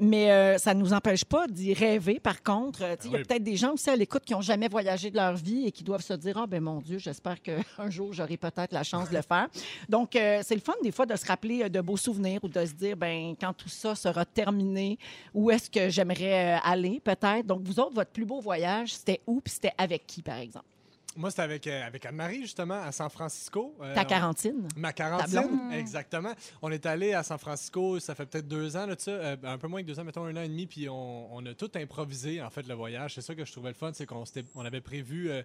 mais 0.01 0.59
ça 0.59 0.75
ne 0.75 0.81
nous 0.81 0.93
empêche 0.93 1.25
pas 1.25 1.47
d'y 1.49 1.73
rêver. 1.75 2.21
Par 2.21 2.43
contre, 2.43 2.81
il 3.05 3.11
y 3.11 3.15
a 3.15 3.19
Oui. 3.19 3.25
peut-être 3.25 3.43
des 3.45 3.57
gens 3.57 3.73
aussi 3.73 3.89
à 3.91 3.97
l'écoute 3.97 4.25
qui 4.25 4.33
n'ont 4.35 4.43
jamais 4.43 4.69
voyagé 4.69 5.11
de 5.11 5.17
leur 5.17 5.35
vie 5.35 5.67
et 5.67 5.73
qui 5.73 5.83
doivent 5.85 6.03
se 6.05 6.15
dire, 6.15 6.37
ah 6.39 6.47
ben 6.47 6.63
mon 6.63 6.81
Dieu, 6.81 6.99
j'espère 6.99 7.41
qu'un 7.41 7.63
jour, 7.91 8.13
j'aurai 8.13 8.37
peut-être 8.37 8.73
la 8.73 8.83
chance 8.83 9.09
de 9.11 9.17
le 9.17 9.23
faire. 9.23 9.49
Donc, 9.89 10.11
c'est 10.13 10.55
le 10.55 10.61
fun 10.61 10.75
des 10.83 10.93
fois 10.93 11.07
de 11.07 11.17
se 11.17 11.27
rappeler 11.27 11.69
de 11.71 11.81
beaux 11.81 11.97
souvenirs 11.97 12.41
ou 12.43 12.49
de 12.49 12.65
se 12.67 12.73
dire, 12.73 12.97
ben 12.97 13.24
quand 13.41 13.53
tout 13.55 13.69
ça 13.69 13.95
sera 13.95 14.25
terminé, 14.25 14.99
où 15.33 15.51
est-ce 15.51 15.71
que 15.71 15.89
j'aimerais 15.89 16.57
euh, 16.57 16.59
aller 16.63 17.01
peut-être? 17.01 17.47
Donc, 17.47 17.63
vous 17.63 17.81
autres, 17.81 17.95
votre 17.95 18.11
plus 18.11 18.25
beau 18.27 18.41
voyage, 18.41 18.95
c'était 18.95 19.21
où 19.27 19.41
puis 19.41 19.53
c'était 19.55 19.73
avec 19.79 20.07
qui, 20.07 20.23
par 20.23 20.37
exemple? 20.39 20.67
Moi, 21.17 21.31
c'était 21.31 21.43
avec, 21.43 21.65
euh, 21.69 21.87
avec 21.87 22.05
Anne-Marie, 22.07 22.41
justement, 22.43 22.83
à 22.83 22.91
San 22.91 23.09
Francisco. 23.09 23.73
Euh, 23.81 23.95
Ta 23.95 24.03
on- 24.03 24.05
quarantine? 24.05 24.69
Ma 24.77 24.89
Ta 24.93 25.05
quarantaine, 25.05 25.47
blonde. 25.47 25.73
exactement. 25.73 26.33
On 26.61 26.73
est 26.73 26.85
allé 26.87 27.13
à 27.15 27.23
San 27.23 27.39
Francisco, 27.39 28.01
ça 28.01 28.17
fait 28.17 28.27
peut-être 28.27 28.49
deux 28.49 28.77
ans, 28.77 28.85
là, 28.87 28.97
ça, 28.99 29.13
euh, 29.13 29.37
un 29.45 29.57
peu 29.59 29.69
moins 29.69 29.81
que 29.83 29.87
deux 29.87 30.01
ans, 30.01 30.03
mettons 30.05 30.25
un 30.25 30.37
an 30.37 30.43
et 30.43 30.49
demi, 30.49 30.67
puis 30.67 30.89
on, 30.89 31.33
on 31.33 31.47
a 31.47 31.55
tout 31.55 31.71
improvisé, 31.77 32.43
en 32.43 32.51
fait, 32.51 32.67
le 32.67 32.75
voyage. 32.75 33.15
C'est 33.15 33.21
ça 33.23 33.33
que 33.37 33.45
je 33.45 33.53
trouvais 33.53 33.69
le 33.69 33.75
fun, 33.77 33.93
c'est 33.95 34.07
qu'on 34.07 34.25
s'était- 34.25 34.45
on 34.57 34.65
avait 34.65 34.81
prévu 34.81 35.31
euh, 35.31 35.43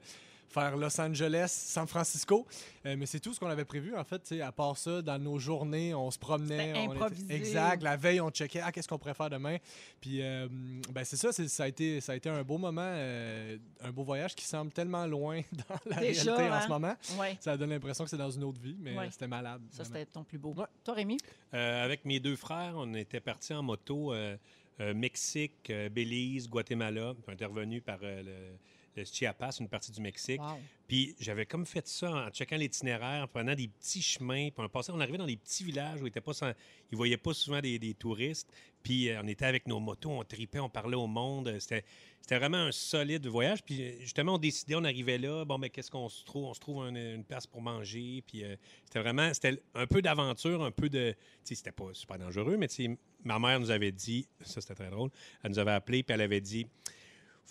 faire 0.49 0.75
Los 0.77 0.99
Angeles, 0.99 1.47
San 1.49 1.87
Francisco, 1.87 2.45
euh, 2.85 2.95
mais 2.97 3.05
c'est 3.05 3.19
tout 3.19 3.33
ce 3.33 3.39
qu'on 3.39 3.47
avait 3.49 3.65
prévu, 3.65 3.95
en 3.95 4.03
fait, 4.03 4.31
à 4.41 4.51
part 4.51 4.77
ça, 4.77 5.01
dans 5.01 5.19
nos 5.19 5.37
journées, 5.39 5.93
on 5.93 6.09
se 6.11 6.17
promenait. 6.19 6.73
On 6.75 6.83
était- 6.85 6.93
improvisé. 6.93 7.33
exact. 7.35 7.83
La 7.83 7.95
veille, 7.97 8.19
on 8.21 8.29
checkait, 8.31 8.61
ah, 8.63 8.71
qu'est-ce 8.71 8.87
qu'on 8.87 8.97
pourrait 8.97 9.13
faire 9.13 9.29
demain? 9.29 9.57
Puis, 10.01 10.21
euh, 10.21 10.47
ben, 10.91 11.03
c'est 11.05 11.17
ça, 11.17 11.31
c'est- 11.31 11.47
ça 11.47 11.63
a, 11.63 11.67
été, 11.67 12.01
ça 12.01 12.13
a 12.13 12.15
été 12.15 12.29
un 12.29 12.43
beau 12.43 12.57
moment, 12.57 12.81
euh, 12.83 13.57
un 13.81 13.91
beau 13.91 14.03
voyage 14.03 14.35
qui 14.35 14.45
semble 14.45 14.71
tellement 14.71 15.05
loin 15.05 15.41
dans 15.69 15.75
la 15.85 15.97
Déjà, 16.01 16.35
réalité 16.35 16.51
en 16.51 16.57
hein? 16.57 16.61
ce 16.61 16.67
moment. 16.67 16.95
Oui. 17.19 17.27
Ça 17.39 17.55
donne 17.57 17.69
l'impression 17.69 18.03
que 18.03 18.09
c'est 18.09 18.17
dans 18.17 18.31
une 18.31 18.43
autre 18.43 18.59
vie, 18.59 18.75
mais 18.79 18.97
Ouais. 18.97 19.09
c'était 19.11 19.27
malade. 19.27 19.61
Ça, 19.71 19.83
vraiment. 19.83 19.95
c'était 19.99 20.11
ton 20.11 20.23
plus 20.23 20.37
beau. 20.37 20.53
Ouais. 20.53 20.65
Toi, 20.83 20.93
Rémi? 20.95 21.17
Euh, 21.53 21.85
avec 21.85 22.05
mes 22.05 22.19
deux 22.19 22.35
frères, 22.35 22.73
on 22.75 22.93
était 22.95 23.19
partis 23.19 23.53
en 23.53 23.61
moto 23.63 24.13
euh, 24.13 24.35
euh, 24.81 24.93
Mexique, 24.93 25.69
euh, 25.69 25.89
Belize, 25.89 26.49
Guatemala. 26.49 27.13
Puis 27.13 27.23
on 27.27 27.33
était 27.33 27.45
revenus 27.45 27.83
par 27.83 27.99
euh, 28.03 28.23
le, 28.23 28.57
Chiapas, 29.03 29.57
une 29.59 29.67
partie 29.69 29.91
du 29.91 30.01
Mexique. 30.01 30.41
Wow. 30.41 30.57
Puis 30.87 31.15
j'avais 31.19 31.45
comme 31.45 31.65
fait 31.65 31.87
ça 31.87 32.11
en 32.11 32.29
checkant 32.29 32.57
l'itinéraire, 32.57 33.23
en 33.23 33.27
prenant 33.27 33.53
des 33.55 33.67
petits 33.67 34.01
chemins. 34.01 34.49
Puis 34.49 34.63
on, 34.63 34.69
passait, 34.69 34.91
on 34.91 34.99
arrivait 34.99 35.17
dans 35.17 35.25
des 35.27 35.37
petits 35.37 35.63
villages 35.63 36.01
où 36.01 36.07
ils 36.07 36.13
ne 36.13 36.97
voyaient 36.97 37.17
pas 37.17 37.33
souvent 37.33 37.61
des, 37.61 37.77
des 37.77 37.93
touristes. 37.93 38.51
Puis 38.81 39.09
euh, 39.09 39.21
on 39.21 39.27
était 39.27 39.45
avec 39.45 39.67
nos 39.67 39.79
motos, 39.79 40.09
on 40.09 40.23
tripait, 40.23 40.59
on 40.59 40.69
parlait 40.69 40.95
au 40.95 41.05
monde. 41.07 41.53
C'était, 41.59 41.83
c'était 42.21 42.37
vraiment 42.39 42.57
un 42.57 42.71
solide 42.71 43.27
voyage. 43.27 43.61
Puis 43.63 43.83
euh, 43.83 43.91
justement, 43.99 44.35
on 44.35 44.37
décidait, 44.37 44.75
on 44.75 44.83
arrivait 44.83 45.17
là, 45.17 45.45
bon, 45.45 45.57
mais 45.57 45.69
qu'est-ce 45.69 45.91
qu'on 45.91 46.09
se 46.09 46.23
trouve? 46.23 46.45
On 46.45 46.53
se 46.53 46.59
trouve 46.59 46.81
un- 46.83 46.95
une 47.15 47.23
place 47.25 47.45
pour 47.45 47.61
manger. 47.61 48.23
Puis 48.25 48.43
euh, 48.43 48.55
c'était 48.85 48.99
vraiment, 48.99 49.33
c'était 49.33 49.61
un 49.75 49.85
peu 49.85 50.01
d'aventure, 50.01 50.63
un 50.63 50.71
peu 50.71 50.89
de... 50.89 51.11
Tu 51.11 51.17
sais, 51.43 51.55
c'était 51.55 51.71
pas 51.71 51.93
super 51.93 52.17
dangereux, 52.17 52.57
mais 52.57 52.67
tu 52.67 52.75
sais, 52.75 52.97
ma 53.23 53.37
mère 53.37 53.59
nous 53.59 53.69
avait 53.69 53.91
dit, 53.91 54.27
ça 54.41 54.61
c'était 54.61 54.75
très 54.75 54.89
drôle, 54.89 55.09
elle 55.43 55.51
nous 55.51 55.59
avait 55.59 55.71
appelé, 55.71 56.03
puis 56.03 56.13
elle 56.13 56.21
avait 56.21 56.39
dit, 56.39 56.65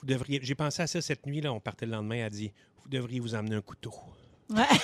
vous 0.00 0.06
devriez, 0.06 0.40
j'ai 0.42 0.54
pensé 0.54 0.82
à 0.82 0.86
ça 0.86 1.00
cette 1.00 1.26
nuit, 1.26 1.40
là, 1.40 1.52
on 1.52 1.60
partait 1.60 1.86
le 1.86 1.92
lendemain, 1.92 2.16
elle 2.16 2.24
a 2.24 2.30
dit, 2.30 2.52
vous 2.82 2.88
devriez 2.88 3.20
vous 3.20 3.34
amener 3.34 3.56
un 3.56 3.60
couteau. 3.60 3.92
Ouais. 4.50 4.64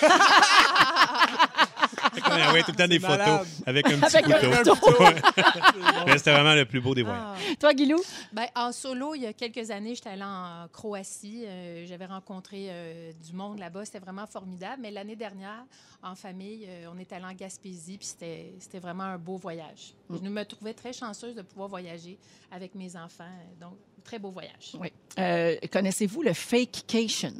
Qu'on 2.24 2.32
envoyait 2.32 2.62
tout 2.62 2.70
le 2.70 2.76
temps 2.76 2.88
des 2.88 3.00
photos 3.00 3.46
avec 3.66 3.86
un 3.86 3.98
petit 4.00 4.16
Avec 4.16 4.44
un 4.44 4.56
couteau. 4.58 4.74
couteau. 4.76 5.04
Ouais. 5.04 6.04
Mais 6.06 6.18
c'était 6.18 6.32
vraiment 6.32 6.54
le 6.54 6.64
plus 6.64 6.80
beau 6.80 6.94
des 6.94 7.02
voyages. 7.02 7.22
Ah. 7.36 7.54
Toi, 7.58 7.74
Guilou? 7.74 8.00
Ben, 8.32 8.46
en 8.54 8.72
solo, 8.72 9.14
il 9.14 9.22
y 9.22 9.26
a 9.26 9.32
quelques 9.32 9.70
années, 9.70 9.94
j'étais 9.94 10.10
allée 10.10 10.22
en 10.22 10.68
Croatie. 10.72 11.44
Euh, 11.46 11.84
J'avais 11.86 12.06
rencontré 12.06 12.66
euh, 12.68 13.12
du 13.12 13.32
monde 13.32 13.58
là-bas. 13.58 13.84
C'était 13.84 13.98
vraiment 13.98 14.26
formidable. 14.26 14.82
Mais 14.82 14.90
l'année 14.90 15.16
dernière, 15.16 15.64
en 16.02 16.14
famille, 16.14 16.66
euh, 16.68 16.86
on 16.94 16.98
est 16.98 17.12
allé 17.12 17.24
en 17.24 17.32
Gaspésie. 17.32 17.98
Puis 17.98 18.06
c'était 18.06 18.54
c'était 18.60 18.78
vraiment 18.78 19.04
un 19.04 19.18
beau 19.18 19.36
voyage. 19.36 19.94
Je 20.10 20.28
me 20.28 20.44
trouvais 20.44 20.74
très 20.74 20.92
chanceuse 20.92 21.34
de 21.34 21.42
pouvoir 21.42 21.68
voyager 21.68 22.18
avec 22.50 22.74
mes 22.74 22.96
enfants. 22.96 23.24
Donc, 23.60 23.76
très 24.04 24.18
beau 24.18 24.30
voyage. 24.30 24.76
Oui. 24.78 24.92
Euh, 25.18 25.56
Connaissez-vous 25.72 26.22
le 26.22 26.32
fakecation? 26.32 27.34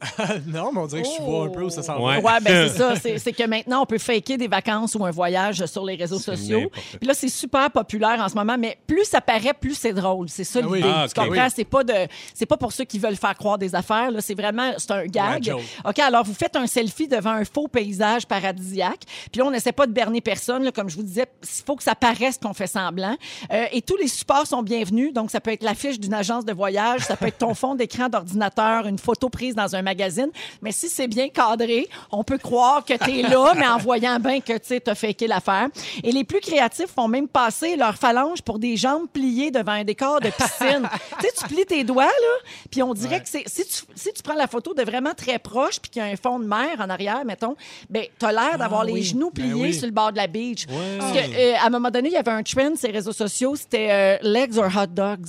non, 0.46 0.70
mais 0.72 0.80
on 0.80 0.86
dirait 0.86 1.02
que 1.02 1.08
je 1.18 1.22
vois 1.22 1.44
un 1.46 1.48
peu 1.48 1.62
où 1.62 1.70
ça 1.70 1.82
s'en 1.82 1.98
Ouais. 2.04 2.20
va. 2.20 2.34
Ouais, 2.34 2.40
ben 2.40 2.68
c'est 2.72 2.78
ça. 2.78 2.94
C'est 3.18 3.32
que 3.32 3.46
maintenant, 3.46 3.82
on 3.82 3.86
peut 3.86 3.98
faker 3.98 4.36
des 4.36 4.46
vacances 4.48 4.94
ou 4.94 5.04
un 5.04 5.10
voyage 5.10 5.64
sur 5.66 5.84
les 5.84 5.96
réseaux 5.96 6.18
sociaux. 6.18 6.70
Puis 6.98 7.06
là, 7.06 7.14
c'est 7.14 7.28
super 7.28 7.70
populaire 7.70 8.20
en 8.20 8.28
ce 8.28 8.34
moment, 8.34 8.56
mais 8.58 8.78
plus 8.86 9.04
ça 9.04 9.20
paraît, 9.20 9.54
plus 9.54 9.74
c'est 9.74 9.92
drôle. 9.92 10.28
C'est 10.28 10.44
ça 10.44 10.60
Ah 10.62 10.66
oui. 10.68 10.78
l'idée. 10.78 10.90
Ah, 10.94 11.06
tu 11.12 11.18
ok. 11.20 11.26
comprends? 11.26 11.44
Oui. 11.44 11.52
C'est 11.54 11.64
pas 11.64 11.84
de, 11.84 11.94
c'est 12.34 12.46
pas 12.46 12.56
pour 12.56 12.72
ceux 12.72 12.84
qui 12.84 12.98
veulent 12.98 13.16
faire 13.16 13.34
croire 13.36 13.58
des 13.58 13.74
affaires. 13.74 14.10
Là, 14.10 14.20
c'est 14.20 14.34
vraiment, 14.34 14.72
c'est 14.78 14.90
un 14.92 15.04
gag. 15.06 15.52
Ok, 15.84 15.98
alors 15.98 16.24
vous 16.24 16.34
faites 16.34 16.54
un 16.56 16.66
selfie 16.66 17.08
devant 17.08 17.30
un 17.32 17.44
faux 17.44 17.66
paysage 17.68 18.26
paradisiaque. 18.26 19.02
Puis 19.32 19.40
là, 19.40 19.46
on 19.46 19.50
n'essaie 19.50 19.72
pas 19.72 19.86
de 19.86 19.92
berner 19.92 20.20
personne. 20.20 20.62
là. 20.64 20.72
comme 20.72 20.88
je 20.88 20.96
vous 20.96 21.02
disais, 21.02 21.26
il 21.42 21.64
faut 21.66 21.76
que 21.76 21.82
ça 21.82 21.94
paraisse 21.94 22.38
qu'on 22.38 22.54
fait 22.54 22.66
semblant. 22.66 23.16
Euh, 23.52 23.64
et 23.72 23.82
tous 23.82 23.96
les 23.96 24.08
supports 24.08 24.46
sont 24.46 24.62
bienvenus. 24.62 25.12
Donc, 25.12 25.30
ça 25.30 25.40
peut 25.40 25.52
être 25.52 25.62
l'affiche 25.62 25.98
d'une 25.98 26.14
agence 26.14 26.44
de 26.44 26.52
voyage, 26.52 27.00
ça 27.02 27.16
peut 27.16 27.26
être 27.26 27.38
ton 27.38 27.54
fond 27.58 27.74
d'écran 27.74 28.08
d'ordinateur, 28.08 28.86
une 28.86 28.98
photo 28.98 29.28
prise 29.28 29.54
dans 29.54 29.74
un 29.74 29.82
magazine. 29.88 30.30
Mais 30.62 30.72
si 30.72 30.88
c'est 30.88 31.08
bien 31.08 31.28
cadré, 31.28 31.88
on 32.10 32.22
peut 32.24 32.38
croire 32.38 32.84
que 32.84 32.94
tu 32.94 33.18
es 33.18 33.22
là, 33.22 33.54
mais 33.56 33.66
en 33.66 33.78
voyant 33.78 34.18
bien 34.18 34.40
que 34.40 34.56
tu 34.58 34.90
as 34.90 34.94
faké 34.94 35.26
l'affaire. 35.26 35.68
Et 36.02 36.12
les 36.12 36.24
plus 36.24 36.40
créatifs 36.40 36.92
font 36.94 37.08
même 37.08 37.28
passer 37.28 37.76
leur 37.76 37.94
phalange 37.94 38.42
pour 38.42 38.58
des 38.58 38.76
jambes 38.76 39.08
pliées 39.12 39.50
devant 39.50 39.72
un 39.72 39.84
décor 39.84 40.20
de 40.20 40.30
piscine. 40.30 40.88
tu 41.20 41.26
sais, 41.26 41.32
tu 41.38 41.54
plies 41.54 41.66
tes 41.66 41.84
doigts, 41.84 42.04
là, 42.04 42.50
puis 42.70 42.82
on 42.82 42.94
dirait 42.94 43.20
que 43.20 43.28
c'est. 43.28 43.44
Si 43.46 43.64
tu, 43.64 43.82
si 43.94 44.12
tu 44.12 44.22
prends 44.22 44.34
la 44.34 44.46
photo 44.46 44.74
de 44.74 44.82
vraiment 44.82 45.14
très 45.14 45.38
proche, 45.38 45.80
puis 45.80 45.90
qu'il 45.90 46.02
y 46.02 46.04
a 46.04 46.08
un 46.08 46.16
fond 46.16 46.38
de 46.38 46.44
mer 46.44 46.76
en 46.78 46.90
arrière, 46.90 47.24
mettons, 47.24 47.56
ben, 47.88 48.04
tu 48.18 48.26
as 48.26 48.32
l'air 48.32 48.58
d'avoir 48.58 48.84
les 48.84 48.92
oui. 48.92 49.02
genoux 49.02 49.30
Ben 49.34 49.50
pliés 49.50 49.62
oui. 49.62 49.74
sur 49.74 49.86
le 49.86 49.92
bord 49.92 50.12
de 50.12 50.16
la 50.18 50.26
beach. 50.26 50.66
Parce 50.66 51.12
que, 51.12 51.18
euh, 51.18 51.56
à 51.56 51.66
un 51.66 51.70
moment 51.70 51.90
donné, 51.90 52.08
il 52.08 52.14
y 52.14 52.16
avait 52.16 52.30
un 52.30 52.42
trend 52.42 52.76
sur 52.76 52.88
les 52.88 52.94
réseaux 52.94 53.12
sociaux, 53.12 53.56
c'était 53.56 53.88
euh, 53.90 54.16
legs 54.22 54.56
or 54.58 54.70
hot 54.76 54.86
dogs. 54.86 55.28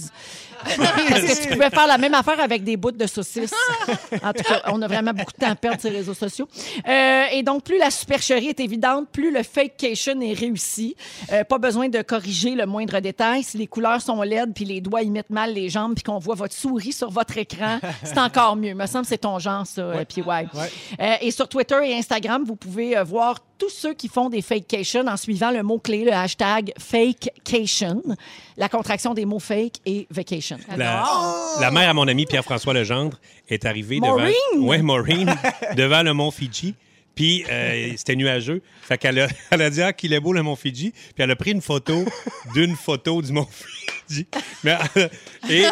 Parce 0.60 1.22
que 1.22 1.44
tu 1.44 1.54
pouvais 1.54 1.70
faire 1.70 1.88
la 1.88 1.98
même 1.98 2.14
affaire 2.14 2.40
avec 2.40 2.64
des 2.64 2.76
bouts 2.76 2.92
de 2.92 3.08
saucisses. 3.08 3.54
En 4.24 4.34
tout 4.34 4.44
cas, 4.44 4.49
on 4.68 4.82
a 4.82 4.88
vraiment 4.88 5.14
beaucoup 5.14 5.32
de 5.32 5.38
temps 5.38 5.52
à 5.52 5.56
perdre 5.56 5.80
sur 5.82 5.90
les 5.90 5.98
réseaux 5.98 6.14
sociaux. 6.14 6.48
Euh, 6.88 7.24
et 7.32 7.44
donc, 7.44 7.64
plus 7.64 7.78
la 7.78 7.92
supercherie 7.92 8.48
est 8.48 8.60
évidente, 8.60 9.08
plus 9.12 9.32
le 9.32 9.44
fakecation 9.44 10.20
est 10.22 10.34
réussi. 10.34 10.96
Euh, 11.32 11.44
pas 11.44 11.58
besoin 11.58 11.90
de 11.90 12.02
corriger 12.02 12.56
le 12.56 12.66
moindre 12.66 13.00
détail. 13.00 13.44
Si 13.44 13.58
les 13.58 13.68
couleurs 13.68 14.02
sont 14.02 14.22
laides, 14.22 14.54
puis 14.54 14.66
les 14.66 14.82
doigts 14.82 15.02
imitent 15.02 15.30
mal 15.30 15.54
les 15.54 15.70
jambes, 15.70 15.96
puis 15.96 16.04
qu'on 16.04 16.20
voit 16.20 16.36
votre 16.36 16.54
souris 16.54 16.94
sur 16.94 17.10
votre 17.10 17.38
écran, 17.38 17.80
c'est 18.04 18.20
encore 18.20 18.56
mieux. 18.56 18.74
Me 18.74 18.86
semble 18.86 19.04
que 19.04 19.10
c'est 19.10 19.20
ton 19.20 19.40
genre, 19.40 19.66
ça, 19.66 19.82
euh, 19.82 20.06
PY. 20.06 20.22
Euh, 20.22 21.16
et 21.22 21.32
sur 21.32 21.48
Twitter 21.48 21.80
et 21.84 21.98
Instagram, 21.98 22.44
vous 22.46 22.56
pouvez 22.56 23.02
voir 23.04 23.40
tous 23.60 23.70
ceux 23.70 23.94
qui 23.94 24.08
font 24.08 24.30
des 24.30 24.42
fakecation 24.42 25.06
en 25.08 25.18
suivant 25.18 25.52
le 25.52 25.62
mot-clé, 25.62 26.06
le 26.06 26.14
hashtag 26.14 26.72
fakecation, 26.80 28.02
la 28.58 28.70
contraction 28.70 29.14
des 29.14 29.26
mots 29.26 29.40
fake 29.40 29.76
et 29.86 30.08
vacation. 30.10 30.58
La, 30.76 31.06
la 31.60 31.70
mère 31.70 31.90
à 31.90 31.94
mon 31.94 32.08
ami 32.08 32.26
Pierre-François 32.26 32.74
Legendre 32.74 33.20
est 33.50 33.66
arrivée 33.66 34.00
Maureen? 34.00 34.34
devant, 34.56 34.66
ouais, 34.66 34.82
Maureen, 34.82 35.36
devant 35.76 36.02
le 36.04 36.14
mont 36.14 36.32
Fidji. 36.32 36.74
Puis 37.20 37.44
euh, 37.52 37.92
c'était 37.98 38.16
nuageux. 38.16 38.62
Fait 38.82 38.98
qu'elle 38.98 39.20
a, 39.20 39.28
elle 39.52 39.62
a 39.62 39.70
dit 39.70 39.82
ah, 39.82 39.92
qu'il 39.92 40.14
est 40.14 40.22
beau 40.22 40.32
le 40.32 40.42
mont 40.42 40.56
Fidji. 40.56 40.92
Puis 40.92 41.14
elle 41.18 41.32
a 41.32 41.36
pris 41.36 41.52
une 41.52 41.62
photo 41.62 42.06
d'une 42.54 42.78
photo 42.78 43.22
du 43.22 43.34
mont 43.34 43.46
Fidji. 43.52 44.26
Mais, 44.64 44.78
euh, 44.96 45.10
et 45.50 45.66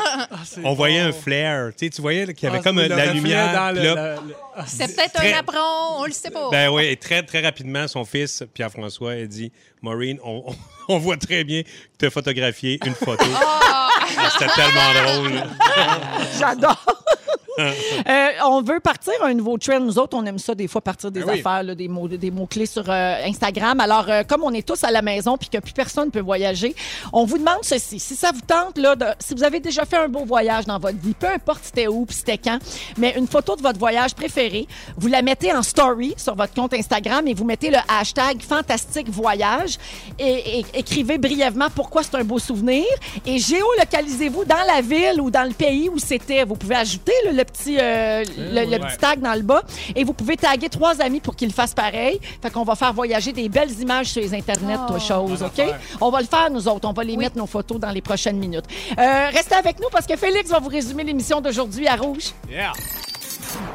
on 0.66 0.74
voyait 0.74 1.00
un 1.00 1.14
flare. 1.14 1.70
Tu 1.70 1.86
sais, 1.86 1.90
tu 1.90 2.02
voyais 2.02 2.34
qu'il 2.34 2.44
y 2.44 2.48
avait 2.48 2.58
Ah, 2.60 2.64
comme 2.64 2.80
euh, 2.80 2.90
la 2.90 3.14
lumière. 3.14 3.72
le- 3.72 3.96
ah, 4.58 4.66
C'est 4.68 4.94
peut-être 4.94 5.14
Très- 5.14 5.34
un 5.34 5.38
apron, 5.38 6.02
on 6.02 6.06
le 6.06 6.12
sait 6.12 6.32
pas. 6.32 6.50
Ben 6.52 6.70
oui, 6.70 6.84
et 6.88 6.98
très, 6.98 7.24
très 7.24 7.40
rapidement, 7.40 7.88
son 7.88 8.04
fils, 8.04 8.44
Pierre-François, 8.54 9.14
a 9.14 9.26
dit 9.26 9.50
Maureen, 9.82 10.20
on, 10.26 10.98
voit 11.00 11.16
très 11.16 11.46
bien 11.46 11.64
que 11.64 11.68
tu 11.98 12.06
as 12.08 12.10
photographié 12.10 12.78
une 12.86 12.94
photo. 12.94 13.24
Ah, 13.36 13.88
C'était 14.38 14.52
tellement 14.54 15.22
drôle. 15.32 15.44
J'adore. 16.38 17.06
Euh, 18.08 18.28
on 18.46 18.62
veut 18.62 18.80
partir 18.80 19.14
un 19.24 19.34
nouveau 19.34 19.58
trend. 19.58 19.80
Nous 19.80 19.98
autres, 20.00 20.16
on 20.16 20.26
aime 20.26 20.38
ça 20.38 20.54
des 20.56 20.68
fois 20.68 20.80
partir 20.82 21.12
des 21.12 21.22
Ben 21.22 21.32
oui. 21.34 21.40
affaires, 21.40 21.64
là, 21.64 21.76
des 21.76 21.88
mots, 21.88 22.08
des 22.08 22.32
mots 22.32 22.46
clés 22.46 22.66
sur 22.66 22.84
euh, 22.88 23.16
Instagram. 23.26 23.80
Alors, 23.80 24.06
euh, 24.10 24.24
comme 24.24 24.44
on 24.44 24.52
est 24.54 24.66
tous 24.66 24.84
à 24.84 24.92
la 24.92 25.02
maison 25.02 25.36
puis 25.38 25.50
que 25.50 25.58
plus 25.58 25.74
personne 25.74 26.10
peut 26.12 26.22
voyager, 26.22 26.76
on 27.12 27.26
vous 27.26 27.38
demande 27.38 27.60
ceci. 27.64 28.00
Si 28.00 28.16
ça 28.16 28.32
vous 28.34 28.42
tente, 28.42 28.78
là, 28.78 28.96
de- 28.96 29.06
si 29.20 29.34
vous 29.34 29.44
avez 29.44 29.60
déjà 29.60 29.84
fait 29.86 29.98
un 29.98 30.08
beau 30.08 30.24
voyage 30.26 30.66
dans 30.66 30.80
votre 30.80 30.98
vie, 31.00 31.14
peu 31.14 31.28
importe 31.28 31.62
c'était 31.64 31.88
où 31.88 32.06
puis 32.06 32.16
c'était 32.16 32.38
quand, 32.38 32.60
mais 32.98 33.16
une 33.18 33.28
photo 33.28 33.56
de 33.56 33.62
votre 33.62 33.80
voyage 33.80 34.14
préféré, 34.16 34.68
vous 34.98 35.08
la 35.08 35.22
mettez 35.22 35.52
en 35.52 35.64
story 35.64 36.14
sur 36.18 36.36
votre 36.36 36.54
compte 36.54 36.74
Instagram 36.74 37.28
et 37.28 37.34
vous 37.34 37.46
mettez 37.46 37.70
le 37.72 37.80
hashtag 37.90 38.42
fantastique 38.42 39.10
voyage 39.10 39.78
et, 40.20 40.60
et- 40.60 40.66
écrivez 40.76 41.18
brièvement 41.18 41.68
pourquoi 41.76 42.04
c'est 42.04 42.16
un 42.16 42.24
beau 42.24 42.40
souvenir 42.40 42.86
et 43.26 43.40
géolocalisez-vous 43.40 44.46
dans 44.46 44.64
la 44.68 44.82
ville 44.82 45.20
ou 45.20 45.30
dans 45.32 45.44
le 45.48 45.54
pays 45.54 45.90
où 45.90 45.98
c'était. 46.00 46.44
Vous 46.46 46.56
pouvez 46.56 46.76
ajouter 46.76 47.14
là, 47.26 47.32
le 47.32 47.44
petit 47.48 47.78
euh, 47.80 48.24
le, 48.38 48.78
petit 48.78 48.98
tag 48.98 49.20
dans 49.20 49.34
le 49.34 49.42
bas 49.42 49.64
et 49.96 50.04
vous 50.04 50.14
pouvez 50.14 50.38
taguer 50.38 50.70
trois 50.70 51.02
amis 51.02 51.20
pour 51.20 51.36
qu'ils 51.36 51.50
le 51.50 51.54
fassent 51.54 51.74
pareil. 51.74 52.20
Fait 52.42 52.52
qu'on 52.52 52.64
va 52.64 52.76
faire 52.76 52.94
voyager 52.94 53.32
des 53.32 53.50
belles 53.50 53.72
images 53.80 54.08
sur 54.08 54.22
les 54.22 54.34
internets, 54.34 54.78
toi, 54.88 55.00
chose, 55.00 55.44
OK? 55.44 55.66
On 56.02 56.10
va 56.10 56.22
le 56.22 56.28
faire, 56.28 56.50
nous 56.52 56.68
autres. 56.68 56.88
On 56.88 56.94
va 56.94 57.04
les 57.04 57.18
mettre, 57.18 57.38
nos 57.38 57.48
photos, 57.48 57.80
dans 57.80 57.92
les 57.92 58.02
prochaines 58.02 58.38
minutes. 58.38 58.66
Euh, 58.98 59.28
restez 59.32 59.56
avec 59.56 59.80
nous 59.80 59.88
parce 59.92 60.06
que 60.06 60.16
Félix 60.16 60.50
va 60.50 60.60
vous 60.60 60.70
résumer 60.70 61.04
l'émission 61.04 61.42
d'aujourd'hui 61.42 61.88
à 61.88 61.96
Rouge. 61.96 62.34
Yeah. 62.50 62.72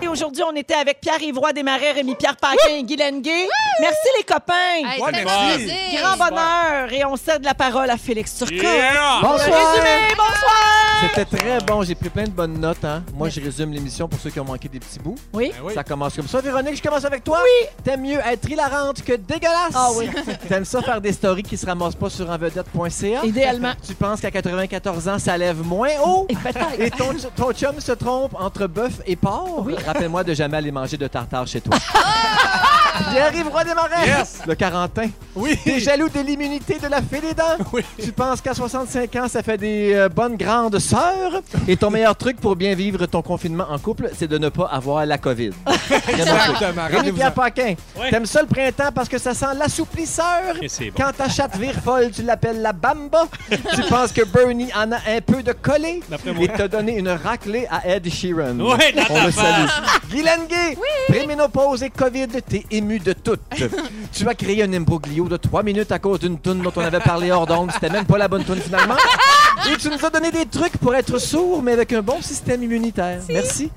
Et 0.00 0.08
aujourd'hui, 0.08 0.42
on 0.42 0.54
était 0.56 0.74
avec 0.74 1.00
Pierre-Yves 1.00 1.38
Roy 1.38 1.52
Desmarais, 1.52 1.92
Rémi-Pierre 1.92 2.36
Paquin 2.36 2.74
et 2.76 2.82
Guy 2.82 2.96
Lenguet. 2.96 3.46
Merci, 3.80 3.98
les 4.18 4.24
copains. 4.24 4.52
Hey, 4.78 5.00
Ouais, 5.00 5.12
très 5.12 5.24
merci. 5.24 5.54
plaisir. 5.64 6.00
Grand 6.02 6.16
bonheur. 6.16 6.92
Et 6.92 7.04
on 7.04 7.16
cède 7.16 7.44
la 7.44 7.54
parole 7.54 7.88
à 7.88 7.96
Félix. 7.96 8.40
Yeah! 8.50 8.56
Le 8.56 9.22
Bonsoir. 9.22 9.38
résumé, 9.38 10.14
bonsoir. 10.16 11.02
C'était 11.02 11.24
très 11.36 11.58
bon. 11.66 11.82
J'ai 11.82 11.94
pris 11.94 12.10
plein 12.10 12.24
de 12.24 12.30
bonnes 12.30 12.58
notes. 12.60 12.84
Hein. 12.84 13.02
Moi, 13.14 13.28
je 13.28 13.40
résume 13.40 13.72
l'émission 13.72 14.08
pour 14.08 14.20
ceux 14.20 14.30
qui 14.30 14.38
ont 14.40 14.44
manqué 14.44 14.68
des 14.68 14.78
petits 14.80 14.98
bouts. 15.00 15.16
Oui. 15.32 15.50
Ben 15.56 15.62
oui. 15.64 15.74
Ça 15.74 15.82
commence 15.84 16.14
comme 16.14 16.28
ça. 16.28 16.40
Véronique, 16.40 16.76
je 16.76 16.82
commence 16.82 17.04
avec 17.04 17.24
toi. 17.24 17.38
Oui. 17.42 17.68
T'aimes 17.84 18.02
mieux 18.02 18.18
être 18.24 18.48
hilarante 18.48 19.02
que 19.02 19.14
dégueulasse? 19.14 19.72
Ah 19.74 19.88
oui. 19.96 20.08
T'aimes 20.48 20.64
ça 20.64 20.80
faire 20.82 21.00
des 21.00 21.12
stories 21.12 21.42
qui 21.42 21.56
se 21.56 21.66
ramassent 21.66 21.94
pas 21.96 22.10
sur 22.10 22.28
envedette.ca. 22.30 23.24
Idéalement. 23.24 23.72
Tu 23.86 23.94
penses 23.94 24.20
qu'à 24.20 24.30
94 24.30 25.08
ans, 25.08 25.18
ça 25.18 25.36
lève 25.36 25.64
moins 25.64 25.90
haut? 26.04 26.26
Et 26.28 26.34
peut-être. 26.36 26.78
Et 26.80 26.90
ton, 26.90 27.08
ton 27.36 27.52
chum 27.52 27.80
se 27.80 27.92
trompe 27.92 28.34
entre 28.38 28.66
bœuf 28.66 29.00
et 29.06 29.16
porc? 29.16 29.66
Rappelle-moi 29.86 30.24
de 30.24 30.34
jamais 30.34 30.56
aller 30.56 30.72
manger 30.72 30.96
de 30.96 31.06
tartare 31.06 31.46
chez 31.46 31.60
toi. 31.60 31.76
Pierre-Yves 33.12 33.48
Roy 33.48 33.64
Desmarais. 33.64 34.06
Yes. 34.06 34.38
Le 34.46 34.54
Carentin. 34.54 35.08
Oui. 35.34 35.58
T'es 35.64 35.80
jaloux 35.80 36.08
de 36.08 36.20
l'immunité 36.20 36.78
de 36.78 36.88
la 36.88 37.00
fée 37.00 37.20
des 37.20 37.32
dents? 37.34 37.56
Oui. 37.72 37.82
Tu 38.02 38.12
penses 38.12 38.40
qu'à 38.40 38.54
65 38.54 39.16
ans, 39.16 39.28
ça 39.28 39.42
fait 39.42 39.56
des 39.58 39.92
euh, 39.94 40.08
bonnes 40.08 40.36
grandes 40.36 40.78
sœurs? 40.78 41.40
Et 41.66 41.76
ton 41.76 41.90
meilleur 41.90 42.14
truc 42.16 42.38
pour 42.40 42.54
bien 42.56 42.74
vivre 42.74 43.06
ton 43.06 43.22
confinement 43.22 43.66
en 43.70 43.78
couple, 43.78 44.10
c'est 44.18 44.28
de 44.28 44.36
ne 44.38 44.48
pas 44.50 44.66
avoir 44.66 45.06
la 45.06 45.16
COVID. 45.18 45.50
Exactement. 46.08 46.86
Rémi-Pierre 46.90 47.32
Paquin, 47.32 47.74
Ouais. 47.98 48.10
t'aimes 48.10 48.26
ça 48.26 48.42
le 48.42 48.48
printemps 48.48 48.90
parce 48.94 49.08
que 49.08 49.18
ça 49.18 49.32
sent 49.34 49.46
l'assouplisseur? 49.56 50.56
Et 50.60 50.68
c'est 50.68 50.90
bon. 50.90 50.94
Quand 51.02 51.12
ta 51.16 51.28
chatte 51.28 51.56
vire 51.56 51.74
folle, 51.82 52.10
tu 52.10 52.22
l'appelles 52.22 52.60
la 52.60 52.72
bamba. 52.72 53.24
tu 53.50 53.82
penses 53.88 54.12
que 54.12 54.24
Bernie 54.24 54.70
en 54.74 54.92
a 54.92 54.96
un 54.96 55.20
peu 55.24 55.42
de 55.42 55.52
collé? 55.52 56.00
D'après 56.08 56.32
moi. 56.32 56.44
Et 56.44 56.48
t'a 56.48 56.68
donné 56.68 56.98
une 56.98 57.08
raclée 57.08 57.66
à 57.70 57.88
Ed 57.88 58.08
Sheeran. 58.12 58.54
Dans 58.54 58.72
On 59.10 59.24
le 59.24 59.30
salue. 59.30 59.68
Guylaine 60.10 60.46
Gay, 60.48 60.76
préménopause 61.08 61.82
et 61.82 61.90
COVID, 61.90 62.28
t'es 62.48 62.64
ému 62.82 62.98
de 62.98 63.12
tout. 63.12 63.36
tu 64.12 64.28
as 64.28 64.34
créé 64.34 64.62
un 64.62 64.72
imbroglio 64.72 65.28
de 65.28 65.36
trois 65.36 65.62
minutes 65.62 65.92
à 65.92 65.98
cause 65.98 66.18
d'une 66.20 66.38
toune 66.38 66.60
dont 66.62 66.72
on 66.76 66.80
avait 66.80 67.00
parlé 67.00 67.30
hors 67.30 67.46
d'onde. 67.46 67.70
C'était 67.72 67.90
même 67.90 68.04
pas 68.04 68.18
la 68.18 68.28
bonne 68.28 68.44
toune 68.44 68.60
finalement. 68.60 68.94
Et 69.72 69.76
tu 69.76 69.88
nous 69.88 70.04
as 70.04 70.10
donné 70.10 70.32
des 70.32 70.46
trucs 70.46 70.76
pour 70.78 70.92
être 70.94 71.18
sourd, 71.18 71.62
mais 71.62 71.72
avec 71.72 71.92
un 71.92 72.02
bon 72.02 72.20
système 72.20 72.62
immunitaire. 72.64 73.20
Merci. 73.28 73.70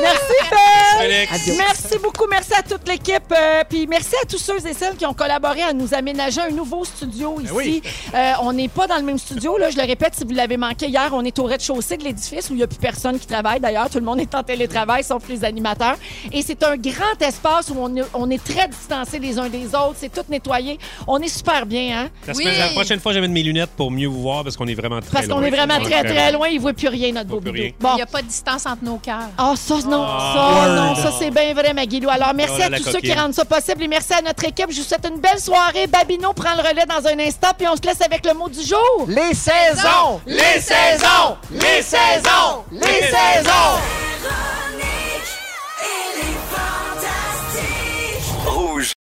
Merci, 0.00 0.20
Félix. 0.98 1.30
Félix. 1.42 1.58
Merci 1.58 1.98
beaucoup. 2.02 2.26
Merci 2.30 2.52
à 2.54 2.62
toute 2.62 2.86
l'équipe. 2.86 3.22
euh, 3.32 3.62
Puis 3.68 3.86
merci 3.88 4.14
à 4.22 4.26
tous 4.26 4.38
ceux 4.38 4.64
et 4.66 4.72
celles 4.72 4.94
qui 4.96 5.04
ont 5.06 5.14
collaboré 5.14 5.62
à 5.62 5.72
nous 5.72 5.92
aménager 5.94 6.40
un 6.40 6.50
nouveau 6.50 6.84
studio 6.84 7.40
ici. 7.40 7.50
oui. 7.52 7.82
Euh, 8.14 8.32
on 8.42 8.52
n'est 8.52 8.68
pas 8.68 8.86
dans 8.86 8.96
le 8.96 9.02
même 9.02 9.18
studio. 9.18 9.58
Là, 9.58 9.70
je 9.70 9.76
le 9.76 9.82
répète, 9.84 10.14
si 10.14 10.24
vous 10.24 10.30
l'avez 10.32 10.56
manqué 10.56 10.86
hier, 10.86 11.10
on 11.12 11.24
est 11.24 11.38
au 11.40 11.44
rez-de-chaussée 11.44 11.96
de 11.96 12.04
l'édifice 12.04 12.48
où 12.50 12.52
il 12.52 12.58
n'y 12.58 12.62
a 12.62 12.66
plus 12.68 12.78
personne 12.78 13.18
qui 13.18 13.26
travaille. 13.26 13.58
D'ailleurs, 13.58 13.90
tout 13.90 13.98
le 13.98 14.04
monde 14.04 14.20
est 14.20 14.34
en 14.34 14.42
télétravail, 14.44 15.02
sauf 15.02 15.22
les 15.28 15.44
animateurs. 15.44 15.96
Et 16.32 16.42
c'est 16.42 16.62
un 16.62 16.76
grand 16.76 17.20
espace 17.20 17.70
où 17.72 17.80
on 17.82 17.96
est, 17.96 18.02
on 18.14 18.30
est 18.30 18.42
très 18.42 18.68
distancés 18.68 19.18
les 19.18 19.38
uns 19.38 19.48
des 19.48 19.66
autres. 19.74 19.96
C'est 19.96 20.12
tout 20.12 20.24
nettoyé. 20.28 20.78
On 21.06 21.18
est 21.18 21.28
super 21.28 21.66
bien, 21.66 21.98
hein? 22.04 22.08
La, 22.26 22.34
Oui. 22.34 22.44
semaine- 22.44 22.58
la 22.58 22.68
prochaine 22.68 23.00
fois, 23.00 23.12
je 23.12 23.16
vais 23.18 23.22
mettre 23.22 23.34
mes 23.34 23.42
lunettes 23.42 23.70
pour 23.76 23.90
mieux 23.90 24.06
vous 24.08 24.22
voir 24.22 24.44
parce 24.44 24.56
qu'on 24.56 24.66
est 24.66 24.74
vraiment 24.74 25.00
très 25.00 25.10
Parce 25.12 25.26
qu'on 25.28 25.38
loin. 25.38 25.46
est 25.46 25.50
vraiment 25.50 25.80
très, 25.80 26.04
très 26.04 26.32
loin. 26.32 26.48
Il 26.48 26.56
ne 26.56 26.60
voit 26.60 26.72
plus 26.72 26.88
rien, 26.88 27.12
notre 27.12 27.28
beau 27.28 27.40
bidou. 27.40 27.52
rien. 27.52 27.70
Bon. 27.80 27.90
Il 27.92 27.96
n'y 27.96 28.02
a 28.02 28.06
pas 28.06 28.22
de 28.22 28.26
distance 28.26 28.66
entre 28.66 28.84
nos 28.84 28.96
cœurs. 28.96 29.28
Ah, 29.38 29.54
ça, 29.56 29.74
non, 29.88 30.04
Ah, 30.06 30.34
ça, 30.66 30.74
non, 30.74 30.94
ça, 30.94 31.12
c'est 31.18 31.30
bien 31.30 31.54
vrai, 31.54 31.72
Maguilou. 31.74 32.08
Alors, 32.10 32.32
merci 32.34 32.54
Oh 32.56 32.60
là 32.70 32.76
à 32.76 32.78
tous 32.78 32.90
ceux 32.90 33.00
qui 33.00 33.12
rendent 33.12 33.34
ça 33.34 33.44
possible 33.44 33.82
et 33.84 33.88
merci 33.88 34.12
à 34.14 34.22
notre 34.22 34.44
équipe. 34.44 34.66
Je 34.70 34.78
vous 34.78 34.82
souhaite 34.86 35.06
une 35.08 35.20
belle 35.20 35.38
soirée. 35.40 35.86
Babino 35.86 36.32
prend 36.32 36.54
le 36.54 36.60
relais 36.68 36.86
dans 36.86 37.06
un 37.08 37.18
instant, 37.18 37.48
puis 37.56 37.66
on 37.68 37.76
se 37.76 37.82
laisse 37.82 38.00
avec 38.02 38.24
le 38.26 38.34
mot 38.34 38.48
du 38.48 38.62
jour. 38.62 39.06
Les 39.08 39.34
saisons! 39.34 40.20
Les 40.26 40.60
saisons! 40.60 41.36
Les 41.50 41.82
saisons! 41.82 42.64
Les 42.72 43.02
saisons! 43.02 43.78